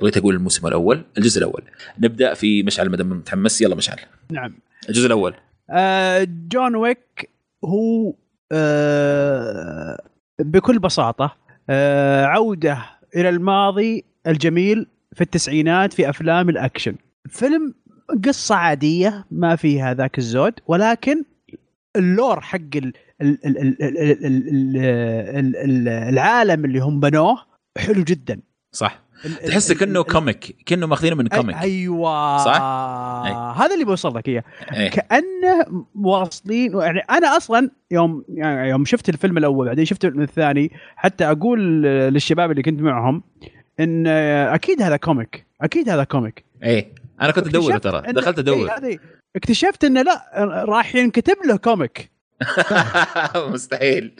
[0.00, 1.62] بغيت أقول الموسم الأول الجزء الأول.
[1.98, 3.60] نبدأ في مشعل ما دام متحمس.
[3.62, 3.98] يلا مشعل.
[4.30, 4.54] نعم.
[4.88, 5.34] الجزء الأول.
[5.70, 7.30] آه، جون ويك
[7.64, 8.14] هو
[8.52, 10.02] آه،
[10.38, 11.36] بكل بساطة
[11.70, 12.78] آه، عودة
[13.16, 16.94] إلى الماضي الجميل في التسعينات في افلام الاكشن
[17.28, 17.74] فيلم
[18.24, 21.24] قصه عاديه ما فيها ذاك الزود ولكن
[21.96, 22.58] ال lore حق
[26.08, 27.38] العالم اللي هم بنوه
[27.78, 28.40] حلو جدا
[28.72, 29.02] صح
[29.46, 32.60] تحس كانه comic كانه ماخذينه من comic أيوه صح
[33.26, 33.32] أي.
[33.64, 34.44] هذا اللي بوصل لك اياه
[34.88, 40.70] كانه واصلين يعني أنا أصلا يوم يعني يوم شفت الفيلم الأول بعدين شفت الفيلم الثاني
[40.96, 43.22] حتى أقول للشباب اللي كنت معهم
[43.80, 45.46] إن أكيد هذا comic.
[45.60, 46.44] أكيد هذا comic.
[46.62, 48.12] إيه أنا كنت أدور اكتشفت ترى.
[48.12, 48.70] دخلت أدور.
[48.70, 49.00] إيه
[49.36, 50.22] اكتشفت انه لا
[50.68, 52.12] راح ينكتب له comic.
[53.36, 54.12] مستحيل.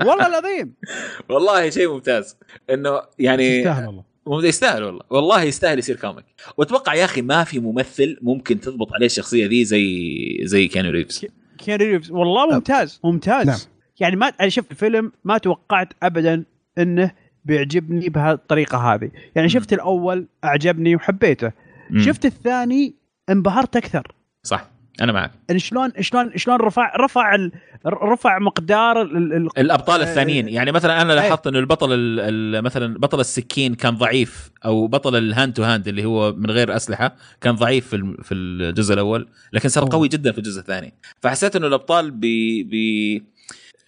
[0.00, 0.74] والله العظيم.
[1.30, 2.36] والله شيء ممتاز.
[2.70, 4.48] إنه يعني يستاهل والله.
[4.48, 5.02] يستاهل والله.
[5.10, 6.24] والله يستاهل يصير comic.
[6.56, 11.26] وأتوقع يا أخي ما في ممثل ممكن تضبط عليه الشخصية ذي زي زي كيانو ريفز.
[11.58, 12.10] كيانو ريفز.
[12.10, 13.46] والله ممتاز ممتاز.
[13.46, 13.58] نعم.
[14.00, 16.44] يعني ما أنا شفت الفيلم ما توقعت ابدا
[16.78, 17.10] إنه
[17.46, 19.10] بيعجبني بهالطريقة هذه.
[19.34, 21.52] يعني شفت الأول أعجبني وحبيته.
[21.90, 22.00] مم.
[22.02, 22.94] شفت الثاني
[23.30, 24.12] انبهرت أكثر.
[24.42, 24.68] صح.
[25.00, 25.30] أنا معك.
[25.50, 27.52] إن شلون شلون شلون رفع رفع ال-
[27.86, 30.48] رفع مقدار ال- ال- الأبطال آه، الثانيين.
[30.48, 31.20] يعني مثلا أنا إيه.
[31.20, 32.20] لاحظت إنه البطل ال-
[32.56, 36.50] ال- مثلا بطل السكين كان ضعيف أو بطل ال hand to hand اللي هو من
[36.50, 39.88] غير أسلحة كان ضعيف في في الجزء الأول لكن صار.
[39.88, 40.92] قوي جدا في الجزء الثاني.
[41.20, 43.22] فحسيت إنه الأبطال ب ب ال-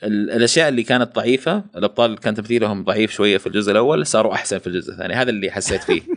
[0.02, 4.66] الأشياء اللي كانت ضعيفة الأبطال كان تمثيلهم ضعيف شوية في الجزء الأول صاروا أحسن في
[4.66, 5.14] الجزء الثاني.
[5.14, 6.02] هذا اللي حسيت فيه.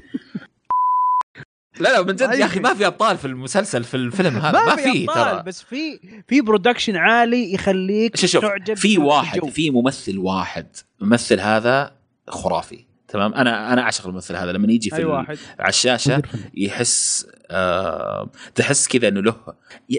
[1.79, 4.65] لا لا من جد يا أخي ما في أبطال في المسلسل في الفيلم هذا.
[4.65, 5.43] ما, في أبطال، ترى.
[5.43, 9.45] بس في في برودكشن عالي يخليك شوف تعجب في واحد.
[9.45, 10.65] في ممثل واحد
[11.01, 11.91] الممثل هذا
[12.27, 12.90] خرافي.
[13.11, 14.51] تمام؟ أنا أنا أعشق الممثل هذا.
[14.51, 15.37] لما يجي في أي ال- واحد.
[15.59, 16.21] على الشاشة.
[16.53, 19.35] يحس آه تحس كذا إنه له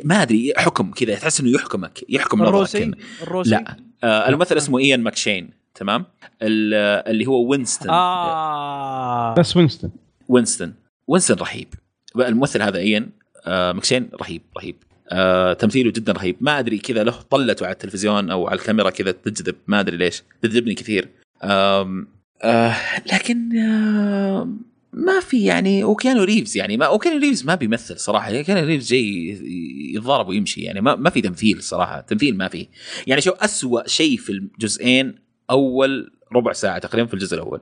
[0.05, 2.91] ما أدري حكم كذا تحس إنه يحكمك يحكم نظرك الروسي.
[3.23, 3.51] الروسي.
[3.51, 6.05] لا آه الممثل اسمه إيان ماكشين تمام؟
[6.43, 7.91] ال- اللي هو وينستون.
[7.91, 9.35] آه.
[9.35, 9.91] بس وينستون.
[10.29, 10.75] وينستون.
[11.07, 11.69] وينستون رهيب.
[12.17, 13.11] الممثل هذا إيان
[13.47, 14.77] آه مكشين رهيب رهيب.
[15.09, 16.37] آه تمثيله جدا رهيب.
[16.41, 20.23] ما أدري كذا له طلته على التلفزيون أو على الكاميرا كذا تجذب ما أدري ليش
[20.43, 21.09] تجذبني كثير.
[22.43, 22.77] آه
[23.13, 24.49] لكن آه
[24.93, 29.29] ما في يعني وكيانو ريفز يعني ما وكيانو ريفز ما بيمثل صراحة كيانو ريفز جاي
[29.95, 32.69] يتضارب ويمشي يعني ما, ما في تمثيل صراحة تمثيل ما في
[33.07, 35.15] يعني شو أسوأ شيء في الجزئين
[35.51, 37.61] أول ربع ساعة تقريبا في الجزء الأول؟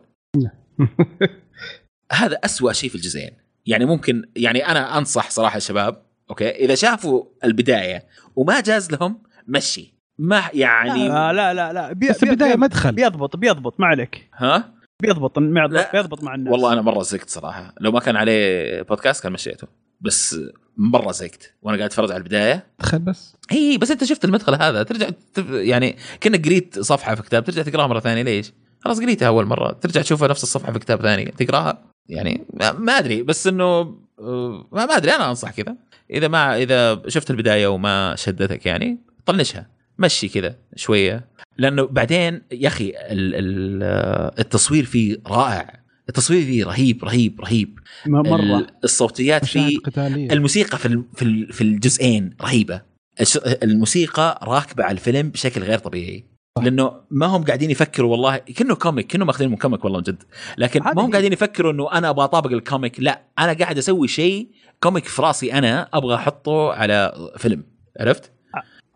[2.13, 3.31] هذا أسوأ شيء في الجزئين.
[3.67, 9.95] يعني ممكن يعني أنا أنصح صراحة الشباب okay إذا شافوا البداية وما جاز لهم مشي.
[10.21, 11.93] ما يعني لا لا لا لا.
[11.93, 12.93] بي بس البداية مدخل.
[12.93, 14.31] بيضبط بيضبط ما عليك.
[14.35, 15.93] ها؟ بيضبط مع لا.
[15.93, 16.53] بيضبط مع الناس.
[16.53, 17.75] والله أنا مرة زقت صراحة.
[17.81, 19.69] لو ما كان عليه بودكاست كان مشيته.
[20.01, 20.41] بس
[20.77, 22.67] مرة زقت وأنا قاعد أتفرج على البداية.
[22.81, 23.37] دخل بس.
[23.51, 24.83] هي بس أنت شفت المدخل هذا.
[24.83, 25.09] ترجع.
[25.51, 27.45] يعني كأنك قريت صفحة في كتاب.
[27.45, 28.23] ترجع تقراها مرة ثانية.
[28.23, 29.73] ليش؟ خلاص قريتها أول مرة.
[29.73, 31.25] ترجع تشوفها نفس الصفحة في كتاب ثاني.
[31.25, 32.47] تقراها؟ يعني
[32.79, 33.23] ما, أدري.
[33.23, 35.13] بس إنه آه، ما, ما أدري.
[35.13, 35.77] أنا أنصح كذا.
[36.11, 39.80] إذا ما إذا شفت البداية وما شدتك يعني طنشها.
[40.01, 41.29] مشي كذا شوية.
[41.59, 45.81] لأنه بعدين يا أخي ال- ال- التصوير فيه رائع.
[46.09, 47.79] التصوير فيه رهيب رهيب رهيب.
[48.07, 48.37] مرة.
[48.59, 50.33] ال- الصوتيات فيه قتالية.
[50.33, 52.83] الموسيقى في ال- في ال- في الجزئين رهيبة.
[53.21, 56.25] الش- الموسيقى راكبة على الفيلم بشكل غير طبيعي.
[56.63, 60.23] لأنه ما هم قاعدين يفكروا والله كأنه comic كأنه ماخذين من comic والله من جد.
[60.59, 61.11] لكن ما هم.
[61.11, 63.01] قاعدين يفكروا إنه أنا أبغى أطابق ال comic.
[63.01, 64.49] لا أنا قاعد أسوي شيء
[64.83, 67.65] comic في راسي أنا أبغى أحطه على فيلم.
[68.01, 68.31] عرفت؟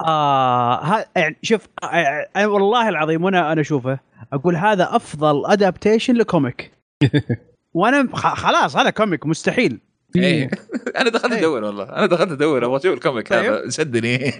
[0.00, 1.86] آه ها يعني شوف آه
[2.36, 3.98] آه والله العظيم وأنا أنا اشوفه
[4.32, 6.72] أقول هذا افضل adaptation ل comic.
[7.74, 9.80] وأنا خ- خلاص هذا comic مستحيل.
[10.16, 10.50] إيه.
[11.00, 11.38] أنا دخلت إيه.
[11.38, 11.84] أدور والله.
[11.84, 13.52] أنا دخلت أدور أبغى أشوف ال comic طيب.
[13.52, 14.30] هذا شدني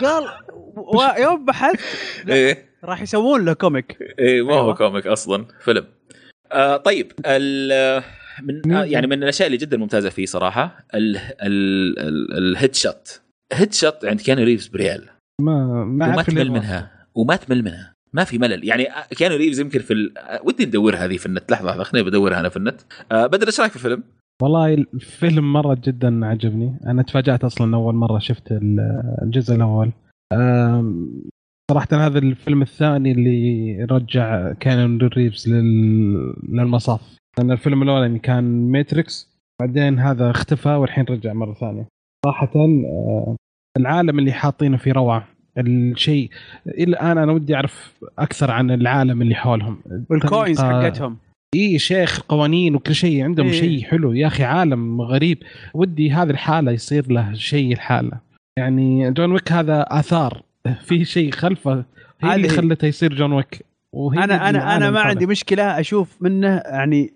[0.00, 0.24] قال
[0.94, 1.80] ويوم بحثت.
[2.28, 2.68] إيه.
[2.84, 3.98] راح يسوون له comic.
[4.18, 4.74] إيه ما هو أيوة.
[4.74, 5.84] comic أصلا فيلم.
[6.52, 8.02] آه طيب ال
[8.42, 13.20] من آه يعني من الأشياء اللي جدا ممتازة فيه صراحة ال ال ال ال headshot
[13.52, 15.08] headshot عند كيانو ريفز بريال.
[15.40, 16.50] ما ما وما تمل.
[16.50, 17.06] منها.
[17.14, 17.92] وما تمل منها.
[18.12, 18.68] ما في ملل.
[18.68, 20.14] يعني كيانو ريفز يمكن في ال...
[20.44, 21.50] ودي ندورها هذه في النت.
[21.50, 22.80] لحظة لحظة خليني بدورها أنا في النت.
[23.12, 24.02] آه بدر إيش رأيك في الفيلم؟
[24.42, 26.80] والله الفيلم مرة جدا عجبني.
[26.86, 29.92] أنا تفاجأت أصلا أول مرة شفت ال- الجزء الأول.
[31.70, 36.34] صراحة هذا الفيلم الثاني اللي رجع كيانو ريفز لل...
[36.48, 37.00] للمصاف.
[37.38, 41.88] لأن الفيلم الأولاني كان ماتريكس بعدين هذا اختفى والحين رجع مرة ثانية.
[42.24, 43.36] صراحة أه،
[43.78, 45.28] العالم اللي حاطينه فيه روعة.
[45.58, 46.30] الشيء
[46.66, 49.80] إلى الآن أنا ودي أعرف أكثر عن العالم اللي حولهم.
[50.10, 51.16] وال coins حقتهم.
[51.56, 53.52] إي شيخ قوانين وكل شيء عندهم إيه.
[53.52, 54.12] شيء حلو.
[54.12, 55.38] يا أخي عالم غريب.
[55.74, 58.12] ودي هذه الحالة يصير له شيء الحالة.
[58.58, 60.42] يعني جون ويك هذا آثار.
[60.82, 61.84] في شيء خلفه.
[62.20, 63.64] هي اللي خلته يصير جون ويك.
[63.94, 65.00] وهي أنا أنا أنا ما.
[65.00, 67.12] عندي مشكلة أشوف منه يعني في-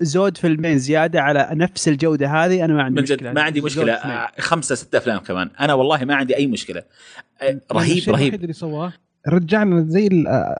[0.00, 3.32] زود فيلمين زيادة على نفس الجودة هذه أنا ما عندي من جد مشكلة.
[3.32, 4.28] ما عندي مشكلة.
[4.38, 5.50] خمسة ستة أفلام كمان.
[5.60, 6.82] أنا والله ما عندي أي مشكلة.
[7.72, 8.34] رهيب رهيب.
[8.34, 8.92] اللي سواه
[9.28, 10.08] رجعنا زي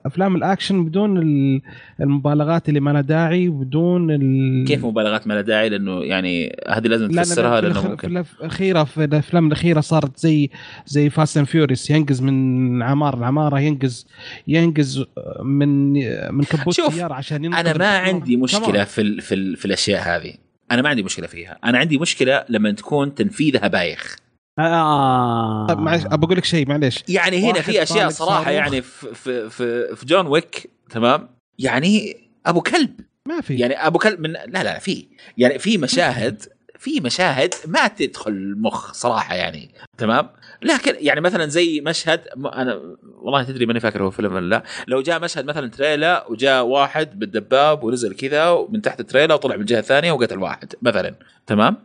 [0.05, 1.61] أفلام الأكشن بدون ال-
[2.01, 4.65] المبالغات اللي ما لها داعي بدون ال...
[4.67, 7.81] كيف مبالغات ما لها داعي؟ لأنه يعني هذه لازم لا لا تفسرها لا في لأنه
[7.81, 8.23] في ممكن.
[8.23, 10.49] الأف- الأخيرة في الأفلام الأخيرة صارت زي
[10.85, 14.07] زي فاست اند فيوريس ينقز من عماره لعمارة ينقز
[14.47, 15.05] ينقز
[15.43, 15.93] من
[16.35, 17.87] من كبوت سيارة عشان أنا ما.
[17.87, 18.85] عندي مشكلة كمان.
[18.85, 20.33] في ال في, ال في الأشياء هذه.
[20.71, 21.57] أنا ما عندي مشكلة فيها.
[21.65, 24.15] أنا عندي مشكلة لما تكون تنفيذها بايخ.
[24.59, 25.67] آه.
[25.67, 28.47] طيب معلش ابى أقول لك شيء معلش يعني هنا في أشياء صراحة صاروخ.
[28.47, 31.29] يعني في في في, جون ويك تمام؟
[31.59, 32.99] يعني أبو كلب.
[33.27, 33.55] ما في.
[33.55, 35.07] يعني أبو كلب من لا لا في.
[35.37, 36.43] يعني في مشاهد
[36.79, 40.29] في مشاهد ما تدخل المخ صراحة يعني تمام؟
[40.61, 45.01] لكن يعني مثلا زي مشهد أنا والله تدري ماني فاكر هو فيلم ولا لا لو
[45.01, 49.79] جاء مشهد مثلا تريلا وجاء واحد بالدباب ونزل كذا من تحت التريلا وطلع من الجهه
[49.79, 51.15] الثانية وقتل واحد مثلا
[51.47, 51.77] تمام؟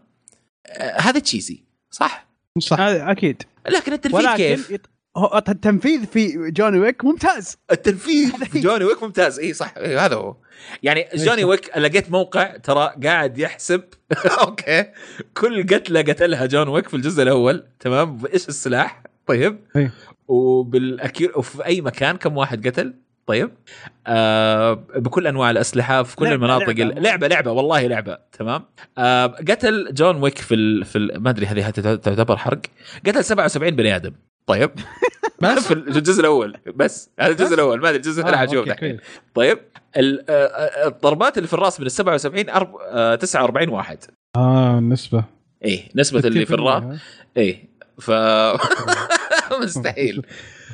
[0.66, 2.23] آه هذا cheesy صح؟
[2.58, 2.80] صح.
[2.80, 3.42] أكيد.
[3.68, 7.56] لكن التنفيذ ولكن كيف؟ يط- التنفيذ في جون ويك ممتاز.
[7.72, 9.38] التنفيذ في جون ويك ممتاز.
[9.38, 9.74] إي صح.
[9.76, 10.36] إيه هذا هو.
[10.82, 11.44] يعني جوني.
[11.44, 13.82] ويك لقيت موقع ترى قاعد يحسب.
[14.40, 14.84] okay.
[15.36, 17.64] كل قتلة قتلها جون ويك في الجزء الأول.
[17.80, 18.16] تمام.
[18.16, 19.58] بايش السلاح؟ طيب.
[19.76, 19.90] إيه.
[20.28, 22.94] وبالاكير وفي أي مكان كم واحد قتل؟
[23.26, 23.50] طيب.
[24.06, 27.00] آه بكل أنواع الأسلحة في كل لعبة- المناطق لعبة.
[27.00, 28.62] لعبة لعبة, والله لعبة تمام.
[28.98, 32.60] آه قتل جون ويك في ال في ال ما أدري هذه تعتبر حرق؟
[33.06, 34.12] قتل 77 بني آدم.
[34.46, 34.70] طيب.
[35.42, 36.56] بس؟ في الجزء الأول.
[36.76, 37.10] بس.
[37.20, 37.80] هذا الجزء الأول.
[37.80, 39.00] ما أدري الجزء الثاني آه، الحين كويس.
[39.34, 39.58] طيب.
[39.96, 43.98] آه، آه، الضربات اللي في الراس من ال 77 أرب- آه، 49 واحد.
[44.36, 45.24] آه نسبة.
[45.64, 46.82] إيه نسبة اللي في الراس.
[46.82, 46.98] 60%.
[47.36, 47.64] إيه.
[48.00, 48.10] ف
[49.62, 50.22] مستحيل.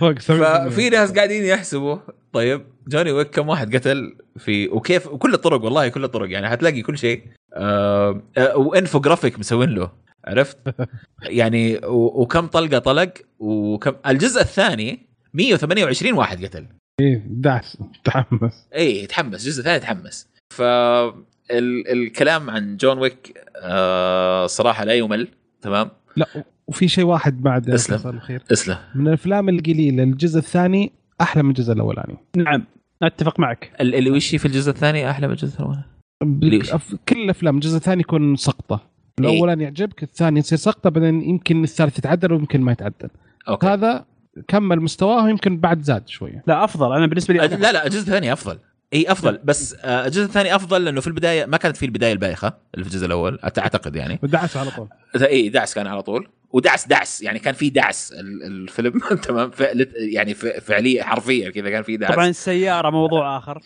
[0.01, 0.21] فوق 70%.
[0.69, 1.97] ففي ناس قاعدين يحسبوا.
[2.33, 6.31] طيب جوني ويك كم واحد قتل في وكيف وكل الطرق والله كل الطرق.
[6.31, 7.23] يعني حتلاقي كل شيء.
[7.55, 9.91] آه آه وإنفوجرافيك مسوين له.
[10.25, 10.59] عرفت؟
[11.23, 16.67] يعني وكم طلقة طلق وكم الجزء الثاني 128 واحد قتل.
[17.01, 18.67] إيه دعس تحمس.
[18.75, 19.41] اي يتحمس.
[19.45, 20.29] الجزء الثاني يتحمس.
[20.57, 25.29] ف ال- الكلام عن جون ويك آه صراحة لا يمل.
[25.63, 26.27] تمام؟ لا
[26.71, 28.11] وفي شيء واحد بعد اسلم.
[28.17, 28.43] الخير.
[28.53, 28.77] اسلم.
[28.95, 32.17] من الأفلام القليلة الجزء الثاني أحلى من الجزء الأولاني.
[32.37, 32.65] نعم
[33.03, 33.73] أتفق معك.
[33.81, 35.77] ال- اللي وش في الجزء الثاني أحلى من الجزء الأول
[36.23, 38.81] ليش؟ بك- كل الأفلام الجزء الثاني يكون سقطة.
[39.21, 39.27] إيه.
[39.31, 43.09] الأولاني يعجبك الثاني يصير سقطة بعدين يمكن الثالث يتعدل ويمكن ما يتعدل.
[43.49, 43.67] okay.
[43.67, 44.05] هذا
[44.49, 46.43] كمل مستواه ويمكن بعد زاد شوية.
[46.47, 46.93] لا أفضل.
[46.93, 48.59] أنا بالنسبة لي لا لا الجزء الثاني أفضل.
[48.95, 49.39] إي أفضل.
[49.45, 52.91] بس آه، الجزء الثاني أفضل لأنه في البداية ما كانت فيه البداية البايخة اللي في
[52.91, 54.19] الجزء الأول أعتقد يعني.
[54.23, 54.89] ودعس على طول.
[55.23, 56.29] إي دعس كان على طول.
[56.53, 57.23] ودعس دعس.
[57.23, 59.51] يعني كان في دعس ال- الفيلم تمام؟
[59.97, 62.13] يعني فعليا حرفيا كذا كان في دعس.
[62.13, 63.63] طبعا السيارة موضوع آخر.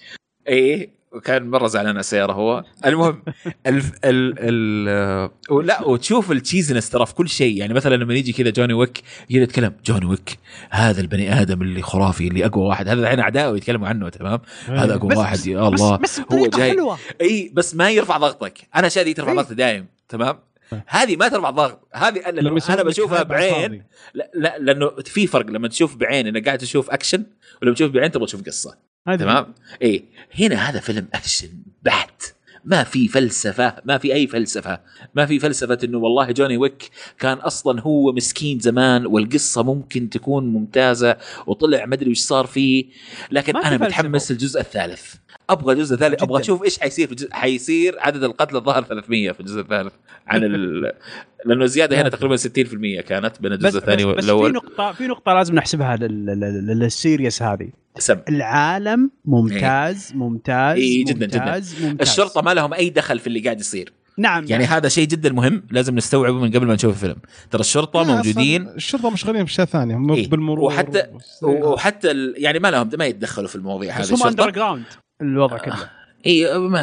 [0.49, 2.65] إي وكان مرة زعلان على السيارة هو.
[2.86, 3.23] المهم
[3.66, 7.57] ال ال ال ولا وتشوف ال cheesiness ترى في كل شيء.
[7.59, 10.39] يعني مثلا لما يجي كذا جوني ويك يجي يتكلم جوني ويك
[10.70, 12.89] هذا البني آدم اللي خرافي اللي أقوى واحد.
[12.89, 15.97] هذا الحين اعدائه يتكلموا عنه تمام؟ هذا أقوى بس- واحد يا الله.
[15.97, 16.99] بس, بس هو جاي حلوة.
[17.20, 18.59] إي بس ما يرفع ضغطك.
[18.74, 19.36] أنا الاشياء دي ترفع إي.
[19.36, 20.39] ضغطي دايم تمام؟
[20.86, 21.89] هذه ما ترفع ضغط.
[21.93, 23.82] هذه أنا أنا بشوفها بعين.
[24.15, 25.47] لا, لا لأنه في فرق.
[25.47, 27.27] لما تشوف بعين إنك قاعد تشوف أكشن
[27.62, 28.77] ولما تشوف بعين تبغى تشوف قصة.
[29.06, 30.05] تمام؟ إيه.
[30.39, 31.48] هنا هذا فيلم أكشن
[31.82, 32.22] بحت.
[32.64, 34.81] ما في فلسفة ما في أي فلسفة.
[35.14, 40.47] ما في فلسفة إنه والله جوني ويك كان أصلا هو مسكين زمان والقصة ممكن تكون
[40.47, 41.16] ممتازة
[41.47, 42.85] وطلع ما أدري وش صار فيه.
[43.31, 43.76] لكن أنا.
[43.76, 45.14] متحمس الجزء الثالث.
[45.51, 46.41] أبغى الجزء الثالث أبغى.
[46.41, 49.93] أشوف إيش حيصير في الجزء حيصير عدد القتلى الظاهر 300 في الجزء الثالث
[50.27, 50.93] عن ال...
[51.47, 54.93] لأنه الزياده هنا تقريبا 60% كانت بين بس الجزء الثاني بس, بس في والاول نقطه
[54.93, 57.69] في نقطة لازم نحسبها لل- لل- لل- للسيريس هذه.
[57.99, 58.16] سم.
[58.29, 61.39] العالم ممتاز ممتاز إيه، جداً، جداً.
[61.39, 62.09] ممتاز ممتاز.
[62.09, 63.93] الشرطة ما لهم أي دخل في اللي قاعد يصير.
[64.19, 64.45] نعم.
[64.49, 67.16] يعني هذا شيء جدا مهم لازم نستوعبه من قبل ما نشوف الفيلم.
[67.51, 68.69] ترى الشرطة موجودين.
[68.69, 70.29] الشرطة مشغولين باشياء ثانية هم إيه.
[70.29, 70.65] بالمرور.
[70.65, 71.03] وحتى.
[71.43, 74.09] وحتى ال- يعني ما لهم ما يتدخلوا في المواضيع هذه.
[74.09, 74.85] هم under الشرطه ground
[75.23, 75.91] الوضع كله.
[76.27, 76.81] إي ما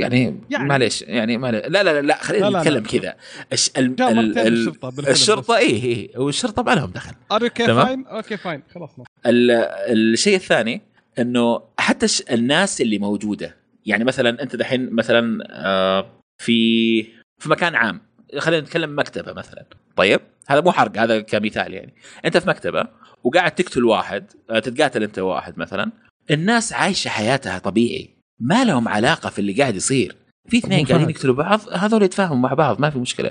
[0.00, 0.68] يعني, يعني.
[0.68, 2.82] معليش يعني ما لا لا لا, لا خلينا نتكلم.
[2.82, 3.14] كذا.
[3.52, 7.14] الش- ال- ال- ال- الشرطة إي إي والشرطة ما لهم دخل.
[7.32, 7.66] okay.
[7.66, 9.50] fine okay fine خلصنا ال-
[9.92, 10.80] الشيء الثاني
[11.18, 13.56] إنه حتى الناس اللي موجودة
[13.86, 16.06] يعني مثلا أنت دحين مثلا آه،
[16.38, 17.02] في
[17.38, 18.00] في مكان عام.
[18.38, 19.64] خلينا نتكلم مكتبة مثلا.
[19.96, 21.94] طيب؟ هذا مو حرق هذا كمثال يعني.
[22.24, 22.86] أنت في مكتبة
[23.24, 25.92] وقاعد تقتل واحد آه، تتقاتل أنت واحد مثلا.
[26.30, 28.10] الناس عايشة حياتها طبيعي.
[28.40, 30.16] ما لهم علاقة في اللي قاعد يصير.
[30.48, 31.10] في اثنين قاعدين.
[31.10, 33.30] يقتلوا بعض هذول يتفاهموا مع بعض ما في مشكلة.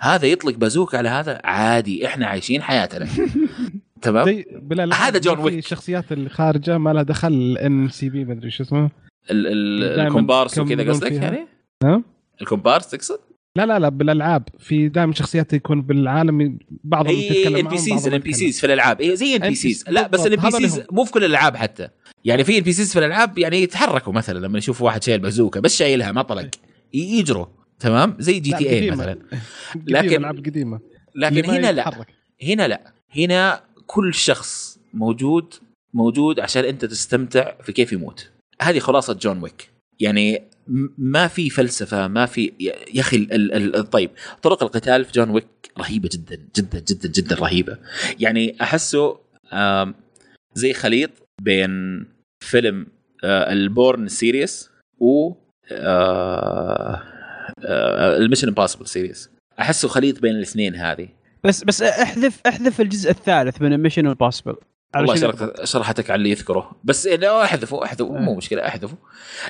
[0.00, 3.08] هذا يطلق بازوكا على هذا؟ عادي إحنا عايشين حياتنا.
[4.02, 4.44] تمام؟
[4.92, 5.58] هذا جون ويك.
[5.58, 8.90] الشخصيات اللي خارجه ما لها دخل NCP مدري شو اسمه.
[9.30, 11.12] الكومبارس وكذا قصدك.
[11.12, 11.46] يعني؟
[11.84, 12.02] ها؟
[12.40, 13.18] الكومبارس تقصد؟
[13.56, 14.42] لا لا لا بالألعاب.
[14.58, 18.32] في دائما شخصيات يكون بالعالم بعضهم تتكلم NP Cs ال NP.
[18.32, 19.00] Cs في الألعاب.
[19.00, 21.88] إي زي NPCs لا بس ال NPCs مو في كل الألعاب حتى.
[22.28, 26.12] يعني في NPCs في الألعاب يعني يتحركوا مثلا لما يشوفوا واحد شايل بازوكا بس شايلها
[26.12, 26.48] ما طلق.
[26.94, 27.46] يجروا.
[27.80, 28.90] تمام؟ زي GTA.
[28.90, 29.18] مثلا.
[29.86, 30.80] لكن- الألعاب القديمه
[31.14, 32.06] لكن هنا لا.
[32.42, 32.92] هنا لا.
[33.16, 35.54] هنا كل شخص موجود
[35.94, 38.30] موجود عشان أنت تستمتع في كيف يموت.
[38.62, 39.70] هذه خلاصة جون ويك.
[40.00, 40.42] يعني
[40.98, 42.52] ما في فلسفة ما في
[42.94, 43.24] يا أخي
[43.82, 44.10] طيب
[44.42, 45.46] طرق القتال في جون ويك
[45.78, 47.78] رهيبة جدا جدا جدا جدا رهيبة.
[48.20, 49.18] يعني أحسه
[50.54, 51.10] زي خليط
[51.42, 52.04] بين
[52.40, 52.86] فيلم
[53.24, 54.70] آه، ال Bourne series
[55.00, 55.32] و
[58.18, 59.30] ال Mission Impossible series.
[59.60, 61.08] أحسه خليط بين الاثنين هذه.
[61.44, 64.56] بس بس أحذف أحذف الجزء الثالث من Mission Impossible.
[64.96, 66.80] والله شرحت شرحتك على اللي يذكره.
[66.84, 68.12] بس لا أحذفه أحذفه.
[68.12, 68.96] مو مشكلة أحذفه.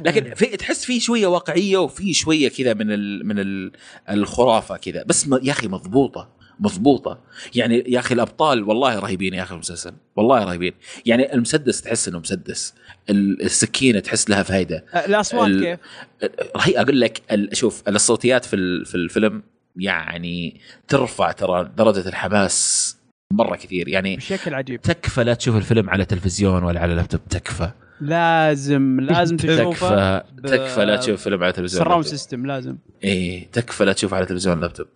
[0.00, 3.72] لكن في تحس في شوية واقعية وفي شوية كذا من ال من ال
[4.10, 5.04] الخرافة كذا.
[5.06, 6.37] بس يا أخي مضبوطة.
[6.60, 7.18] مضبوطة.
[7.54, 10.72] يعني يا أخي الأبطال والله رهيبين يا أخي المسلسل والله رهيبين.
[11.06, 12.74] يعني المسدس تحس إنه مسدس
[13.10, 14.84] ال- السكينة تحس لها فايدة.
[15.06, 15.78] الأصوات ال- كيف؟
[16.56, 19.42] رهي أقول لك ال- شوف الصوتيات في ال- في الفيلم
[19.76, 22.96] يعني ترفع ترى درجة الحماس
[23.32, 23.88] مرة كثير.
[23.88, 24.80] يعني بشكل عجيب.
[24.82, 27.70] تكفى لا تشوف الفيلم على تلفزيون ولا على لابتوب تكفى.
[28.00, 30.22] لازم لازم تشوفه تكفى
[30.56, 32.04] تكفى لا تشوف فيلم على تلفزيون surround.
[32.04, 32.76] system لازم.
[33.04, 34.86] إيه تكفى لا تشوف على تلفزيون لابتوب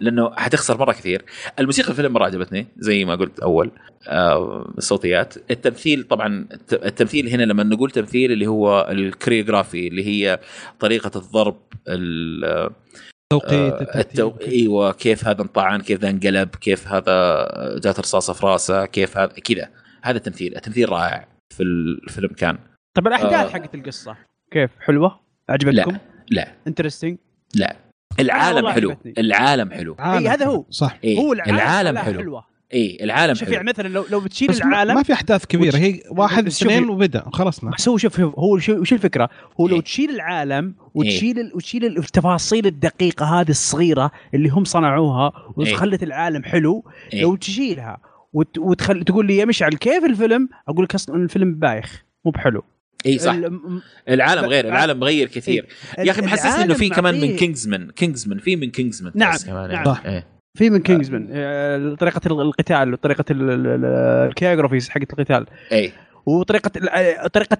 [0.00, 1.24] لأنه حتخسر مرة كثير.
[1.58, 3.70] الموسيقى الفيلم مرة عجبتني زي ما قلت أول.
[4.08, 5.34] آه الصوتيات.
[5.50, 10.40] التمثيل طبعا الت- التمثيل هنا لما نقول تمثيل اللي هو ال choreography اللي هي
[10.80, 11.56] طريقة الضرب
[11.88, 12.70] ال-
[13.32, 14.00] توقيت آه،.
[14.00, 14.32] التو...
[14.46, 17.46] إيوه كيف هذا انطعن كيف ذا انقلب كيف هذا
[17.84, 19.68] جات رصاصة في راسه كيف هذا كذا.
[20.02, 20.56] هذا التمثيل.
[20.56, 21.29] التمثيل رائع.
[21.50, 22.58] في الفيلم كان
[22.94, 23.48] طب الأحداث آه.
[23.48, 24.16] حقت القصة
[24.50, 25.96] كيف حلوة؟ عجبتكم؟
[26.30, 27.16] لا interesting
[27.54, 27.76] لا
[28.20, 29.14] العالم حلو عجبتني.
[29.18, 29.94] العالم حلو.
[30.00, 30.64] إي، هذا هو.
[30.70, 32.44] صح إيه هو العالم, العالم حلو حلوة
[32.74, 36.46] اي العالم شوف يعني مثلا لو لو بتشيل العالم ما في أحداث كبيرة هي واحد
[36.46, 39.28] اثنين وبدأ خلصنا بس هو شوف هو شو وش الفكرة؟
[39.60, 39.82] هو لو إيه.
[39.82, 45.74] تشيل العالم وتشيل ال- وتشيل التفاصيل الدقيقة هذه الصغيرة اللي هم صنعوها إيه.
[45.74, 47.22] وخلت العالم حلو إيه.
[47.22, 47.98] لو تشيلها.
[48.32, 49.04] وتخل...
[49.04, 52.62] تقول لي يا مشعل كيف الفيلم؟ أقول لك أصلا الفيلم بايخ مو بحلو
[53.06, 55.66] إي صح ال- م- العالم غير العالم مغير كثير
[55.98, 59.70] يا أخي محسسني إنه في كمان من Kingsman Kingsman في من Kingsman نعم، كمان نعم.
[59.70, 59.84] يعني.
[59.86, 60.02] صح.
[60.06, 60.26] إيه.
[60.58, 63.84] في من Kingsman آه، طريقة القتال وطريقه ال- ال- ال-
[64.28, 65.92] ال choreographies حقت القتال إي
[66.26, 67.56] وطريقة ال- آه، طريقة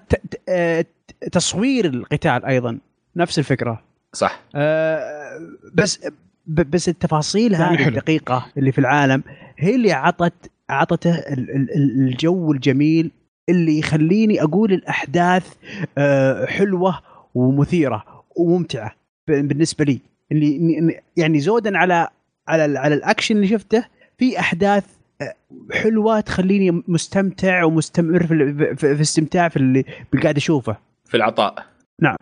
[0.49, 0.85] آه،
[1.31, 2.79] تصوير القتال أيضا
[3.15, 5.39] نفس الفكرة صح آه،
[5.73, 5.99] بس
[6.47, 7.87] ب- بس التفاصيل يعني هذه.
[7.87, 9.23] الدقيقة اللي في العالم
[9.57, 13.11] هي اللي عطت عطته ال- ال- ال- الجو الجميل
[13.49, 15.53] اللي يخليني أقول الأحداث
[15.97, 16.99] آه، حلوة
[17.35, 18.03] ومثيرة
[18.37, 18.95] وممتعة
[19.27, 19.99] بالنسبة لي.
[20.31, 22.07] اللي يعني زودا على
[22.47, 23.85] على على الأكشن اللي شفته
[24.17, 24.85] في أحداث
[25.21, 25.33] آه،
[25.71, 29.79] حلوة تخليني مستمتع ومستمر في في, في استمتاع في اللي
[30.13, 30.77] اللي قاعد أشوفه.
[31.05, 31.65] في العطاء.
[32.01, 32.15] نعم.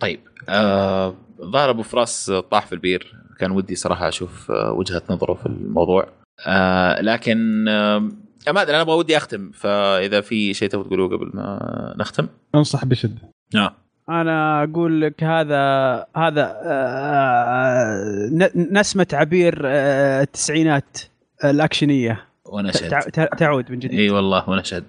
[0.00, 3.12] طيب آه ظهر ابو فراس طاح في البير.
[3.40, 6.08] كان ودي صراحة أشوف آه وجهة نظره في الموضوع.
[6.46, 7.98] آه لكن آه
[8.52, 9.50] ما أدري أنا أبغى ودي أختم.
[9.50, 13.18] فإذا في شيء تبغى تقولوه قبل ما نختم؟ أنصح بشدة.
[13.54, 13.70] نعم
[14.08, 15.56] أنا أقول لك هذا
[16.16, 20.98] هذا آه، ن- نسمة عبير آه، التسعينات
[21.44, 22.24] الأكشنية.
[23.12, 23.98] تع- تعود من جديد.
[24.00, 24.84] إي والله ونشهد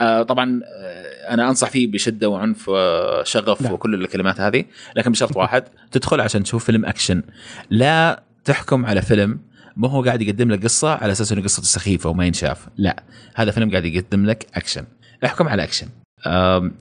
[0.00, 3.72] آه طبعا آه أنا أنصح فيه بشدة وعنف وشغف لا.
[3.72, 4.64] وكل الكلمات هذه
[4.96, 7.22] لكن بشرط واحد تدخل عشان تشوف فيلم أكشن.
[7.70, 9.38] لا تحكم على فيلم
[9.76, 12.68] ما هو قاعد يقدم لك قصة على أساس إنه قصته سخيفة وما ينشاف.
[12.76, 13.02] لا
[13.34, 14.84] هذا فيلم قاعد يقدم لك أكشن.
[15.24, 15.88] احكم على أكشن.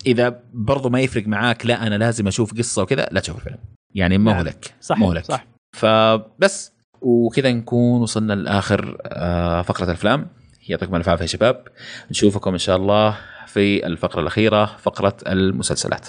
[0.05, 3.57] إذا برضو ما يفرق معاك لا أنا لازم أشوف قصة وكذا لا تشوف الفيلم.
[3.95, 4.43] يعني ما هو.
[4.43, 4.73] لك.
[4.81, 5.25] صح مو لك.
[5.25, 5.45] صح.
[5.75, 10.27] فبس وكذا نكون وصلنا لاخر آه، فقرة الأفلام.
[10.69, 11.67] يعطيكم ألف عافية يا شباب.
[12.11, 13.17] نشوفكم إن شاء الله
[13.47, 16.07] في الفقرة الأخيرة فقرة المسلسلات.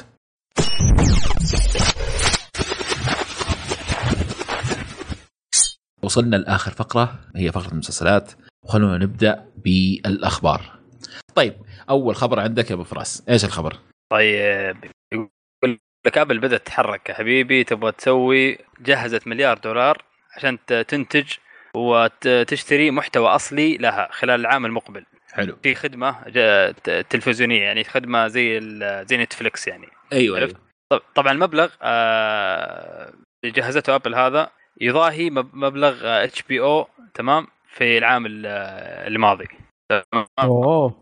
[6.07, 8.33] وصلنا لآخر فقرة هي فقرة المسلسلات.
[8.63, 10.61] وخلونا نبدأ بالأخبار.
[11.35, 11.55] طيب
[11.91, 13.77] أول خبر عندك يا أبو فراس إيش الخبر؟
[14.13, 14.77] طيب
[15.13, 20.05] يقول لك Apple بدأت تتحرك يا حبيبي تبغى تسوي جهزت مليار دولار
[20.37, 21.25] عشان تنتج
[21.77, 25.05] وتشتري محتوى أصلي لها خلال العام المقبل.
[25.33, 25.57] حلو.
[25.63, 26.23] في خدمة
[27.11, 28.61] تلفزيونية يعني خدمة زي
[29.09, 29.87] زي Netflix يعني.
[30.13, 30.51] أيوه؟ أيوة.
[30.93, 33.13] طب- طبعا المبلغ آه،
[33.45, 39.49] اللي جهزته Apple هذا يضاهي مب- مبلغ HBO تمام في العام ال- آه، الماضي
[39.89, 40.95] تمام؟ أوه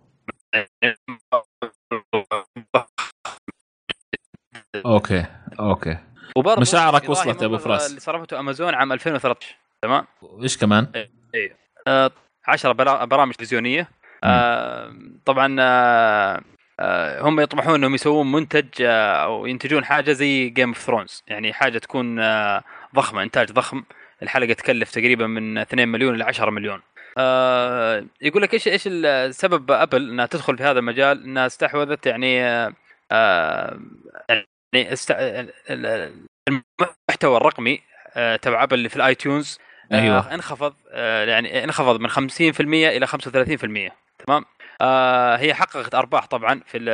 [4.87, 5.25] okay
[5.61, 5.97] okay
[6.37, 7.89] وبرضه مشاعرك وصلت يا مبلغ فراس.
[7.89, 10.07] اللي صرفته امازون عام 2013 تمام
[10.43, 10.87] إيش كمان؟
[11.87, 12.11] آه،
[12.47, 13.89] 10 برا- برامج تلفزيونية
[14.25, 14.95] آه،
[15.25, 16.41] طبعا آه،
[16.81, 21.53] آه، هم يطمحون إنهم يسوون منتج آه، أو ينتجون حاجة زي Game of Thrones يعني
[21.53, 22.63] حاجة تكون آه،
[22.95, 23.85] ضخمة إنتاج ضخم.
[24.23, 26.81] الحلقة تكلف تقريبا من 2 مليون إلى 10 مليون.
[27.19, 28.83] آه، يقول لك إيش إيش
[29.37, 32.73] سبب أبل إنها تدخل في هذا المجال؟ إنها استحوذت يعني آه،
[33.13, 33.79] آه،
[34.73, 35.11] يعني است...
[35.11, 36.13] ال- ال-
[36.49, 37.81] المحتوى الرقمي
[38.17, 39.59] آه، تبع أبل اللي في ال iTunes
[39.93, 40.19] أيوة.
[40.31, 43.93] آه انخفض آه يعني انخفض من 50% إلى 35%
[44.27, 44.45] تمام؟
[44.81, 46.89] آه هي حققت أرباح طبعا في ال-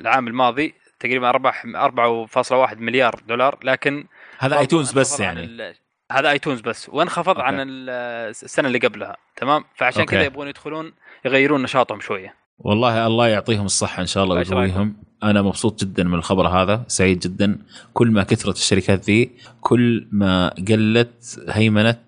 [0.00, 0.74] العام الماضي.
[1.02, 4.06] تقريبا ارباح 4.1 مليار دولار لكن
[4.38, 5.74] هذا iTunes بس يعني.
[6.12, 7.42] هذا iTunes بس وانخفض okay.
[7.42, 7.90] عن ال-
[8.30, 10.04] السنة اللي قبلها تمام؟ فعشان.
[10.04, 10.92] كذا يبغون يدخلون
[11.24, 12.34] يغيرون نشاطهم شوية.
[12.58, 14.96] والله الله يعطيهم الصحة إن شاء الله؟ ويقويهم.
[15.22, 17.58] أنا مبسوط جدا من الخبر هذا سعيد جدا.
[17.94, 21.98] كل ما كثرت الشركات ذي كل ما قلت هيمنة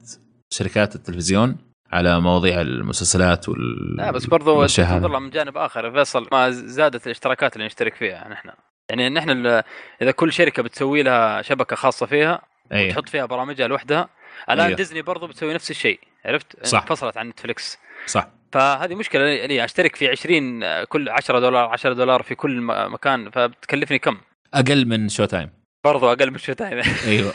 [0.51, 1.57] شركات التلفزيون
[1.93, 5.91] على مواضيع المسلسلات وال لا بس برضو تنظر من جانب آخر.
[5.93, 8.51] فيصل ما زادت الاشتراكات اللي نشترك فيها نحن.
[8.89, 9.63] يعني نحن ال-
[10.03, 12.93] إذا كل شركة بتسوي لها شبكة خاصة فيها أي.
[12.93, 14.09] تحط فيها برامجها لوحدها.
[14.51, 14.77] الآن أيوه.
[14.77, 16.81] ديزني برضو بتسوي نفس الشيء عرفت؟ صح.
[16.81, 18.29] انفصلت عن Netflix صح.
[18.53, 23.31] فهذه مشكلة لي أشترك في 20 آه، كل 10 دولار 10 دولار في كل مكان
[23.31, 24.17] فبتكلفني كم؟
[24.55, 25.51] أقل من Showtime.
[25.85, 27.33] برضو أقل من Showtime أيوه.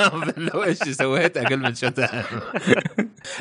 [0.36, 2.24] لو إيش سويت أقل من Showtime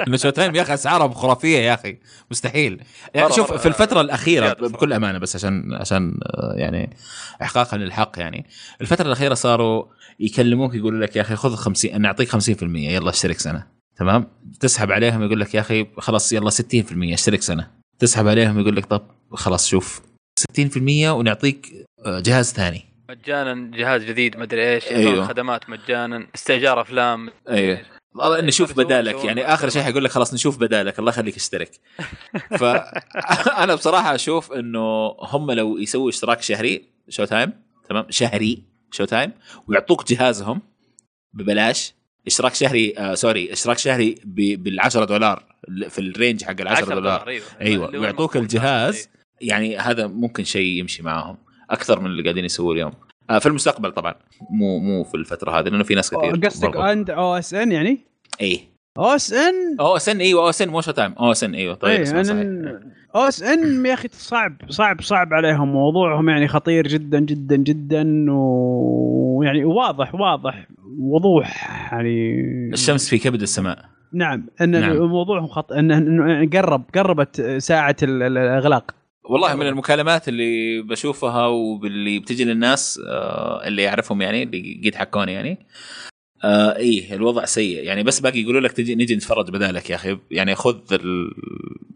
[0.08, 1.98] انه Showtime يا أخي اسعارهم خرافية يا أخي.
[2.32, 2.84] مستحيل.
[3.14, 4.54] يعني شوف في الفترة الأخيرة.
[4.54, 6.20] بكل أمانة بس عشان عشان
[6.56, 6.96] يعني
[7.42, 8.46] احقاقا للحق يعني.
[8.82, 9.84] الفترة الأخيرة صاروا
[10.20, 12.38] يكلموك يقولوا لك يا أخي خذ 50 نعطيك 50%
[12.76, 13.68] يلا اشترك سنة.
[13.96, 14.28] تمام؟
[14.60, 16.54] تسحب عليهم يقول لك يا أخي خلاص يلا 60%
[17.14, 17.68] اشترك سنة.
[18.00, 19.02] تسحب عليهم يقول لك طب
[19.34, 20.02] خلاص شوف
[20.60, 21.72] 60% ونعطيك
[22.06, 22.91] آه، جهاز ثاني.
[23.12, 25.12] مجانا جهاز جديد مدري إيش أيوه.
[25.14, 25.28] أيوه.
[25.28, 27.30] خدمات مجانا استئجار أفلام.
[27.50, 27.82] أيوه.
[28.16, 31.72] والله نشوف بدالك يعني آخر شيء حيقول لك خلاص نشوف بدالك الله يخليك اشترك.
[32.60, 37.53] فانا بصراحة أشوف إنه هم لو يسووا اشتراك شهري Showtime؟
[37.90, 39.32] تمام؟ شهري Showtime؟
[39.68, 40.62] ويعطوك جهازهم
[41.34, 41.94] ببلاش
[42.28, 45.44] اشتراك شهري آه sorry اشتراك شهري بال 10 دولار
[45.90, 47.28] في ال range حق ال 10 دولار.
[47.28, 47.46] أيوه.
[47.62, 47.96] أيوه.
[47.96, 48.38] هو ويعطوك.
[48.38, 49.10] الجهاز
[49.42, 51.38] يعني هذا ممكن شيء يمشي معاهم.
[51.72, 52.91] أكثر من اللي قاعدين يسووه اليوم.
[53.30, 54.14] آه في المستقبل طبعا.
[54.51, 56.35] مو مو في الفترة هذه لأنه في ناس كثير.
[56.45, 56.77] قصدك.
[56.77, 58.00] عند OSN يعني؟
[58.41, 58.59] اي
[58.98, 61.14] OSN؟ OSN أيوه OSN مو Showtime.
[61.14, 62.45] OSN أيوه طيب اي اسمه صحيح.
[63.16, 65.72] OSN يا أخي صعب صعب صعب عليهم.
[65.72, 70.67] موضوعهم يعني خطير جدا جدا جدا ويعني واضح واضح
[71.00, 72.40] وضوح يعني.
[72.74, 73.85] الشمس في كبد السماء.
[74.14, 74.91] نعم إن نعم.
[74.91, 78.91] الموضوع خط انه قرب قربت ساعة ال- ال- الإغلاق.
[79.32, 85.34] والله من المكالمات اللي بشوفها واللي بتجي للناس آه، اللي يعرفهم يعني اللي قد حكوني
[85.34, 85.66] يعني
[86.43, 87.84] آه إيه الوضع سيء.
[87.84, 90.18] يعني بس باقي يقولوا لك تجي نجي نتفرج بدالك يا أخي.
[90.32, 91.32] يعني خذ ال...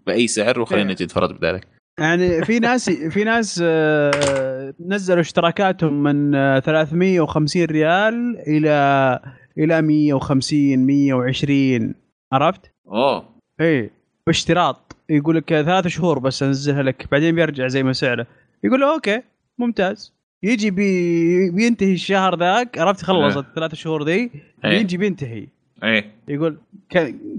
[0.08, 0.94] بأي سعر وخلينا إيه.
[0.94, 1.68] نجي نتفرج بدالك.
[2.00, 9.20] يعني في ناس في ناس آه، نزلوا اشتراكاتهم من آه، 350 ريال إلى
[9.58, 11.96] إلى 150 120
[12.34, 13.30] عرفت؟ أوه.
[13.62, 13.92] إيه
[14.28, 14.85] باشتراط.
[15.10, 18.28] يقول لك ثلاث شهور بس انزلها لك بعدين بيرجع زي ما سعره.
[18.64, 19.22] يقول له okay
[19.58, 20.14] ممتاز.
[20.44, 23.44] يجي بي بينتهي الشهر ذاك عرفت خلصت إيه.
[23.44, 24.32] الثلاث شهور ذي
[24.66, 24.72] إيه.
[24.72, 25.48] يجي بينتهي.
[25.84, 26.12] إيه.
[26.28, 26.58] يقول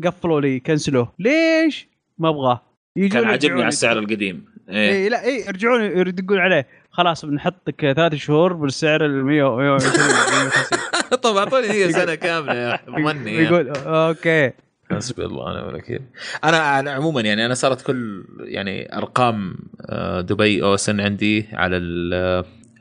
[0.05, 1.12] قفلوا لي cancel وه.
[1.19, 1.89] ليش؟
[2.19, 2.62] ما أبغاه.
[3.12, 4.45] كان عاجبني على السعر القديم.
[4.69, 4.91] إيه.
[4.91, 6.67] اي لا اي يرجعون يدقون عليه.
[6.91, 10.78] خلاص بنحطك ثلاث شهور بالسعر ال 100 120 150
[11.23, 13.41] طب أعطوني هي سنة كاملة يا ضمني يا.
[13.43, 14.52] يقول okay.
[14.90, 16.00] حسبي الله ونعم الوكيل
[16.44, 21.76] أنا أنا عموما يعني أنا صارت كل يعني أرقام آه، دبي أو سن عندي على
[21.76, 22.15] ال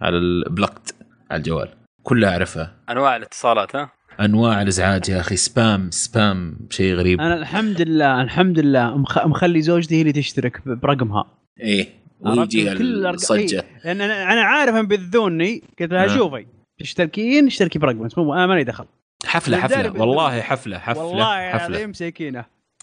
[0.02, 0.96] على البلوكت
[1.32, 1.70] على الجوال.
[2.04, 7.22] كلها اعرفها أنواع الاتصالات ها؟ أنواع الإزعاج يا أخي سبام سبام شيء غريب.
[7.22, 9.26] أنا الحمد لله الحمد لله مخ...
[9.26, 11.26] مخلي زوجتي هي اللي تشترك ب- برقمها.
[11.60, 11.88] إيه؟
[12.20, 13.56] ويجي كل الأرق- الصجة.
[13.60, 16.08] إيه، لأن أنا أنا عارف أن بيذوني قلت لها آه.
[16.08, 16.46] شوفي
[16.80, 18.86] تشتركين اشتركي برقم مو أنا مالي دخل.
[19.26, 20.02] حفلة حفلة.
[20.02, 21.78] والله حفلة حفلة والله حفلة.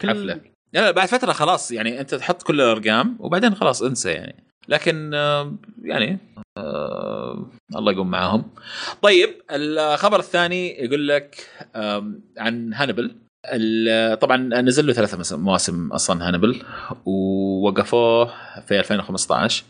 [0.02, 0.40] كل- حفلة.
[0.72, 4.44] لا لا بعد فترة خلاص يعني أنت تحط كل الأرقام وبعدين خلاص انسى يعني.
[4.68, 6.18] لكن آه، يعني
[6.58, 7.46] آه
[7.76, 8.44] الله يقوم معاهم.
[9.02, 11.46] طيب الخبر الثاني يقول لك
[12.38, 13.16] عن هانبل.
[13.52, 16.62] ال- طبعا نزل له ثلاث مواسم أصلا هانبل
[17.04, 18.30] ووقفوه
[18.60, 19.64] في 2015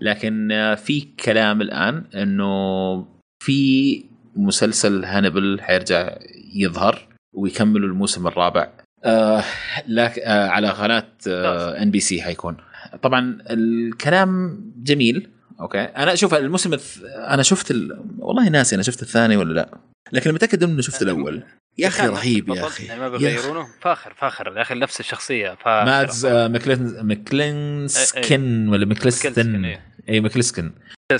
[0.00, 3.04] لكن آه، في كلام الآن إنه
[3.44, 4.04] في
[4.36, 6.18] مسلسل هانبل حيرجع
[6.54, 8.68] يظهر ويكملوا الموسم الرابع.
[9.04, 9.44] آه
[9.88, 12.56] لك آه على قناة آه NBC حيكون.
[13.02, 15.30] طبعا الكلام جميل
[15.60, 15.78] okay.
[15.78, 17.02] أنا أشوف الموسم الث...
[17.04, 18.04] أنا شفت ال...
[18.18, 19.78] والله ناسي أنا شفت الثاني ولا لا
[20.12, 21.42] لكن متأكد إنه شفت الأول.
[21.78, 22.86] يا أخي رهيب يا أخي.
[22.86, 23.08] يعني ما.
[23.08, 25.86] بيغيرونه فاخر فاخر يا أخي نفس الشخصية فاخر.
[25.86, 29.80] Mads آه، مكلين Mikkelsen ولا Mikkelsen Mikkelsen، إيه.
[30.08, 30.72] اي Mikkelsen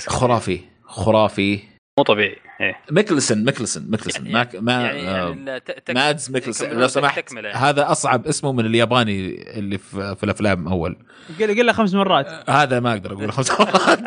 [0.07, 1.74] خرافي خرافي.
[1.97, 2.79] مو طبيعي إيه.
[2.91, 4.31] Mikkelsen Mikkelsen Mikkelsen.
[4.31, 6.69] ما ما يعني, آه، يعني ت- تك- Mads Mikkelsen.
[6.79, 7.47] لو سمحت يعني.
[7.47, 10.97] هذا أصعب اسمه من الياباني اللي في, في الأفلام أول.
[11.39, 12.49] قل قل له خمس مرات.
[12.49, 13.99] هذا ما أقدر أقول خمس مرات.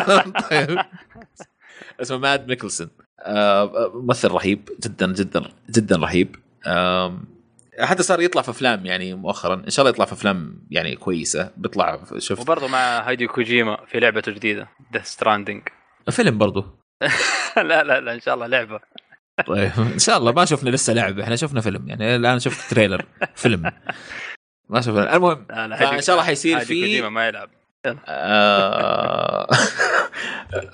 [0.50, 0.78] طيب.
[2.00, 2.88] اسمه Mads Mikkelsen
[3.20, 6.36] آه، ممثل رهيب جدا جدا جدا رهيب.
[7.80, 9.54] حتى صار يطلع في أفلام يعني مؤخرا.
[9.54, 11.50] إن شاء الله يطلع في أفلام يعني كويسة.
[11.56, 15.62] بيطلع شوف وبرضه مع Hideo Kojima في لعبته جديده Death Stranding
[16.10, 16.64] فيلم برضو
[17.56, 18.80] لا لا لا إن شاء الله لعبة.
[19.46, 20.32] طيب إن شاء الله.
[20.32, 21.22] ما شفنا لسه لعبة.
[21.24, 21.88] إحنا شفنا فيلم.
[21.88, 23.72] يعني الآن شفت trailer فيلم.
[24.68, 25.16] ما شفنا.
[25.16, 27.50] المهم Hideo- شاء الله حيصير في- ما يلعب.
[27.86, 29.48] آه،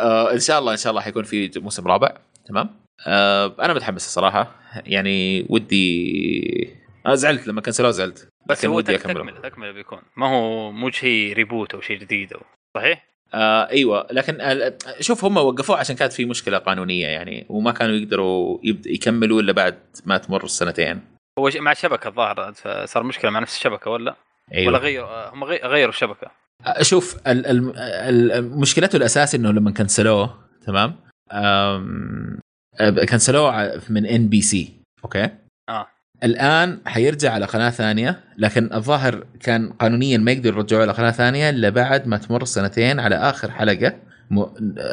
[0.01, 2.12] آه، إن شاء الله إن شاء الله حيكون في موسم رابع.
[2.49, 2.70] تمام؟
[3.07, 4.55] آه، أنا متحمس الصراحة.
[4.86, 6.76] يعني ودي
[7.07, 8.28] أنا زعلت لما cancel وه زعلت.
[8.47, 9.31] بس هو ودي أكمله.
[9.49, 10.02] تكملة بيكون.
[10.17, 12.41] ما هو مو شيء reboot أو شيء جديد أو.
[12.76, 14.07] صحيح؟ آه إيوه.
[14.11, 18.86] لكن ال- شوف هم وقفوه عشان كانت في مشكلة قانونية يعني وما كانوا يقدروا يبد
[18.86, 21.01] يكملوا إلا بعد ما تمر السنتين.
[21.39, 22.52] هو مع الشبكه الظاهر
[22.85, 24.15] صار مشكلة مع نفس الشبكة ولا؟
[24.55, 24.69] إيوه.
[24.69, 26.31] ولا غير هم غي- غيروا الشبكة؟
[26.67, 30.94] آه، شوف ال- ال- ال- مشكلته الاساس إنه لما cancel وه تمام؟
[31.33, 31.85] آه،
[33.09, 34.73] cancel وه من NBC
[35.05, 35.28] okay؟
[35.69, 35.86] آه.
[36.25, 41.51] الآن حيرجع على قناة ثانية لكن الظاهر كان قانونيا ما يقدر يرجعوه على قناة ثانية
[41.51, 43.97] إلا بعد ما تمر سنتين على آخر حلقة
[44.31, 44.44] م...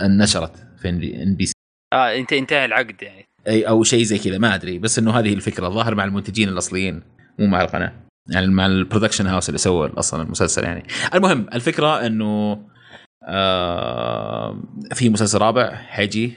[0.03, 1.53] نشرت في NBC.
[1.93, 3.25] آه انت انتهى العقد يعني.
[3.47, 7.01] اي أو شيء زي كذا ما أدري بس إنه هذه الفكرة الظاهر مع المنتجين الأصليين
[7.39, 7.93] مو مع القناة.
[8.29, 10.83] يعني مع ال production house اللي سوى أصلا المسلسل يعني.
[11.13, 12.61] المهم الفكرة إنه
[13.23, 14.59] آه
[14.93, 16.33] في مسلسل رابع حيجي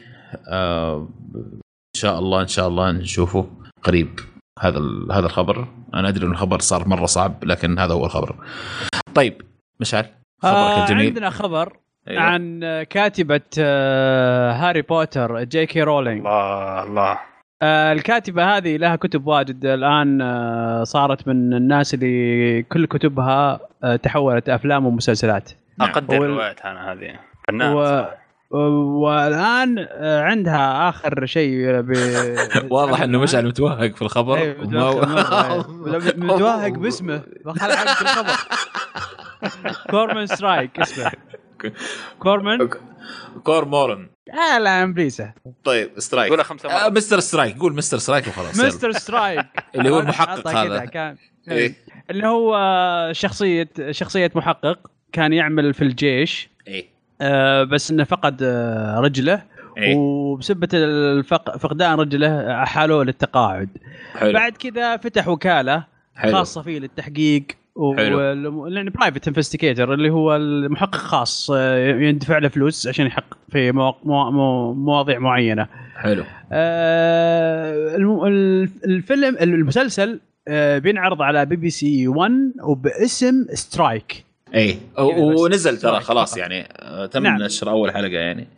[0.48, 3.50] آه إن شاء الله إن شاء الله نشوفه
[3.82, 4.20] قريب.
[4.60, 5.66] هذا ال- هذا الخبر.
[5.94, 8.34] أنا أدري إنه الخبر صار مرة صعب لكن هذا هو الخبر.
[9.14, 9.42] طيب
[9.80, 10.04] مشعل
[10.42, 11.06] خبرك آه الجميل.
[11.06, 11.76] عندنا خبر
[12.08, 12.22] أيوة.
[12.22, 16.18] عن كاتبة آه هاري بوتر جي كي رولينج.
[16.18, 17.18] الله الله.
[17.62, 19.64] آه الكاتبة هذه لها كتب واجد.
[19.66, 23.60] الآن آه صارت من الناس اللي كل كتبها
[24.02, 25.50] تحولت أفلام ومسلسلات.
[25.80, 27.18] أقدر وال- روايات أنا هذه.
[27.48, 28.06] فنان و...
[28.52, 31.92] والآن آه عندها آخر شيء ب...
[32.72, 34.36] واضح إنه مشعل متوهق في الخبر.
[34.38, 34.60] أيوة،
[34.96, 35.64] وما-
[36.16, 36.68] متوهق.
[36.82, 37.22] باسمه.
[37.60, 38.36] خل حق في الخبر.
[39.90, 41.12] كورموران سترايك اسمه.
[42.18, 42.68] كورمان
[43.44, 44.08] كورموران.
[44.54, 45.32] آه لا امبريسه
[45.64, 46.30] طيب سترايك.
[46.30, 47.58] قولها خمسة آه مرات مستر سترايك.
[47.58, 48.60] قول مستر سترايك وخلاص.
[48.60, 49.46] مستر سترايك.
[49.74, 50.84] اللي هو المحقق هذا.
[50.84, 51.16] كان.
[51.50, 51.74] إيه.
[52.10, 52.56] اللي هو
[53.12, 54.78] شخصية شخصية محقق
[55.12, 56.48] كان يعمل في الجيش.
[56.68, 56.84] إيه.
[56.84, 56.92] آه،
[57.64, 59.42] بس إنه فقد آه، رجله.
[59.78, 59.96] إيه.
[59.96, 61.56] وبسبة الفق...
[61.56, 63.68] فقدان رجله أحالوه للتقاعد.
[64.14, 64.32] حلو.
[64.32, 65.84] بعد كذا فتح وكالة
[66.14, 66.32] حلو.
[66.32, 67.46] خاصة فيه للتحقيق.
[67.76, 67.94] و...
[68.68, 73.94] يعني private investigator اللي هو المحقق خاص آه، يندفع له فلوس عشان يحقق في مو...
[74.04, 74.30] مو...
[74.30, 74.74] مو...
[74.74, 75.66] مواضيع معينة.
[75.96, 76.24] حلو.
[76.52, 77.96] آه،
[78.84, 84.24] الفيلم المسلسل آه، بينعرض على بي بي سي 1 وباسم سترايك.
[84.54, 85.40] إيه بس.
[85.40, 86.36] ونزل ترى خلاص.
[86.36, 87.42] يعني آه، تم نعم.
[87.42, 88.48] نشر أول حلقة يعني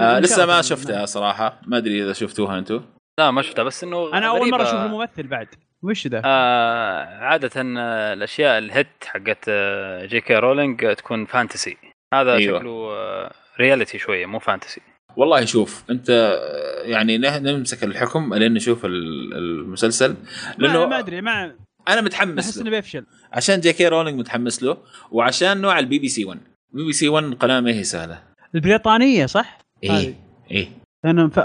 [0.00, 0.62] آه لسه ما.
[0.62, 2.80] شفتها صراحة ما أدري إذا شفتوها أنتم
[3.18, 4.50] لا ما شفتها بس إنه أنا أول.
[4.50, 5.46] مرة أشوف الممثل بعد
[5.82, 11.24] وش ذا؟ آه عادة آه، الأشياء ال hit حقت آه، جي كي رولينج آه، تكون
[11.26, 11.76] fantasy
[12.14, 12.58] هذا أيوة.
[12.58, 14.80] شكله آه، reality شوية مو fantasy
[15.16, 20.16] والله شوف أنت آه، يعني نه- نمسك الحكم لين نشوف ال- المسلسل
[20.58, 21.54] لأنه لأنه ما أدري ما
[21.88, 22.70] أنا احس متحمس انه له.
[22.70, 23.04] بيفشل.
[23.32, 24.76] عشان جي كي رولينج متحمس له
[25.10, 26.40] وعشان نوع البي بي سي 1
[26.72, 28.18] بي بي سي 1 قناه ما هي سهلة.
[28.54, 30.14] البريطانية صح؟ إيه.
[30.50, 30.68] إيه.
[31.04, 31.40] أنا ف...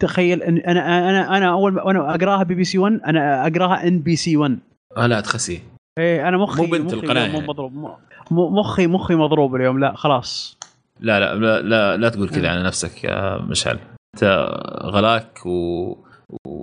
[0.00, 3.88] تخيل إن أنا أنا أنا أول ما وأنا أقراها بي بي سي 1 أنا أقراها
[3.88, 4.58] ان بي سي 1
[4.96, 5.62] آه لا تخسي.
[5.98, 7.40] إيه أنا مخي مو بنت مخي اليوم مو.
[7.40, 7.72] مضروب.
[8.30, 9.78] مخي مخي مضروب اليوم.
[9.78, 10.58] لا خلاص.
[11.00, 13.78] لا لا لا لا, لا تقول كذا على نفسك يا مشعل.
[14.14, 14.48] أنت
[14.82, 15.96] غلاك و...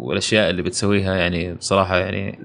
[0.06, 2.40] والأشياء اللي بتسويها يعني بصراحة يعني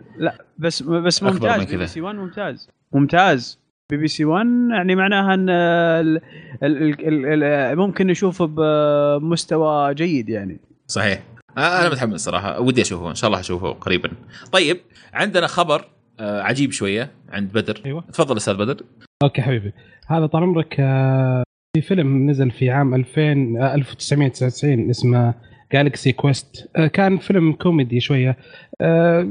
[0.58, 1.76] بس بس أكبر ممتاز بي.
[1.76, 2.68] بي سي 1 ممتاز.
[2.92, 3.58] ممتاز.
[3.90, 6.20] بي بي سي 1 يعني معناها إن ال-
[6.62, 10.60] ال- ال- ال- ممكن نشوفه بمستوى جيد يعني.
[10.86, 11.22] صحيح.
[11.58, 12.60] آه، أنا متحمس صراحة.
[12.60, 14.10] ودي أشوفه إن شاء الله أشوفه قريبا.
[14.52, 14.76] طيب
[15.14, 15.84] عندنا خبر
[16.20, 17.80] آه، عجيب شوية عند بدر.
[17.86, 18.05] أيوة.
[18.12, 18.76] تفضل أستاذ بدر.
[19.23, 19.72] okay حبيبي.
[20.06, 21.42] هذا طال عمرك آه،
[21.76, 25.34] في فيلم نزل في عام 2000 آه، 1999 اسمه
[25.73, 28.36] Galaxy Quest كان فيلم كوميدي شوية.
[28.81, 29.28] آه،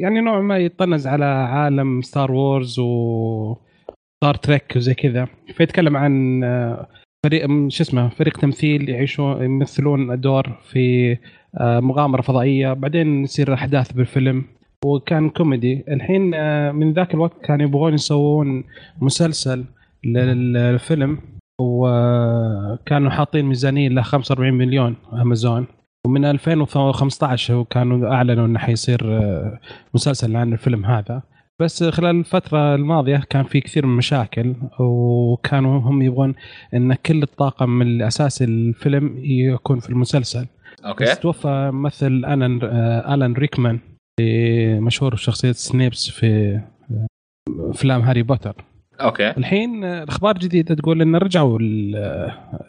[0.00, 3.56] يعني نوع ما يطنز على عالم Star Wars و
[4.16, 5.28] Star Trek وزي كذا.
[5.54, 6.88] فيتكلم عن آه،
[7.26, 11.16] فريق show اسمه فريق تمثيل يعيشون يمثلون دور في
[11.60, 12.72] آه، مغامرة فضائية.
[12.72, 14.44] بعدين يصير أحداث بالفيلم.
[14.84, 15.84] وكان كوميدي.
[15.88, 18.64] الحين آه، من ذاك الوقت كانوا يبغون يسوون
[19.00, 19.64] مسلسل
[20.04, 21.18] للفيلم.
[21.60, 25.66] وكانوا حاطين ميزانية له 45 مليون أمازون.
[26.06, 29.60] ومن 2015 كانوا أعلنوا إنه حيصير آه،
[29.94, 31.22] مسلسل عن الفيلم هذا.
[31.60, 36.34] بس خلال الفترة الماضية كان في كثير من المشاكل وكانوا هم يبغون
[36.74, 40.46] إن كل الطاقم الاساسي الفيلم يكون في المسلسل.
[40.84, 41.04] أوكي.
[41.04, 43.78] بس توفى ممثل آلان آه، آلان ريكمان
[44.80, 47.06] مشهور بشخصية سنيبس في آه،
[47.70, 48.64] أفلام هاري بوتر.
[49.00, 49.30] okay.
[49.30, 51.58] الحين الأخبار جديدة تقول إن رجعوا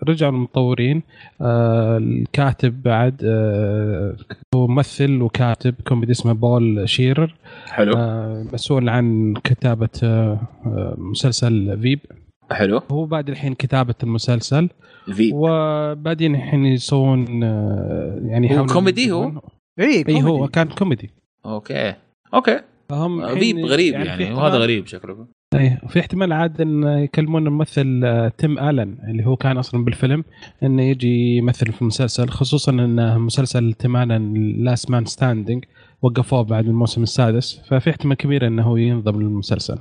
[0.08, 1.02] رجعوا المطورين.
[1.42, 4.16] آه، الكاتب بعد آه،
[4.56, 7.36] هو ممثل وكاتب كوميدي اسمه بول شيرر.
[7.66, 7.94] حلو.
[7.98, 9.90] آه، مسؤول عن كتابة
[10.98, 12.00] مسلسل Veep.
[12.52, 12.82] حلو.
[12.92, 14.70] هو بعد الحين كتابة المسلسل.
[15.14, 17.42] في وبعدين الحين يسوون
[18.26, 19.32] يعني هو كوميدي هو؟
[19.80, 21.10] إيه إيه هو كان كوميدي.
[21.46, 21.94] okay.
[22.34, 22.60] okay.
[22.90, 25.28] فهم الحين غريب يعني احتمال- وهذا غريب شكله.
[25.56, 30.24] إيه في احتمال عاد إن يكلمون الممثل آه، تيم آلن اللي هو كان أصلا بالفيلم
[30.64, 34.34] انه يجي يمثل في المسلسل خصوصا إن مسلسل تيم آلن
[34.64, 35.66] Last Man Standing
[36.02, 39.78] وقفوه بعد الموسم السادس ففي احتمال كبير إنه هو ينضم للمسلسل.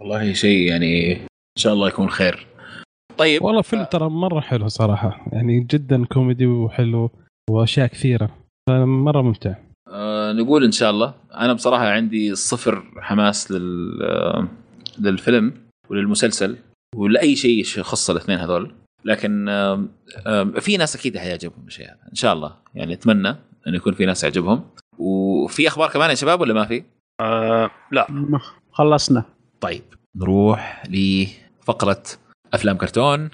[0.00, 1.26] والله شيء يعني إن
[1.58, 2.46] شاء الله يكون خير.
[3.18, 7.10] طيب والله فيلم ترى مرة حلو صراحة يعني جدا كوميدي وحلو
[7.50, 8.30] وأشياء كثيرة
[8.68, 9.54] فمرة ممتع.
[9.92, 11.14] آه نقول إن شاء الله.
[11.34, 14.48] أنا بصراحة عندي صفر حماس لل آه
[14.98, 15.54] للفيلم
[15.90, 16.56] وللمسلسل
[16.94, 18.74] ولأي شيء يخص الاثنين هذول.
[19.04, 19.46] لكن
[20.60, 22.56] في ناس أكيد حيعجبهم الشيء هذا إن شاء الله.
[22.74, 23.28] يعني أتمنى
[23.66, 24.64] انه يكون في ناس يعجبهم.
[24.98, 26.84] وفي أخبار كمان يا شباب ولا ما في؟
[27.20, 28.06] آه لا.
[28.72, 29.24] خلصنا.
[29.60, 29.82] طيب
[30.16, 32.02] نروح لفقرة
[32.54, 33.30] أفلام كرتون.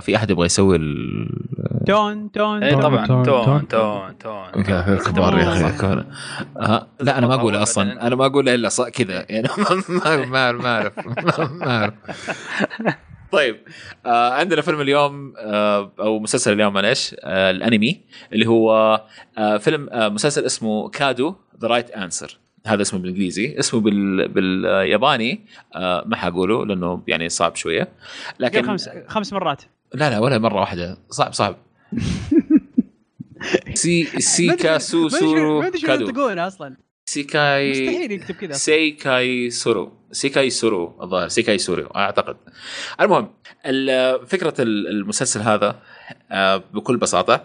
[0.00, 1.28] في أحد يبغى يسوي ال
[1.86, 3.06] تون تون اي طبعا.
[3.06, 4.18] تون- تون تون.
[4.18, 4.62] تون تون.
[4.96, 6.04] كبار يا أخي.
[6.56, 8.06] آه لا أنا ما اقولها أصلا.
[8.06, 9.26] أنا ما اقولها إلا كذا.
[9.28, 9.48] يعني
[9.88, 10.98] ما ما ما أعرف
[11.52, 11.94] ما أعرف.
[13.32, 13.56] طيب
[14.06, 18.00] آه عندنا فيلم اليوم آه أو مسلسل اليوم معلش آه الأنمي
[18.32, 19.00] اللي هو
[19.38, 23.58] آه فيلم آه مسلسل اسمه كادو ذا رايت انسر هذا اسمه بالإنجليزي.
[23.58, 25.46] اسمه بال بالياباني.
[25.74, 27.88] آه ما حقوله لأنه يعني صعب شوية.
[28.38, 29.62] لكن خمس خمس مرات.
[29.94, 30.98] لا لا ولا مرة واحدة.
[31.10, 31.56] صعب صعب.
[33.74, 36.10] سي سيكا سو سورو ما أدري شو كادو.
[36.10, 36.76] تقول أصلا.
[37.10, 38.52] سيكاي مستحيل يكتب كذا.
[38.52, 41.28] سيكاي سورو سيكاي سورو الظاهر.
[41.28, 42.36] سيكاي سورو أعتقد.
[43.00, 43.28] المهم
[43.66, 45.80] ال- فكرة ال- المسلسل هذا
[46.30, 47.44] آه، بكل بساطة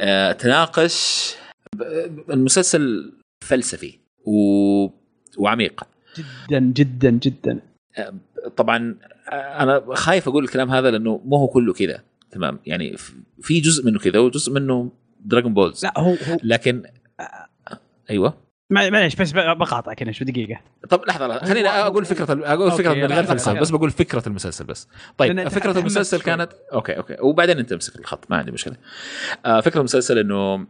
[0.00, 1.34] آه، تناقش
[2.30, 3.12] المسلسل
[3.44, 3.98] فلسفي.
[4.24, 4.34] و...
[5.38, 5.82] وعميق.
[6.48, 7.60] جدا جدا جدا.
[8.56, 8.96] طبعا
[9.32, 12.02] أنا خايف أقول الكلام هذا لأنه مو هو كله كذا.
[12.30, 12.96] تمام؟ يعني
[13.42, 14.90] في جزء منه كذا وجزء منه
[15.20, 16.36] Dragon Balls لا هو هو.
[16.42, 16.82] لكن
[18.10, 18.34] أيوه.
[18.70, 20.60] مع- معليش بس بقاطعك هنا شو دقيقة؟
[20.90, 21.46] طب لحظة لحظة.
[21.46, 23.60] خليني أقول فكرة أقول فكرة من غير فلسفه.
[23.60, 24.88] بس بقول فكرة المسلسل بس.
[25.18, 26.20] طيب فكرة المسلسل.
[26.20, 27.16] كانت okay okay.
[27.20, 28.76] وبعدين أنت أمسك الخط ما عندي مشكلة.
[29.46, 30.66] آه فكرة المسلسل إنه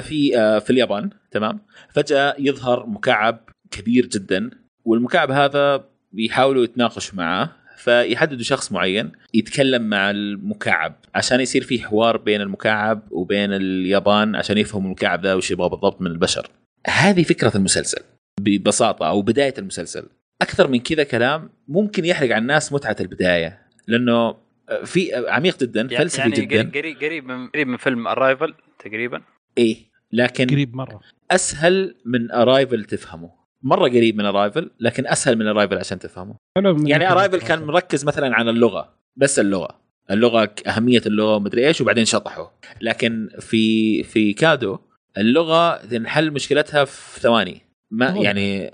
[0.00, 4.50] في آه في اليابان تمام؟ فجأة يظهر مكعب كبير جدا
[4.84, 12.16] والمكعب هذا بيحاولوا يتناقشوا معاه فيحددوا شخص معين يتكلم مع المكعب عشان يصير في حوار
[12.16, 16.50] بين المكعب وبين اليابان عشان يفهموا المكعب ذا وش يبغى بالضبط من البشر.
[16.86, 18.02] هذه فكرة المسلسل
[18.40, 20.08] ببساطة أو بداية المسلسل.
[20.42, 24.36] أكثر من كذا كلام ممكن يحرق على الناس متعة البداية لأنه
[24.84, 26.70] في عميق جدا فلسفي يعني جدا.
[26.80, 29.22] قريب قريب من قريب من فيلم Arrival تقريبا.
[29.58, 31.00] إيه لكن قريب مرة.
[31.30, 33.30] أسهل من Arrival تفهمه.
[33.62, 36.34] مرة قريب من Arrival لكن أسهل من Arrival عشان تفهمه.
[36.56, 37.40] حلو يعني Arrival.
[37.40, 39.80] كان مركز مثلا على اللغة بس اللغة.
[40.10, 42.46] اللغة أهمية اللغة ومدري إيش وبعدين شطحوا
[42.80, 44.78] لكن في في كادو
[45.18, 47.62] اللغة تنحل مشكلتها في ثواني.
[47.90, 48.24] ما أوه.
[48.24, 48.70] يعني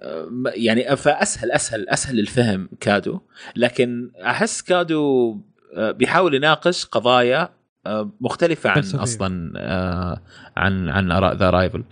[0.57, 3.21] يعني فأسهل أسهل أسهل الفهم كادو.
[3.57, 5.37] لكن أحس كادو
[5.75, 7.49] آه، بيحاول يناقش قضايا
[8.21, 8.79] مختلفة عن.
[8.79, 10.21] أصلا آه،
[10.57, 11.85] عن عن the Arrival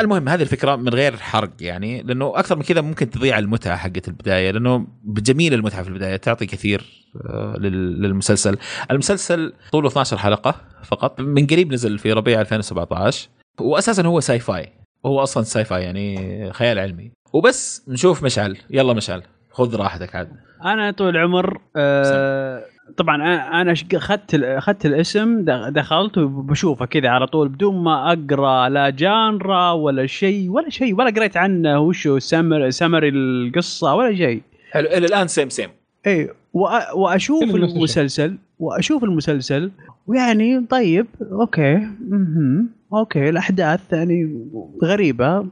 [0.00, 4.08] المهم هذه الفكرة من غير حرق يعني لأنه أكثر من كذا ممكن تضيع المتعة حقت
[4.08, 6.84] البداية لأنه جميل المتعة في البداية تعطي كثير
[7.26, 8.56] آه، لل- للمسلسل.
[8.90, 10.54] المسلسل طوله 12 حلقة
[10.84, 13.28] فقط من قريب نزل في ربيع 2017
[13.60, 14.72] واساسا هو sci-fi
[15.06, 17.12] هو أصلا sci-fi يعني خيال علمي.
[17.32, 18.56] وبس نشوف مشعل.
[18.70, 20.28] يلا مشعل خذ راحتك عاد.
[20.64, 22.64] أنا طول العمر آه
[22.96, 23.16] طبعا
[23.62, 29.72] أنا أخذت ال- أخذت الاسم دخلت وبشوفه كذا على طول بدون ما أقرأ لا genre
[29.72, 35.06] ولا شيء ولا شيء ولا قريت عنه وشو summa- summary القصة ولا شيء حلو إلى
[35.06, 35.68] الآن same same
[36.06, 37.42] اي وأ- وأشوف.
[37.54, 39.70] المسلسل وأشوف المسلسل
[40.06, 41.76] ويعني طيب okay
[42.08, 42.68] مهم.
[42.92, 44.38] okay الأحداث يعني
[44.84, 45.46] غريبة.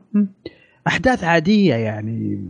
[0.86, 2.44] أحداث عادية يعني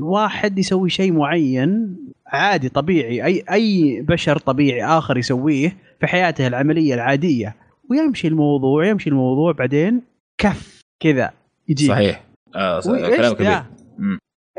[0.00, 1.96] واحد يسوي شيء معين
[2.28, 7.56] عادي طبيعي أي أي بشر طبيعي آخر يسويه في حياته العملية العادية
[7.90, 10.02] ويمشي الموضوع يمشي الموضوع بعدين
[10.38, 11.30] كف كذا
[11.68, 12.24] يجي صحيح
[12.54, 13.62] آه ص- وإيش كلام كبير.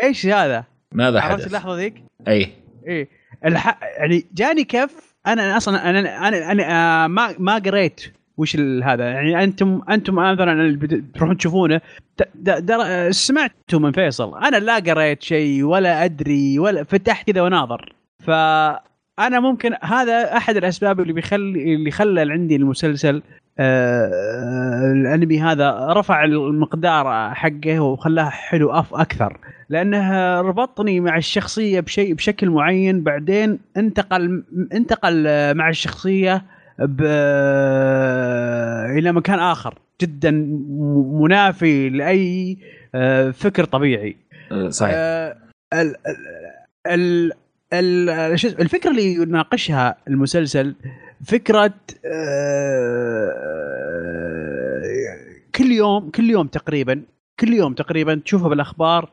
[0.04, 2.50] إيش هذا؟ ماذا عرفت حدث؟ اللحظة ذيك؟ أي
[2.88, 3.08] إيه
[3.46, 3.80] الح...
[3.98, 6.64] يعني جاني كف أنا أصلا أنا أنا, أنا
[7.04, 8.02] آه ما ما قريت
[8.40, 10.80] وش هذا؟ يعني أنتم أنتم مثلا
[11.14, 11.82] تروحون تشوفونه.
[13.10, 14.38] سمعتوا من فيصل.
[14.38, 17.94] أنا لا قريت شيء ولا أدري ولا فتحت كذا وناظر.
[18.20, 23.22] فانا ممكن هذا أحد الأسباب اللي بيخلي اللي خلى عندي المسلسل
[23.60, 29.38] آه الأنمي هذا رفع المقدار حقه وخلاه حلو أف أكثر.
[29.70, 33.04] لأنه ربطني مع الشخصية بشيء بشكل معين.
[33.04, 34.44] بعدين انتقل
[34.74, 35.24] انتقل
[35.56, 36.42] مع الشخصية
[36.80, 37.02] ب...
[38.98, 40.32] إلى مكان آخر جدا
[41.22, 42.58] منافي لأي
[42.96, 44.18] آه، فكر طبيعي.
[44.52, 44.94] آه، صحيح.
[44.98, 45.36] آه،
[45.74, 45.96] ال-
[46.88, 47.32] ال-
[47.74, 48.10] ال-
[48.62, 50.76] الفكرة اللي يناقشها المسلسل
[51.26, 51.74] فكرة
[55.56, 57.02] كل يوم كل يوم تقريبا
[57.40, 59.10] كل يوم تقريبا تشوفها بالأخبار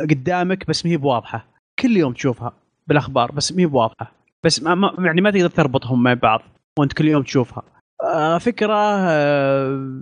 [0.00, 1.46] قدامك بس ما هي بواضحة.
[1.78, 2.52] كل يوم تشوفها
[2.86, 4.12] بالأخبار بس ما هي بواضحة.
[4.44, 6.42] بس ما- يعني ما تقدر تربطهم مع بعض.
[6.78, 7.62] وانت كل يوم تشوفها.
[8.02, 8.74] آه، فكرة
[9.08, 9.94] آه،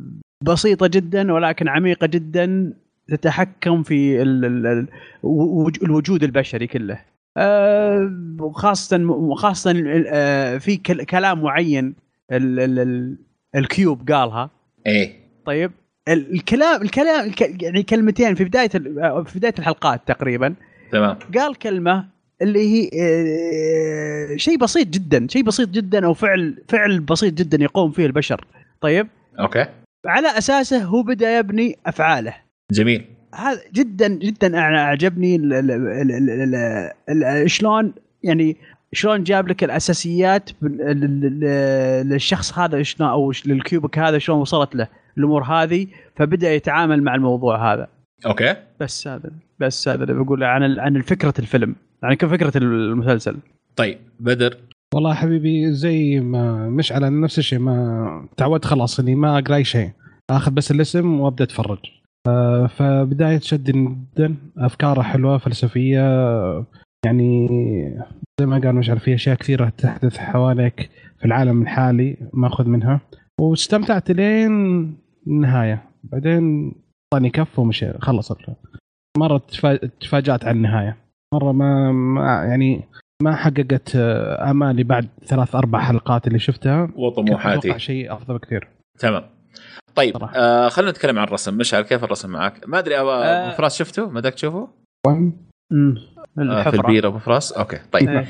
[0.45, 2.73] بسيطة جدا ولكن عميقة جدا
[3.09, 4.89] تتحكم في ال- ال- ال-
[5.23, 7.01] وج- الوجود البشري كله.
[7.37, 11.95] آه، وخاصة خاصة آه، في كل- كلام معين
[12.33, 13.17] ال- ال- ال-
[13.57, 14.51] ال cube قالها.
[14.87, 15.13] اي
[15.47, 15.71] طيب
[16.09, 20.55] ال- الكلام الكلام الك- يعني كلمتين في بداية ال- في بداية الحلقات تقريبا.
[20.93, 21.19] تمام.
[21.39, 22.09] قال كلمة
[22.42, 27.91] اللي هي آه، شيء بسيط جدا شيء بسيط جدا أو فعل فعل بسيط جدا يقوم
[27.91, 28.44] فيه البشر.
[28.81, 29.08] طيب؟
[29.41, 29.67] okay.
[30.07, 32.34] على أساسه هو بدأ يبني أفعاله.
[32.73, 33.05] جميل.
[33.34, 35.39] هذا جدا جدا أنا أعجبني
[37.47, 37.92] شلون
[38.23, 38.57] يعني
[38.92, 40.50] شلون جاب لك الأساسيات
[42.05, 45.86] للشخص هذا شلون أو للكيوبك هذا شلون وصلت له الأمور هذه
[46.17, 47.89] فبدأ يتعامل مع الموضوع هذا.
[48.26, 48.57] أوكي.
[48.81, 49.31] بس هذا.
[49.61, 51.75] بس هذا اللي بقوله عن عن فكرة الفيلم.
[52.03, 53.37] عن كيف فكرة المسلسل؟
[53.77, 54.57] طيب بدر.
[54.95, 59.65] والله حبيبي زي ما مش على نفس الشيء ما تعودت خلاص إني ما أقرأ أي
[59.65, 59.91] شيء.
[60.31, 61.78] آخذ بس الاسم وأبدأ أتفرج.
[62.28, 66.01] آه، فبداية شدني جدا أفكاره حلوة فلسفية
[67.07, 67.49] يعني
[68.41, 73.01] زي ما قال مش عارف في أشياء كثيرة تحدث حواليك في العالم الحالي ماخذ منها.
[73.41, 74.53] واستمتعت لين
[75.27, 75.83] النهاية.
[76.05, 76.73] بعدين
[77.15, 78.57] اعطاني كف ومشي خلص الفيلم.
[79.17, 80.97] مرة تفا- تفاجأت على النهاية
[81.35, 82.85] مرة ما, ما يعني
[83.23, 88.69] ما حققت آه، امالي بعد ثلاث أربع حلقات اللي شفتها وطموحاتي أتوقع شيء أفضل بكثير
[88.99, 89.23] تمام
[89.95, 90.37] طيب صراحة.
[90.37, 93.47] آه خلينا نتكلم عن الرسم مشعل كيف الرسم معك؟ ما أدري ابو آه.
[93.47, 94.69] أبو فراس شفته؟ ما داك تشوفه؟
[95.73, 95.97] امم
[96.39, 98.27] آه في البير أبو فراس؟ okay طيب إيه.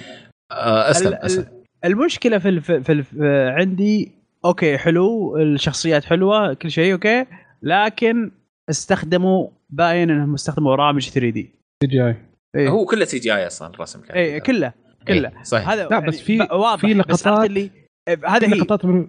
[0.52, 1.47] آه أسلم أسلم
[1.84, 2.73] المشكلة في الف...
[2.73, 3.15] في الف...
[3.58, 4.12] عندي
[4.44, 7.26] okay حلو الشخصيات حلوة كل شيء okay
[7.62, 8.31] لكن
[8.70, 11.55] استخدموا باين انهم استخدموا برامج 3D.
[11.82, 12.16] CGI.
[12.56, 12.68] إيه.
[12.68, 14.16] هو كله CGI أصلا الرسم كان.
[14.16, 14.72] اي كله
[15.08, 15.28] كله.
[15.28, 15.68] إيه، صحيح.
[15.68, 16.80] هذا لا، بس يعني في- واضح.
[16.80, 17.70] في لقطات- اللي
[18.06, 18.10] في
[18.47, 18.48] هي.
[18.50, 19.06] لقطات من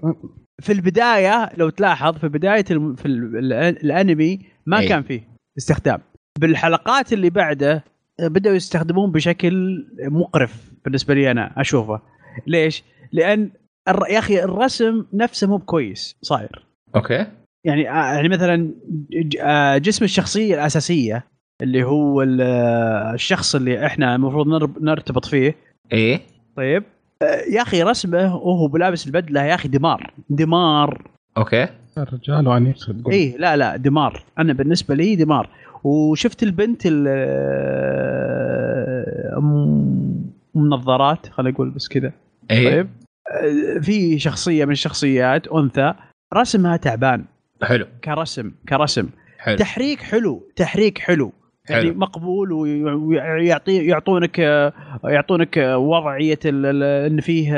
[0.62, 2.96] في البداية لو تلاحظ في بداية الم...
[2.96, 3.36] في ال...
[3.38, 3.54] ال-
[3.86, 4.88] الأنمي ما أي.
[4.88, 5.22] كان فيه
[5.58, 6.02] استخدام.
[6.40, 7.84] بالحلقات اللي بعده
[8.22, 12.02] بدأوا يستخدمون بشكل مقرف بالنسبة لي أنا أشوفه.
[12.48, 13.52] ليش؟ لأن
[13.88, 14.08] الر...
[14.10, 16.66] يا أخي الرسم نفسه مو بكويس صاير.
[16.96, 17.26] okay.
[17.70, 18.72] يعني آه، يعني مثلا
[19.12, 21.26] ج- آه، جسم الشخصية الأساسية
[21.62, 24.48] اللي هو ال- آه، الشخص اللي إحنا المفروض
[24.84, 25.56] نرتبط فيه.
[25.94, 26.20] إيه.
[26.56, 26.84] طيب.
[27.54, 31.08] يا أخي رسمه وهو بلابس البدلة يا أخي دمار دمار.
[31.38, 31.68] أوكي.
[31.98, 34.24] الرجال واني تقول إيه لا لا دمار.
[34.40, 35.50] أنا بالنسبة لي دمار.
[35.84, 37.08] وشفت البنت ال
[40.56, 42.12] نظارات خلينا نقول بس كذا.
[42.52, 42.70] إيه.
[42.70, 42.88] طيب.
[43.84, 45.94] في شخصية من الشخصيات أنثى
[46.34, 47.26] رسمها تعبان.
[47.64, 47.86] حلو.
[48.04, 49.10] كرسم كرسم.
[49.40, 49.58] حلو.
[49.58, 51.34] تحريك حلو تحريك حلو.
[51.70, 51.94] يعني حلو.
[51.94, 54.40] مقبول ويعطي يعطونك
[55.04, 57.54] يعطونك وضعية إن فيه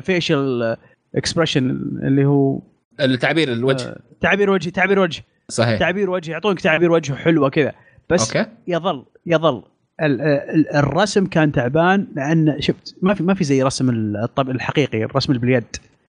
[0.00, 0.76] facial
[1.16, 1.70] expression
[2.02, 2.60] اللي هو
[3.00, 3.88] التعبير الوجه.
[3.88, 5.22] آه، تعبير وجه تعبير وجه.
[5.48, 5.78] صحيح.
[5.80, 7.72] تعبير وجه يعطونك تعبير وجه حلوة كذا.
[8.10, 8.50] بس okay.
[8.68, 9.62] يظل يظل.
[10.02, 15.04] ال- ال- الرسم كان تعبان لأن شفت ما في ما في زي رسم الطب الحقيقي
[15.04, 15.64] الرسم باليد.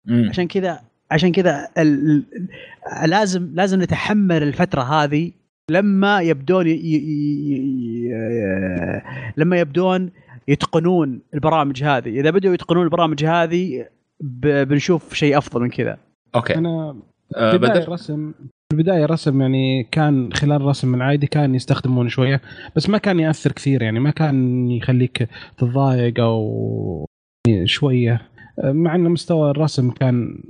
[0.09, 0.79] عشان كذا
[1.11, 2.25] عشان كذا ال-
[3.03, 5.31] ال- لازم لازم نتحمل الفترة هذه
[5.71, 6.69] لما يبدون ي...
[6.69, 6.95] ي...
[6.95, 7.57] ي...
[8.07, 9.01] ي-
[9.37, 10.11] لما يبدون
[10.47, 12.19] يتقنون البرامج هذه.
[12.19, 13.85] إذا بدأوا يتقنون البرامج هذه
[14.19, 14.67] ب...
[14.67, 15.97] بنشوف شيء أفضل من كذا.
[16.35, 16.55] أوكي.
[16.55, 17.01] أنا
[17.35, 22.09] آه في البداية بدر الرسم في البداية الرسم يعني كان خلال الرسم العادي كان يستخدمون
[22.09, 22.41] شوية
[22.75, 27.05] بس ما كان يأثر كثير يعني ما كان يخليك تتضايق أو
[27.63, 28.21] شوية.
[28.63, 30.43] مع إن مستوى الرسم كان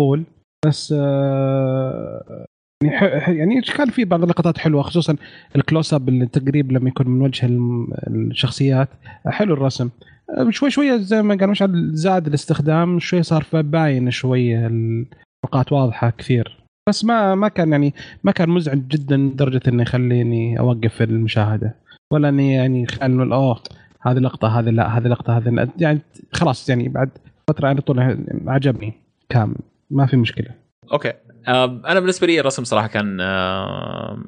[0.00, 0.24] مقبول
[0.66, 2.46] بس آه،
[2.84, 5.16] يعني يعني كان في بعض اللقطات حلوة خصوصا
[5.56, 7.48] الكلوز اب اللي تقريب لما يكون من وجه
[8.08, 8.88] الشخصيات.
[9.26, 9.90] حلو الرسم.
[10.38, 16.10] آه، شوي شوية زي ما قال مشعل زاد الاستخدام شوي صار باين شوية الفروقات واضحة
[16.10, 16.56] كثير.
[16.88, 17.94] بس ما ما كان يعني
[18.24, 21.74] ما كان مزعج جدا لدرجة إنه يخليني أوقف المشاهدة.
[22.12, 23.60] ولا إني يعني خلينا أوه
[24.00, 26.00] هذه لقطة هذه لا هذه لقطة هذه يعني
[26.32, 27.10] خلاص يعني بعد
[27.48, 28.16] فترة على طول
[28.46, 28.92] عجبني.
[29.28, 29.56] كامل.
[29.90, 30.54] ما في مشكلة.
[30.92, 31.12] okay.
[31.48, 33.16] أنا بالنسبة لي الرسم صراحة كان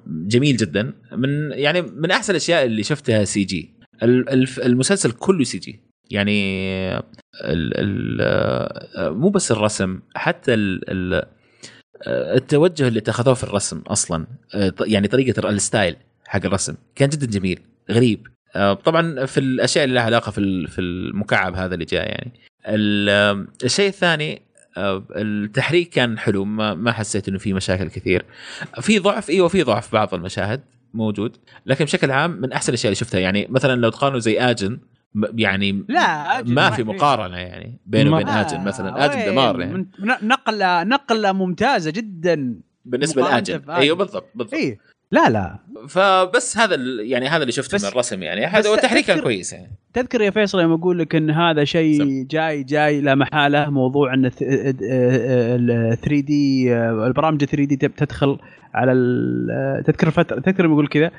[0.07, 0.93] جميل جدا.
[1.13, 3.75] من يعني من أحسن الأشياء اللي شفتها CG.
[4.03, 5.81] المسلسل كله CG.
[6.11, 7.03] يعني آه،
[8.99, 11.27] مو بس الرسم حتى آه،
[12.37, 15.97] التوجه اللي اتخذوه في الرسم أصلا آه، يعني طريقة ال style
[16.27, 18.27] حق الرسم كان جدا جميل غريب.
[18.85, 22.33] طبعا في الأشياء اللي لها علاقة في في المكعب هذا اللي جاي يعني.
[22.67, 24.43] ال- الشيء الثاني
[25.17, 28.25] التحريك كان حلو ما ما حسيت إنه في مشاكل كثير
[28.81, 30.61] في ضعف أيوه في ضعف بعض المشاهد
[30.95, 34.79] موجود لكن بشكل عام من أحسن الأشياء اللي شفتها يعني مثلا لو تقارنوا زي آجن
[35.35, 36.83] يعني لا أجل ما في.
[36.83, 39.91] مقارنة يعني بينه وبين آجن مثلا آجن؟ دمار يعني
[40.23, 43.97] نقلة نقلة ممتازة جدا بالنسبة لآجن أيوه.
[43.97, 44.79] بالضبط بالضبط اي
[45.13, 45.59] لا لا.
[45.89, 48.47] فبس هذا ال- يعني هذا اللي شفته من الرسم يعني.
[48.47, 49.71] هذا والتحريك كان كويس يعني.
[49.95, 52.23] تذكر يا فيصل يوم أقول لك إن هذا شيء.
[52.31, 54.31] جاي جاي لا محالة موضوع إن
[54.83, 58.39] ال 3D البرامج 3D تدخل
[58.75, 61.11] على ال- تذكر فتره تذكر يوم أقول كذا؟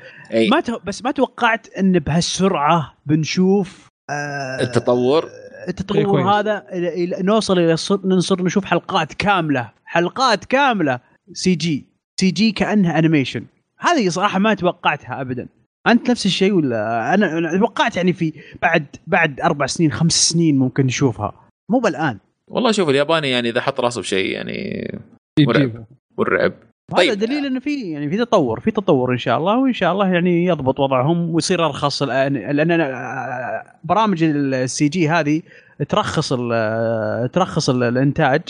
[0.50, 5.28] ما بس ما توقعت إن بهالسرعة بنشوف آه، التطور؟
[5.68, 6.22] التطور.
[6.22, 7.72] هذا إلى- إلى- نوصل إلى
[8.04, 11.00] نصير نشوف حلقات كاملة حلقات كاملة
[11.32, 11.86] CG.
[12.20, 13.44] CG كأنها animation
[13.80, 15.48] هذه صراحة ما توقعتها ابدا.
[15.86, 20.58] أنت نفس الشيء ولا؟ أنا أنا توقعت يعني في بعد بعد أربع سنين خمس سنين
[20.58, 21.32] ممكن نشوفها.
[21.70, 22.18] مو بالآن.
[22.48, 24.88] والله شوف الياباني يعني إذا حط راسه بشيء يعني
[25.38, 25.62] مرعب.
[25.62, 25.84] يجيبه
[26.16, 26.52] والرعب
[26.92, 27.18] هذا طيب.
[27.18, 30.44] دليل إنه في يعني في تطور في تطور إن شاء الله وإن شاء الله يعني
[30.44, 32.02] يضبط وضعهم ويصير أرخص.
[32.02, 32.78] الان لأن
[33.84, 35.42] برامج السي جي هذه
[35.88, 38.42] ترخص ال- ترخص ال- الإنتاج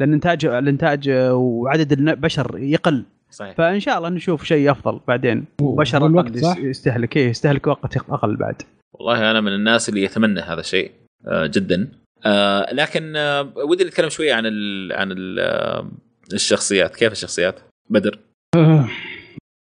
[0.00, 3.04] لأن إنتاج الإنتاج وعدد البشر يقل.
[3.30, 3.54] صحيح.
[3.54, 5.44] فإن شاء الله نشوف شيء أفضل بعدين.
[5.60, 8.62] بشر والوقت أقل صح؟ يستهلك إيه، يستهلك وقت أقل بعد.
[8.94, 10.90] والله أنا من الناس اللي يتمنى هذا الشيء
[11.26, 11.88] آه، جدا.
[12.26, 15.90] آه، لكن آه، ودي نتكلم شوية عن ال عن ال آه،
[16.32, 16.96] الشخصيات.
[16.96, 18.18] كيف الشخصيات؟ بدر.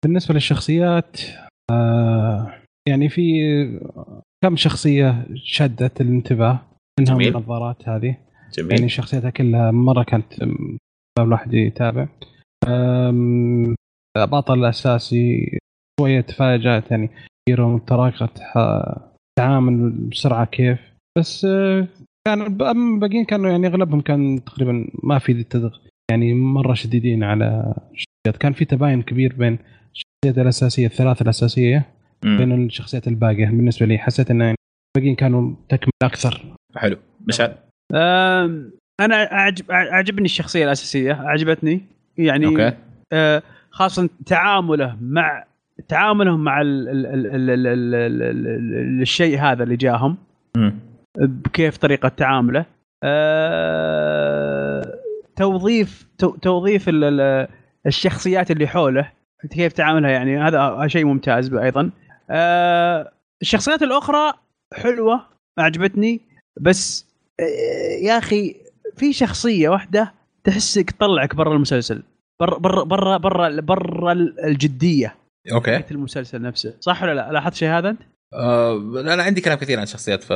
[0.05, 1.21] بالنسبة للشخصيات
[2.87, 3.23] يعني في
[4.43, 6.59] كم شخصية شدت الانتباه؟
[6.99, 7.35] منها جميل.
[7.37, 8.17] النظارات هذه.
[8.57, 8.71] جميل.
[8.71, 10.33] يعني شخصيتها كلها مرة كانت
[11.19, 12.07] الواحد يتابع.
[14.17, 15.57] البطل الأساسي
[15.99, 17.09] شوية تفاجأت يعني
[17.47, 18.97] كثير طريقة ح-
[19.39, 20.79] تعامل بسرعة كيف.
[21.17, 21.87] بس آه،
[22.27, 25.77] كان اما الباقيين كانوا يعني أغلبهم كان تقريبا ما في تدغ
[26.11, 28.41] يعني مرة شديدين على الشخصيات.
[28.41, 29.59] كان في تباين كبير بين
[29.93, 31.85] الشخصيات الأساسية الثلاثة الأساسية.
[32.23, 33.45] بين الشخصيات الباقية.
[33.45, 34.55] بالنسبة لي حسيت إن يعني
[34.97, 36.43] الباقيين كانوا تكملة أكثر.
[36.75, 36.97] حلو.
[37.27, 37.55] مشعل؟
[38.99, 41.13] أنا أعجب أعجبني الشخصية الأساسية.
[41.13, 41.81] عجبتني
[42.17, 42.73] يعني okay.
[43.13, 45.43] آه، خاصة تعامله مع
[45.87, 50.17] تعاملهم مع ال ال ال ال ال ال ال ال ال الشيء هذا اللي جاهم.
[51.17, 52.65] بكيف طريقة تعامله.
[53.03, 54.99] آه،
[55.35, 57.47] توظيف تو- توظيف ال- ال-
[57.85, 59.11] الشخصيات اللي حوله
[59.51, 61.89] كيف تعاملها يعني هذا شيء ممتاز أيضا.
[62.29, 63.11] آه،
[63.41, 64.33] الشخصيات الأخرى
[64.73, 65.21] حلوة
[65.59, 66.21] عجبتني
[66.61, 67.05] بس
[67.39, 68.55] آه، يا أخي
[68.95, 70.13] في شخصية واحدة
[70.43, 72.03] تحسك تطلعك برا المسلسل.
[72.39, 74.11] برا برا برا برا برا
[74.45, 75.15] الجدية.
[75.53, 75.83] okay.
[75.91, 76.73] المسلسل نفسه.
[76.79, 78.01] صح ولا لا؟ لاحظت شيء هذا أنت؟
[78.33, 78.77] آه
[79.13, 80.29] أنا عندي كلام كثير عن الشخصيات ف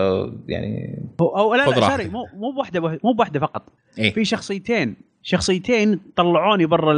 [0.48, 1.90] يعني أو لا لا.
[1.90, 3.64] sorry مو مو بواحده مو بواحده فقط.
[4.00, 4.14] إيه.
[4.14, 6.94] في شخصيتين شخصيتين طلعوني برا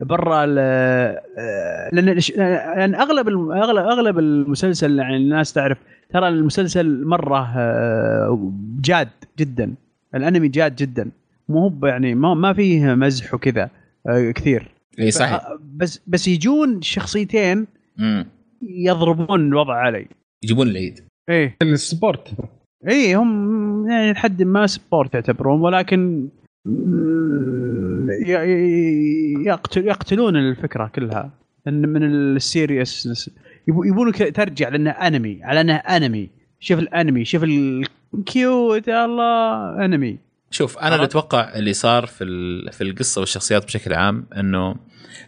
[0.00, 2.18] برا آه، لأن
[2.76, 5.78] لأن أغلب اغلب أغلب المسلسل يعني الناس تعرف
[6.10, 9.08] ترى المسلسل مرة آه، جاد
[9.38, 9.74] جدا.
[10.14, 11.10] الأنمي جاد جدا.
[11.48, 13.70] مو يعني ما ما فيه مزح وكذا
[14.08, 14.74] آه، كثير.
[14.98, 15.48] اي صحيح.
[15.74, 17.66] بس بس يجون شخصيتين
[17.98, 18.26] مم.
[18.62, 20.06] يضربون الوضع علي.
[20.44, 21.00] يجيبون العيد.
[21.28, 21.56] إيه.
[21.62, 22.34] ال support.
[22.88, 26.28] إيه هم يعني لحد ما support يعتبرون ولكن
[29.46, 31.30] يقتل يقتلون الفكرة كلها.
[31.68, 33.30] إن من ال series
[33.68, 36.30] يبونك ترجع لأنه أنمي على أنه أنمي.
[36.60, 37.44] شوف الأنمي شوف
[38.14, 40.25] ال cute يا الله أنمي.
[40.50, 42.24] شوف أنا اللي؟ أتوقع اللي صار في
[42.72, 44.76] في القصة والشخصيات بشكل عام إنه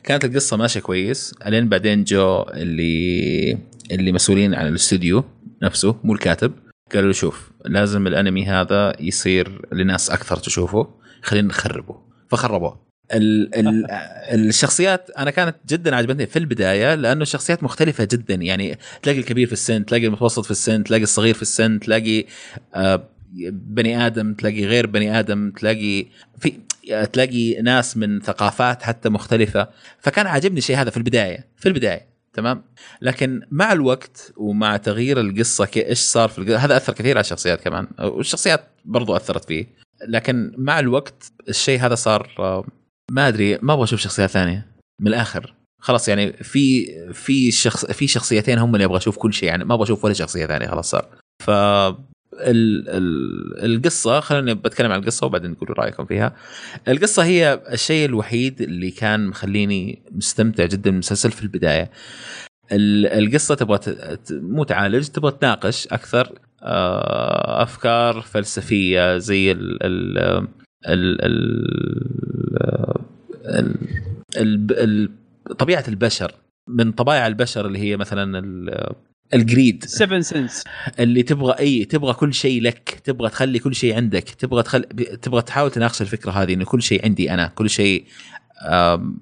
[0.04, 3.58] كانت القصة ماشية كويس الين بعدين جو اللي
[3.90, 5.24] اللي مسؤولين عن الاستوديو
[5.62, 6.52] نفسه مو الكاتب
[6.94, 10.88] قالوا له شوف لازم الأنمي هذا يصير لناس أكثر تشوفه
[11.22, 11.96] خلينا نخربه
[12.30, 13.86] فخربوه ال ال
[14.48, 19.52] الشخصيات أنا كانت جدا عجبتني في البداية لأنه الشخصيات مختلفة جدا يعني تلاقي الكبير في
[19.52, 22.24] السن تلاقي المتوسط في السن تلاقي الصغير في السن تلاقي
[22.74, 23.08] آه
[23.50, 26.06] بني آدم تلاقي غير بني آدم تلاقي
[26.38, 26.52] في
[27.12, 29.68] تلاقي ناس من ثقافات حتى مختلفة.
[29.98, 32.62] فكان عاجبني الشيء هذا في البداية في البداية تمام؟
[33.00, 37.88] لكن مع الوقت ومع تغيير القصة إيش صار في هذا أثر كثير على الشخصيات كمان
[37.98, 39.66] والشخصيات برضو أثرت فيه.
[40.08, 42.64] لكن مع الوقت الشيء هذا صار آه،
[43.10, 44.66] ما أدري ما أبغى أشوف شخصيات ثانية
[45.00, 45.54] من الآخر.
[45.80, 49.74] خلاص يعني في في شخص في شخصيتين هم اللي أبغى أشوف كل شيء يعني ما
[49.74, 51.08] أبغى أشوف ولا شخصية ثانية خلاص صار.
[51.42, 51.50] ف
[53.64, 56.34] القصة خليني بتكلم عن القصة وبعدين تقولوا رأيكم فيها.
[56.88, 61.90] القصة هي الشيء الوحيد اللي كان مخليني مستمتع جدا بالمسلسل في البداية.
[62.72, 63.78] ال- القصة تبغى
[64.30, 69.82] مو تعالج تبغى تناقش أكثر آه، أفكار فلسفية زي ال
[70.86, 71.18] ال
[74.72, 75.10] ال
[75.58, 76.32] طبيعة البشر
[76.68, 78.42] من طبائع البشر اللي هي مثلا
[79.34, 79.84] الجريد.
[79.84, 80.64] 7 سنس
[80.98, 84.86] اللي تبغى أي تبغى كل شيء لك تبغى تخلي كل شيء عندك تبغى تخلي
[85.22, 88.04] تبغى تحاول تناقش الفكرة هذه إنه كل شيء عندي أنا كل شيء
[88.68, 89.18] آم،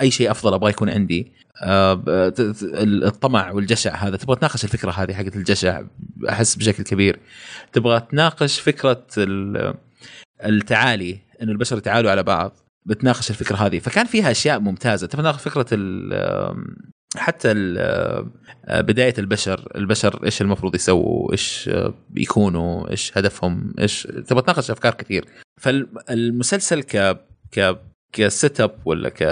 [0.00, 1.32] أي شيء أفضل أبغى يكون عندي.
[1.60, 2.56] ت-
[3.04, 5.82] الطمع والجشع هذا تبغى تناقش الفكرة هذه حقت الجشع
[6.28, 7.18] أحس بشكل كبير.
[7.72, 9.74] تبغى تناقش فكرة ال-
[10.44, 12.52] التعالي إنه البشر يتعالوا على بعض
[12.86, 13.78] بتناقش الفكرة هذه.
[13.78, 15.06] فكان فيها أشياء ممتازة.
[15.06, 15.66] تبغى تناقش فكرة
[17.16, 18.30] حتى ال-
[18.68, 21.70] بداية البشر البشر إيش المفروض يسووا؟ إيش
[22.16, 25.24] يكونوا؟ إيش هدفهم؟ إيش تبغى تناقش أفكار كثير.
[25.60, 27.20] فالمسلسل ك
[27.52, 27.78] ك
[28.12, 29.22] كسيت اب ولا ك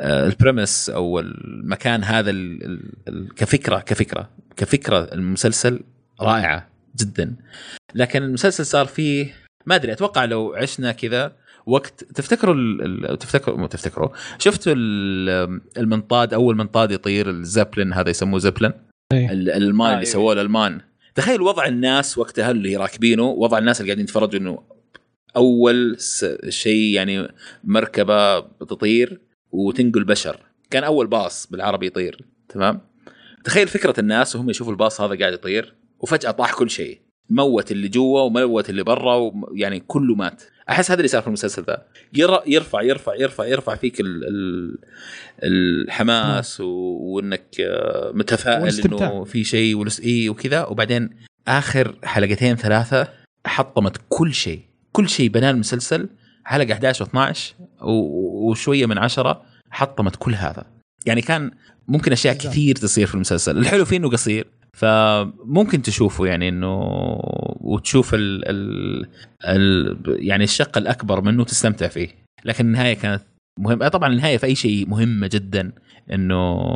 [0.00, 2.64] البريمس أو المكان هذا ال-
[3.08, 5.80] ال- كفكرة كفكرة كفكرة المسلسل
[6.20, 7.36] رائعة جدا.
[7.94, 9.34] لكن المسلسل صار فيه
[9.66, 11.32] ما أدري أتوقع لو عشنا كذا
[11.66, 14.08] وقت تفتكروا ال- ال- تفتكروا مو تفتكروا
[14.38, 18.72] شفتوا ال- المنطاد أول منطاد يطير الزبلن هذا يسموه زبلن
[19.12, 19.32] إيه.
[19.32, 20.12] ال- الألمان آه، اللي أيوة.
[20.12, 20.80] سووه الألمان.
[21.14, 24.58] تخيل وضع الناس وقتها اللي راكبينه وضع الناس اللي قاعدين يتفرجوا إنه
[25.36, 27.28] أول س- شيء يعني
[27.64, 30.36] مركبة تطير وتنقل بشر.
[30.70, 32.80] كان أول باص بالعربي يطير تمام؟
[33.44, 37.00] تخيل فكرة الناس وهم يشوفوا الباص هذا قاعد يطير وفجأة طاح كل شيء.
[37.30, 40.42] موت اللي جوا وموت اللي برا وم- يعني كله مات.
[40.70, 41.82] أحس هذا اللي صار في المسلسل ذا.
[42.14, 44.78] ير- يرفع يرفع يرفع يرفع فيك ال ال
[45.42, 48.80] الحماس وإنك آه، متفائل.
[48.86, 50.64] إنه في شيء ولس اي وكذا.
[50.64, 51.10] وبعدين
[51.48, 53.08] آخر حلقتين ثلاثة
[53.46, 54.60] حطمت كل شيء.
[54.92, 56.08] كل شيء بناه المسلسل.
[56.44, 57.38] حلقة 11 و12
[57.82, 60.64] وشوية من عشرة حطمت كل هذا.
[61.06, 61.50] يعني كان
[61.88, 62.34] ممكن أشياء.
[62.34, 63.58] كثير تصير في المسلسل.
[63.58, 64.46] الحلو فيه إنه قصير.
[64.76, 66.80] فممكن تشوفه يعني إنه
[67.60, 69.06] وتشوف ال ال
[69.44, 72.08] ال يعني الشق الأكبر منه تستمتع فيه.
[72.44, 73.22] لكن النهاية كانت
[73.58, 75.72] مهم طبعا النهاية في أي شيء مهمة جدا
[76.12, 76.72] إنه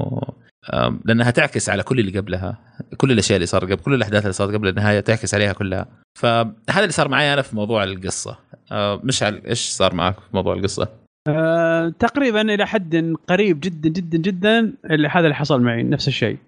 [1.05, 2.59] لأنها تعكس على كل اللي قبلها
[2.97, 5.87] كل الأشياء اللي صار قبل كل الأحداث اللي صارت قبل النهاية تعكس عليها كلها.
[6.19, 8.39] فهذا اللي صار معي أنا في موضوع القصة.
[8.73, 10.89] آه، مشعل إيش صار معك في موضوع القصة؟
[11.29, 16.39] آه، تقريبا إلى حد قريب جدا جدا جدا هذا اللي حصل معي نفس الشيء.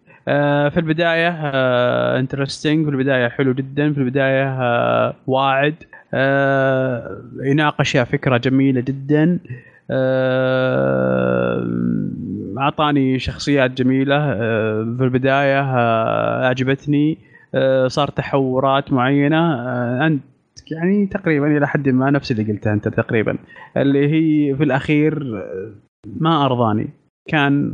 [0.70, 1.28] في البداية
[2.18, 3.92] انترستنج في البداية حلو جدا.
[3.92, 5.74] في البداية آه، واعد.
[6.14, 9.38] آه، يناقش فكرة جميلة جدا.
[9.90, 11.68] آه،
[12.58, 14.16] أعطاني شخصيات جميلة.
[14.16, 17.18] آه، في البداية آه، أعجبتني.
[17.54, 19.54] آه، صار تحورات معينة.
[19.54, 20.22] آه، أنت
[20.70, 23.38] يعني تقريبا إلى حد ما نفس اللي قلته أنت تقريبا.
[23.76, 25.72] اللي هي في الأخير آه،
[26.20, 26.88] ما أرضاني.
[27.28, 27.72] كان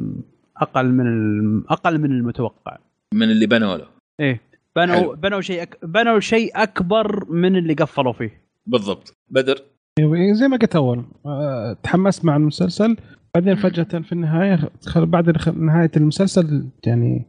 [0.56, 2.78] أقل من أقل من المتوقع.
[3.14, 3.86] من اللي بنوا له.
[4.20, 4.40] إيه.
[4.76, 5.14] بنوا حلو.
[5.14, 5.78] بنوا شيء أك...
[5.84, 8.40] بنوا شيء أكبر من اللي قفلوا فيه.
[8.66, 9.14] بالضبط.
[9.30, 9.62] بدر؟
[9.98, 12.96] أيوة، زي ما قلت أول آه، تحمست مع المسلسل
[13.34, 17.26] بعدين فجأة في النهاية خل- بعد الخ- نهاية المسلسل يعني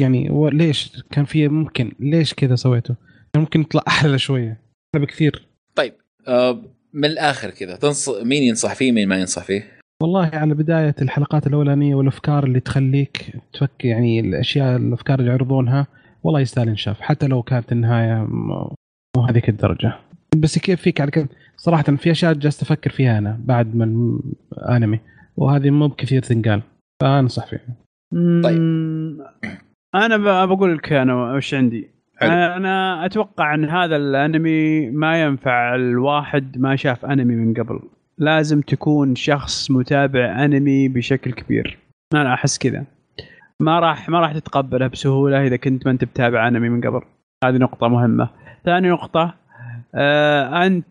[0.00, 2.94] يعني ليش كان في ممكن ليش كذا سويته؟
[3.32, 4.60] كان ممكن يطلع أحلى شوية
[4.94, 5.46] أحلى بكثير.
[5.74, 5.92] طيب
[6.28, 6.62] آه،
[6.92, 8.08] من الآخر كذا تنص...
[8.08, 13.32] مين ينصح فيه مين ما ينصح فيه؟ والله على بداية الحلقات الأولانية والأفكار اللي تخليك
[13.52, 15.86] تفكر يعني الاشياء الأفكار اللي يعرضونها
[16.22, 18.68] والله يستاهل ينشاف حتى لو كانت النهاية م-
[19.16, 19.92] مو هذيك الدرجة.
[20.36, 21.26] بس كيف فيك على كذا؟
[21.56, 24.18] صراحة في أشياء جالس أفكر فيها أنا بعد من
[24.70, 25.00] أنمي
[25.36, 26.62] وهذه مو بكثير تنقال
[27.02, 27.60] فأنصح فيها.
[28.42, 28.58] طيب.
[29.94, 32.30] ب- بقول لك أنا وش عندي؟ حلو.
[32.30, 37.80] أنا أتوقع أن هذا الأنمي ما ينفع الواحد ما شاف أنمي من قبل.
[38.18, 41.78] لازم تكون شخص متابع انمي بشكل كبير.
[42.14, 42.84] أنا أحس كذا.
[43.60, 47.00] ما راح ما راح تتقبله بسهولة إذا كنت ما أنت بتابع انمي من قبل.
[47.44, 48.28] هذه نقطة مهمة.
[48.64, 49.34] ثاني نقطة
[49.94, 50.86] آه أنت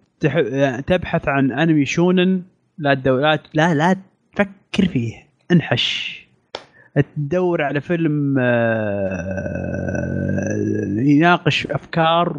[0.88, 2.42] تبحث عن انمي شونن
[2.78, 3.18] لا تدو...
[3.54, 3.95] لا لا,
[4.36, 5.14] تفكر فيه.
[5.52, 6.26] انحش.
[7.16, 9.66] تدور على فيلم آه،
[10.98, 12.38] يناقش أفكار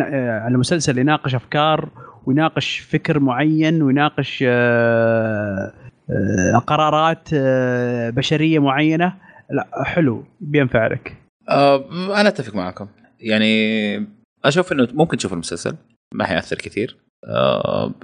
[0.00, 1.88] آه، على مسلسل يناقش أفكار
[2.26, 5.72] ويناقش فكر معين ويناقش آه،
[6.10, 9.14] آه، قرارات آه، بشرية معينة.
[9.50, 11.16] لا حلو بينفع لك.
[11.48, 12.88] أنا أتفق معكم.
[13.20, 14.06] يعني
[14.44, 15.76] أشوف إنه ممكن تشوف المسلسل
[16.14, 16.96] ما حيأثر كثير.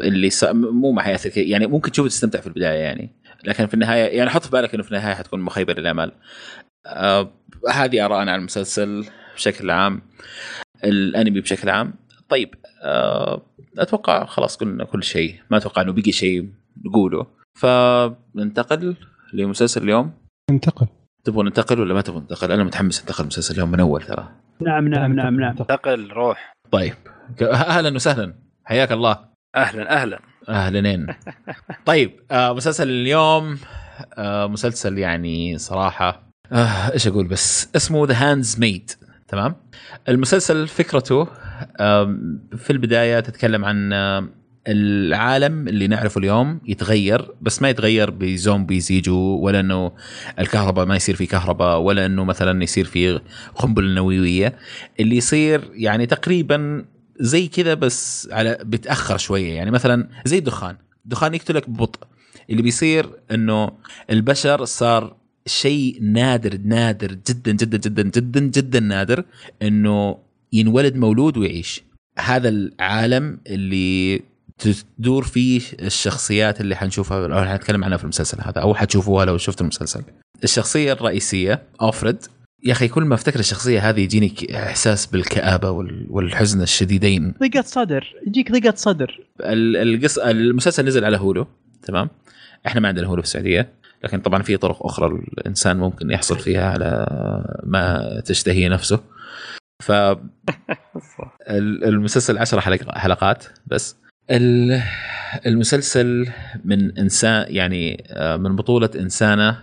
[0.00, 0.44] اللي س...
[0.54, 3.10] مو ما حيأثر كثير يعني ممكن تشوف تستمتع في البداية يعني.
[3.44, 6.12] لكن في النهاية يعني حط في بالك إنه في النهاية حتكون مخيبة للامال
[7.70, 10.02] هذه ارائنا عن المسلسل بشكل عام
[10.84, 11.94] الأنمي بشكل عام.
[12.32, 13.42] طيب آه
[13.78, 15.40] أتوقع خلاص قلنا كل شيء.
[15.50, 16.48] ما أتوقع إنه بقي شيء
[16.84, 17.26] نقوله.
[17.58, 18.96] فننتقل
[19.32, 20.12] لمسلسل اليوم.
[20.50, 20.86] انتقل
[21.24, 24.28] تبغى ننتقل ولا ما تبغى ننتقل؟ أنا متحمس أنتقل مسلسل اليوم من أول ترى.
[24.60, 26.52] نعم نعم نعم نعم انتقل روح.
[26.70, 26.94] طيب.
[27.42, 28.34] أهلا وسهلا.
[28.64, 29.18] حياك الله.
[29.56, 30.20] أهلا أهلا.
[30.48, 31.06] اهلين
[31.86, 33.58] طيب آه مسلسل اليوم
[34.18, 38.90] آه مسلسل يعني صراحة آه إيش أقول بس؟ اسمه The Handmaid's
[39.28, 39.54] تمام؟
[40.08, 41.28] المسلسل فكرته
[42.56, 43.92] في البداية تتكلم عن
[44.68, 49.92] العالم اللي نعرفه اليوم يتغير بس ما يتغير بزومبيز يجوا ولا إنه
[50.38, 53.20] الكهرباء ما يصير في كهرباء ولا إنه مثلا يصير في
[53.54, 54.56] قنبلة نووية.
[55.00, 56.84] اللي يصير يعني تقريبا
[57.20, 59.52] زي كذا بس على بتأخر شوية.
[59.52, 60.76] يعني مثلا زي الدخان.
[61.04, 62.00] الدخان يقتلك ببطء.
[62.50, 63.72] اللي بيصير إنه
[64.10, 65.16] البشر صار
[65.46, 69.24] شيء نادر نادر جدا جدا جدا جدا جدا نادر
[69.62, 70.18] إنه
[70.52, 71.82] ينولد مولود ويعيش.
[72.18, 74.20] هذا العالم اللي
[74.58, 79.60] تدور فيه الشخصيات اللي حنشوفها أو حنتكلم عنها في المسلسل هذا أو حتشوفوها لو شفت
[79.60, 80.02] المسلسل.
[80.44, 82.16] الشخصية الرئيسية أوفريد.
[82.64, 87.34] يا أخي كل ما أفتكر الشخصية هذه يجيني إحساس بالكآبة وال- والحزن الشديدين.
[87.40, 88.14] ضيقة صدر.
[88.26, 89.20] يجيك ضيقة صدر.
[89.40, 91.46] ال- القص المسلسل نزل على هولو
[91.82, 92.08] تمام؟
[92.66, 93.72] إحنا ما عندنا هولو في السعودية
[94.04, 97.06] لكن طبعا في طرق أخرى الإنسان ممكن يحصل فيها على
[97.64, 99.00] ما تشتهي نفسه.
[99.82, 99.90] ف
[101.50, 103.96] ال- المسلسل 10 حلق- حلقات بس.
[104.30, 104.82] ال-
[105.46, 106.28] المسلسل
[106.64, 109.58] من انسان يعني آه، من بطولة إنسانة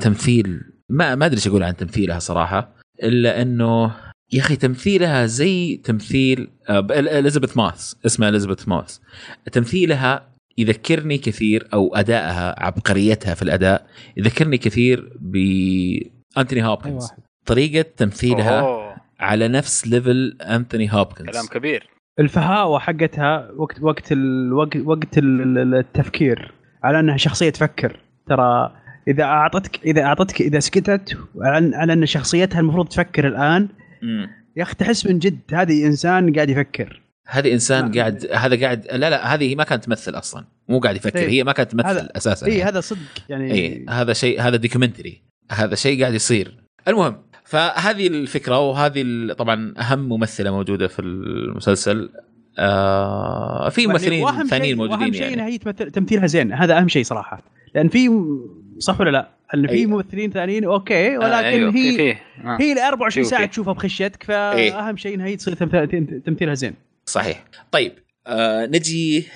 [0.00, 3.94] تمثيل ما ما أدري إيش أقول عن تمثيلها صراحة إلا إنه
[4.32, 8.98] يا أخي تمثيلها زي تمثيل آه، ب- إليزابيث ماث اسمها إليزابيث ماث
[9.52, 10.28] تمثيلها
[10.58, 13.86] يذكرني كثير أو أدائها عبقريتها في الأداء
[14.16, 15.36] يذكرني كثير ب
[16.38, 17.08] أنتوني أي هوبكنز
[17.46, 18.85] طريقة تمثيلها أوه.
[19.20, 21.86] على نفس level انتوني هوبكنز كلام كبير
[22.20, 26.52] الفهاوة حقتها وقت وقت ال- وقت وقت ال- ال- التفكير
[26.84, 28.72] على أنها شخصية تفكر ترى
[29.08, 31.18] إذا اعطتك إذا اعطتك إذا سكتت
[31.74, 33.68] على ان شخصيتها المفروض تفكر الآن.
[34.56, 37.92] يا أخي تحس من جد هذه إنسان قاعد يفكر هذه إنسان نعم.
[37.94, 41.28] قاعد هذا قاعد لا لا هذه ما كانت تمثل أصلا مو قاعد يفكر إيه.
[41.28, 42.70] هي ما كانت تمثل هذا- أساسا اي يعني.
[42.70, 45.22] هذا صدق يعني اي هذا شيء هذا documentary
[45.52, 46.56] هذا شيء قاعد يصير
[46.88, 52.10] المهم فهذه الفكرة وهذه ال- طبعا أهم ممثلة موجودة في المسلسل
[52.58, 56.78] آه في ممثلين وأهم ثانيين موجودين واهم شيء إنها يعني هي تمثل تمثيلها زين هذا
[56.78, 57.42] أهم شيء صراحة
[57.74, 58.10] لأن في
[58.78, 59.86] صح ولا لا؟ إن في أي.
[59.86, 61.74] ممثلين ثانيين okay ولكن آه أيوه.
[61.74, 62.12] هي.
[62.12, 62.58] آه.
[62.60, 63.46] هي ل 24 في- ساعة.
[63.46, 64.70] تشوفها بخشتك إيه.
[64.70, 66.74] فأهم شيء إنها هي تصير تمثيل- تمثيلها زين
[67.06, 67.92] صحيح طيب
[68.26, 69.26] آه نجي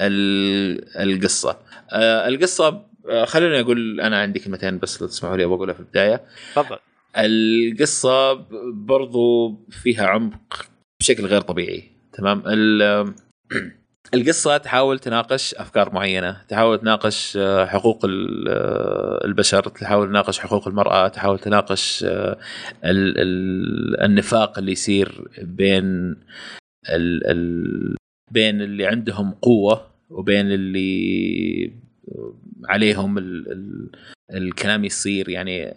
[0.00, 1.56] للقصه
[1.92, 6.20] آه القصة آه خلوني أقول أنا عندي كلمتين بس لو تسمحوا لي بقولها في البداية
[6.54, 6.76] تفضل
[7.16, 8.32] القصة
[8.72, 10.66] برضو فيها عمق
[11.00, 13.14] بشكل غير طبيعي تمام؟ ال-
[14.14, 21.08] القصة تحاول تناقش أفكار معينة تحاول تناقش آه، حقوق آه، البشر تحاول تناقش حقوق المرأة
[21.08, 22.38] تحاول تناقش آه،
[22.84, 26.16] ال- ال- النفاق اللي يصير بين
[28.30, 31.72] بين اللي عندهم قوة وبين اللي
[32.68, 33.90] عليهم ال ال
[34.36, 35.74] الكلام يصير يعني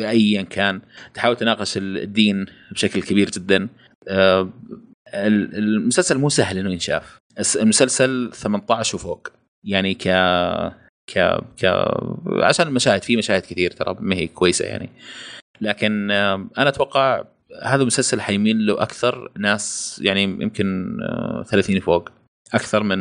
[0.00, 0.80] ايا كان.
[1.14, 3.68] تحاول تناقش الدين بشكل كبير جدا.
[4.08, 4.50] آه،
[5.14, 7.18] ال- المسلسل مو سهل إنه ينشاف.
[7.56, 9.28] المسلسل 18 وفوق.
[9.64, 10.08] يعني ك
[11.14, 11.18] ك
[11.62, 11.84] ك
[12.42, 14.90] عشان المشاهد في مشاهد كثير ترى ما هي كويسة يعني.
[15.60, 17.24] لكن آه، أنا أتوقع
[17.62, 22.08] هذا المسلسل حيميل له أكثر ناس يعني يمكن آه، 30 فوق
[22.54, 22.98] أكثر من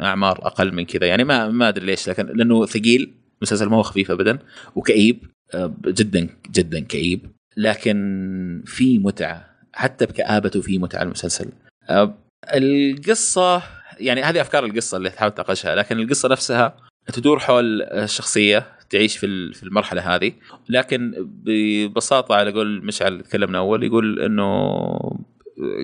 [0.00, 1.06] أعمار أقل من كذا.
[1.06, 3.12] يعني ما ما أدري ليش لكن لأنه ثقيل
[3.42, 4.38] مسلسل ما هو خفيف ابدا
[4.76, 5.18] وكئيب
[5.54, 7.20] آه، جدا جدا كئيب.
[7.56, 11.46] لكن في متعة حتى بكآبته في متعة المسلسل.
[11.88, 12.14] آه،
[12.54, 13.62] القصة
[14.00, 16.76] يعني هذه أفكار القصة اللي تحاول تناقشها لكن القصة نفسها
[17.12, 20.32] تدور حول الشخصيه تعيش في في المرحلة هذه.
[20.68, 21.14] لكن
[21.44, 24.88] ببساطة على قول مشعل تكلمنا أول يقول إنه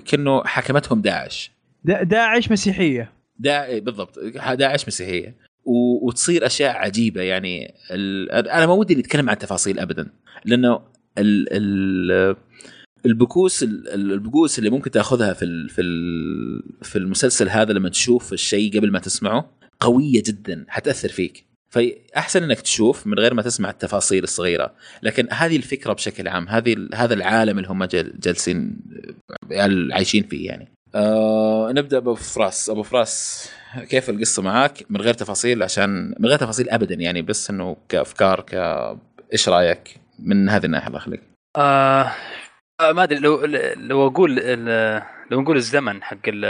[0.06, 1.50] كأنه حكمتهم داعش.
[1.84, 3.12] دا- داعش مسيحية.
[3.38, 4.18] دا بالضبط.
[4.58, 5.34] داعش مسيحية.
[6.02, 8.30] وتصير أشياء عجيبة يعني ال...
[8.30, 10.08] أنا ما ودي نتكلم عن تفاصيل ابدا.
[10.44, 10.80] لأنه
[11.18, 11.46] ال...
[11.52, 12.36] ال...
[13.06, 15.68] البكوس ال- البكوس اللي ممكن تأخذها في ال...
[15.68, 16.62] في ال...
[16.82, 19.50] في المسلسل هذا لما تشوف الشيء قبل ما تسمعه
[19.80, 21.46] قوية جدا حتأثر فيك.
[21.70, 24.74] فأحسن إنك تشوف من غير ما تسمع التفاصيل الصغيرة.
[25.02, 28.80] لكن هذه الفكرة بشكل عام هذه هذا العالم اللي هم جال- جالسين
[29.52, 30.68] آه، عايشين فيه يعني.
[30.96, 32.70] آه نبدأ بأبو فراس.
[32.70, 33.48] أبو فراس
[33.90, 38.40] كيف القصة معاك؟ من غير تفاصيل عشان من غير تفاصيل ابدا يعني بس إنه كأفكار
[38.40, 38.54] ك
[39.32, 41.22] إيش رأيك من هذه الناحية؟ الله يخليك.
[41.56, 42.12] آه
[42.80, 43.44] آه، ما أدري لو
[43.76, 44.34] لو أقول
[45.30, 46.44] لو نقول الزمن حق ال-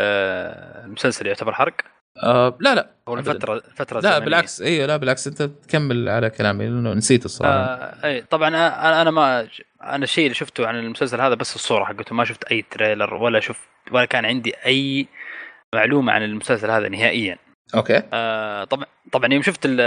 [0.84, 1.74] المسلسل يعتبر حرق؟
[2.22, 2.90] آه لا لا.
[3.08, 4.18] الفترة الفترة لا.
[4.18, 9.02] بالعكس أيوه لا بالعكس أنت تكمل على كلامي لأنه نسيت الصراحة آه اي طبعا أنا
[9.02, 9.48] أنا ما
[9.82, 13.40] أنا الشيء اللي شفته عن المسلسل هذا بس الصورة حقته ما شفت أي trailer ولا
[13.40, 15.06] شفت ولا كان عندي أي
[15.74, 17.38] معلومة عن المسلسل هذا نهائيا
[17.74, 19.80] okay آه طبعا طبعا يوم شفت ال-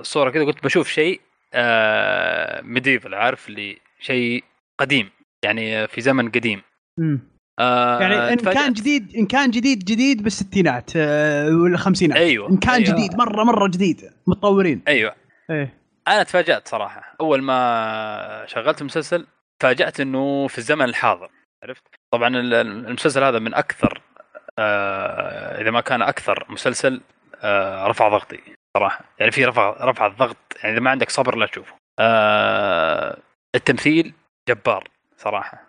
[0.00, 1.20] الصورة كذا قلت بشوف شيء
[1.54, 4.44] آه medieval عارف اللي شيء
[4.78, 5.10] قديم
[5.44, 6.62] يعني في زمن قديم
[6.98, 7.20] مم.
[7.60, 8.58] آه يعني إن تفاجأت.
[8.62, 12.16] كان جديد إن كان جديد جديد بالستينات آه، والخمسينات.
[12.18, 12.88] أيوه إن كان أيوة.
[12.94, 14.82] جديد مرة مرة جديد متطورين.
[14.88, 15.14] أيوه.
[15.50, 15.74] إيه.
[16.08, 17.14] أنا تفاجأت صراحة.
[17.20, 19.26] أول ما شغلت المسلسل
[19.58, 21.30] تفاجأت إنه في الزمن الحاضر
[21.62, 21.82] عرفت؟
[22.12, 24.02] طبعا ال- المسلسل هذا من أكثر
[24.58, 27.00] آه إذا ما كان أكثر مسلسل
[27.42, 28.38] آه رفع ضغطي
[28.76, 29.04] صراحة.
[29.18, 31.74] يعني في رفع رفع الضغط يعني إذا ما عندك صبر لا تشوفه.
[31.98, 33.18] آه
[33.54, 34.12] التمثيل
[34.48, 35.66] جبار صراحة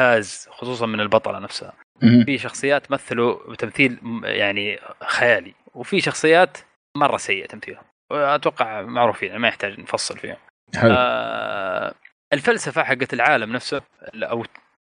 [0.00, 1.72] ممتاز خصوصا من البطلة نفسها.
[2.00, 6.58] في شخصيات مثلوا بتمثيل يعني خيالي وفي شخصيات
[6.96, 7.82] مرة سيء تمثيلهم.
[8.12, 10.36] أتوقع معروفين يعني ما يحتاج نفصل فيهم.
[10.76, 10.94] حلو.
[10.96, 11.94] آه
[12.32, 13.82] الفلسفة حقت العالم نفسه
[14.14, 14.44] أو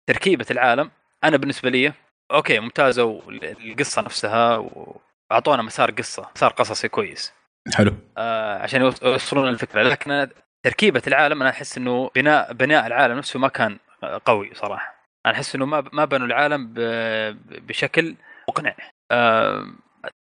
[0.09, 0.91] تركيبة العالم
[1.23, 1.93] أنا بالنسبة لي
[2.31, 7.33] أوكي ممتازة والقصة نفسها وأعطونا مسار قصة مسار قصصي كويس.
[7.75, 7.93] حلو.
[8.17, 10.27] آه عشان يوص- يوصلون الفكرة لكن
[10.65, 13.77] تركيبة العالم أنا أحس إنه بناء بناء العالم نفسه ما كان
[14.25, 18.15] قوي صراحة أنا أحس إنه ما ما بنوا العالم ب- بشكل
[18.49, 18.75] مقنع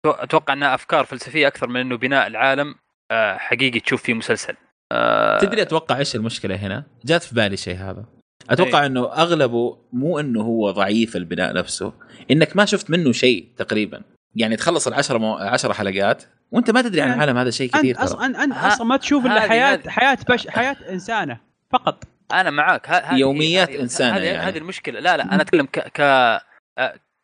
[0.06, 2.74] أتوقع إنها أفكار فلسفية أكثر من إنه بناء العالم
[3.10, 4.54] آه، حقيقي تشوف فيه مسلسل
[4.92, 8.04] آه، تدري أتوقع إيش المشكلة هنا؟ جات في بالي شيء هذا
[8.50, 8.86] أتوقع أي.
[8.86, 11.92] إنه أغلبه مو إنه هو ضعيف البناء نفسه
[12.30, 14.02] إنك ما شفت منه شيء تقريبا
[14.36, 15.34] يعني تخلص العشرة مو...
[15.34, 16.22] عشرة حلقات
[16.52, 18.04] وأنت ما تدري عن يعني العالم هذا شيء كثير انت.
[18.04, 22.04] أصلا أنت أصلا ما تشوف إلا حياه حياة بش حياة إنسانة فقط
[22.40, 22.90] أنا معاك.
[22.90, 24.38] ه- يوميات هذه- إنسانة هذه يعني.
[24.38, 25.00] هذه المشكلة.
[25.00, 26.40] لا لا أنا أتكلم ك ك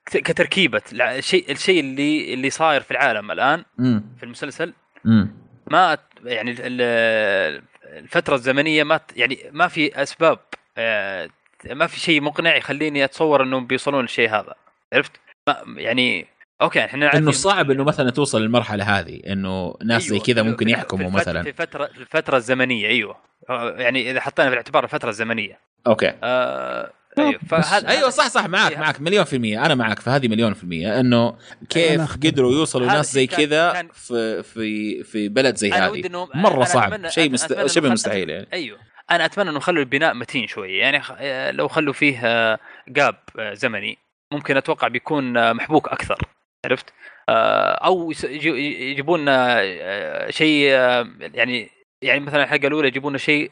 [0.05, 0.83] كتركيبة.
[0.93, 4.73] الشيء الشيء اللي اللي صاير في العالم الآن امم في المسلسل
[5.07, 5.31] امم
[5.71, 7.63] ما يعني ال- ال-
[7.99, 10.39] الفترة الزمنية ما يعني ما في أسباب
[10.79, 11.29] آه،
[11.71, 14.55] ما في شيء مقنع يخليني أتصور إنهم بيوصلون للشيء هذا.
[14.93, 15.13] عرفت؟
[15.49, 16.27] ما يعني
[16.63, 20.43] okay إحنا عارفين إنه صعب إنه مثلا توصل للمرحلة هذه إنه ناس زي أيوة، كذا
[20.43, 21.43] في- ممكن يحكموا مثلا.
[21.43, 23.17] في فترة في الفترة الزمنية أيوه.
[23.51, 25.59] آه، يعني إذا حطينا في الاعتبار الفترة الزمنية.
[25.87, 26.13] okay.
[26.23, 28.79] آه أيوه بس- فهذا أيوه صح صح معك.
[28.79, 29.67] معك مليون في المية.
[29.67, 31.01] أنا معك في هذه مليون في المية.
[31.01, 31.37] إنه
[31.71, 32.17] كيف.
[32.17, 36.03] قدروا يوصلوا ناس زي كذا كان- في في في بلد زي هذه.
[36.35, 37.67] مرة صعب أتمنى- شيء مست...
[37.67, 38.49] شبه مستحيل يعني.
[38.53, 38.79] أيوه.
[39.11, 42.59] أنا أتمنى إنه يخلوا البناء متين شوي يعني خ- آه، لو خلوا فيه آه،
[42.89, 43.99] جاب آه، زمني
[44.33, 46.19] ممكن أتوقع بيكون آه، محبوك أكثر.
[46.67, 46.93] عرفت؟
[47.29, 51.69] آه، أو يجيبون لنا آه، شيء آه، يعني
[52.03, 53.51] يعني مثلا الحلقة الأولى يجيبون لنا شيء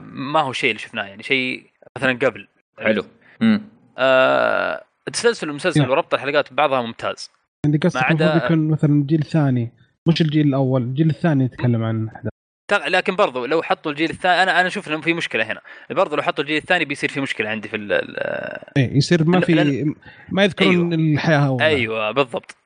[0.00, 1.66] ما هو شيء اللي شفناه يعني شيء
[1.98, 2.48] مثلا قبل
[2.78, 3.04] حلو.
[3.42, 3.60] امم
[5.12, 5.90] تسلسل المسلسل نعم.
[5.90, 7.30] وربط الحلقات ببعضها ممتاز.
[7.66, 9.72] عندي قصدك ما عدا- يكون مثلا جيل ثاني
[10.08, 12.24] مش الجيل الأول الجيل الثاني يتكلم عن أحداث.
[12.24, 12.31] تق-
[12.72, 15.60] لكن برضو لو حطوا الجيل الثاني أنا أنا أشوف إنه في مشكلة هنا.
[15.90, 18.16] برضو لو حطوا الجيل الثاني بيصير في مشكلة عندي في ال- ال-
[18.76, 19.94] إيه يصير ما لأن- في
[20.28, 21.62] ما يذكرون الحياة أول.
[21.62, 22.56] أيوه بالضبط.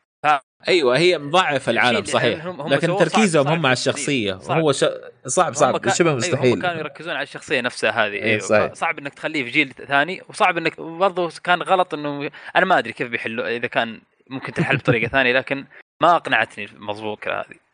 [0.69, 2.47] أيوه هي مضعف العالم صحيح.
[2.47, 4.61] هم- هم لكن تركيزهم صعب- هم على الشخصية صعب.
[4.61, 4.85] هو ش...
[5.27, 6.53] صعب هم صعب كان- شبه أيوة مستحيل.
[6.53, 8.39] هم كانوا يركزون على الشخصية نفسها هذه إيه، أيوه.
[8.39, 8.73] صحيح.
[8.75, 12.93] صعب إنك تخليه في جيل ثاني وصعب إنك برضو كان غلط إنه أنا ما أدري
[12.93, 14.01] كيف بيحلوا إذا كان
[14.31, 15.65] ممكن تنحل بطريقة ثانية لكن
[16.01, 17.66] ما أقنعتني مضبوط هذه.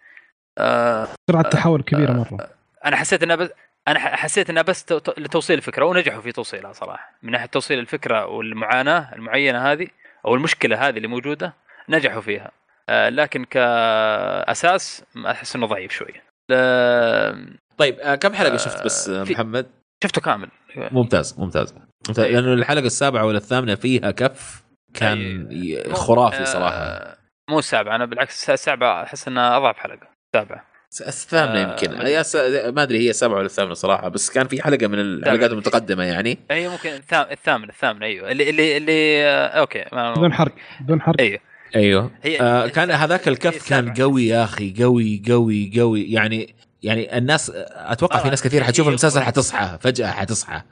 [0.59, 2.49] آه سرعة تحول كبيرة مرة.
[2.85, 3.51] أنا حسيت انها بس
[3.89, 7.13] أنا ح- حسيت انها بس تو- تو- لتوصيل الفكرة ونجحوا في توصيلها صراحة.
[7.23, 9.87] من ناحية توصيل الفكرة والمعاناة المعينة هذه
[10.27, 11.55] أو المشكلة هذه اللي موجودة
[11.89, 12.51] نجحوا فيها.
[12.89, 16.23] آه لكن كأساس أحس إنه ضعيف شوية.
[16.51, 19.67] لا- طيب آه، كم حلقة آه، شفت بس آه، في- محمد؟
[20.05, 20.49] شفته كامل.
[20.77, 21.75] ممتاز ممتاز.
[22.09, 22.21] ممتاز.
[22.25, 24.63] لأنه الحلقة السابعة ولا الثامنه فيها كف
[24.95, 25.49] كان
[25.89, 27.17] مو- خرافي آه، صراحة.
[27.51, 30.12] مو السابعة أنا بالعكس السابعة أحس إنها أضعف حلقة.
[30.35, 30.65] السابعه
[31.01, 31.99] الثامنة آه، يمكن.
[31.99, 32.37] ما- يا س...
[32.67, 36.39] ما أدري هي السابعه ولا الثامنة صراحة بس كان في حلقة من الحلقات المتقدمه يعني.
[36.51, 36.91] اي ممكن.
[36.91, 38.31] الثام- الثامنة الثامنة أيوه.
[38.33, 41.21] اللي اللي اللي آه، أوكي ما- بدون حرق بدون حرق.
[41.21, 41.39] أيوه.
[41.77, 42.11] أيوه.
[42.23, 43.95] هي آه كان هذاك الكف كان.
[43.95, 46.13] قوي يا أخي قوي قوي قوي.
[46.13, 50.63] يعني يعني الناس أتوقع في آه، ناس كثير حتشوف المسلسل حتصحى فجأة حتصحى.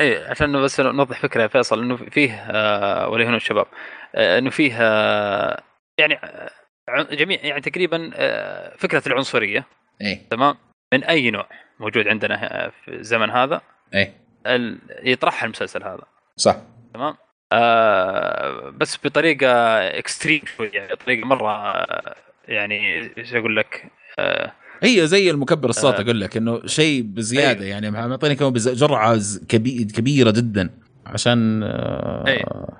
[0.00, 3.66] اي عشان بس نوضح فكرة يا فيصل إنه فيه آه ولا هنا الشباب
[4.14, 5.62] آه إنه فيه آه
[5.98, 6.59] يعني آه عن-
[7.12, 9.66] جميع يعني تقريبا آه فكرة العنصرية
[10.00, 10.20] إيه.
[10.30, 10.54] تمام؟
[10.94, 11.46] من أي نوع
[11.80, 13.60] موجود عندنا في الزمن هذا؟
[13.94, 14.12] إيه.
[14.46, 16.02] ال- يطرحها المسلسل هذا.
[16.36, 16.56] صح.
[16.94, 17.14] تمام؟
[17.52, 19.48] آه بس بطريقة
[19.98, 22.14] اكستريم شوي يعني طريقه مرة آه
[22.48, 23.84] يعني إيش أقول لك؟
[24.18, 24.52] آه
[24.82, 26.00] هي زي المكبر الصوت آه.
[26.02, 27.70] أقول لك إنه شيء بزيادة أيوه.
[27.70, 29.18] يعني معطيني كمان جرعة.
[29.48, 30.70] كبيرة جدا.
[31.10, 32.24] عشان آه...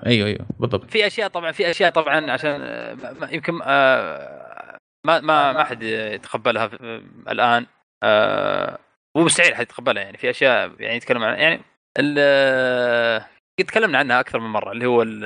[0.07, 0.47] أيوه أيوه.
[0.60, 0.91] بالضبط.
[0.91, 2.97] في أشياء طبعا في أشياء طبعا عشان آه،
[3.33, 7.67] يمكن آه، ما ما ما حد يتقبلها في- الآن
[8.02, 8.78] آه،
[9.17, 10.18] مو مستحيل حد يتقبلها يعني.
[10.18, 11.60] في أشياء يعني يتكلم عن يعني
[11.99, 13.23] ال-
[13.60, 15.25] قد تكلمنا عنها أكثر من مرة اللي هو ال-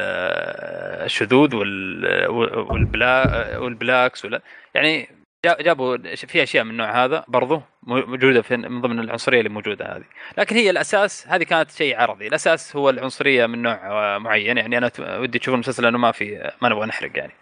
[1.05, 2.27] الشذوذ وال-
[2.71, 4.41] والبلا والبلاكس ولا
[4.75, 5.09] يعني
[5.45, 10.05] جابوا في أشياء من النوع هذا برضو موجودة في من ضمن العنصرية اللي موجودة هذه.
[10.39, 12.27] لكن هي الأساس هذه كانت شيء عرضي.
[12.27, 14.59] الأساس هو العنصرية من نوع آه، معين.
[14.59, 17.33] يعني أنا ودي تشوف المسلسل لأنه ما في ما نبغى نحرق يعني.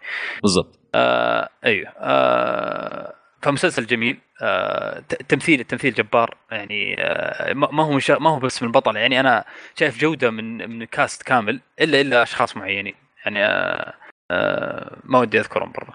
[0.42, 0.80] بالضبط.
[0.94, 1.92] آه أيوه.
[1.98, 4.18] آه فمسلسل جميل.
[4.42, 4.98] آه
[5.28, 6.36] تمثيل التمثيل جبار.
[6.50, 9.44] يعني آه ما ما هو مش ما هو بس من البطل يعني أنا
[9.78, 12.94] شايف جودة من من كاست كامل الا إلا أشخاص معينين.
[13.24, 13.94] يعني آه
[14.30, 15.92] آه ما ودي أذكرهم برضه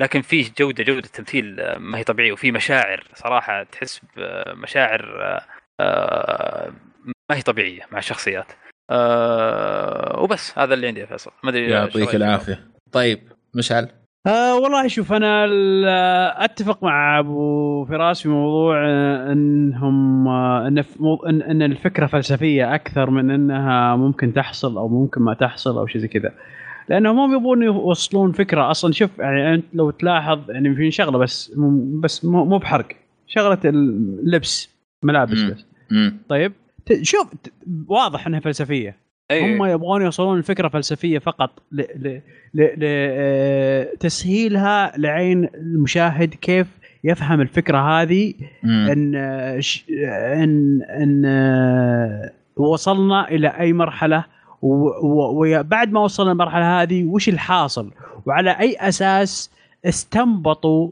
[0.00, 2.32] لكن فيه جودة جودة تمثيل آه، ما هي طبيعية.
[2.32, 5.42] وفي مشاعر صراحة تحس بمشاعر آه،
[5.80, 6.72] آه،
[7.30, 8.52] ما هي طبيعية مع الشخصيات.
[10.18, 11.30] وبس هذا اللي عندي يا فيصل.
[11.44, 12.68] ما أدري يعطيك؟ العافية.
[12.92, 13.20] طيب
[13.54, 13.88] مشعل؟
[14.26, 18.86] آه والله شوف أنا أتفق مع أبو فراس في موضوع
[19.32, 25.86] إنهم ان إن الفكرة فلسفية أكثر من إنها ممكن تحصل أو ممكن ما تحصل أو
[25.86, 26.32] شيء زي كذا.
[26.88, 31.52] لانهم هم يبون يوصلون فكرة أصلا شوف يعني أنت لو تلاحظ يعني في شغلة بس
[32.00, 32.86] بس مو بحرق
[33.26, 35.50] شغلة اللبس ملابس مم.
[35.50, 36.16] بس مم.
[36.28, 36.52] طيب
[37.02, 37.32] شوف
[37.88, 38.96] واضح إنها فلسفية
[39.30, 39.56] أيوة.
[39.56, 41.80] هم يبغون يوصلون الفكرة فلسفية فقط ل...
[41.80, 42.20] ل...
[42.54, 42.62] ل...
[42.62, 42.80] ل...
[42.84, 46.66] آه، تسهيلها لعين المشاهد كيف
[47.04, 48.88] يفهم الفكرة هذه مم.
[48.90, 49.84] إن آه، ش...
[50.42, 54.24] إن إن آه، وصلنا إلى أي مرحلة
[54.64, 57.90] وبعد ما وصلنا المرحلة هذه وش الحاصل
[58.26, 59.50] وعلى أي أساس
[59.84, 60.90] استنبطوا.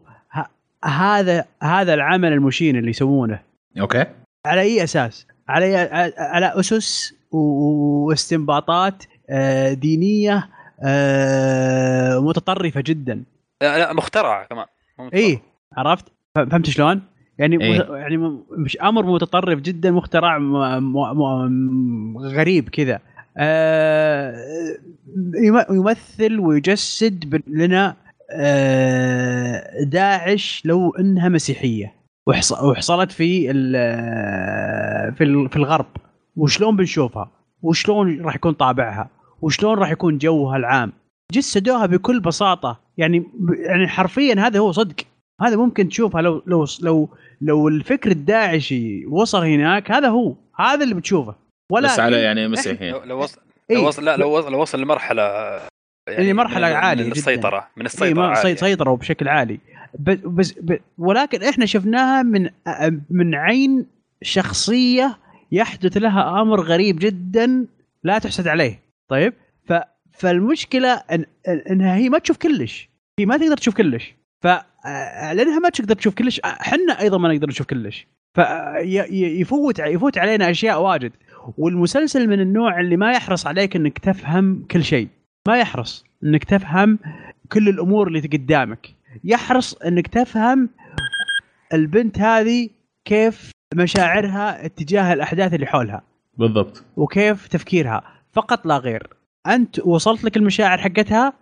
[0.84, 3.40] هذا هذا العمل المشين اللي يسوونه
[3.80, 4.04] أوكي
[4.46, 5.76] على أي أساس؟ على
[6.18, 10.48] على أسس و- واستنباطات آه، دينية
[10.84, 13.22] آه، متطرفة جدا
[13.62, 14.66] لا لا مخترعة كمان.
[15.14, 15.40] اي
[15.76, 17.02] عرفت؟ فهمت شلون؟
[17.38, 17.82] يعني إيه.
[17.94, 18.16] يعني
[18.50, 21.16] مش أمر متطرف جدا مخترع م- م-
[22.12, 23.00] م- غريب كذا
[25.70, 27.96] يمثل ويجسد لنا
[28.34, 31.94] آه، داعش لو إنها مسيحية.
[32.26, 35.86] وحص- وحصلت في ال- في في الغرب.
[36.36, 37.30] وشلون بنشوفها؟
[37.62, 39.10] وشلون راح يكون طابعها؟
[39.42, 40.92] وشلون راح يكون جوها العام؟
[41.32, 42.80] جسدوها بكل بساطة.
[42.98, 43.24] يعني
[43.66, 44.94] يعني حرفيا هذا هو صدق.
[45.40, 47.08] هذا ممكن تشوفها لو لو لو
[47.40, 50.34] لو الفكر الداعشي وصل هناك هذا هو.
[50.58, 51.34] هذا اللي بتشوفه.
[51.72, 52.94] ولا بس على يعني مسيحيين.
[53.04, 53.76] لو وصل إيه.
[53.76, 55.22] لو وصل لا لو وصل لو وصل لمرحلة
[56.08, 57.18] يعني مرحلة من- عالية من جداً.
[57.18, 58.34] السيطرة من إيه السيطرة.
[58.34, 59.58] سي- سيطروا بشكل عالي.
[60.00, 62.50] بس بس ب- ولكن إحنا شفناها من
[63.10, 63.86] من عين
[64.22, 65.18] شخصية
[65.52, 67.66] يحدث لها أمر غريب جدا
[68.04, 68.82] لا تحسد عليه.
[69.10, 69.32] طيب؟
[69.68, 69.72] ف
[70.12, 72.88] فالمشكلة إن إن- إنها هي ما تشوف كلش.
[73.18, 74.14] هي ما تقدر تشوف كلش.
[74.42, 78.06] ف آه، لأنها ما تقدر تشوف كلش إحنا أيضا ما نقدر نشوف كلش.
[78.34, 81.12] فيفوت يفوت علينا أشياء واجد.
[81.58, 85.08] والمسلسل من النوع اللي ما يحرص عليك إنك تفهم كل شيء.
[85.48, 86.98] ما يحرص إنك تفهم
[87.52, 88.94] كل الأمور اللي قدامك.
[89.24, 90.68] يحرص إنك تفهم
[91.72, 92.68] البنت هذه
[93.04, 96.02] كيف مشاعرها اتجاه الأحداث اللي حولها.
[96.38, 96.84] بالضبط.
[96.96, 98.02] وكيف تفكيرها.
[98.32, 99.08] فقط لا غير.
[99.46, 101.32] أنت وصلت لك المشاعر حقتها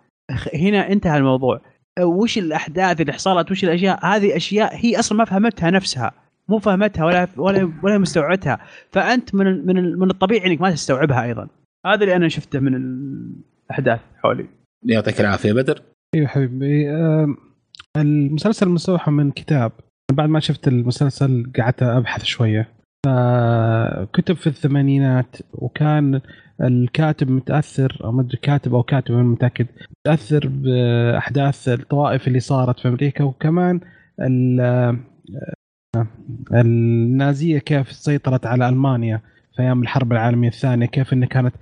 [0.53, 1.61] هنا انتهى الموضوع.
[1.99, 6.11] وش الأحداث اللي حصلت؟ وش الأشياء؟ هذه أشياء هي أصلا ما فهمتها نفسها.
[6.49, 8.59] مو فهمتها ولا ولا ولا مستوعبتها.
[8.91, 11.47] فأنت من ال- من من الطبيعي إنك ما تستوعبها أيضا.
[11.85, 14.45] هذا اللي أنا شفته من الأحداث حولي.
[14.85, 15.81] يعطيك العافية بدر.
[16.15, 16.91] أيوه حبيبي
[17.97, 19.71] المسلسل مستوحى من كتاب.
[20.11, 22.67] بعد ما شفت المسلسل قعدت أبحث شوية.
[23.05, 26.21] فكتب في الثمانينات وكان
[26.61, 29.67] الكاتب متأثر أو ما أدري كاتب أو كاتب أنا متأكد
[30.05, 33.79] متأثر بأحداث الطوائف اللي صارت في أمريكا وكمان
[34.21, 34.99] ال-
[36.53, 39.21] النازية كيف سيطرت على ألمانيا
[39.55, 41.55] في أيام الحرب العالمية الثانية؟ كيف انها كانت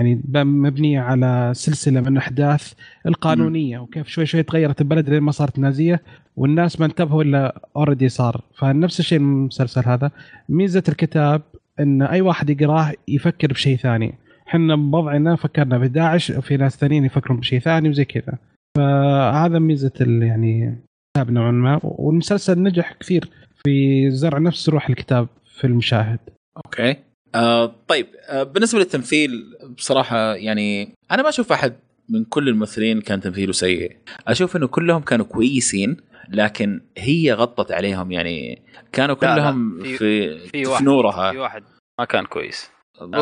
[0.00, 2.72] يعني مبنية على سلسلة من الاحداث
[3.06, 6.02] القانونية وكيف شوي شوي تغيرت البلد لين ما صارت نازية
[6.36, 8.44] والناس ما انتبهوا إلا اوريدي صار.
[8.58, 10.10] فنفس الشيء المسلسل هذا.
[10.48, 11.42] ميزة الكتاب
[11.80, 14.14] إن أي واحد يقراه يفكر بشيء ثاني.
[14.48, 18.38] إحنا بوضعنا فكرنا بداعش وفي ناس ثانيين يفكرون بشيء ثاني وزي كذا.
[18.76, 20.78] فهذا ميزة يعني
[21.16, 23.28] الكتاب نوعا ما والمسلسل نجح كثير
[23.64, 26.18] في زرع نفس روح الكتاب في المشاهد.
[26.56, 26.96] أوكي.
[27.34, 29.44] آه طيب آه بالنسبة للتمثيل
[29.76, 31.72] بصراحة يعني أنا ما أشوف أحد
[32.08, 33.96] من كل الممثلين كان تمثيله سيء.
[34.28, 35.96] أشوف إنه كلهم كانوا كويسين
[36.28, 38.62] لكن هي غطت عليهم يعني.
[38.92, 41.32] كانوا لا، لا، كلهم في- في في في, واحد نورها.
[41.32, 41.62] في واحد
[41.98, 42.70] ما كان كويس.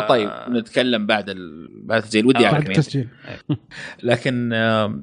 [0.09, 0.51] طيب آه.
[0.51, 1.69] نتكلم بعد ال...
[1.87, 2.27] بعد التسجيل.
[2.27, 2.79] ودي آه، أعرف بعد مين.
[2.79, 3.09] التسجيل.
[4.03, 5.01] لكن آه آه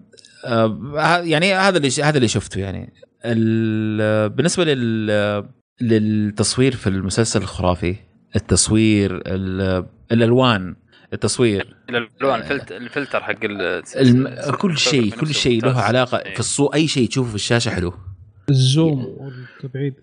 [1.23, 2.93] يعني هذا اللي هذا اللي شفته يعني.
[3.25, 5.43] ال- بالنسبة لل
[5.81, 7.95] للتصوير في المسلسل الخرافي
[8.35, 10.75] التصوير ال- الألوان
[11.13, 11.75] التصوير.
[11.89, 13.33] الألوان الفلت- الفلتر حق
[14.57, 15.81] كل شيء كل شيء له.
[15.81, 16.17] علاقة.
[16.17, 16.33] إيه.
[16.33, 17.93] في الصورة أي شيء تشوفه في الشاشة حلو.
[18.49, 19.93] الزوم والتبعيد.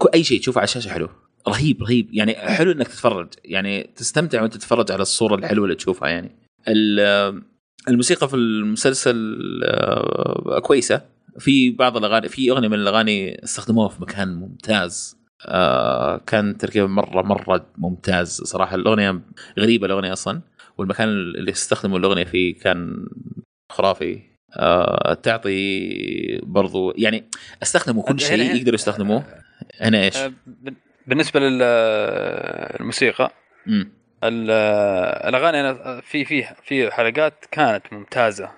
[0.00, 1.08] ك- أي شيء تشوفه على الشاشة حلو.
[1.48, 2.08] رهيب رهيب.
[2.12, 3.28] يعني حلو إنك تتفرج.
[3.44, 6.30] يعني تستمتع وأنت تتفرج على الصورة الحلوة اللي تشوفها يعني.
[6.68, 7.42] ال-
[7.88, 11.02] الموسيقى في المسلسل آه، كويسة.
[11.38, 15.18] في بعض الأغاني في أغنية من الأغاني استخدموها في مكان ممتاز.
[15.46, 18.76] آه، كان تركيبه مرة مرة ممتاز صراحة.
[18.76, 19.20] الأغنية
[19.58, 20.40] غريبة الأغنية أصلا.
[20.78, 23.06] والمكان اللي استخدموا الأغنية فيه كان
[23.72, 24.22] خرافي.
[24.56, 27.24] آه، تعطي برضو يعني
[27.62, 29.24] استخدموا كل شيء يقدروا يستخدموه.
[29.80, 30.16] هنا إيش؟
[31.06, 33.30] بالنسبة للموسيقى.
[34.24, 38.50] الأغاني أنا في في في حلقات كانت ممتازة.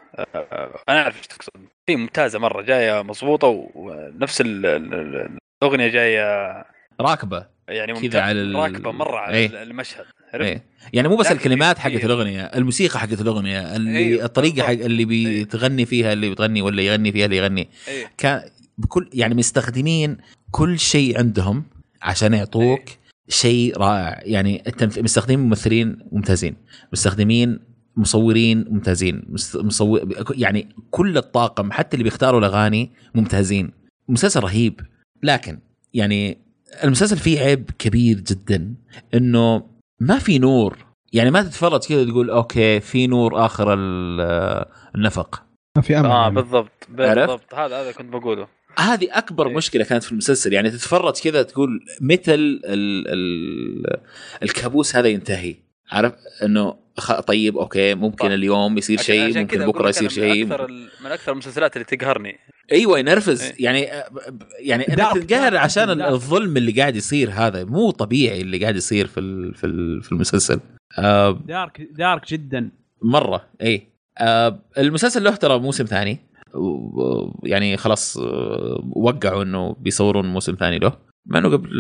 [0.89, 1.51] أنا أعرف إيش تقصد.
[1.87, 6.65] في ممتازة مرة جاية مضبوطة ونفس ال- ال- ال- الأغنية جاية
[7.01, 7.47] راكبة.
[7.69, 9.63] يعني كذا على راكبة مرة على إيه.
[9.63, 10.05] المشهد.
[10.35, 10.63] عرفت؟ إيه.
[10.93, 14.71] يعني مو بس الكلمات حقت الأغنية الموسيقى حقت الأغنية اللي أيوه، الطريقة حق.
[14.71, 15.05] اللي
[15.45, 17.69] بتغني فيها اللي بتغني ولا يغني فيها اللي يغني.
[17.89, 18.07] إيه.
[18.19, 18.43] كان
[18.79, 20.17] بكل يعني مستخدمين
[20.51, 21.65] كل شيء عندهم
[22.03, 22.83] عشان يعطوك
[23.29, 24.21] شيء رائع.
[24.23, 24.99] يعني التنف...
[24.99, 26.57] مستخدمين ممثلين ممتازين
[26.93, 27.59] مستخدمين
[27.97, 29.57] مصورين ممتازين مست...
[29.57, 33.71] مصور يعني كل الطاقم حتى اللي بيختاروا الأغاني ممتازين.
[34.09, 34.81] مسلسل رهيب.
[35.23, 35.59] لكن
[35.95, 36.39] يعني
[36.85, 38.75] المسلسل فيه عيب كبير جدا
[39.15, 39.63] إنه
[40.01, 40.87] ما في نور.
[41.13, 44.65] يعني ما تتفرج كذا تقول okay في نور آخر ال-
[44.95, 45.43] النفق.
[45.77, 46.35] ما في أمل آه يعني.
[46.35, 47.55] بالضبط؟ بالضبط.
[47.55, 48.49] هذا هذا كنت بقوله.
[48.79, 49.55] هذه أكبر إيه.
[49.57, 50.53] مشكلة كانت في المسلسل.
[50.53, 53.97] يعني تتفرج كذا تقول متى ال ال ال
[54.43, 55.55] الكابوس هذا ينتهي.
[55.91, 58.33] عارف إنه خ- طيب okay ممكن صح.
[58.33, 60.71] اليوم يصير شيء ممكن بكرة يصير شيء من أكثر
[61.05, 62.37] من أكثر المسلسلات اللي تقهرني.
[62.73, 63.55] أيوه ينرفز إيه.
[63.65, 63.89] يعني
[64.61, 66.13] يعني تتقهر دارك عشان دارك.
[66.13, 67.65] الظلم اللي قاعد يصير هذا.
[67.65, 70.61] مو طبيعي اللي قاعد يصير في ال- في ال- في المسلسل.
[70.99, 72.71] آه دارك دارك جدا.
[73.03, 73.87] مرة اي
[74.19, 76.19] آه المسلسل له ترى موسم ثاني.
[77.43, 80.93] يعني خلاص آه، وقعوا إنه بيصورون موسم ثاني له.
[81.27, 81.71] مع إنه قبل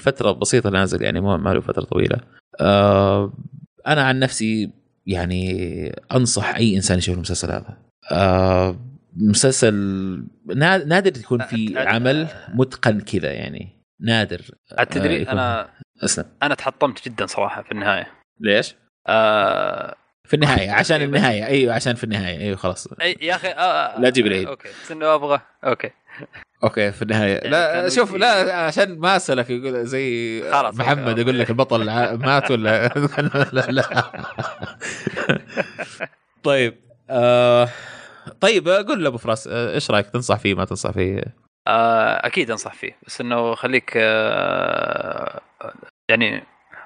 [0.00, 2.18] فترة بسيطة نازل يعني ما ما له فترة طويلة.
[2.60, 3.32] آه
[3.86, 4.70] أنا عن نفسي
[5.06, 5.52] يعني
[6.14, 7.76] أنصح أي إنسان يشوف المسلسل هذا.
[8.12, 8.76] آه
[9.16, 9.74] مسلسل
[10.46, 13.68] نا- نادر يكون في عمل متقن كذا يعني.
[14.00, 14.40] نادر.
[14.90, 15.68] تدري؟ أنا
[16.04, 16.24] أسلم.
[16.42, 18.06] أنا تحطمت جدا صراحة في النهاية.
[18.40, 18.74] ليش؟
[19.06, 19.94] آه
[20.26, 21.06] في النهاية عشان أيوة.
[21.08, 21.46] النهاية.
[21.46, 22.38] أيوه عشان في النهاية.
[22.38, 22.88] أيوه خلاص.
[23.02, 24.48] أي يا أخي آه لا تجيب العيد.
[24.48, 24.68] okay.
[24.84, 25.40] بس إنه أبغى.
[25.64, 25.90] okay.
[26.64, 27.34] okay في النهاية.
[27.34, 31.18] يعني لا شوف لا عشان ما أسألك يقول زي محمد.
[31.18, 31.84] يقول لك البطل
[32.16, 32.86] مات ولا
[33.52, 34.12] لا لا.
[36.42, 36.76] طيب
[37.10, 37.68] آه
[38.40, 41.22] طيب قول لأبو فراس آه، إيش رأيك؟ تنصح فيه ما تنصح فيه؟
[41.68, 42.96] آه أكيد أنصح فيه.
[43.06, 45.40] بس إنه خليك آه
[46.10, 46.42] يعني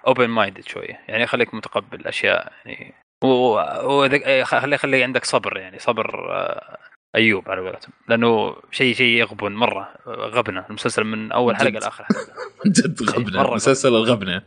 [0.06, 1.00] open minded شوية.
[1.08, 6.76] يعني خليك متقبل أشياء يعني وخلي خلي خلي عندك صبر يعني صبر آه
[7.16, 7.92] أيوب على قولتهم.
[8.08, 9.94] لأنه شيء شيء يغبن مرة.
[10.08, 10.66] غبنة.
[10.70, 11.70] المسلسل من أول حلقة.
[11.70, 12.32] لآخر حلقة.
[12.76, 13.54] جد غبنة.
[13.54, 14.42] مسلسل الغبنة.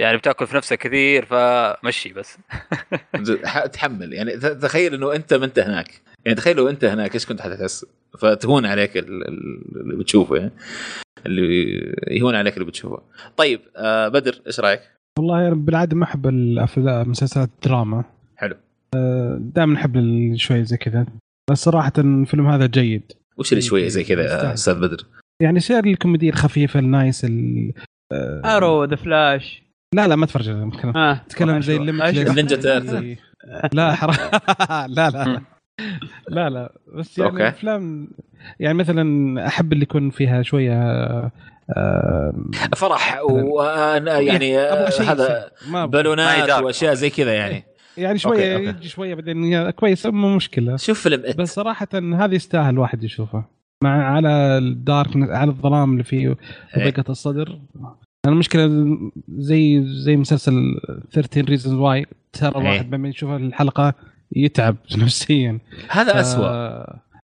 [0.00, 2.38] يعني بتأكل في نفسك كثير فمشي بس.
[3.72, 4.12] تحمل.
[4.12, 6.02] يعني تخيل إنه أنت ما أنت هناك.
[6.24, 7.86] يعني تخيل لو أنت هناك إيش كنت حتحس؟
[8.18, 10.52] فتهون عليك ال- ال- اللي بتشوفه يعني.
[11.26, 11.72] اللي
[12.08, 13.02] يهون عليك اللي بتشوفه.
[13.36, 14.80] طيب آه بدر إيش رأيك؟
[15.18, 18.04] والله بالعادة ما أحب الأفلام مسلسلات الدراما.
[18.36, 18.56] حلو.
[19.38, 21.06] دائما أحب شوي زي كذا.
[21.50, 23.12] بس صراحة الفيلم هذا جيد.
[23.38, 24.50] وش اللي شوية زي كذا.
[24.50, 25.06] آه، أستاذ بدر؟
[25.42, 27.72] يعني شير الكوميديا الخفيفة النايس ال...
[28.12, 29.62] آه، ارو ذا فلاش
[29.94, 31.20] لا لا ما تفرج على الكلام آه.
[31.28, 33.16] تتكلم زي نينجا تيرتل.
[33.72, 34.16] لا حرام.
[34.96, 35.40] لا لا.
[36.28, 36.72] لا لا.
[36.94, 37.48] بس يعني.
[37.48, 38.08] افلام
[38.60, 41.30] يعني مثلا أحب اللي يكون فيها شوية آه،
[42.76, 45.50] فرح وأنا يعني أبغى آه، هذا
[45.86, 46.62] بالونات.
[46.62, 47.64] وأشياء زي كذا يعني
[47.96, 48.78] يعني شوية okay، okay.
[48.78, 51.36] يجي شوية بعدين هي كويس مو مشكلة شوف فيلم It.
[51.36, 53.44] بس صراحة هذا يستاهل الواحد يشوفه
[53.84, 56.36] مع على ال dark على الظلام اللي فيه إيه.
[56.76, 57.58] وضيقه الصدر
[58.26, 58.70] المشكلة
[59.28, 60.80] زي زي مسلسل
[61.12, 62.60] 13 Reasons Why ترى إيه.
[62.60, 63.94] الواحد لما يشوف الحلقة
[64.32, 66.46] يتعب نفسيا هذا ف- اسوء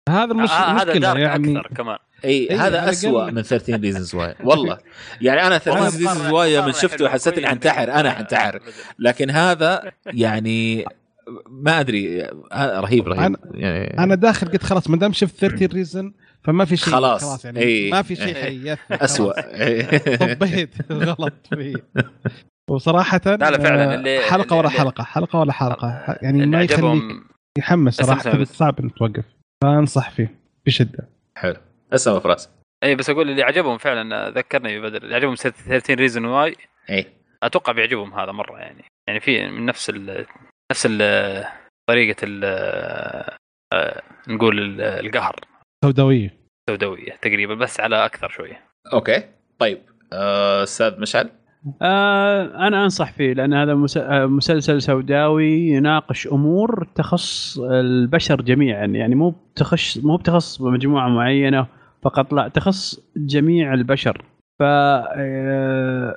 [0.09, 0.51] هذا المش...
[0.51, 4.35] آه هذا المشكلة dark يعني أكثر كمان إي إيه، هذا اسوء من 13 Reasons Why
[4.45, 4.79] والله.
[5.21, 7.09] يعني أنا 13 والله Reasons مقارنة- Why من شفته.
[7.09, 7.51] حسيت إني كويس.
[7.55, 7.93] حنتحر.
[7.93, 8.61] أنا حنتحر.
[8.99, 10.85] لكن هذا يعني
[11.49, 12.23] ما أدري.
[12.55, 13.37] رهيب رهيب.
[13.37, 16.13] أنا- يعني أنا داخل قلت خلاص ما دام شفت 13 Reasons
[16.45, 16.93] فما في شيء.
[16.95, 17.25] خلاص.
[17.25, 17.91] خلاص يعني إيه.
[17.91, 18.35] ما في شيء.
[18.35, 19.33] حيث اسوء
[20.17, 20.93] طبيت.
[20.93, 21.75] غلط فيه.
[22.71, 25.05] وصراحة لا لا فعلاً آه، اللي- حلقة ورا حلقة.
[25.05, 26.19] حلقة ورا حلقة.
[26.23, 27.03] يعني ما يخليك
[27.59, 28.49] يحمس ثابت.
[28.49, 29.25] صعب إنك توقف.
[29.63, 30.35] فأنصح فيه
[30.67, 31.09] بشدة.
[31.37, 31.57] حلو.
[31.95, 32.51] اسمع فراس.
[32.85, 36.57] اي بس أقول اللي عجبهم فعلا ذكرني بدر اللي عجبهم 13 Reasons Why.
[36.91, 37.07] إي.
[37.43, 38.85] أتوقع بيعجبهم هذا مرة يعني.
[39.09, 40.27] يعني في من نفس ال
[40.73, 41.45] نفس ال
[41.89, 42.45] طريقة ال
[43.73, 45.37] آه، نقول ال- القهر.
[45.85, 46.35] سوداوية.
[46.69, 48.61] السوداويه تقريبا بس على أكثر شوية.
[48.93, 49.23] أوكي.
[49.59, 49.79] طيب.
[50.13, 51.31] آه، أستاذ مشعل؟
[51.83, 58.87] آه أنا أنصح فيه لأن هذا مس- آه، مسلسل سوداوي يناقش أمور تخص البشر جميعا.
[58.87, 61.67] يعني مو بتخص مو بتخص مجموعة معينة
[62.03, 64.25] فقط لا تخص جميع البشر.
[64.59, 66.17] ف آه،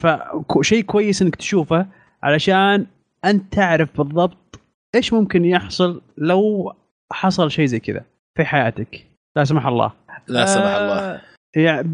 [0.00, 1.86] فشيء كويس إنك تشوفه
[2.22, 2.86] علشان
[3.24, 4.60] أنت تعرف بالضبط
[4.94, 6.72] إيش ممكن يحصل لو
[7.12, 8.04] حصل شيء زي كذا
[8.36, 9.06] في حياتك.
[9.36, 9.92] لا سمح الله.
[10.28, 10.98] لا سمح الله.
[10.98, 11.20] آه،
[11.56, 11.88] يعني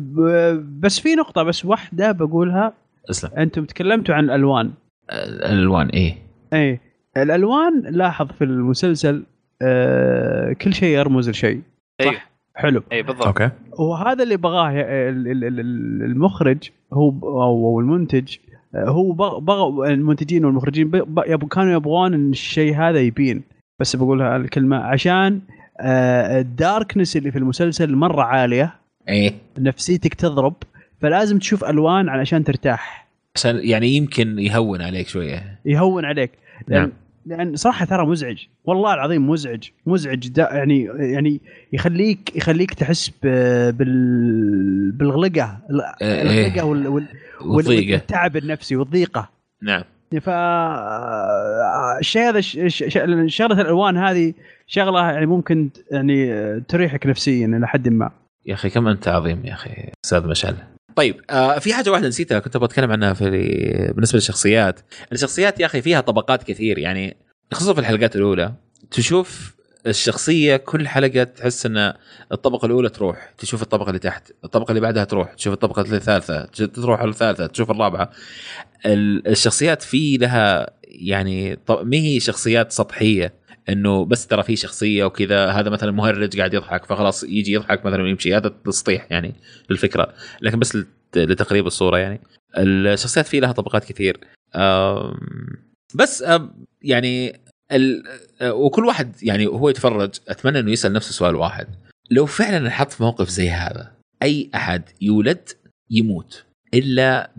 [0.80, 2.72] بس في نقطة بس واحدة بقولها.
[3.10, 3.30] اسلم.
[3.38, 4.72] أنتم تكلمتوا عن الألوان.
[5.12, 6.16] الألوان إيه.
[6.52, 6.80] اي
[7.16, 9.24] الألوان لاحظ في المسلسل
[9.62, 11.62] آه كل شيء يرمز لشيء
[12.00, 12.18] اي
[12.58, 12.82] حلو.
[12.92, 13.26] اي بالضبط.
[13.26, 13.50] okay.
[13.78, 16.58] وهذا اللي بغاه ال- ال- ال- ال- المخرج
[16.92, 18.36] هو أو أو المنتج
[18.76, 20.90] هو بغ- بغى المنتجين والمخرجين
[21.50, 23.42] كانوا يبغون إن الشيء هذا يبين.
[23.80, 25.40] بس بقول هالكلمة عشان
[25.80, 28.74] آه ال darkness اللي في المسلسل مرة عالية.
[29.08, 29.32] إيه.
[29.58, 30.54] نفسيتك تضرب
[31.00, 33.08] فلازم تشوف ألوان علشان ترتاح.
[33.36, 35.58] عشان يعني يمكن يهون عليك شوية.
[35.64, 36.30] يهون عليك.
[36.68, 36.92] نعم.
[37.28, 38.46] لأن صراحة ترى مزعج.
[38.64, 39.68] والله العظيم مزعج.
[39.86, 41.40] مزعج دا يعني يعني
[41.72, 45.58] يخليك يخليك تحس بال بالغلقة.
[46.02, 46.22] إيه.
[46.22, 47.08] الغلقة وال وال
[47.40, 49.28] والتعب النفسي والضيقة.
[49.62, 49.82] نعم.
[50.20, 50.30] ف
[51.98, 52.40] الشيء هذا
[53.26, 54.34] شغلة الألوان هذه
[54.66, 58.10] شغلة يعني ممكن يعني تريحك نفسيا إلى حد ما.
[58.46, 59.70] يا أخي كم أنت عظيم يا أخي
[60.04, 60.56] أستاذ مشعل.
[60.98, 63.30] طيب آه في حاجة واحدة نسيتها كنت أبغى أتكلم عنها في
[63.94, 64.80] بالنسبة للشخصيات.
[65.12, 67.16] الشخصيات يا أخي فيها طبقات كثير يعني
[67.52, 68.52] خصوصا في الحلقات الأولى
[68.90, 69.54] تشوف
[69.86, 71.92] الشخصية كل حلقة تحس إن
[72.32, 77.00] الطبقة الأولى تروح تشوف الطبقة اللي تحت الطبقة اللي بعدها تروح تشوف الطبقة الثالثه تروح
[77.00, 78.10] الثالثة تشوف الرابعة.
[78.86, 83.34] ال- الشخصيات في لها يعني ما هي شخصيات سطحية.
[83.68, 88.02] إنه بس ترى في شخصية وكذا هذا مثلا مهرج قاعد يضحك فخلاص يجي يضحك مثلا
[88.02, 89.34] ويمشي هذا تسطيح يعني
[89.70, 90.14] للفكرة.
[90.40, 92.20] لكن بس لت- لتقريب الصورة يعني.
[92.56, 94.20] الشخصيات في لها طبقات كثير.
[95.94, 96.24] بس
[96.82, 97.40] يعني.
[98.40, 101.66] آه، وكل واحد يعني هو يتفرج أتمنى إنه يسأل نفسه سؤال واحد.
[102.10, 105.48] لو فعلا انحط في موقف زي هذا أي أحد يولد
[105.90, 107.30] يموت إلا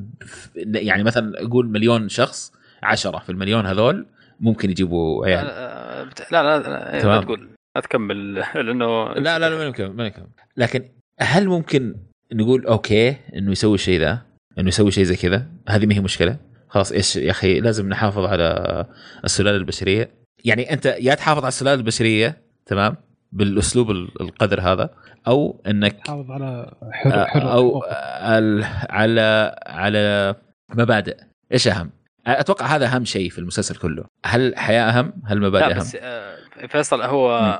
[0.56, 2.51] يعني مثلا أقول مليون شخص
[2.83, 4.06] عشرة في المليون هذول
[4.40, 5.45] ممكن يجيبوا عيال.
[5.45, 7.24] لا بت- لا لا, لا, لا تمام.
[7.24, 7.50] تقول.
[7.76, 8.34] لا تكمل
[8.66, 10.24] لأنه لا لا لا ما يمكن ما يمكن
[10.58, 11.95] لكن هل ممكن
[12.34, 14.22] نقول okay إنه يسوي الشيء ذا؟
[14.60, 16.38] إنه يسوي شيء زي كذا؟ هذه ما هي مشكلة.
[16.69, 18.86] خلاص إيش يا أخي لازم نحافظ على
[19.24, 20.10] السلالة البشرية.
[20.45, 22.95] يعني أنت يا تحافظ على السلالة البشرية تمام
[23.32, 24.90] بالأسلوب ال- القذر هذا
[25.28, 27.84] أو إنك حافظ على حر حر أو
[28.38, 30.36] ال- على على
[30.76, 31.18] مبادئ.
[31.53, 31.90] إيش أهم؟
[32.28, 34.06] أتوقع هذا أهم شيء في المسلسل كله.
[34.26, 37.60] هل الحياة أهم؟ هل المبادئ لا أهم؟ بس آه، فيصل هو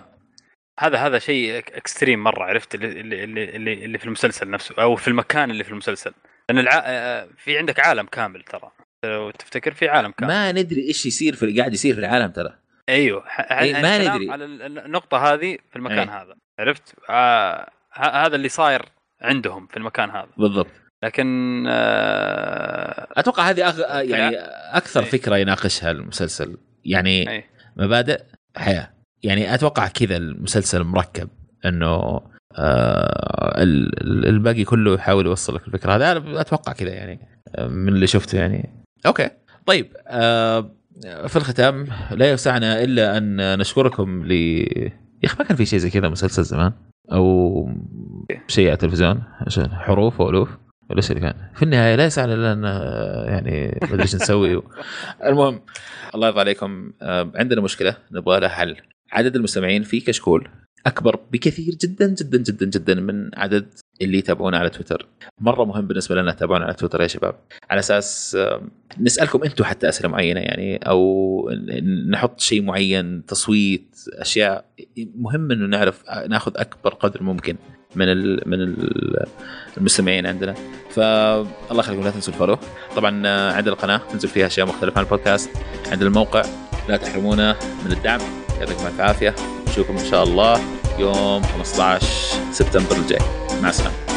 [0.80, 5.08] هذا هذا شيء إكستريم مرة عرفت؟ اللي اللي اللي, اللي في المسلسل نفسه أو في
[5.08, 6.14] المكان اللي في المسلسل.
[6.50, 6.82] لأن الع...
[6.86, 8.72] آه، في عندك عالم كامل ترى.
[9.06, 10.32] لو تفتكر في عالم كامل.
[10.34, 12.56] ما ندري إيش يصير في قاعد يصير في العالم ترى.
[12.90, 14.32] أيوه ح- ح- ما ندري.
[14.32, 16.22] على ال- النقطة هذه في المكان إيه.
[16.22, 18.86] هذا عرفت؟ آه ه- هذا اللي صاير
[19.22, 20.30] عندهم في المكان هذا.
[20.38, 20.72] بالضبط.
[21.04, 23.80] لكن آه أتوقع هذه أغ...
[24.10, 24.36] يعني
[24.78, 25.10] أكثر إيه.
[25.10, 26.58] فكرة يناقشها المسلسل.
[26.86, 27.44] يعني أي.
[27.78, 28.22] مبادئ
[28.58, 28.90] حياة.
[29.24, 31.30] يعني أتوقع كذا المسلسل مركب
[31.66, 32.22] إنه
[32.58, 35.96] آه ال- ال- الباقي كله يحاول يوصل لك الفكرة.
[35.96, 37.20] هذا أتوقع كذا يعني
[37.56, 38.86] آه، من اللي شفته يعني.
[39.06, 39.30] أوكي.
[39.66, 40.72] طيب آه
[41.28, 45.90] في الختام لا يسعنا إلا أن نشكركم ل يا أخي ما كان في شيء زي
[45.90, 46.74] كذا مسلسل زمان
[47.12, 47.70] أو
[48.48, 50.50] شيء على التلفزيون عشان حروف وألوف.
[50.90, 54.16] ولا إيش اللي كان في النهاية لا يسعنا إلا أن آه، يعني ما أدري إيش
[54.16, 54.62] نسوي.
[55.26, 55.62] المهم
[56.16, 56.92] الله يرضى عليكم.
[57.02, 58.76] آه، عندنا مشكلة نبغى لها حل.
[59.12, 60.48] عدد المستمعين في كشكول
[60.86, 63.66] أكبر بكثير جدا جدا جدا جدا من عدد
[64.02, 65.08] اللي يتابعونا على تويتر.
[65.42, 67.36] مرة مهم بالنسبة لنا تتابعونا على تويتر يا شباب.
[67.70, 68.62] على أساس آه،
[69.00, 71.52] نسألكم أنتم حتى أسئلة معينة يعني أو
[72.10, 74.66] نحط شيء معين تصويت أشياء
[75.16, 77.56] مهم إنه نعرف ناخذ أكبر قدر ممكن.
[77.96, 78.76] من ال من
[79.78, 80.56] المستمعين عندنا.
[80.90, 82.58] فالله يخليكم لا تنسوا الفولو.
[82.96, 85.50] طبعا آه، عندنا القناة تنزل فيها أشياء مختلفة عن البودكاست.
[85.92, 86.44] عندنا الموقع
[86.90, 88.20] لا تحرمونا من الدعم.
[88.60, 89.36] يعطيكم الف عافية.
[89.68, 90.60] نشوفكم إن شاء الله
[91.00, 92.06] يوم 15
[92.52, 93.20] سبتمبر الجاي.
[93.62, 94.10] مع السلامة.